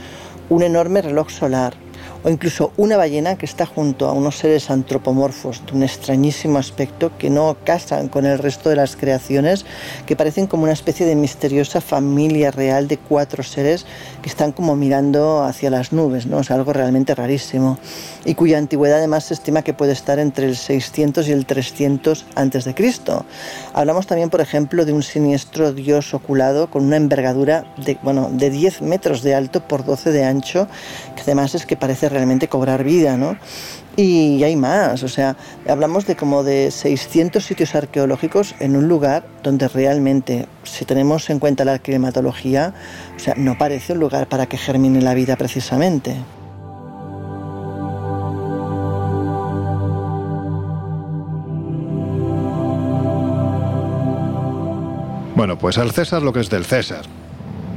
un 0.49 0.65
enorme 0.65 1.03
reloj 1.03 1.31
solar, 1.31 1.75
o 2.25 2.31
incluso 2.31 2.73
una 2.77 2.97
ballena 2.97 3.37
que 3.37 3.47
está 3.47 3.67
junto 3.67 4.09
a 4.09 4.13
unos 4.13 4.37
seres 4.37 4.71
antropomorfos 4.71 5.63
de 5.67 5.73
un 5.73 5.83
extrañísimo 5.83 6.59
aspecto 6.59 7.13
que 7.19 7.31
no 7.31 7.57
casan 7.65 8.09
con 8.09 8.27
el 8.27 8.39
resto 8.39 8.69
de 8.71 8.77
las 8.77 8.97
creaciones, 8.97 9.65
que 10.07 10.17
parecen 10.17 10.47
como 10.47 10.65
una 10.65 10.73
especie 10.73 11.07
de 11.07 11.15
misteriosa 11.15 11.81
familia 11.81 12.51
real 12.51 12.89
de 12.89 12.99
cuatro 12.99 13.43
seres 13.43 13.87
que 14.23 14.29
están 14.29 14.53
como 14.53 14.77
mirando 14.77 15.43
hacia 15.43 15.71
las 15.71 15.93
nubes, 15.93 16.27
¿no? 16.27 16.41
Es 16.41 16.51
algo 16.51 16.73
realmente 16.73 17.15
rarísimo 17.15 17.79
y 18.25 18.35
cuya 18.35 18.59
antigüedad 18.59 18.99
además 18.99 19.25
se 19.25 19.35
estima 19.35 19.63
que 19.63 19.75
puede 19.75 19.93
estar 19.93 20.19
entre 20.19 20.47
el 20.47 20.57
600 20.57 21.29
y 21.29 21.33
el 21.33 21.47
300 21.47 22.27
antes 22.35 22.65
de 22.65 22.75
Cristo. 22.75 23.25
Hablamos 23.73 24.07
también, 24.07 24.31
por 24.31 24.41
ejemplo, 24.41 24.85
de 24.85 24.93
un 24.93 25.03
siniestro 25.03 25.73
dios 25.73 26.15
oculado 26.15 26.71
con 26.71 26.85
una 26.85 26.97
envergadura 26.97 27.65
de, 27.85 27.99
bueno, 28.03 28.29
de 28.31 28.51
10 28.51 28.83
metros 28.83 29.23
de 29.23 29.35
alto 29.35 29.67
por 29.67 29.85
12 29.85 30.13
de 30.13 30.25
ancho, 30.25 30.69
que 31.17 31.23
además 31.23 31.55
es 31.55 31.67
que 31.67 31.77
parece 31.77 32.08
realmente 32.09 32.49
cobrar 32.49 32.85
vida, 32.85 33.17
¿no? 33.17 33.37
Y 33.99 34.45
hay 34.45 34.55
más, 34.55 35.03
o 35.03 35.09
sea, 35.09 35.37
hablamos 35.69 36.07
de 36.07 36.15
como 36.15 36.45
de 36.45 36.71
600 36.71 37.45
sitios 37.45 37.75
arqueológicos 37.75 38.55
en 38.61 38.77
un 38.77 38.87
lugar 38.87 39.27
donde 39.43 39.67
realmente, 39.67 40.47
si 40.63 40.85
tenemos 40.85 41.29
en 41.31 41.41
cuenta 41.41 41.65
la 41.65 41.81
climatología, 41.81 42.75
o 43.17 43.19
sea, 43.19 43.35
no 43.37 43.59
parece 43.59 43.95
un 43.95 43.99
lugar 43.99 44.29
para 44.29 44.47
que 44.47 44.57
germine 44.57 45.03
la 45.03 45.15
vida 45.15 45.35
precisamente. 45.35 46.15
Bueno, 55.35 55.59
pues 55.59 55.77
al 55.77 55.91
César 55.91 56.23
lo 56.23 56.33
que 56.33 56.39
es 56.39 56.51
del 56.51 56.65
César. 56.65 57.05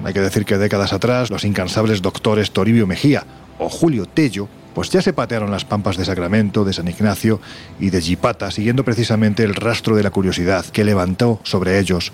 Hay 0.04 0.14
que 0.14 0.22
decir 0.22 0.46
que 0.46 0.60
décadas 0.60 0.94
atrás 0.94 1.32
los 1.32 1.46
incansables 1.46 2.04
doctores 2.04 2.52
Toribio 2.52 2.86
Mejía 2.86 3.24
o 3.62 3.70
Julio 3.70 4.06
Tello, 4.06 4.50
pues 4.74 4.90
ya 4.90 5.02
se 5.02 5.14
patearon 5.14 5.52
las 5.52 5.66
pampas 5.66 5.98
de 5.98 6.06
Sacramento, 6.06 6.66
de 6.66 6.74
San 6.74 6.88
Ignacio 6.88 7.40
y 7.80 7.92
de 7.92 8.02
Jipata, 8.02 8.52
siguiendo 8.52 8.84
precisamente 8.84 9.44
el 9.44 9.56
rastro 9.56 9.96
de 9.96 10.04
la 10.04 10.10
curiosidad 10.10 10.66
que 10.66 10.84
levantó 10.84 11.40
sobre 11.44 11.80
ellos 11.80 12.12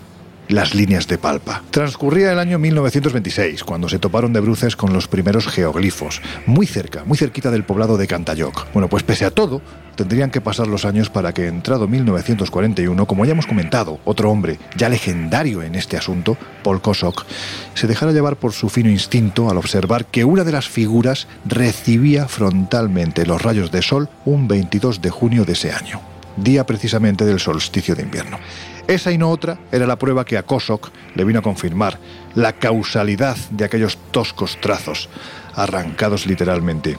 las 0.49 0.73
líneas 0.73 1.07
de 1.07 1.17
palpa. 1.17 1.63
Transcurría 1.71 2.31
el 2.31 2.39
año 2.39 2.59
1926, 2.59 3.63
cuando 3.63 3.89
se 3.89 3.99
toparon 3.99 4.33
de 4.33 4.39
bruces 4.39 4.75
con 4.75 4.93
los 4.93 5.07
primeros 5.07 5.47
geoglifos, 5.47 6.21
muy 6.45 6.67
cerca, 6.67 7.03
muy 7.03 7.17
cerquita 7.17 7.51
del 7.51 7.63
poblado 7.63 7.97
de 7.97 8.07
Cantayoc. 8.07 8.71
Bueno, 8.73 8.87
pues 8.89 9.03
pese 9.03 9.25
a 9.25 9.31
todo, 9.31 9.61
tendrían 9.95 10.31
que 10.31 10.41
pasar 10.41 10.67
los 10.67 10.85
años 10.85 11.09
para 11.09 11.33
que, 11.33 11.47
entrado 11.47 11.87
1941, 11.87 13.05
como 13.05 13.25
ya 13.25 13.31
hemos 13.31 13.47
comentado, 13.47 13.99
otro 14.05 14.31
hombre 14.31 14.59
ya 14.75 14.89
legendario 14.89 15.61
en 15.63 15.75
este 15.75 15.97
asunto, 15.97 16.37
Paul 16.63 16.81
Kosok, 16.81 17.25
se 17.73 17.87
dejara 17.87 18.11
llevar 18.13 18.37
por 18.37 18.53
su 18.53 18.69
fino 18.69 18.89
instinto 18.89 19.49
al 19.49 19.57
observar 19.57 20.05
que 20.05 20.23
una 20.23 20.43
de 20.43 20.51
las 20.51 20.69
figuras 20.69 21.27
recibía 21.45 22.27
frontalmente 22.27 23.25
los 23.25 23.41
rayos 23.41 23.71
de 23.71 23.81
sol 23.81 24.09
un 24.25 24.47
22 24.47 25.01
de 25.01 25.09
junio 25.09 25.45
de 25.45 25.53
ese 25.53 25.71
año, 25.71 25.99
día 26.37 26.65
precisamente 26.65 27.25
del 27.25 27.39
solsticio 27.39 27.95
de 27.95 28.03
invierno. 28.03 28.37
Esa 28.87 29.11
y 29.11 29.17
no 29.17 29.29
otra 29.29 29.59
era 29.71 29.85
la 29.85 29.99
prueba 29.99 30.23
que 30.23 30.37
a 30.37 30.43
Kosok 30.43 30.89
le 31.15 31.25
vino 31.25 31.39
a 31.39 31.43
confirmar 31.43 31.99
la 32.35 32.53
causalidad 32.53 33.35
de 33.49 33.65
aquellos 33.65 33.97
toscos 34.11 34.57
trazos, 34.61 35.09
arrancados 35.55 36.25
literalmente 36.25 36.97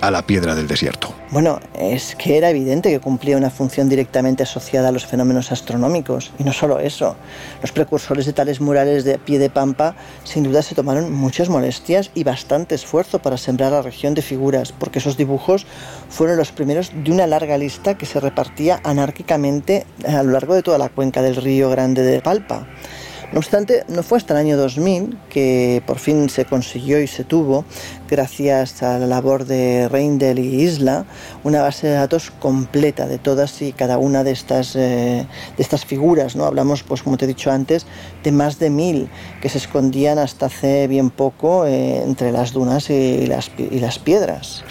a 0.00 0.10
la 0.10 0.22
piedra 0.22 0.54
del 0.54 0.66
desierto. 0.66 1.14
Bueno, 1.30 1.60
es 1.78 2.16
que 2.16 2.36
era 2.36 2.50
evidente 2.50 2.90
que 2.90 3.00
cumplía 3.00 3.36
una 3.36 3.50
función 3.50 3.88
directamente 3.88 4.42
asociada 4.42 4.88
a 4.88 4.92
los 4.92 5.06
fenómenos 5.06 5.52
astronómicos. 5.52 6.32
Y 6.38 6.44
no 6.44 6.52
solo 6.52 6.80
eso, 6.80 7.16
los 7.60 7.72
precursores 7.72 8.26
de 8.26 8.32
tales 8.32 8.60
murales 8.60 9.04
de 9.04 9.18
pie 9.18 9.38
de 9.38 9.50
pampa 9.50 9.94
sin 10.24 10.44
duda 10.44 10.62
se 10.62 10.74
tomaron 10.74 11.12
muchas 11.12 11.48
molestias 11.48 12.10
y 12.14 12.24
bastante 12.24 12.74
esfuerzo 12.74 13.20
para 13.20 13.36
sembrar 13.36 13.72
la 13.72 13.82
región 13.82 14.14
de 14.14 14.22
figuras, 14.22 14.72
porque 14.72 14.98
esos 14.98 15.16
dibujos 15.16 15.66
fueron 16.08 16.36
los 16.36 16.52
primeros 16.52 16.90
de 16.94 17.12
una 17.12 17.26
larga 17.26 17.58
lista 17.58 17.96
que 17.96 18.06
se 18.06 18.20
repartía 18.20 18.80
anárquicamente 18.84 19.86
a 20.06 20.22
lo 20.22 20.32
largo 20.32 20.54
de 20.54 20.62
toda 20.62 20.78
la 20.78 20.88
cuenca 20.88 21.22
del 21.22 21.36
río 21.36 21.70
Grande 21.70 22.02
de 22.02 22.20
Palpa. 22.20 22.66
No 23.32 23.38
obstante, 23.38 23.84
no 23.86 24.02
fue 24.02 24.18
hasta 24.18 24.34
el 24.34 24.40
año 24.40 24.56
2000 24.56 25.16
que 25.28 25.82
por 25.86 26.00
fin 26.00 26.28
se 26.28 26.46
consiguió 26.46 27.00
y 27.00 27.06
se 27.06 27.22
tuvo, 27.22 27.64
gracias 28.08 28.82
a 28.82 28.98
la 28.98 29.06
labor 29.06 29.44
de 29.44 29.88
Reindel 29.88 30.40
y 30.40 30.62
Isla, 30.62 31.04
una 31.44 31.62
base 31.62 31.86
de 31.86 31.92
datos 31.92 32.32
completa 32.40 33.06
de 33.06 33.18
todas 33.18 33.62
y 33.62 33.72
cada 33.72 33.98
una 33.98 34.24
de 34.24 34.32
estas, 34.32 34.74
eh, 34.74 35.26
de 35.56 35.62
estas 35.62 35.84
figuras. 35.84 36.34
¿no? 36.34 36.44
Hablamos, 36.44 36.82
pues 36.82 37.04
como 37.04 37.16
te 37.16 37.26
he 37.26 37.28
dicho 37.28 37.52
antes, 37.52 37.86
de 38.24 38.32
más 38.32 38.58
de 38.58 38.68
mil 38.68 39.08
que 39.40 39.48
se 39.48 39.58
escondían 39.58 40.18
hasta 40.18 40.46
hace 40.46 40.88
bien 40.88 41.10
poco 41.10 41.66
eh, 41.66 42.02
entre 42.02 42.32
las 42.32 42.52
dunas 42.52 42.90
y 42.90 43.28
las, 43.28 43.52
y 43.58 43.78
las 43.78 44.00
piedras. 44.00 44.64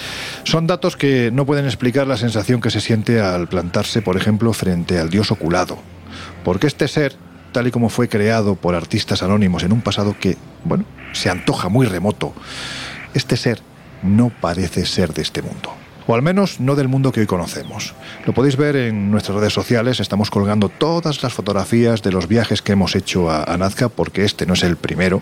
Son 0.44 0.68
datos 0.68 0.98
que 0.98 1.32
no 1.32 1.46
pueden 1.46 1.64
explicar 1.64 2.08
la 2.08 2.18
sensación 2.18 2.60
que 2.60 2.72
se 2.72 2.82
siente 2.82 3.22
al 3.22 3.48
plantarse, 3.48 4.02
por 4.02 4.18
ejemplo, 4.18 4.52
frente 4.52 5.00
al 5.00 5.10
dios 5.10 5.32
oculado. 5.32 5.78
Porque 6.44 6.68
este 6.68 6.88
ser 6.90 7.29
tal 7.52 7.68
y 7.68 7.72
como 7.72 7.90
fue 7.90 8.08
creado 8.08 8.56
por 8.56 8.76
artistas 8.76 9.24
anónimos 9.24 9.64
en 9.64 9.72
un 9.72 9.82
pasado 9.82 10.16
que, 10.20 10.38
bueno, 10.64 10.86
se 11.14 11.30
antoja 11.30 11.70
muy 11.70 11.86
remoto, 11.86 12.34
este 13.14 13.38
ser 13.38 13.62
no 14.04 14.30
parece 14.30 14.86
ser 14.86 15.14
de 15.14 15.22
este 15.22 15.42
mundo. 15.42 15.74
O 16.08 16.16
al 16.16 16.24
menos 16.24 16.60
no 16.60 16.76
del 16.76 16.88
mundo 16.88 17.12
que 17.12 17.20
hoy 17.20 17.28
conocemos. 17.28 17.94
Lo 18.26 18.34
podéis 18.34 18.56
ver 18.56 18.76
en 18.76 19.12
nuestras 19.12 19.38
redes 19.38 19.54
sociales, 19.54 20.00
estamos 20.00 20.32
colgando 20.32 20.68
todas 20.70 21.22
las 21.22 21.34
fotografías 21.34 22.02
de 22.02 22.12
los 22.12 22.28
viajes 22.28 22.64
que 22.64 22.72
hemos 22.72 22.96
hecho 22.96 23.30
a, 23.30 23.56
Nazca, 23.58 23.90
porque 23.90 24.26
este 24.26 24.48
no 24.48 24.56
es 24.56 24.64
el 24.64 24.76
primero. 24.76 25.22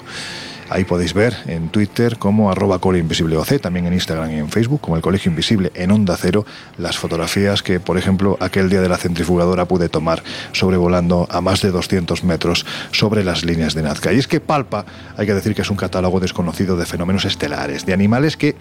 Ahí 0.70 0.84
podéis 0.84 1.14
ver 1.14 1.36
en 1.48 1.70
Twitter 1.70 2.18
como 2.18 2.52
arroba 2.52 2.76
OC, 2.76 3.62
también 3.62 3.86
en 3.86 3.94
Instagram 3.94 4.32
y 4.32 4.36
en 4.36 4.50
Facebook 4.50 4.82
como 4.82 4.98
el 4.98 5.02
Colegio 5.02 5.30
Invisible 5.30 5.72
en 5.76 5.92
Onda 5.92 6.18
Cero, 6.18 6.46
las 6.78 6.98
fotografías 6.98 7.64
que, 7.64 7.80
por 7.80 7.98
ejemplo, 7.98 8.38
aquel 8.42 8.70
día 8.70 8.82
de 8.82 8.90
la 8.90 8.98
centrifugadora 8.98 9.66
pude 9.66 9.88
tomar 9.88 10.24
sobrevolando 10.52 11.28
a 11.32 11.40
más 11.40 11.62
de 11.62 11.72
200 11.72 12.24
metros 12.26 12.66
sobre 12.92 13.24
las 13.24 13.46
líneas 13.46 13.76
de 13.76 13.84
Nazca. 13.84 14.12
Y 14.12 14.20
es 14.20 14.28
que 14.28 14.42
Palpa, 14.42 14.86
hay 15.16 15.26
que 15.26 15.34
decir 15.34 15.56
que 15.56 15.62
es 15.62 15.70
un 15.70 15.78
catálogo 15.78 16.20
desconocido 16.20 16.76
de 16.76 16.86
fenómenos 16.86 17.24
estelares, 17.24 17.86
de 17.86 17.94
animales 17.94 18.36
que 18.36 18.56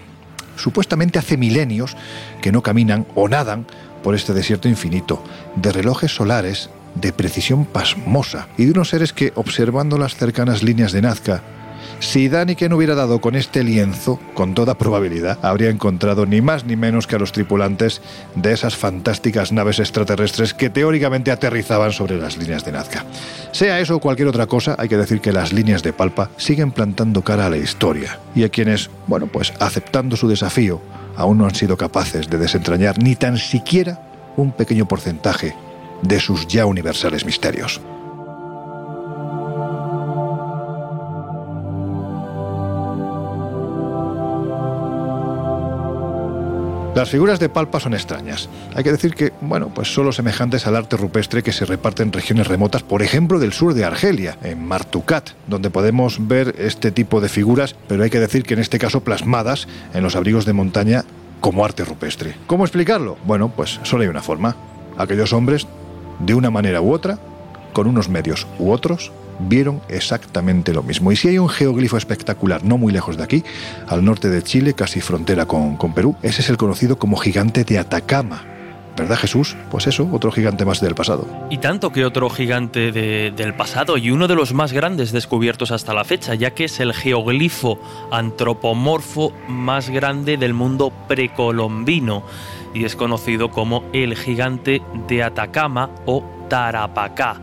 supuestamente 0.57 1.19
hace 1.19 1.37
milenios 1.37 1.97
que 2.41 2.53
no 2.53 2.63
caminan 2.63 3.07
o 3.15 3.29
nadan 3.29 3.67
por 4.05 4.15
este 4.15 4.33
desierto 4.33 4.69
infinito, 4.69 5.23
de 5.57 5.73
relojes 5.73 6.15
solares 6.15 6.71
de 6.95 7.13
precisión 7.13 7.65
pasmosa 7.65 8.47
y 8.57 8.65
de 8.65 8.71
unos 8.71 8.91
seres 8.91 9.13
que, 9.13 9.33
observando 9.35 9.99
las 9.99 10.15
cercanas 10.15 10.63
líneas 10.63 10.93
de 10.93 11.03
Nazca, 11.03 11.43
si 11.99 12.29
Daniken 12.29 12.73
hubiera 12.73 12.95
dado 12.95 13.21
con 13.21 13.35
este 13.35 13.65
lienzo, 13.65 14.21
con 14.35 14.55
toda 14.55 14.77
probabilidad, 14.77 15.39
habría 15.43 15.71
encontrado 15.71 16.27
ni 16.27 16.41
más 16.41 16.65
ni 16.65 16.77
menos 16.77 17.07
que 17.07 17.17
a 17.17 17.19
los 17.19 17.33
tripulantes 17.33 18.03
de 18.35 18.53
esas 18.53 18.77
fantásticas 18.77 19.53
naves 19.53 19.79
extraterrestres 19.79 20.55
que 20.55 20.71
teóricamente 20.71 21.31
aterrizaban 21.31 21.93
sobre 21.93 22.19
las 22.19 22.37
líneas 22.37 22.65
de 22.65 22.73
Nazca. 22.73 23.05
Sea 23.53 23.81
eso 23.81 23.97
o 23.97 24.01
cualquier 24.01 24.29
otra 24.29 24.47
cosa, 24.47 24.77
hay 24.79 24.89
que 24.89 24.97
decir 24.97 25.21
que 25.21 25.33
las 25.33 25.53
líneas 25.53 25.83
de 25.83 25.93
Palpa 25.93 26.31
siguen 26.37 26.71
plantando 26.71 27.23
cara 27.23 27.47
a 27.47 27.51
la 27.51 27.57
historia 27.57 28.19
y 28.35 28.45
a 28.45 28.51
quienes, 28.51 28.91
bueno, 29.07 29.27
pues 29.27 29.53
aceptando 29.59 30.17
su 30.17 30.29
desafío, 30.29 30.81
aún 31.17 31.39
no 31.39 31.47
han 31.47 31.55
sido 31.55 31.77
capaces 31.77 32.29
de 32.29 32.39
desentrañar 32.39 32.99
ni 32.99 33.17
tan 33.17 33.39
siquiera 33.39 34.01
un 34.37 34.53
pequeño 34.53 34.87
porcentaje 34.87 35.55
de 36.03 36.21
sus 36.21 36.47
ya 36.47 36.67
universales 36.67 37.25
misterios. 37.25 37.81
Las 46.97 47.11
figuras 47.11 47.39
de 47.39 47.51
Palpa 47.51 47.79
son 47.79 47.93
extrañas. 47.93 48.49
Hay 48.75 48.83
que 48.83 48.91
decir 48.91 49.15
que, 49.15 49.35
bueno, 49.43 49.69
pues 49.69 49.93
solo 49.93 50.13
semejantes 50.13 50.67
al 50.67 50.77
arte 50.77 50.97
rupestre 50.97 51.43
que 51.43 51.53
se 51.53 51.67
reparte 51.67 52.03
en 52.03 52.11
regiones 52.11 52.47
remotas, 52.47 52.83
por 52.83 53.03
ejemplo, 53.03 53.39
del 53.39 53.53
sur 53.53 53.75
de 53.75 53.85
Argelia, 53.85 54.39
en 54.43 54.67
Martukat, 54.67 55.33
donde 55.47 55.69
podemos 55.69 56.27
ver 56.27 56.55
este 56.57 56.93
tipo 56.93 57.21
de 57.21 57.29
figuras, 57.29 57.77
pero 57.87 58.03
hay 58.03 58.09
que 58.09 58.19
decir 58.19 58.45
que 58.45 58.55
en 58.55 58.61
este 58.61 58.79
caso 58.79 59.05
plasmadas 59.05 59.69
en 59.93 60.05
los 60.05 60.17
abrigos 60.17 60.47
de 60.47 60.55
montaña 60.55 61.05
como 61.43 61.67
arte 61.67 61.85
rupestre. 61.85 62.35
¿Cómo 62.47 62.65
explicarlo? 62.65 63.19
Bueno, 63.27 63.51
pues 63.55 63.79
solo 63.83 64.03
hay 64.05 64.09
una 64.09 64.23
forma. 64.23 64.57
Aquellos 64.97 65.35
hombres, 65.35 65.67
de 66.21 66.33
una 66.33 66.51
manera 66.51 66.81
u 66.81 66.95
otra, 66.95 67.19
con 67.75 67.89
unos 67.89 68.09
medios 68.09 68.47
u 68.59 68.71
otros, 68.71 69.13
vieron 69.39 69.81
exactamente 69.89 70.73
lo 70.73 70.83
mismo. 70.83 71.13
Y 71.13 71.17
si 71.17 71.29
hay 71.29 71.39
un 71.39 71.49
geoglifo 71.49 71.97
espectacular 71.97 72.65
no 72.65 72.79
muy 72.79 72.93
lejos 72.93 73.17
de 73.17 73.25
aquí, 73.25 73.45
al 73.87 74.05
norte 74.05 74.29
de 74.29 74.43
Chile, 74.43 74.75
casi 74.75 75.01
frontera 75.01 75.47
con, 75.47 75.77
Perú, 75.95 76.17
ese 76.23 76.43
es 76.43 76.51
el 76.51 76.57
conocido 76.57 76.99
como 76.99 77.17
gigante 77.17 77.65
de 77.65 77.79
Atacama. 77.79 78.45
¿Verdad 78.97 79.19
Jesús? 79.19 79.57
Pues 79.71 79.87
eso, 79.87 80.09
otro 80.11 80.33
gigante 80.33 80.65
más 80.65 80.81
del 80.81 80.95
pasado. 80.95 81.27
Y 81.51 81.59
tanto 81.59 81.93
que 81.93 82.07
otro 82.07 82.31
gigante 82.31 82.93
del 82.93 83.55
pasado 83.55 83.99
y 83.99 84.11
uno 84.11 84.27
de 84.27 84.35
los 84.35 84.55
más 84.55 84.73
grandes 84.73 85.13
descubiertos 85.13 85.71
hasta 85.71 85.93
la 85.93 86.05
fecha, 86.05 86.35
ya 86.35 86.53
que 86.53 86.65
es 86.65 86.81
el 86.81 86.95
geoglifo 86.95 87.79
antropomorfo 88.11 89.35
más 89.49 89.91
grande 89.91 90.39
del 90.39 90.55
mundo 90.55 90.91
precolombino 91.09 92.23
y 92.73 92.85
es 92.85 92.97
conocido 92.97 93.51
como 93.51 93.85
el 93.93 94.17
gigante 94.17 94.81
de 95.09 95.23
Atacama 95.23 95.91
o 96.07 96.25
Tarapacá. 96.49 97.41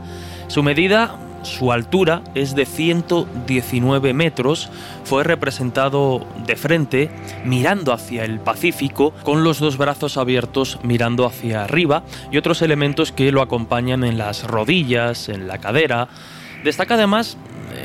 Su 0.47 0.63
medida 0.63 1.17
su 1.43 1.71
altura 1.71 2.23
es 2.35 2.55
de 2.55 2.65
119 2.65 4.13
metros, 4.13 4.69
fue 5.03 5.23
representado 5.23 6.25
de 6.45 6.55
frente, 6.55 7.09
mirando 7.45 7.93
hacia 7.93 8.25
el 8.25 8.39
Pacífico, 8.39 9.13
con 9.23 9.43
los 9.43 9.59
dos 9.59 9.77
brazos 9.77 10.17
abiertos 10.17 10.79
mirando 10.83 11.25
hacia 11.25 11.63
arriba 11.63 12.03
y 12.31 12.37
otros 12.37 12.61
elementos 12.61 13.11
que 13.11 13.31
lo 13.31 13.41
acompañan 13.41 14.03
en 14.03 14.17
las 14.17 14.43
rodillas, 14.45 15.29
en 15.29 15.47
la 15.47 15.59
cadera. 15.59 16.07
Destaca 16.63 16.95
además 16.95 17.37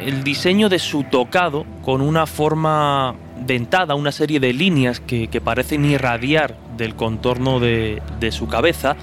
el 0.05 0.23
diseño 0.23 0.69
de 0.69 0.79
su 0.79 1.05
tocado 1.05 1.67
con 1.83 2.01
una 2.01 2.27
forma 2.27 3.15
dentada, 3.45 3.95
una 3.95 4.13
serie 4.13 4.41
de 4.41 4.53
líneas 4.53 5.01
que, 5.01 5.29
parecen 5.43 5.85
irradiar 5.85 6.57
del 6.77 6.95
contorno 6.95 7.61
de, 7.61 8.03
de 8.21 8.33
su 8.33 8.49
cabeza 8.49 8.97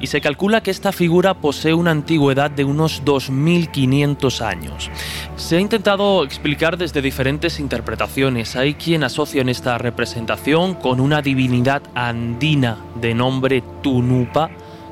y 0.00 0.06
se 0.08 0.20
calcula 0.20 0.62
que 0.62 0.70
esta 0.70 0.92
figura 0.92 1.34
posee 1.34 1.74
una 1.74 1.90
antigüedad 1.90 2.50
de 2.50 2.64
unos 2.64 3.02
2500 3.04 4.42
años. 4.42 4.90
Se 5.36 5.56
ha 5.56 5.60
intentado 5.60 6.24
explicar 6.24 6.76
desde 6.76 7.02
diferentes 7.02 7.60
interpretaciones. 7.60 8.56
Hay 8.56 8.74
quien 8.74 9.04
asocia 9.04 9.40
en 9.40 9.48
esta 9.48 9.78
representación 9.78 10.74
con 10.74 11.00
una 11.00 11.22
divinidad 11.22 11.82
andina 11.94 12.78
de 13.00 13.14
nombre 13.14 13.62
Tunupa, 13.82 14.50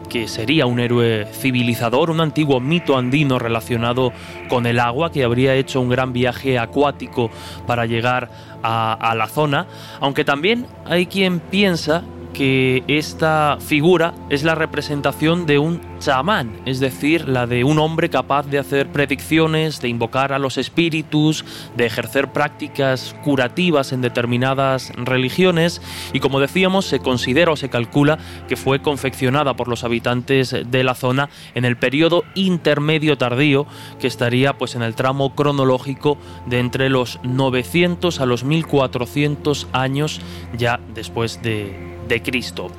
que 0.09 0.29
sería 0.29 0.67
un 0.67 0.81
héroe 0.81 1.27
civilizador, 1.33 2.11
un 2.11 2.21
antiguo 2.21 2.61
mito 2.61 2.97
andino 2.97 3.39
relacionado 3.39 4.13
con 4.49 4.67
el 4.67 4.79
agua, 4.79 5.11
que 5.11 5.25
habría 5.25 5.55
hecho 5.55 5.81
un 5.81 5.89
gran 5.89 6.13
viaje 6.13 6.59
acuático 6.59 7.31
para 7.67 7.87
llegar 7.87 8.31
a, 8.63 8.93
a 8.93 9.15
la 9.15 9.27
zona, 9.27 9.67
aunque 10.01 10.25
también 10.25 10.67
hay 10.85 11.07
quien 11.07 11.41
piensa 11.41 12.05
que 12.35 12.83
esta 12.89 13.59
figura 13.61 14.13
es 14.29 14.43
la 14.43 14.55
representación 14.55 15.47
de 15.47 15.59
un 15.59 15.81
chamán, 16.01 16.61
es 16.67 16.81
decir, 16.81 17.29
la 17.29 17.47
de 17.47 17.65
un 17.65 17.79
hombre 17.79 18.11
capaz 18.11 18.47
de 18.47 18.59
hacer 18.59 18.91
predicciones, 18.91 19.81
de 19.81 19.89
invocar 19.89 20.33
a 20.33 20.39
los 20.39 20.59
espíritus, 20.59 21.45
de 21.77 21.87
ejercer 21.87 22.33
prácticas 22.33 23.15
curativas 23.23 23.93
en 23.93 24.03
determinadas 24.03 24.93
religiones 24.97 25.81
y 26.13 26.21
como 26.21 26.41
decíamos 26.41 26.87
se 26.87 26.99
considera 26.99 27.53
o 27.53 27.57
se 27.57 27.71
calcula 27.71 28.19
que 28.49 28.57
fue 28.57 28.83
confeccionada 28.83 29.55
por 29.55 29.69
los 29.69 29.85
habitantes 29.85 30.55
de 30.67 30.85
la 30.85 30.95
zona 30.95 31.31
en 31.55 31.65
el 31.65 31.77
periodo 31.77 32.25
intermedio 32.35 33.17
tardío 33.17 33.67
que 34.01 34.09
estaría 34.09 34.59
pues 34.59 34.75
en 34.75 34.83
el 34.83 34.97
tramo 34.97 35.35
cronológico 35.35 36.19
de 36.47 36.59
entre 36.59 36.91
los 36.91 37.21
900 37.23 38.21
a 38.21 38.27
los 38.27 38.43
1400 38.43 39.69
años 39.73 40.21
ya 40.59 40.81
después 40.95 41.41
de 41.41 41.94
de 42.09 42.23
Cristo. 42.23 42.71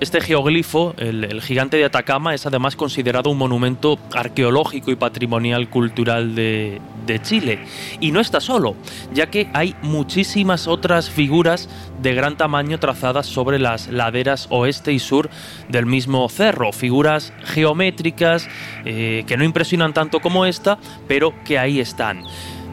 Este 0.00 0.20
geoglifo, 0.20 0.94
el, 0.98 1.40
gigante 1.40 1.76
de 1.76 1.84
Atacama, 1.84 2.34
es 2.34 2.46
además 2.46 2.76
considerado 2.76 3.30
un 3.30 3.38
monumento 3.38 3.98
arqueológico 4.14 4.90
y 4.90 4.96
patrimonial 4.96 5.68
cultural 5.68 6.34
de, 6.34 6.80
Chile. 7.22 7.60
Y 8.00 8.12
no 8.12 8.20
está 8.20 8.40
solo, 8.40 8.74
ya 9.12 9.26
que 9.26 9.48
hay 9.52 9.76
muchísimas 9.82 10.66
otras 10.66 11.10
figuras 11.10 11.68
de 12.00 12.14
gran 12.14 12.36
tamaño 12.36 12.80
trazadas 12.80 13.26
sobre 13.26 13.58
las 13.58 13.88
laderas 13.88 14.46
oeste 14.50 14.92
y 14.92 14.98
sur 14.98 15.28
del 15.68 15.84
mismo 15.84 16.26
cerro, 16.28 16.72
figuras 16.72 17.32
geométricas 17.44 18.48
eh, 18.84 19.24
que 19.26 19.36
no 19.36 19.44
impresionan 19.44 19.92
tanto 19.92 20.20
como 20.20 20.46
esta, 20.46 20.78
pero 21.06 21.34
que 21.44 21.58
ahí 21.58 21.78
están. 21.78 22.22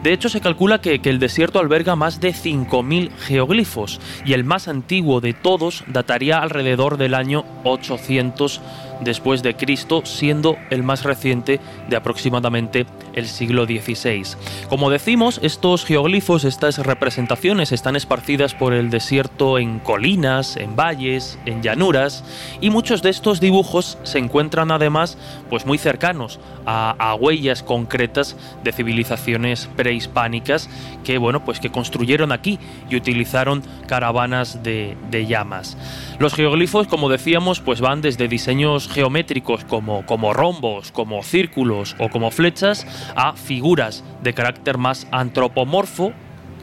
De 0.02 0.12
hecho, 0.12 0.28
se 0.28 0.40
calcula 0.40 0.80
que, 0.80 1.00
el 1.04 1.20
desierto 1.20 1.60
alberga 1.60 1.94
más 1.94 2.20
de 2.20 2.30
5.000 2.30 3.10
geoglifos 3.18 4.00
y 4.24 4.32
el 4.32 4.42
más 4.42 4.66
antiguo 4.66 5.20
de 5.20 5.32
todos 5.32 5.84
dataría 5.86 6.38
alrededor 6.38 6.96
del 6.96 7.14
año 7.14 7.44
800 7.62 8.60
después 9.00 9.44
de 9.44 9.54
Cristo, 9.54 10.02
siendo 10.04 10.56
el 10.70 10.82
más 10.82 11.04
reciente 11.04 11.60
de 11.88 11.96
aproximadamente 11.96 12.86
el 13.14 13.26
siglo 13.26 13.64
XVI. 13.66 14.36
Como 14.68 14.90
decimos, 14.90 15.40
estos 15.42 15.84
geoglifos, 15.84 16.44
estas 16.44 16.78
representaciones 16.78 17.72
están 17.72 17.96
esparcidas 17.96 18.54
por 18.54 18.72
el 18.72 18.90
desierto 18.90 19.58
en 19.58 19.78
colinas, 19.78 20.56
en 20.56 20.76
valles, 20.76 21.38
en 21.46 21.62
llanuras, 21.62 22.24
y 22.60 22.70
muchos 22.70 23.02
de 23.02 23.10
estos 23.10 23.40
dibujos 23.40 23.98
se 24.02 24.18
encuentran 24.18 24.70
además 24.70 25.18
pues 25.50 25.66
muy 25.66 25.78
cercanos 25.78 26.40
a, 26.66 27.16
huellas 27.18 27.62
concretas 27.62 28.36
de 28.64 28.72
civilizaciones 28.72 29.68
prehispánicas 29.76 30.70
que 31.04 31.18
bueno 31.18 31.44
pues 31.44 31.60
que 31.60 31.70
construyeron 31.70 32.32
aquí 32.32 32.58
y 32.88 32.96
utilizaron 32.96 33.62
caravanas 33.86 34.62
de, 34.62 34.96
de 35.10 35.26
llamas. 35.26 35.76
Los 36.18 36.34
geoglifos, 36.34 36.86
como 36.86 37.08
decíamos, 37.08 37.60
pues 37.60 37.80
van 37.80 38.00
desde 38.00 38.28
diseños 38.28 38.88
geométricos 38.88 39.64
como, 39.64 40.06
como 40.06 40.32
rombos, 40.32 40.92
como 40.92 41.22
círculos 41.22 41.96
o 41.98 42.08
como 42.08 42.30
flechas, 42.30 42.86
a 43.14 43.34
figuras 43.34 44.04
de 44.22 44.34
carácter 44.34 44.78
más 44.78 45.06
antropomorfo 45.10 46.12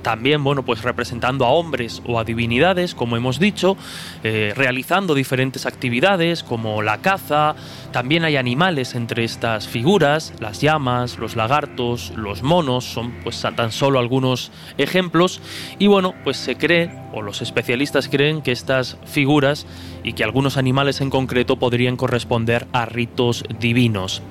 también, 0.01 0.43
bueno, 0.43 0.63
pues 0.63 0.81
representando 0.81 1.45
a 1.45 1.49
hombres 1.49 2.01
o 2.05 2.19
a 2.19 2.23
divinidades, 2.23 2.95
como 2.95 3.17
hemos 3.17 3.39
dicho, 3.39 3.77
eh, 4.23 4.53
realizando 4.55 5.13
diferentes 5.13 5.65
actividades 5.65 6.43
como 6.43 6.81
la 6.81 6.99
caza. 6.99 7.55
También 7.91 8.23
hay 8.23 8.37
animales 8.37 8.95
entre 8.95 9.23
estas 9.23 9.67
figuras, 9.67 10.33
las 10.39 10.61
llamas, 10.61 11.17
los 11.17 11.35
lagartos, 11.35 12.13
los 12.15 12.43
monos, 12.43 12.85
son 12.85 13.13
pues 13.23 13.41
tan 13.55 13.71
solo 13.71 13.99
algunos 13.99 14.51
ejemplos. 14.77 15.41
Y 15.79 15.87
bueno, 15.87 16.13
pues 16.23 16.37
se 16.37 16.55
cree 16.55 16.91
o 17.13 17.21
los 17.21 17.41
especialistas 17.41 18.07
creen 18.07 18.41
que 18.41 18.51
estas 18.51 18.97
figuras 19.05 19.65
y 20.03 20.13
que 20.13 20.23
algunos 20.23 20.57
animales 20.57 21.01
en 21.01 21.09
concreto 21.09 21.57
podrían 21.57 21.95
corresponder 21.95 22.67
a 22.71 22.85
ritos 22.85 23.43
divinos. 23.59 24.21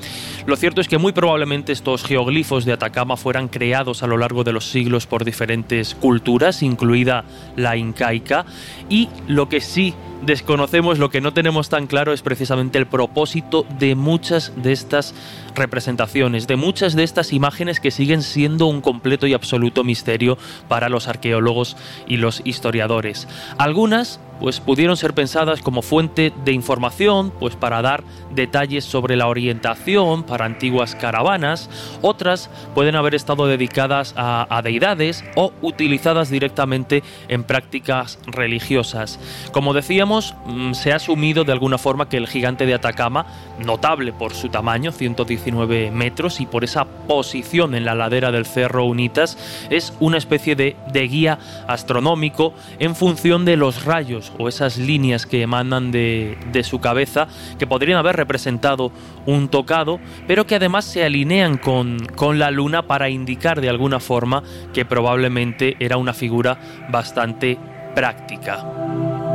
Lo 0.46 0.56
cierto 0.56 0.80
es 0.80 0.88
que 0.88 0.98
muy 0.98 1.12
probablemente 1.12 1.72
estos 1.72 2.04
geoglifos 2.04 2.64
de 2.64 2.72
Atacama 2.72 3.16
fueran 3.16 3.48
creados 3.48 4.02
a 4.02 4.06
lo 4.06 4.16
largo 4.16 4.44
de 4.44 4.52
los 4.52 4.66
siglos 4.66 5.06
por 5.06 5.24
diferentes 5.24 5.57
culturas, 6.00 6.62
incluida 6.62 7.24
la 7.56 7.76
incaica, 7.76 8.44
y 8.88 9.08
lo 9.26 9.48
que 9.48 9.60
sí 9.60 9.94
desconocemos, 10.22 10.98
lo 10.98 11.10
que 11.10 11.20
no 11.20 11.32
tenemos 11.32 11.68
tan 11.68 11.86
claro 11.86 12.12
es 12.12 12.22
precisamente 12.22 12.78
el 12.78 12.86
propósito 12.86 13.66
de 13.78 13.94
muchas 13.94 14.52
de 14.56 14.72
estas 14.72 15.14
representaciones, 15.54 16.46
de 16.46 16.56
muchas 16.56 16.94
de 16.94 17.04
estas 17.04 17.32
imágenes 17.32 17.80
que 17.80 17.90
siguen 17.90 18.22
siendo 18.22 18.66
un 18.66 18.80
completo 18.80 19.26
y 19.26 19.34
absoluto 19.34 19.84
misterio 19.84 20.38
para 20.68 20.88
los 20.88 21.08
arqueólogos 21.08 21.76
y 22.06 22.16
los 22.16 22.42
historiadores. 22.44 23.28
Algunas 23.58 24.20
pues 24.40 24.60
pudieron 24.60 24.96
ser 24.96 25.14
pensadas 25.14 25.62
como 25.62 25.82
fuente 25.82 26.32
de 26.44 26.52
información, 26.52 27.32
pues 27.38 27.56
para 27.56 27.82
dar 27.82 28.04
detalles 28.34 28.84
sobre 28.84 29.16
la 29.16 29.26
orientación 29.26 30.22
para 30.22 30.44
antiguas 30.44 30.94
caravanas, 30.94 31.68
otras 32.02 32.50
pueden 32.74 32.96
haber 32.96 33.14
estado 33.14 33.46
dedicadas 33.46 34.14
a, 34.16 34.46
a 34.54 34.62
deidades 34.62 35.24
o 35.34 35.52
utilizadas 35.62 36.30
directamente 36.30 37.02
en 37.28 37.44
prácticas 37.44 38.18
religiosas. 38.26 39.18
Como 39.52 39.74
decíamos, 39.74 40.34
mm, 40.46 40.72
se 40.72 40.92
ha 40.92 40.96
asumido 40.96 41.44
de 41.44 41.52
alguna 41.52 41.78
forma 41.78 42.08
que 42.08 42.16
el 42.16 42.26
gigante 42.26 42.66
de 42.66 42.74
Atacama, 42.74 43.26
notable 43.64 44.12
por 44.12 44.34
su 44.34 44.48
tamaño, 44.48 44.92
119 44.92 45.90
metros, 45.90 46.40
y 46.40 46.46
por 46.46 46.64
esa 46.64 46.84
posición 46.84 47.74
en 47.74 47.84
la 47.84 47.94
ladera 47.94 48.30
del 48.30 48.46
Cerro 48.46 48.84
Unitas, 48.84 49.36
es 49.70 49.92
una 50.00 50.18
especie 50.18 50.56
de, 50.56 50.76
de 50.92 51.08
guía 51.08 51.38
astronómico 51.66 52.54
en 52.78 52.94
función 52.94 53.44
de 53.44 53.56
los 53.56 53.84
rayos 53.84 54.32
o 54.38 54.48
esas 54.48 54.78
líneas 54.78 55.26
que 55.26 55.42
emanan 55.42 55.90
de, 55.90 56.36
su 56.62 56.80
cabeza 56.80 57.28
que 57.58 57.66
podrían 57.66 57.98
haber 57.98 58.16
representado 58.16 58.90
un 59.26 59.48
tocado, 59.48 60.00
pero 60.26 60.46
que 60.46 60.56
además 60.56 60.84
se 60.84 61.04
alinean 61.04 61.56
con, 61.56 62.04
con 62.16 62.38
la 62.38 62.50
luna 62.50 62.82
para 62.82 63.08
indicar 63.08 63.60
de 63.60 63.68
alguna 63.68 64.00
forma 64.00 64.42
que 64.74 64.84
probablemente 64.84 65.76
era 65.78 65.96
una 65.96 66.14
figura 66.14 66.58
bastante 66.90 67.58
práctica. 67.94 69.27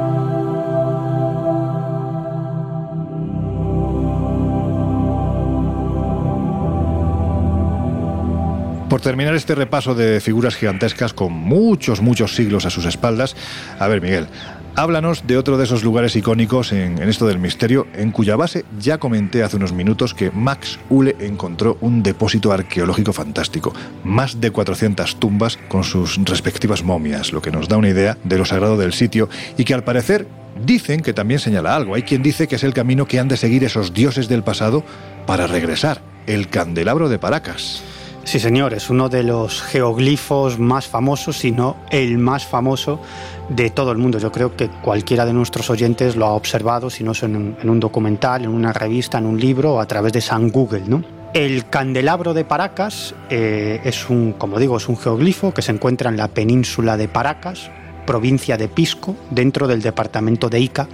Por 8.94 9.02
terminar 9.02 9.34
este 9.34 9.56
repaso 9.56 9.96
de 9.96 10.22
figuras 10.22 10.56
gigantescas 10.56 11.14
con 11.14 11.34
muchos, 11.34 12.00
muchos 12.00 12.36
siglos 12.36 12.68
a 12.68 12.70
sus 12.70 12.86
espaldas, 12.86 13.36
a 13.80 13.88
ver 13.88 14.02
Miguel, 14.02 14.28
Háblanos 14.76 15.26
de 15.26 15.36
otro 15.36 15.58
de 15.58 15.64
esos 15.64 15.84
lugares 15.84 16.16
icónicos 16.16 16.72
en, 16.72 17.02
esto 17.02 17.26
del 17.26 17.40
misterio, 17.40 17.88
en 17.96 18.12
cuya 18.12 18.36
base 18.36 18.66
ya 18.80 19.00
comenté 19.00 19.42
hace 19.42 19.56
unos 19.56 19.74
minutos 19.74 20.14
que 20.14 20.30
Max 20.30 20.78
Ule 20.92 21.16
encontró 21.22 21.80
un 21.82 22.04
depósito 22.04 22.52
arqueológico 22.52 23.14
fantástico, 23.14 23.74
más 24.04 24.40
de 24.40 24.52
400 24.52 25.16
tumbas 25.16 25.58
con 25.70 25.84
sus 25.84 26.24
respectivas 26.26 26.84
momias, 26.84 27.34
lo 27.34 27.42
que 27.42 27.50
nos 27.50 27.68
da 27.68 27.78
una 27.78 27.90
idea 27.90 28.20
de 28.24 28.38
lo 28.38 28.46
sagrado 28.46 28.78
del 28.78 28.94
sitio 28.94 29.28
y 29.58 29.64
que 29.64 29.74
al 29.74 29.84
parecer 29.84 30.28
dicen 30.64 31.02
que 31.02 31.14
también 31.14 31.40
señala 31.40 31.76
algo. 31.76 31.96
Hay 31.96 32.04
quien 32.04 32.22
dice 32.22 32.48
que 32.48 32.58
es 32.58 32.64
el 32.64 32.76
camino 32.76 33.08
que 33.08 33.20
han 33.20 33.28
de 33.28 33.38
seguir 33.38 33.64
esos 33.64 33.96
dioses 33.96 34.28
del 34.28 34.44
pasado 34.44 34.84
para 35.26 35.48
regresar, 35.48 36.04
el 36.28 36.48
candelabro 36.48 37.10
de 37.10 37.18
Paracas. 37.18 37.82
Sí, 38.26 38.40
señor, 38.40 38.74
es 38.74 38.90
uno 38.90 39.10
de 39.10 39.22
los 39.22 39.62
geoglifos 39.62 40.58
más 40.58 40.88
famosos, 40.88 41.38
si 41.38 41.52
no 41.52 41.76
el 41.92 42.18
más 42.18 42.46
famoso 42.46 43.02
de 43.50 43.70
todo 43.70 43.92
el 43.92 43.98
mundo. 43.98 44.18
Yo 44.18 44.32
creo 44.32 44.56
que 44.56 44.70
cualquiera 44.70 45.26
de 45.26 45.34
nuestros 45.34 45.70
oyentes 45.70 46.16
lo 46.16 46.26
ha 46.26 46.32
observado, 46.32 46.90
si 46.90 47.04
no 47.04 47.12
es 47.12 47.22
en 47.24 47.36
un, 47.36 47.80
documental, 47.82 48.46
en 48.46 48.50
una 48.50 48.72
revista, 48.72 49.18
en 49.18 49.26
un 49.26 49.40
libro 49.40 49.74
o 49.74 49.80
a 49.82 49.86
través 49.88 50.14
de 50.14 50.22
San 50.22 50.50
Google, 50.50 50.84
¿no? 50.88 51.04
El 51.34 51.68
candelabro 51.70 52.34
de 52.34 52.46
Paracas 52.46 53.14
eh, 53.30 53.82
es 53.84 54.10
un, 54.10 54.34
como 54.34 54.58
digo, 54.58 54.78
es 54.78 54.88
un 54.88 54.98
geoglifo 54.98 55.54
que 55.54 55.62
se 55.62 55.72
encuentra 55.72 56.10
en 56.10 56.16
la 56.16 56.30
península 56.30 56.96
de 56.96 57.10
Paracas, 57.10 57.72
provincia 58.06 58.56
de 58.56 58.70
Pisco, 58.70 59.16
dentro 59.32 59.68
del 59.68 59.82
departamento 59.82 60.50
de 60.50 60.60
Ica 60.60 60.88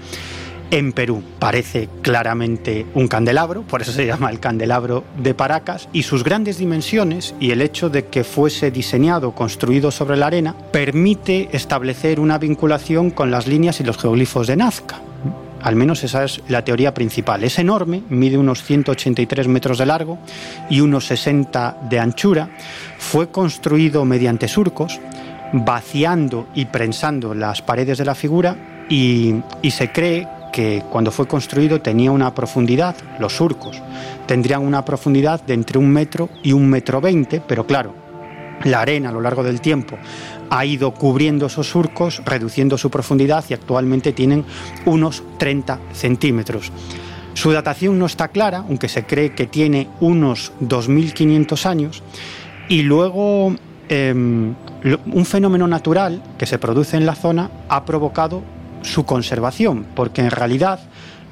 en 0.71 0.93
Perú. 0.93 1.23
Parece 1.39 1.89
claramente 2.01 2.85
un 2.93 3.07
candelabro, 3.07 3.61
por 3.63 3.81
eso 3.81 3.91
se 3.91 4.05
llama 4.05 4.29
el 4.29 4.39
candelabro 4.39 5.03
de 5.17 5.33
Paracas, 5.33 5.89
y 5.93 6.03
sus 6.03 6.23
grandes 6.23 6.57
dimensiones 6.57 7.35
y 7.39 7.51
el 7.51 7.61
hecho 7.61 7.89
de 7.89 8.05
que 8.05 8.23
fuese 8.23 8.71
diseñado, 8.71 9.31
construido 9.31 9.91
sobre 9.91 10.17
la 10.17 10.27
arena, 10.27 10.55
permite 10.71 11.49
establecer 11.51 12.19
una 12.19 12.37
vinculación 12.37 13.11
con 13.11 13.31
las 13.31 13.47
líneas 13.47 13.79
y 13.79 13.83
los 13.83 13.97
geoglifos 13.97 14.47
de 14.47 14.55
Nazca. 14.55 15.01
Al 15.61 15.75
menos 15.75 16.03
esa 16.03 16.23
es 16.23 16.41
la 16.47 16.63
teoría 16.63 16.93
principal. 16.93 17.43
Es 17.43 17.59
enorme, 17.59 18.01
mide 18.09 18.37
unos 18.37 18.63
183 18.63 19.47
metros 19.49 19.77
de 19.77 19.85
largo 19.85 20.17
y 20.69 20.79
unos 20.79 21.05
60 21.07 21.79
de 21.89 21.99
anchura. 21.99 22.49
Fue 22.97 23.29
construido 23.29 24.05
mediante 24.05 24.47
surcos, 24.47 25.01
vaciando 25.51 26.47
y 26.55 26.65
prensando 26.65 27.33
las 27.33 27.61
paredes 27.61 27.97
de 27.97 28.05
la 28.05 28.15
figura 28.15 28.85
y, 28.89 29.35
y 29.61 29.71
se 29.71 29.91
cree 29.91 30.27
que 30.59 30.83
cuando 30.89 31.09
fue 31.09 31.25
construido 31.25 31.79
tenía 31.79 32.11
una 32.11 32.35
profundidad, 32.35 32.93
los 33.17 33.37
surcos 33.37 33.81
tendrían 34.25 34.61
una 34.61 34.83
profundidad 34.83 35.41
de 35.41 35.53
entre 35.53 35.77
un 35.77 35.89
metro 35.89 36.27
y 36.43 36.51
un 36.51 36.69
metro 36.69 36.99
veinte, 36.99 37.41
pero 37.47 37.65
claro, 37.65 37.93
la 38.65 38.81
arena 38.81 39.07
a 39.07 39.13
lo 39.13 39.21
largo 39.21 39.41
del 39.41 39.61
tiempo 39.61 39.97
ha 40.49 40.65
ido 40.65 40.93
cubriendo 40.93 41.45
esos 41.45 41.69
surcos, 41.69 42.21
reduciendo 42.25 42.77
su 42.77 42.91
profundidad 42.91 43.45
y 43.47 43.53
actualmente 43.53 44.11
tienen 44.11 44.43
unos 44.83 45.23
30 45.37 45.79
centímetros. 45.93 46.73
Su 47.35 47.53
datación 47.53 47.97
no 47.97 48.05
está 48.05 48.27
clara, 48.27 48.65
aunque 48.67 48.89
se 48.89 49.05
cree 49.05 49.33
que 49.33 49.47
tiene 49.47 49.87
unos 50.01 50.51
2.500 50.59 51.65
años, 51.67 52.03
y 52.67 52.81
luego 52.81 53.55
em, 53.87 54.55
un 55.05 55.25
fenómeno 55.25 55.69
natural 55.69 56.21
que 56.37 56.45
se 56.45 56.59
produce 56.59 56.97
en 56.97 57.05
la 57.05 57.15
zona 57.15 57.49
ha 57.69 57.85
provocado 57.85 58.58
su 58.81 59.05
conservación, 59.05 59.85
porque 59.95 60.21
en 60.21 60.31
realidad 60.31 60.79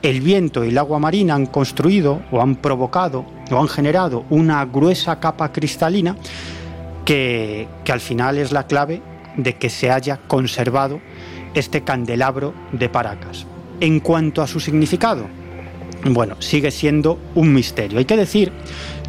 el 0.02 0.22
viento 0.22 0.64
y 0.64 0.70
el 0.70 0.78
agua 0.78 1.00
marina 1.00 1.36
han 1.36 1.48
construido 1.48 2.22
o 2.32 2.42
han 2.42 2.56
provocado 2.56 3.26
o 3.50 3.60
han 3.60 3.68
generado 3.68 4.26
una 4.30 4.64
gruesa 4.66 5.20
capa 5.20 5.52
cristalina 5.52 6.16
que, 7.06 7.68
que 7.84 7.92
al 7.92 8.00
final 8.00 8.38
es 8.38 8.52
la 8.52 8.68
clave 8.68 9.02
de 9.38 9.56
que 9.56 9.70
se 9.70 9.92
haya 9.92 10.18
conservado 10.28 11.00
este 11.54 11.82
candelabro 11.84 12.54
de 12.72 12.90
Paracas. 12.90 13.46
En 13.80 14.00
cuanto 14.00 14.42
a 14.42 14.48
su 14.48 14.60
significado, 14.60 15.28
bueno, 16.04 16.36
sigue 16.40 16.72
siendo 16.72 17.20
un 17.36 17.54
misterio. 17.54 18.00
Hay 18.00 18.06
que 18.06 18.18
decir 18.18 18.52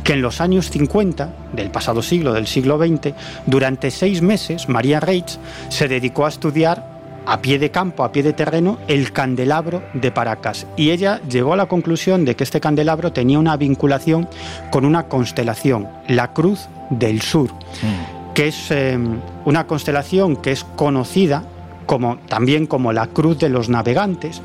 que 0.04 0.14
en 0.14 0.22
los 0.22 0.40
años 0.40 0.70
50 0.70 1.50
del 1.52 1.70
pasado 1.70 2.02
siglo, 2.02 2.32
del 2.32 2.46
siglo 2.46 2.78
XX, 2.78 3.14
durante 3.46 3.90
seis 3.90 4.22
meses, 4.22 4.68
María 4.68 5.00
Reitz 5.00 5.38
se 5.68 5.88
dedicó 5.88 6.26
a 6.26 6.30
estudiar 6.30 6.97
a 7.28 7.42
pie 7.42 7.58
de 7.58 7.70
campo, 7.70 8.04
a 8.04 8.10
pie 8.10 8.22
de 8.22 8.32
terreno, 8.32 8.78
el 8.88 9.12
candelabro 9.12 9.82
de 9.92 10.10
Paracas. 10.10 10.66
Y 10.76 10.90
ella 10.90 11.20
llegó 11.28 11.52
a 11.52 11.56
la 11.56 11.66
conclusión 11.66 12.24
de 12.24 12.34
que 12.34 12.44
este 12.44 12.58
candelabro 12.58 13.12
tenía 13.12 13.38
una 13.38 13.56
vinculación 13.56 14.28
con 14.70 14.86
una 14.86 15.08
constelación, 15.08 15.88
la 16.08 16.32
Cruz 16.32 16.68
del 16.88 17.20
Sur, 17.20 17.52
mm. 17.52 18.32
que 18.32 18.48
es 18.48 18.70
eh, 18.70 18.98
una 19.44 19.66
constelación 19.66 20.36
que 20.36 20.52
es 20.52 20.64
conocida 20.64 21.44
como, 21.88 22.18
también 22.28 22.66
como 22.66 22.92
la 22.92 23.06
Cruz 23.06 23.38
de 23.38 23.48
los 23.48 23.70
Navegantes, 23.70 24.42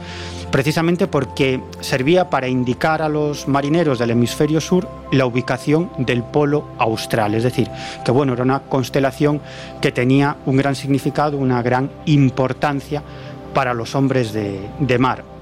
precisamente 0.49 1.07
porque 1.07 1.59
servía 1.81 2.29
para 2.29 2.47
indicar 2.47 3.01
a 3.01 3.09
los 3.09 3.49
marineros 3.49 3.99
del 3.99 4.11
hemisferio 4.11 4.61
sur 4.61 4.87
la 5.11 5.25
ubicación 5.25 5.91
del 5.97 6.23
polo 6.23 6.69
austral. 6.79 7.35
Es 7.35 7.43
decir, 7.43 7.69
que 8.05 8.11
bueno, 8.11 8.31
era 8.31 8.43
una 8.43 8.61
constelación 8.61 9.41
que 9.81 9.91
tenía 9.91 10.37
un 10.45 10.55
gran 10.55 10.73
significado, 10.73 11.37
una 11.37 11.61
gran 11.61 11.91
importancia 12.05 13.03
para 13.53 13.73
los 13.73 13.93
hombres 13.93 14.31
de, 14.31 14.61
de 14.79 14.97
mar. 14.97 15.32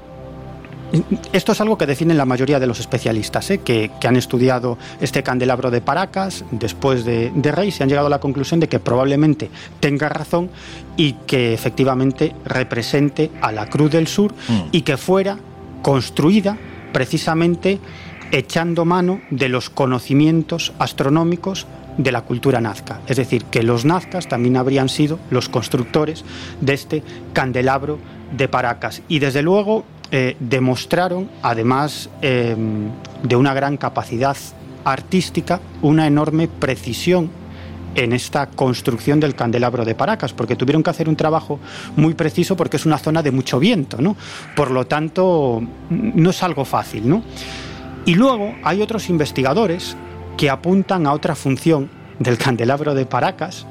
Esto 1.32 1.54
es 1.54 1.62
algo 1.62 1.78
que 1.78 1.86
definen 1.86 2.18
la 2.18 2.26
mayoría 2.26 2.60
de 2.60 2.68
los 2.68 2.80
especialistas, 2.80 3.50
¿eh? 3.50 3.60
que, 3.60 3.92
han 4.04 4.16
estudiado 4.16 4.78
este 5.00 5.24
candelabro 5.24 5.72
de 5.72 5.80
Paracas 5.82 6.44
después 6.52 7.06
de, 7.06 7.32
de 7.34 7.52
Rey, 7.52 7.72
se 7.72 7.84
han 7.84 7.90
llegado 7.90 8.08
a 8.08 8.10
la 8.10 8.20
conclusión 8.20 8.60
de 8.60 8.68
que 8.68 8.80
probablemente 8.80 9.50
tenga 9.80 10.10
razón 10.10 10.50
y 10.98 11.14
que 11.14 11.54
efectivamente 11.54 12.36
represente 12.46 13.32
a 13.42 13.52
la 13.52 13.68
Cruz 13.68 13.92
del 13.92 14.08
Sur 14.08 14.34
mm. 14.34 14.62
y 14.72 14.82
que 14.82 14.98
fuera 14.98 15.38
construida 15.82 16.58
precisamente 16.92 17.80
echando 18.32 18.86
mano 18.86 19.22
de 19.30 19.50
los 19.50 19.70
conocimientos 19.70 20.74
astronómicos 20.80 21.68
de 21.98 22.12
la 22.12 22.22
cultura 22.22 22.62
nazca. 22.62 23.02
Es 23.08 23.18
decir, 23.18 23.46
que 23.46 23.64
los 23.64 23.86
nazcas 23.86 24.28
también 24.28 24.58
habrían 24.58 24.90
sido 24.90 25.20
los 25.30 25.50
constructores 25.50 26.24
de 26.62 26.74
este 26.74 27.04
candelabro 27.34 28.00
de 28.36 28.48
Paracas. 28.48 29.02
Y 29.08 29.20
desde 29.20 29.42
luego 29.42 29.84
eh, 30.12 30.36
demostraron, 30.40 31.30
además 31.42 32.10
em, 32.22 32.90
de 33.24 33.36
una 33.36 33.54
gran 33.54 33.78
capacidad 33.78 34.36
artística, 34.84 35.60
una 35.82 36.08
enorme 36.08 36.48
precisión 36.48 37.30
en 37.96 38.14
esta 38.14 38.48
construcción 38.48 39.20
del 39.20 39.36
candelabro 39.36 39.86
de 39.86 39.96
Paracas, 39.96 40.34
porque 40.34 40.56
tuvieron 40.56 40.84
que 40.84 40.90
hacer 40.90 41.10
un 41.10 41.16
trabajo 41.16 41.60
muy 41.96 42.14
preciso 42.14 42.56
porque 42.56 42.78
es 42.78 42.86
una 42.86 42.98
zona 42.98 43.22
de 43.22 43.32
mucho 43.32 43.60
viento, 43.60 44.02
¿no? 44.02 44.16
Por 44.56 44.72
lo 44.72 44.86
tanto, 44.86 45.62
no 45.90 46.30
es 46.30 46.44
algo 46.44 46.66
fácil, 46.66 47.08
¿no? 47.08 47.24
Y 48.06 48.16
luego 48.16 48.56
hay 48.64 48.82
otros 48.82 49.10
investigadores 49.10 49.96
que 50.38 50.50
apuntan 50.50 51.06
a 51.06 51.14
otra 51.14 51.36
función 51.36 51.90
del 52.20 52.38
candelabro 52.38 52.96
de 52.96 53.06
Paracas, 53.06 53.66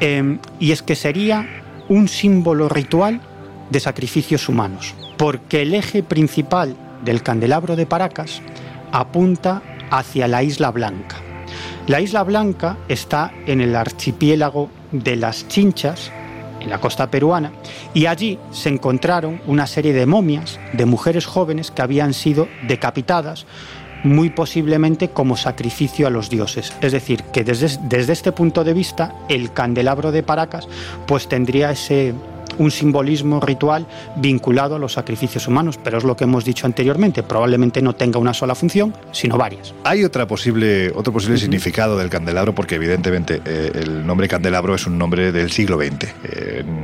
em, 0.00 0.38
y 0.60 0.72
es 0.72 0.82
que 0.82 0.94
sería 0.94 1.46
un 1.88 2.08
símbolo 2.08 2.68
ritual 2.68 3.20
de 3.70 3.80
sacrificios 3.80 4.48
humanos, 4.48 4.94
porque 5.18 5.62
el 5.62 5.74
eje 5.74 6.02
principal 6.02 6.74
del 7.04 7.22
candelabro 7.22 7.76
de 7.76 7.86
Paracas 7.86 8.40
apunta 8.92 9.62
hacia 9.90 10.28
la 10.28 10.42
Isla 10.42 10.70
Blanca. 10.70 11.16
La 11.86 12.00
Isla 12.00 12.22
Blanca 12.22 12.78
está 12.88 13.32
en 13.46 13.60
el 13.60 13.74
archipiélago 13.74 14.70
de 14.92 15.16
las 15.16 15.48
Chinchas, 15.48 16.12
en 16.60 16.70
la 16.70 16.80
costa 16.80 17.10
peruana, 17.10 17.52
y 17.94 18.06
allí 18.06 18.38
se 18.52 18.68
encontraron 18.68 19.40
una 19.46 19.66
serie 19.66 19.92
de 19.92 20.06
momias 20.06 20.58
de 20.72 20.86
mujeres 20.86 21.26
jóvenes 21.26 21.70
que 21.70 21.82
habían 21.82 22.14
sido 22.14 22.48
decapitadas 22.66 23.46
muy 24.04 24.30
posiblemente 24.30 25.10
como 25.10 25.36
sacrificio 25.36 26.06
a 26.06 26.10
los 26.10 26.30
dioses. 26.30 26.72
Es 26.80 26.92
decir, 26.92 27.24
que 27.32 27.42
desde, 27.42 27.78
desde 27.82 28.12
este 28.12 28.32
punto 28.32 28.62
de 28.62 28.72
vista 28.72 29.14
el 29.28 29.52
candelabro 29.52 30.12
de 30.12 30.22
Paracas 30.22 30.68
pues 31.06 31.28
tendría 31.28 31.70
ese, 31.70 32.14
un 32.58 32.70
simbolismo 32.70 33.40
ritual 33.40 33.86
vinculado 34.16 34.76
a 34.76 34.78
los 34.78 34.92
sacrificios 34.94 35.46
humanos, 35.48 35.78
pero 35.82 35.98
es 35.98 36.04
lo 36.04 36.16
que 36.16 36.24
hemos 36.24 36.44
dicho 36.44 36.66
anteriormente, 36.66 37.22
probablemente 37.22 37.82
no 37.82 37.94
tenga 37.94 38.18
una 38.18 38.34
sola 38.34 38.54
función, 38.54 38.94
sino 39.12 39.36
varias. 39.36 39.74
Hay 39.84 40.04
otra 40.04 40.26
posible, 40.26 40.90
otro 40.94 41.12
posible 41.12 41.38
significado 41.38 41.96
del 41.98 42.10
candelabro, 42.10 42.54
porque 42.54 42.76
evidentemente 42.76 43.40
eh, 43.44 43.72
el 43.74 44.06
nombre 44.06 44.28
candelabro 44.28 44.74
es 44.74 44.86
un 44.86 44.98
nombre 44.98 45.32
del 45.32 45.50
siglo 45.50 45.78
XX. 45.78 46.08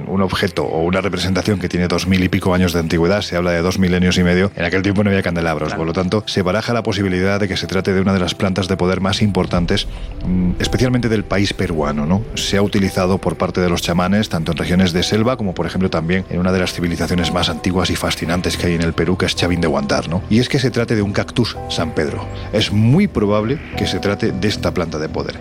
un 0.09 0.23
objeto 0.23 0.65
o 0.65 0.85
una 0.85 1.01
representación 1.01 1.59
que 1.59 1.69
tiene 1.69 1.89
dos 1.89 2.07
mil 2.07 2.23
y 2.23 2.29
pico 2.29 2.55
años 2.55 2.73
de 2.73 2.81
antigüedad, 2.81 3.23
se 3.23 3.37
habla 3.37 3.51
de 3.51 3.63
dos 3.63 3.79
milenios 3.79 4.17
y 4.19 4.23
medio, 4.23 4.51
en 4.57 4.65
aquel 4.65 4.83
tiempo 4.83 5.03
no 5.03 5.11
había 5.11 5.23
candelabros, 5.23 5.75
por 5.75 5.87
lo 5.87 5.93
tanto 5.93 6.23
se 6.27 6.43
baraja 6.43 6.73
la 6.73 6.83
posibilidad 6.83 7.41
de 7.41 7.49
que 7.49 7.57
se 7.57 7.67
trate 7.67 7.93
de 7.93 8.01
una 8.01 8.13
de 8.13 8.21
las 8.21 8.35
plantas 8.35 8.69
de 8.69 8.77
poder 8.77 9.01
más 9.01 9.23
importantes, 9.23 9.87
mm, 10.25 10.53
especialmente 10.59 11.09
del 11.09 11.25
país 11.25 11.53
peruano. 11.53 12.07
¿no? 12.07 12.23
Se 12.35 12.57
ha 12.57 12.63
utilizado 12.63 13.19
por 13.19 13.37
parte 13.37 13.61
de 13.61 13.69
los 13.69 13.83
chamanes, 13.83 14.29
tanto 14.29 14.53
en 14.53 14.59
regiones 14.59 14.93
de 14.93 15.03
selva 15.03 15.37
como 15.37 15.55
por 15.55 15.64
por 15.65 15.71
ejemplo, 15.71 15.89
también 15.89 16.27
en 16.29 16.41
una 16.41 16.53
de 16.53 16.59
las 16.59 16.75
civilizaciones 16.75 17.33
más 17.33 17.49
antiguas 17.49 17.89
y 17.89 17.97
fascinantes 17.97 18.59
que 18.59 18.67
hay 18.67 18.75
en 18.75 18.83
el 18.83 18.93
Perú, 18.93 19.17
que 19.17 19.25
es 19.25 19.35
Chavín 19.35 19.63
de 19.63 19.67
Guantar, 19.67 20.11
¿no? 20.11 20.23
Y 20.29 20.41
es 20.41 20.51
que 20.51 20.59
se 20.59 20.71
trate 20.71 20.95
de 20.95 21.01
un 21.01 21.15
cactus 21.15 21.57
San 21.71 21.93
Pedro. 21.93 22.29
Es 22.53 22.71
muy 22.71 23.09
probable 23.09 23.59
que 23.75 23.87
se 23.87 23.99
trate 23.99 24.31
de 24.31 24.47
esta 24.47 24.75
planta 24.75 24.99
de 24.99 25.09
poder. 25.09 25.41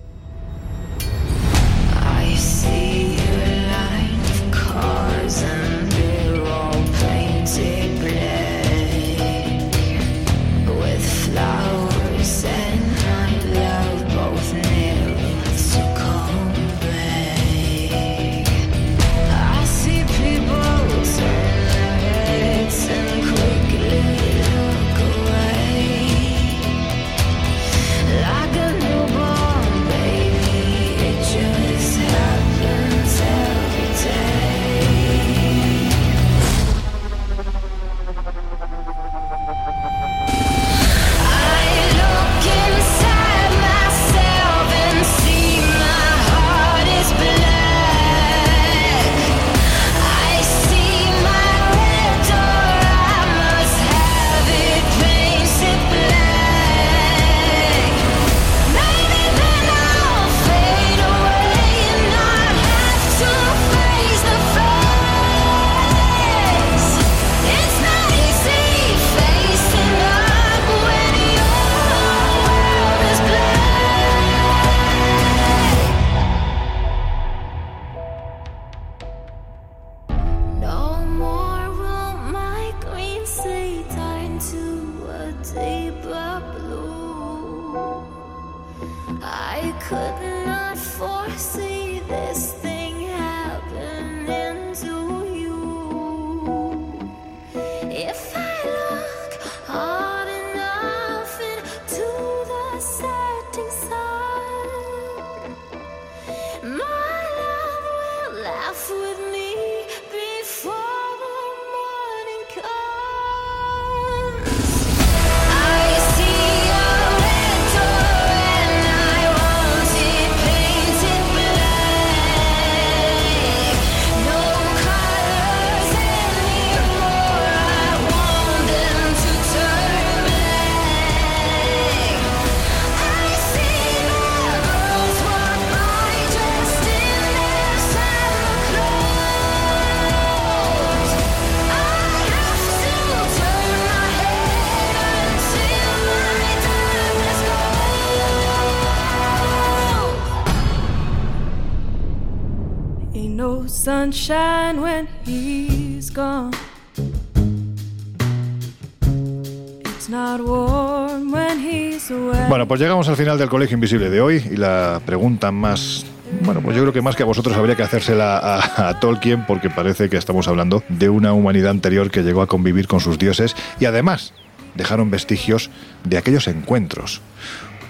Bueno, 162.49 162.67
pues 162.67 162.81
llegamos 162.81 163.07
al 163.07 163.15
final 163.15 163.37
del 163.37 163.47
Colegio 163.47 163.75
Invisible 163.75 164.09
de 164.09 164.19
hoy 164.19 164.43
y 164.51 164.57
la 164.57 165.01
pregunta 165.05 165.51
más 165.51 166.05
bueno, 166.43 166.61
pues 166.61 166.75
yo 166.75 166.81
creo 166.83 166.93
que 166.93 167.01
más 167.01 167.15
que 167.15 167.23
a 167.23 167.25
vosotros 167.25 167.55
habría 167.55 167.75
que 167.75 167.83
hacérsela 167.83 168.37
a, 168.37 168.89
a 168.89 168.99
Tolkien 168.99 169.45
porque 169.45 169.69
parece 169.69 170.09
que 170.09 170.17
estamos 170.17 170.47
hablando 170.47 170.83
de 170.89 171.09
una 171.09 171.33
humanidad 171.33 171.71
anterior 171.71 172.09
que 172.09 172.23
llegó 172.23 172.41
a 172.41 172.47
convivir 172.47 172.87
con 172.87 172.99
sus 172.99 173.17
dioses 173.17 173.55
y 173.79 173.85
además 173.85 174.33
dejaron 174.75 175.11
vestigios 175.11 175.69
de 176.03 176.17
aquellos 176.17 176.47
encuentros. 176.47 177.21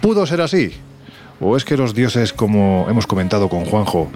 ¿Pudo 0.01 0.25
ser 0.25 0.41
así? 0.41 0.73
¿O 1.39 1.57
es 1.57 1.65
que 1.65 1.77
los 1.77 1.93
dioses, 1.93 2.33
como 2.33 2.87
hemos 2.89 3.07
comentado 3.07 3.49
con 3.49 3.65
Juanjo, 3.65 4.11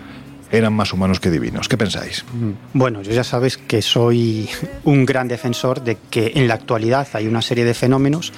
eran 0.57 0.73
más 0.73 0.93
humanos 0.93 1.19
que 1.19 1.29
divinos. 1.29 1.67
¿Qué 1.67 1.77
pensáis? 1.77 2.25
Mm, 2.33 2.77
bueno, 2.77 3.01
yo 3.01 3.11
ya 3.11 3.23
sabes 3.23 3.57
que 3.57 3.81
soy 3.81 4.49
un 4.83 5.05
gran 5.05 5.27
defensor 5.27 5.83
de 5.83 5.97
que 6.09 6.33
en 6.35 6.47
la 6.47 6.55
actualidad 6.55 7.07
hay 7.13 7.27
una 7.27 7.41
serie 7.41 7.65
de 7.65 7.73
fenómenos 7.73 8.33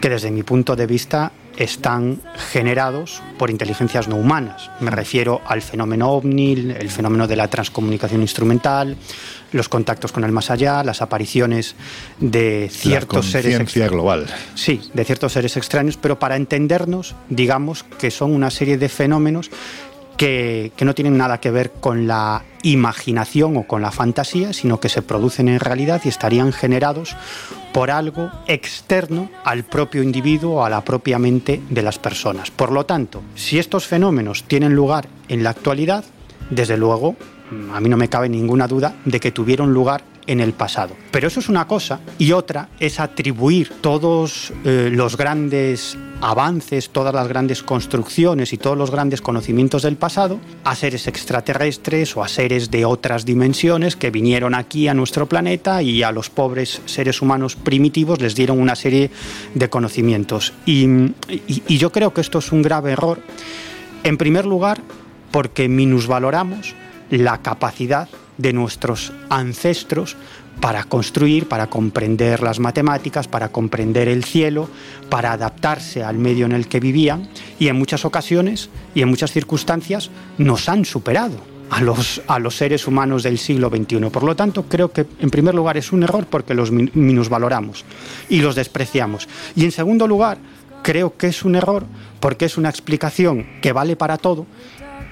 que 0.00 0.08
desde 0.08 0.30
mi 0.30 0.42
punto 0.42 0.76
de 0.76 0.86
vista 0.86 1.32
están 1.56 2.20
generados 2.52 3.22
por 3.38 3.50
inteligencias 3.50 4.08
no 4.08 4.16
humanas. 4.16 4.70
Me 4.80 4.90
refiero 4.90 5.40
al 5.46 5.62
fenómeno 5.62 6.10
ovni, 6.10 6.52
el 6.52 6.90
fenómeno 6.90 7.26
de 7.26 7.36
la 7.36 7.48
transcomunicación 7.48 8.20
instrumental, 8.20 8.96
los 9.52 9.68
contactos 9.68 10.12
con 10.12 10.24
el 10.24 10.32
más 10.32 10.50
allá, 10.50 10.82
las 10.84 11.02
apariciones 11.02 11.74
de 12.20 12.68
ciertos 12.70 13.26
la 13.26 13.32
seres 13.32 13.74
global. 13.90 14.26
Sí, 14.54 14.82
de 14.92 15.04
ciertos 15.04 15.32
seres 15.32 15.56
extraños, 15.56 15.96
pero 15.96 16.18
para 16.18 16.36
entendernos, 16.36 17.14
digamos 17.28 17.84
que 17.84 18.10
son 18.10 18.32
una 18.32 18.50
serie 18.50 18.76
de 18.76 18.88
fenómenos 18.88 19.50
que, 20.16 20.72
no 20.80 20.94
tienen 20.94 21.16
nada 21.16 21.38
que 21.40 21.50
ver 21.50 21.72
con 21.72 22.06
la 22.06 22.42
imaginación 22.62 23.56
o 23.56 23.62
con 23.64 23.82
la 23.82 23.90
fantasía, 23.90 24.52
sino 24.52 24.80
que 24.80 24.88
se 24.88 25.02
producen 25.02 25.48
en 25.48 25.60
realidad 25.60 26.00
y 26.04 26.08
estarían 26.08 26.52
generados 26.52 27.16
por 27.72 27.90
algo 27.90 28.30
externo 28.46 29.30
al 29.44 29.64
propio 29.64 30.02
individuo 30.02 30.56
o 30.56 30.64
a 30.64 30.70
la 30.70 30.82
propia 30.82 31.18
mente 31.18 31.60
de 31.68 31.82
las 31.82 31.98
personas. 31.98 32.50
Por 32.50 32.72
lo 32.72 32.86
tanto, 32.86 33.22
si 33.34 33.58
estos 33.58 33.86
fenómenos 33.86 34.44
tienen 34.44 34.74
lugar 34.74 35.08
en 35.28 35.42
la 35.42 35.50
actualidad, 35.50 36.04
desde 36.50 36.76
luego, 36.76 37.16
a 37.72 37.80
mí 37.80 37.88
no 37.88 37.96
me 37.96 38.08
cabe 38.08 38.28
ninguna 38.28 38.66
duda 38.66 38.94
de 39.04 39.20
que 39.20 39.32
tuvieron 39.32 39.72
lugar 39.72 40.02
en 40.26 40.40
el 40.40 40.52
pasado. 40.52 40.96
Pero 41.10 41.28
eso 41.28 41.40
es 41.40 41.48
una 41.48 41.66
cosa 41.66 42.00
y 42.18 42.32
otra 42.32 42.68
es 42.80 43.00
atribuir 43.00 43.72
todos 43.80 44.52
eh, 44.64 44.90
los 44.92 45.16
grandes 45.16 45.96
avances, 46.20 46.90
todas 46.90 47.14
las 47.14 47.28
grandes 47.28 47.62
construcciones 47.62 48.52
y 48.52 48.56
todos 48.56 48.76
los 48.76 48.90
grandes 48.90 49.20
conocimientos 49.20 49.82
del 49.82 49.96
pasado 49.96 50.40
a 50.64 50.74
seres 50.74 51.06
extraterrestres 51.06 52.16
o 52.16 52.22
a 52.22 52.28
seres 52.28 52.70
de 52.70 52.84
otras 52.84 53.24
dimensiones 53.24 53.96
que 53.96 54.10
vinieron 54.10 54.54
aquí 54.54 54.88
a 54.88 54.94
nuestro 54.94 55.26
planeta 55.26 55.82
y 55.82 56.02
a 56.02 56.12
los 56.12 56.30
pobres 56.30 56.80
seres 56.86 57.20
humanos 57.20 57.56
primitivos 57.56 58.20
les 58.20 58.34
dieron 58.34 58.60
una 58.60 58.76
serie 58.76 59.10
de 59.54 59.68
conocimientos. 59.68 60.52
y, 60.64 60.86
y 61.28 61.78
yo 61.78 61.92
creo 61.92 62.12
que 62.14 62.20
esto 62.20 62.38
es 62.38 62.52
un 62.52 62.62
grave 62.62 62.92
error. 62.92 63.20
En 64.04 64.16
primer 64.16 64.46
lugar, 64.46 64.80
porque 65.30 65.68
minusvaloramos 65.68 66.74
la 67.10 67.42
capacidad 67.42 68.08
de 68.38 68.52
nuestros 68.52 69.12
ancestros 69.30 70.16
para 70.60 70.84
construir, 70.84 71.48
para 71.48 71.68
comprender 71.68 72.42
las 72.42 72.58
matemáticas, 72.58 73.28
para 73.28 73.48
comprender 73.48 74.08
el 74.08 74.24
cielo, 74.24 74.68
para 75.10 75.32
adaptarse 75.32 76.02
al 76.02 76.18
medio 76.18 76.46
en 76.46 76.52
el 76.52 76.68
que 76.68 76.80
vivían 76.80 77.28
y 77.58 77.68
en 77.68 77.76
muchas 77.76 78.04
ocasiones 78.04 78.70
y 78.94 79.02
en 79.02 79.08
muchas 79.08 79.32
circunstancias 79.32 80.10
nos 80.38 80.68
han 80.68 80.84
superado 80.84 81.36
a 81.70 81.80
los, 81.80 82.22
a 82.26 82.38
los 82.38 82.56
seres 82.56 82.86
humanos 82.86 83.22
del 83.22 83.38
siglo 83.38 83.68
XXI. 83.68 84.08
Por 84.10 84.22
lo 84.22 84.36
tanto, 84.36 84.64
creo 84.64 84.92
que 84.92 85.06
en 85.20 85.30
primer 85.30 85.54
lugar 85.54 85.76
es 85.76 85.92
un 85.92 86.04
error 86.04 86.26
porque 86.26 86.54
los 86.54 86.70
minusvaloramos 86.70 87.84
y 88.28 88.40
los 88.40 88.54
despreciamos. 88.54 89.28
Y 89.54 89.64
en 89.64 89.72
segundo 89.72 90.06
lugar, 90.06 90.38
creo 90.82 91.16
que 91.16 91.26
es 91.26 91.44
un 91.44 91.56
error 91.56 91.84
porque 92.20 92.44
es 92.44 92.56
una 92.56 92.70
explicación 92.70 93.46
que 93.60 93.72
vale 93.72 93.96
para 93.96 94.16
todo 94.16 94.46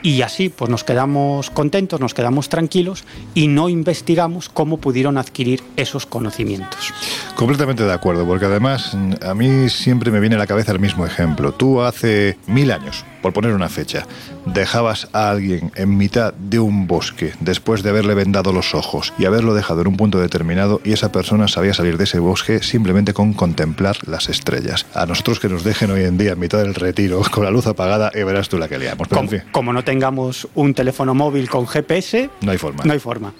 y 0.05 0.21
así 0.21 0.51
pues 0.51 0.71
nos 0.71 0.85
quedamos 0.85 1.51
contentos, 1.51 1.99
nos 1.99 2.13
quedamos 2.13 2.51
tranquilos 2.51 3.05
y 3.33 3.49
no 3.49 3.71
investigamos 3.71 4.51
cómo 4.51 4.77
pudieron 4.77 5.17
adquirir 5.17 5.63
esos 5.77 6.05
conocimientos. 6.05 6.93
Completamente 7.35 7.85
de 7.85 7.93
acuerdo, 7.93 8.27
porque 8.27 8.45
además 8.45 8.97
a 9.23 9.35
mí 9.35 9.71
siempre 9.71 10.11
me 10.11 10.21
viene 10.21 10.37
a 10.37 10.39
la 10.39 10.47
cabeza 10.47 10.73
el 10.73 10.79
mismo 10.79 11.07
ejemplo. 11.07 11.53
Tú 11.53 11.81
hace 11.81 12.37
mil 12.47 12.71
años, 12.71 13.05
por 13.23 13.33
poner 13.33 13.53
una 13.55 13.71
fecha, 13.71 14.07
dejabas 14.45 15.09
a 15.15 15.31
alguien 15.31 15.73
en 15.75 15.97
mitad 15.97 16.35
de 16.35 16.59
un 16.59 16.87
bosque 16.87 17.33
después 17.41 17.83
de 17.83 17.89
haberle 17.89 18.13
vendado 18.13 18.53
los 18.53 18.75
ojos 18.75 19.15
y 19.19 19.25
haberlo 19.25 19.55
dejado 19.55 19.81
en 19.81 19.89
un 19.89 19.97
punto 19.97 20.21
determinado 20.21 20.83
y 20.85 20.93
esa 20.93 21.13
persona 21.13 21.49
sabía 21.49 21.73
salir 21.73 21.97
de 21.97 22.05
ese 22.05 22.19
bosque 22.19 22.63
simplemente 22.63 23.15
con 23.15 23.33
contemplar 23.33 23.97
las 24.07 24.29
estrellas. 24.29 24.85
A 24.93 25.07
nosotros 25.07 25.41
que 25.41 25.49
nos 25.49 25.65
dejen 25.65 25.91
hoy 25.91 26.05
en 26.05 26.19
día 26.19 26.33
en 26.33 26.39
mitad 26.39 26.59
del 26.59 26.75
retiro 26.75 27.23
con 27.31 27.45
la 27.45 27.51
luz 27.51 27.67
apagada 27.67 28.13
y 28.15 28.23
verás 28.23 28.51
tú 28.51 28.59
la 28.59 28.69
que. 28.69 28.75
Pero, 28.75 28.97
como, 29.09 29.31
como 29.53 29.73
no 29.73 29.85
tengamos 29.95 30.49
un 30.57 30.75
teléfono 30.75 31.15
móvil 31.15 31.49
con 31.49 31.69
GPS, 31.69 32.29
no 32.41 32.51
hay 32.51 32.59
forma. 32.59 32.83
No 32.85 32.93
hay 32.93 32.99
forma. 32.99 33.33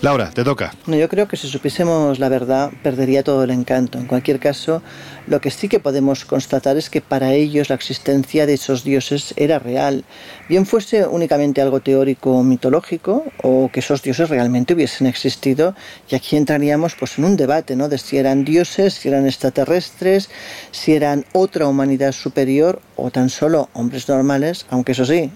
Laura, 0.00 0.30
te 0.30 0.42
toca. 0.42 0.74
No, 0.86 0.96
yo 0.96 1.06
creo 1.06 1.28
que 1.28 1.36
si 1.36 1.48
supiésemos 1.48 2.18
la 2.18 2.30
verdad 2.30 2.72
perdería 2.82 3.22
todo 3.22 3.44
el 3.44 3.50
encanto. 3.50 3.98
En 3.98 4.06
cualquier 4.06 4.40
caso, 4.40 4.82
lo 5.26 5.42
que 5.42 5.50
sí 5.50 5.68
que 5.68 5.80
podemos 5.80 6.24
constatar 6.24 6.78
es 6.78 6.88
que 6.88 7.02
para 7.02 7.34
ellos 7.34 7.68
la 7.68 7.74
existencia 7.74 8.46
de 8.46 8.54
esos 8.54 8.84
dioses 8.84 9.34
era 9.36 9.58
real, 9.58 10.04
bien 10.48 10.64
fuese 10.64 11.06
únicamente 11.06 11.60
algo 11.60 11.80
teórico 11.80 12.32
o 12.38 12.42
mitológico 12.42 13.24
o 13.42 13.68
que 13.70 13.80
esos 13.80 14.02
dioses 14.02 14.30
realmente 14.30 14.72
hubiesen 14.72 15.06
existido. 15.06 15.76
Y 16.08 16.14
aquí 16.14 16.36
entraríamos 16.36 16.94
pues 16.94 17.18
en 17.18 17.26
un 17.26 17.36
debate, 17.36 17.76
¿no? 17.76 17.90
De 17.90 17.98
si 17.98 18.16
eran 18.16 18.46
dioses, 18.46 18.94
si 18.94 19.08
eran 19.08 19.26
extraterrestres, 19.26 20.30
si 20.70 20.94
eran 20.94 21.26
otra 21.32 21.68
humanidad 21.68 22.12
superior 22.12 22.80
o 22.96 23.10
tan 23.10 23.28
solo 23.28 23.68
hombres 23.74 24.08
normales, 24.08 24.64
aunque 24.70 24.92
eso 24.92 25.04
sí, 25.04 25.30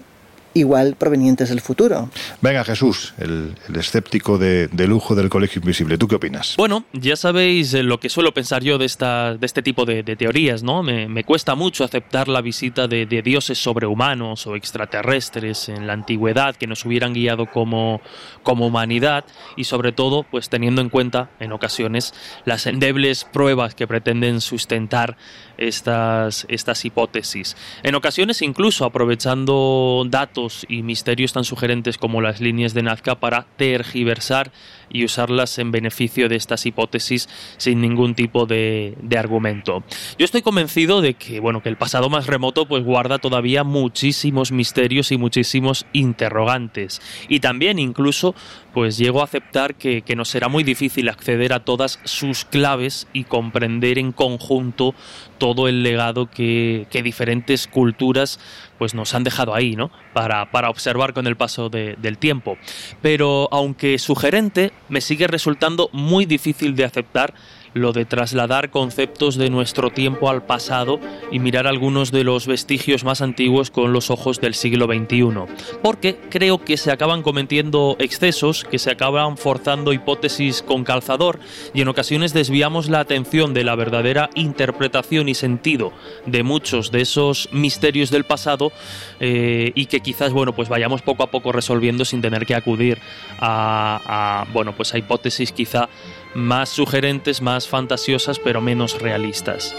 igual 0.53 0.95
provenientes 0.95 1.49
del 1.49 1.61
futuro. 1.61 2.09
Venga, 2.41 2.63
Jesús, 2.63 3.13
el, 3.17 3.55
escéptico 3.75 4.37
de, 4.37 4.69
lujo 4.87 5.15
del 5.15 5.29
Colegio 5.29 5.59
Invisible, 5.59 5.97
¿tú 5.97 6.07
qué 6.07 6.15
opinas? 6.15 6.55
Bueno, 6.57 6.85
ya 6.93 7.15
sabéis 7.15 7.73
eh, 7.73 7.83
lo 7.83 7.99
que 7.99 8.09
suelo 8.09 8.33
pensar 8.33 8.63
yo 8.63 8.77
de, 8.77 8.85
esta, 8.85 9.35
de 9.35 9.45
este 9.45 9.61
tipo 9.61 9.85
de, 9.85 10.03
teorías, 10.03 10.63
¿no? 10.63 10.83
Me, 10.83 11.23
cuesta 11.23 11.55
mucho 11.55 11.83
aceptar 11.83 12.27
la 12.27 12.41
visita 12.41 12.87
de, 12.87 13.05
dioses 13.05 13.57
sobrehumanos 13.57 14.47
o 14.47 14.55
extraterrestres 14.55 15.69
en 15.69 15.87
la 15.87 15.93
antigüedad 15.93 16.55
que 16.55 16.67
nos 16.67 16.85
hubieran 16.85 17.13
guiado 17.13 17.47
como, 17.47 18.01
como 18.43 18.67
humanidad 18.67 19.25
y 19.55 19.65
sobre 19.65 19.91
todo, 19.91 20.23
pues 20.23 20.49
teniendo 20.49 20.81
en 20.81 20.89
cuenta 20.89 21.29
en 21.39 21.51
ocasiones 21.51 22.13
las 22.45 22.67
endebles 22.67 23.25
pruebas 23.25 23.75
que 23.75 23.87
pretenden 23.87 24.41
sustentar 24.41 25.17
estas, 25.57 26.45
estas 26.49 26.85
hipótesis. 26.85 27.57
En 27.83 27.95
ocasiones 27.95 28.41
incluso 28.41 28.85
aprovechando 28.85 30.05
datos 30.07 30.46
y 30.67 30.83
misterios 30.83 31.33
tan 31.33 31.43
sugerentes 31.43 31.97
como 31.97 32.21
las 32.21 32.41
líneas 32.41 32.73
de 32.73 32.83
Nazca 32.83 33.15
para 33.15 33.45
tergiversar 33.57 34.51
y 34.97 35.05
usarlas 35.05 35.59
en 35.59 35.71
beneficio 35.71 36.29
de 36.29 36.35
estas 36.35 36.65
hipótesis 36.65 37.29
sin 37.57 37.81
ningún 37.81 38.15
tipo 38.15 38.45
de, 38.45 38.95
argumento. 39.17 39.83
Yo 40.19 40.25
estoy 40.25 40.41
convencido 40.41 41.01
de 41.01 41.15
que, 41.15 41.39
bueno, 41.39 41.63
que 41.63 41.69
el 41.69 41.77
pasado 41.77 42.09
más 42.09 42.27
remoto 42.27 42.67
pues 42.67 42.83
guarda 42.83 43.17
todavía 43.17 43.63
muchísimos 43.63 44.51
misterios 44.51 45.11
y 45.11 45.17
muchísimos 45.17 45.85
interrogantes. 45.93 47.01
Y 47.29 47.39
también 47.39 47.79
incluso 47.79 48.35
pues 48.73 48.97
llego 48.97 49.21
a 49.21 49.23
aceptar 49.23 49.73
que, 49.73 50.03
que 50.03 50.15
nos 50.15 50.29
será 50.29 50.49
muy 50.49 50.63
difícil 50.63 51.09
acceder 51.09 51.51
a 51.51 51.65
todas 51.65 51.99
sus 52.03 52.45
claves 52.45 53.07
y 53.11 53.23
comprender 53.23 53.97
en 53.97 54.11
conjunto 54.11 54.93
todo 55.39 55.67
el 55.67 55.81
legado 55.81 56.29
que, 56.29 56.85
que 56.91 57.01
diferentes 57.01 57.67
culturas 57.67 58.39
pues 58.77 58.93
nos 58.93 59.13
han 59.13 59.23
dejado 59.23 59.55
ahí, 59.55 59.75
¿no? 59.75 59.91
Para, 60.13 60.51
para 60.51 60.69
observar 60.69 61.13
con 61.13 61.27
el 61.27 61.35
paso 61.35 61.69
del 61.69 62.17
tiempo. 62.17 62.57
Pero 63.01 63.49
aunque 63.51 63.97
sugerente, 63.97 64.71
me 64.89 65.01
sigue 65.01 65.27
resultando 65.27 65.89
muy 65.91 66.25
difícil 66.25 66.75
de 66.75 66.85
aceptar 66.85 67.33
lo 67.77 67.93
de 67.93 68.05
trasladar 68.05 68.69
conceptos 68.69 69.37
de 69.37 69.49
nuestro 69.49 69.91
tiempo 69.91 70.29
al 70.29 70.43
pasado 70.43 70.99
y 71.31 71.39
mirar 71.39 71.67
algunos 71.67 72.11
de 72.11 72.23
los 72.23 72.47
vestigios 72.47 73.03
más 73.03 73.21
antiguos 73.21 73.71
con 73.71 73.93
los 73.93 74.09
ojos 74.09 74.41
del 74.41 74.53
siglo 74.53 74.85
XXI. 74.85 75.53
Porque 75.81 76.17
creo 76.29 76.63
que 76.63 76.77
se 76.77 76.91
acaban 76.91 77.21
cometiendo 77.21 77.95
excesos, 77.99 78.63
que 78.63 78.79
se 78.79 78.91
acaban 78.91 79.37
forzando 79.37 79.93
hipótesis 79.93 80.61
con 80.61 80.83
calzador 80.83 81.39
y 81.73 81.81
en 81.81 81.87
ocasiones 81.87 82.33
desviamos 82.33 82.89
la 82.89 82.99
atención 82.99 83.53
de 83.53 83.63
la 83.63 83.75
verdadera 83.75 84.29
interpretación 84.35 85.29
y 85.29 85.35
sentido 85.35 85.93
de 86.25 86.43
muchos 86.43 86.91
de 86.91 87.01
esos 87.01 87.49
misterios 87.51 88.09
del 88.09 88.23
pasado 88.23 88.71
eh, 89.19 89.71
y 89.75 89.85
que 89.87 89.99
quizás 89.99 90.31
bueno 90.33 90.53
pues 90.53 90.69
vayamos 90.69 91.01
poco 91.01 91.23
a 91.23 91.27
poco 91.31 91.51
resolviendo 91.51 92.05
sin 92.05 92.21
tener 92.21 92.45
que 92.45 92.55
acudir 92.55 92.99
a, 93.39 94.45
a 94.45 94.51
bueno 94.53 94.73
pues 94.75 94.93
a 94.93 94.97
hipótesis 94.97 95.51
quizá 95.51 95.89
más 96.37 96.69
sugerentes, 96.69 97.41
más 97.41 97.67
fantasiosas, 97.67 98.39
pero 98.39 98.61
menos 98.61 99.01
realistas. 99.01 99.75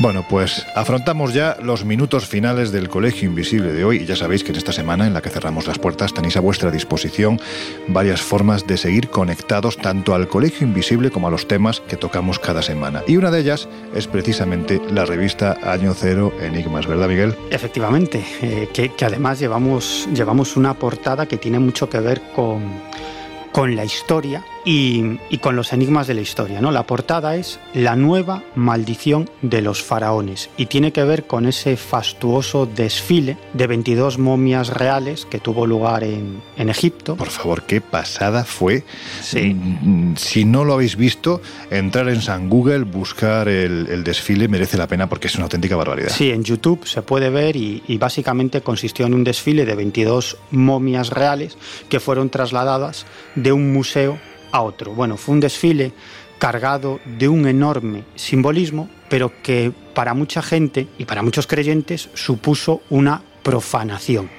Bueno, 0.00 0.24
pues 0.28 0.64
afrontamos 0.76 1.34
ya 1.34 1.56
los 1.60 1.84
minutos 1.84 2.24
finales 2.24 2.70
del 2.70 2.88
Colegio 2.88 3.28
Invisible 3.28 3.72
de 3.72 3.84
hoy 3.84 3.96
y 3.96 4.04
ya 4.04 4.14
sabéis 4.14 4.44
que 4.44 4.52
en 4.52 4.56
esta 4.56 4.70
semana 4.70 5.08
en 5.08 5.12
la 5.12 5.22
que 5.22 5.28
cerramos 5.28 5.66
las 5.66 5.80
puertas 5.80 6.14
tenéis 6.14 6.36
a 6.36 6.40
vuestra 6.40 6.70
disposición 6.70 7.40
varias 7.88 8.22
formas 8.22 8.64
de 8.64 8.76
seguir 8.76 9.10
conectados 9.10 9.76
tanto 9.76 10.14
al 10.14 10.28
Colegio 10.28 10.68
Invisible 10.68 11.10
como 11.10 11.26
a 11.26 11.32
los 11.32 11.48
temas 11.48 11.80
que 11.80 11.96
tocamos 11.96 12.38
cada 12.38 12.62
semana. 12.62 13.02
Y 13.08 13.16
una 13.16 13.32
de 13.32 13.40
ellas 13.40 13.68
es 13.92 14.06
precisamente 14.06 14.80
la 14.92 15.04
revista 15.04 15.58
Año 15.64 15.92
Cero 15.94 16.32
Enigmas, 16.40 16.86
¿verdad 16.86 17.08
Miguel? 17.08 17.34
Efectivamente, 17.50 18.24
eh, 18.40 18.68
que, 18.72 18.90
que, 18.90 19.04
además 19.04 19.40
llevamos, 19.40 20.08
llevamos 20.14 20.56
una 20.56 20.74
portada 20.74 21.26
que 21.26 21.38
tiene 21.38 21.58
mucho 21.58 21.90
que 21.90 21.98
ver 21.98 22.22
con, 22.36 22.62
con 23.50 23.74
la 23.74 23.84
historia 23.84 24.44
y, 24.70 25.38
con 25.38 25.56
los 25.56 25.72
enigmas 25.72 26.06
de 26.06 26.12
la 26.12 26.20
historia. 26.20 26.60
¿no? 26.60 26.70
La 26.70 26.82
portada 26.82 27.36
es 27.36 27.58
La 27.72 27.96
nueva 27.96 28.42
maldición 28.54 29.30
de 29.40 29.62
los 29.62 29.82
faraones 29.82 30.50
y 30.58 30.66
tiene 30.66 30.92
que 30.92 31.04
ver 31.04 31.26
con 31.26 31.46
ese 31.46 31.78
fastuoso 31.78 32.66
desfile 32.66 33.38
de 33.54 33.66
22 33.66 34.18
momias 34.18 34.68
reales 34.68 35.24
que 35.24 35.38
tuvo 35.38 35.66
lugar 35.66 36.04
en, 36.04 36.42
Egipto. 36.58 37.16
Por 37.16 37.30
favor, 37.30 37.62
qué 37.62 37.80
pasada 37.80 38.44
fue. 38.44 38.84
Sí. 39.22 39.54
Mm, 39.54 40.16
si 40.16 40.44
no 40.44 40.66
lo 40.66 40.74
habéis 40.74 40.96
visto, 40.96 41.40
entrar 41.70 42.10
en 42.10 42.20
San 42.20 42.50
Google, 42.50 42.80
buscar 42.80 43.48
el, 43.48 44.04
desfile 44.04 44.48
merece 44.48 44.76
la 44.76 44.86
pena 44.86 45.08
porque 45.08 45.28
es 45.28 45.36
una 45.36 45.44
auténtica 45.44 45.76
barbaridad. 45.76 46.10
Sí, 46.10 46.30
en 46.30 46.44
YouTube 46.44 46.86
se 46.86 47.00
puede 47.00 47.30
ver 47.30 47.56
y, 47.56 47.82
y 47.88 47.96
básicamente 47.96 48.60
consistió 48.60 49.06
en 49.06 49.14
un 49.14 49.24
desfile 49.24 49.64
de 49.64 49.74
22 49.74 50.36
momias 50.50 51.08
reales 51.08 51.56
que 51.88 52.00
fueron 52.00 52.28
trasladadas 52.28 53.06
de 53.34 53.52
un 53.52 53.72
museo 53.72 54.18
a 54.52 54.62
otro. 54.62 54.92
Bueno, 54.92 55.16
fue 55.16 55.34
un 55.34 55.40
desfile 55.40 55.92
cargado 56.38 57.00
de 57.04 57.28
un 57.28 57.46
enorme 57.46 58.04
simbolismo, 58.14 58.88
pero 59.08 59.32
que 59.42 59.72
para 59.94 60.14
mucha 60.14 60.42
gente 60.42 60.88
y 60.98 61.04
para 61.04 61.22
muchos 61.22 61.46
creyentes 61.46 62.08
supuso 62.14 62.82
una 62.90 63.22
profanación. 63.42 64.30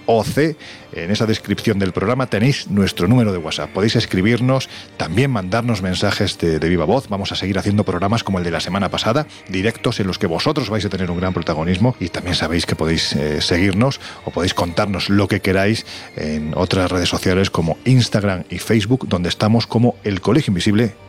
en 0.94 1.10
esa 1.10 1.26
descripción 1.26 1.78
del 1.78 1.92
programa 1.92 2.28
tenéis 2.28 2.68
nuestro 2.68 3.08
número 3.08 3.30
de 3.30 3.36
WhatsApp. 3.36 3.68
Podéis 3.70 3.96
escribirnos, 3.96 4.70
también 4.96 5.30
mandarnos 5.30 5.82
mensajes 5.82 6.38
de, 6.38 6.58
viva 6.58 6.86
voz. 6.86 7.10
Vamos 7.10 7.30
a 7.30 7.34
seguir 7.34 7.58
haciendo 7.58 7.84
programas 7.84 8.24
como 8.24 8.38
el 8.38 8.44
de 8.44 8.50
la 8.50 8.60
semana 8.60 8.88
pasada, 8.88 9.26
directos 9.50 10.00
en 10.00 10.06
los 10.06 10.18
que 10.18 10.26
vosotros 10.26 10.70
vais 10.70 10.84
a 10.86 10.88
tener 10.88 11.10
un 11.10 11.18
gran 11.18 11.34
protagonismo 11.34 11.94
y 12.00 12.08
también 12.08 12.36
sabéis 12.36 12.64
que 12.64 12.74
podéis 12.74 13.14
eh, 13.16 13.42
seguirnos 13.42 14.00
o 14.24 14.30
podéis 14.30 14.54
contarnos 14.54 15.10
lo 15.10 15.28
que 15.28 15.40
queráis 15.40 15.84
en 16.16 16.54
otras 16.56 16.90
redes 16.90 17.10
sociales 17.10 17.50
como 17.50 17.76
Instagram 17.84 18.44
y 18.48 18.58
Facebook, 18.60 19.06
donde 19.08 19.28
estamos 19.28 19.66
como 19.66 19.96
El 20.04 20.22
Colegio 20.22 20.52
Invisible 20.52 20.94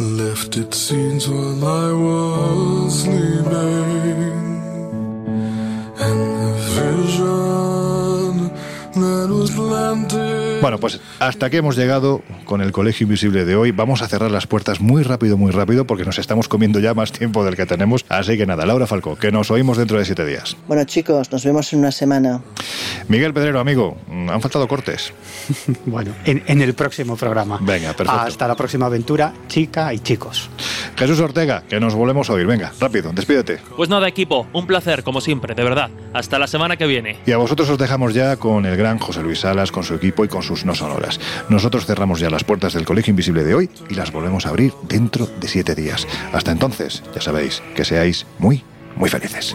Left 0.00 0.56
its 0.56 0.78
scenes 0.78 1.28
while 1.28 1.64
I 1.64 1.92
was 1.92 3.02
sleeping, 3.02 3.48
And 5.98 6.20
the 6.40 6.54
vision 6.78 8.32
that 8.94 9.28
was 9.28 9.50
planted 9.50 10.47
Bueno, 10.60 10.78
pues 10.78 11.00
hasta 11.20 11.46
aquí 11.46 11.56
hemos 11.58 11.76
llegado 11.76 12.22
con 12.44 12.60
el 12.60 12.72
Colegio 12.72 13.04
Invisible 13.04 13.44
de 13.44 13.54
hoy. 13.54 13.70
Vamos 13.70 14.02
a 14.02 14.08
cerrar 14.08 14.30
las 14.30 14.46
puertas 14.46 14.80
muy 14.80 15.04
rápido, 15.04 15.36
muy 15.36 15.52
rápido, 15.52 15.86
porque 15.86 16.04
nos 16.04 16.18
estamos 16.18 16.48
comiendo 16.48 16.80
ya 16.80 16.94
más 16.94 17.12
tiempo 17.12 17.44
del 17.44 17.56
que 17.56 17.64
tenemos. 17.64 18.04
Así 18.08 18.36
que 18.36 18.44
nada, 18.44 18.66
Laura 18.66 18.86
Falco, 18.86 19.16
que 19.16 19.30
nos 19.30 19.50
oímos 19.52 19.78
dentro 19.78 19.98
de 19.98 20.04
siete 20.04 20.26
días. 20.26 20.56
Bueno, 20.66 20.84
chicos, 20.84 21.30
nos 21.30 21.44
vemos 21.44 21.72
en 21.72 21.78
una 21.80 21.92
semana. 21.92 22.42
Miguel 23.06 23.32
Pedrero, 23.32 23.60
amigo, 23.60 23.96
han 24.10 24.40
faltado 24.40 24.66
cortes. 24.66 25.12
bueno, 25.86 26.12
en, 26.24 26.60
el 26.60 26.74
próximo 26.74 27.16
programa. 27.16 27.58
Venga, 27.60 27.92
perfecto. 27.92 28.20
Hasta 28.20 28.48
la 28.48 28.56
próxima 28.56 28.86
aventura, 28.86 29.32
chica 29.46 29.94
y 29.94 30.00
chicos. 30.00 30.50
Jesús 30.98 31.20
Ortega, 31.20 31.62
que 31.68 31.78
nos 31.78 31.94
volvemos 31.94 32.28
a 32.28 32.32
oír. 32.32 32.44
Venga, 32.44 32.72
rápido, 32.80 33.12
despídete. 33.12 33.60
Pues 33.76 33.88
nada, 33.88 34.08
equipo, 34.08 34.48
un 34.52 34.66
placer, 34.66 35.04
como 35.04 35.20
siempre, 35.20 35.54
de 35.54 35.62
verdad. 35.62 35.90
Hasta 36.12 36.40
la 36.40 36.48
semana 36.48 36.76
que 36.76 36.88
viene. 36.88 37.18
Y 37.24 37.30
a 37.30 37.36
vosotros 37.36 37.70
os 37.70 37.78
dejamos 37.78 38.14
ya 38.14 38.36
con 38.36 38.66
el 38.66 38.76
gran 38.76 38.98
José 38.98 39.22
Luis 39.22 39.40
Salas, 39.40 39.70
con 39.70 39.84
su 39.84 39.94
equipo 39.94 40.24
y 40.24 40.28
con 40.28 40.42
sus 40.42 40.64
no 40.64 40.74
sonoras. 40.74 41.20
Nosotros 41.48 41.86
cerramos 41.86 42.18
ya 42.18 42.30
las 42.30 42.42
puertas 42.42 42.72
del 42.72 42.84
Colegio 42.84 43.12
Invisible 43.12 43.44
de 43.44 43.54
hoy 43.54 43.70
y 43.88 43.94
las 43.94 44.10
volvemos 44.10 44.46
a 44.46 44.48
abrir 44.48 44.72
dentro 44.88 45.26
de 45.26 45.46
siete 45.46 45.76
días. 45.76 46.08
Hasta 46.32 46.50
entonces, 46.50 47.04
ya 47.14 47.20
sabéis, 47.20 47.62
que 47.76 47.84
seáis 47.84 48.26
muy, 48.40 48.64
muy 48.96 49.08
felices. 49.08 49.54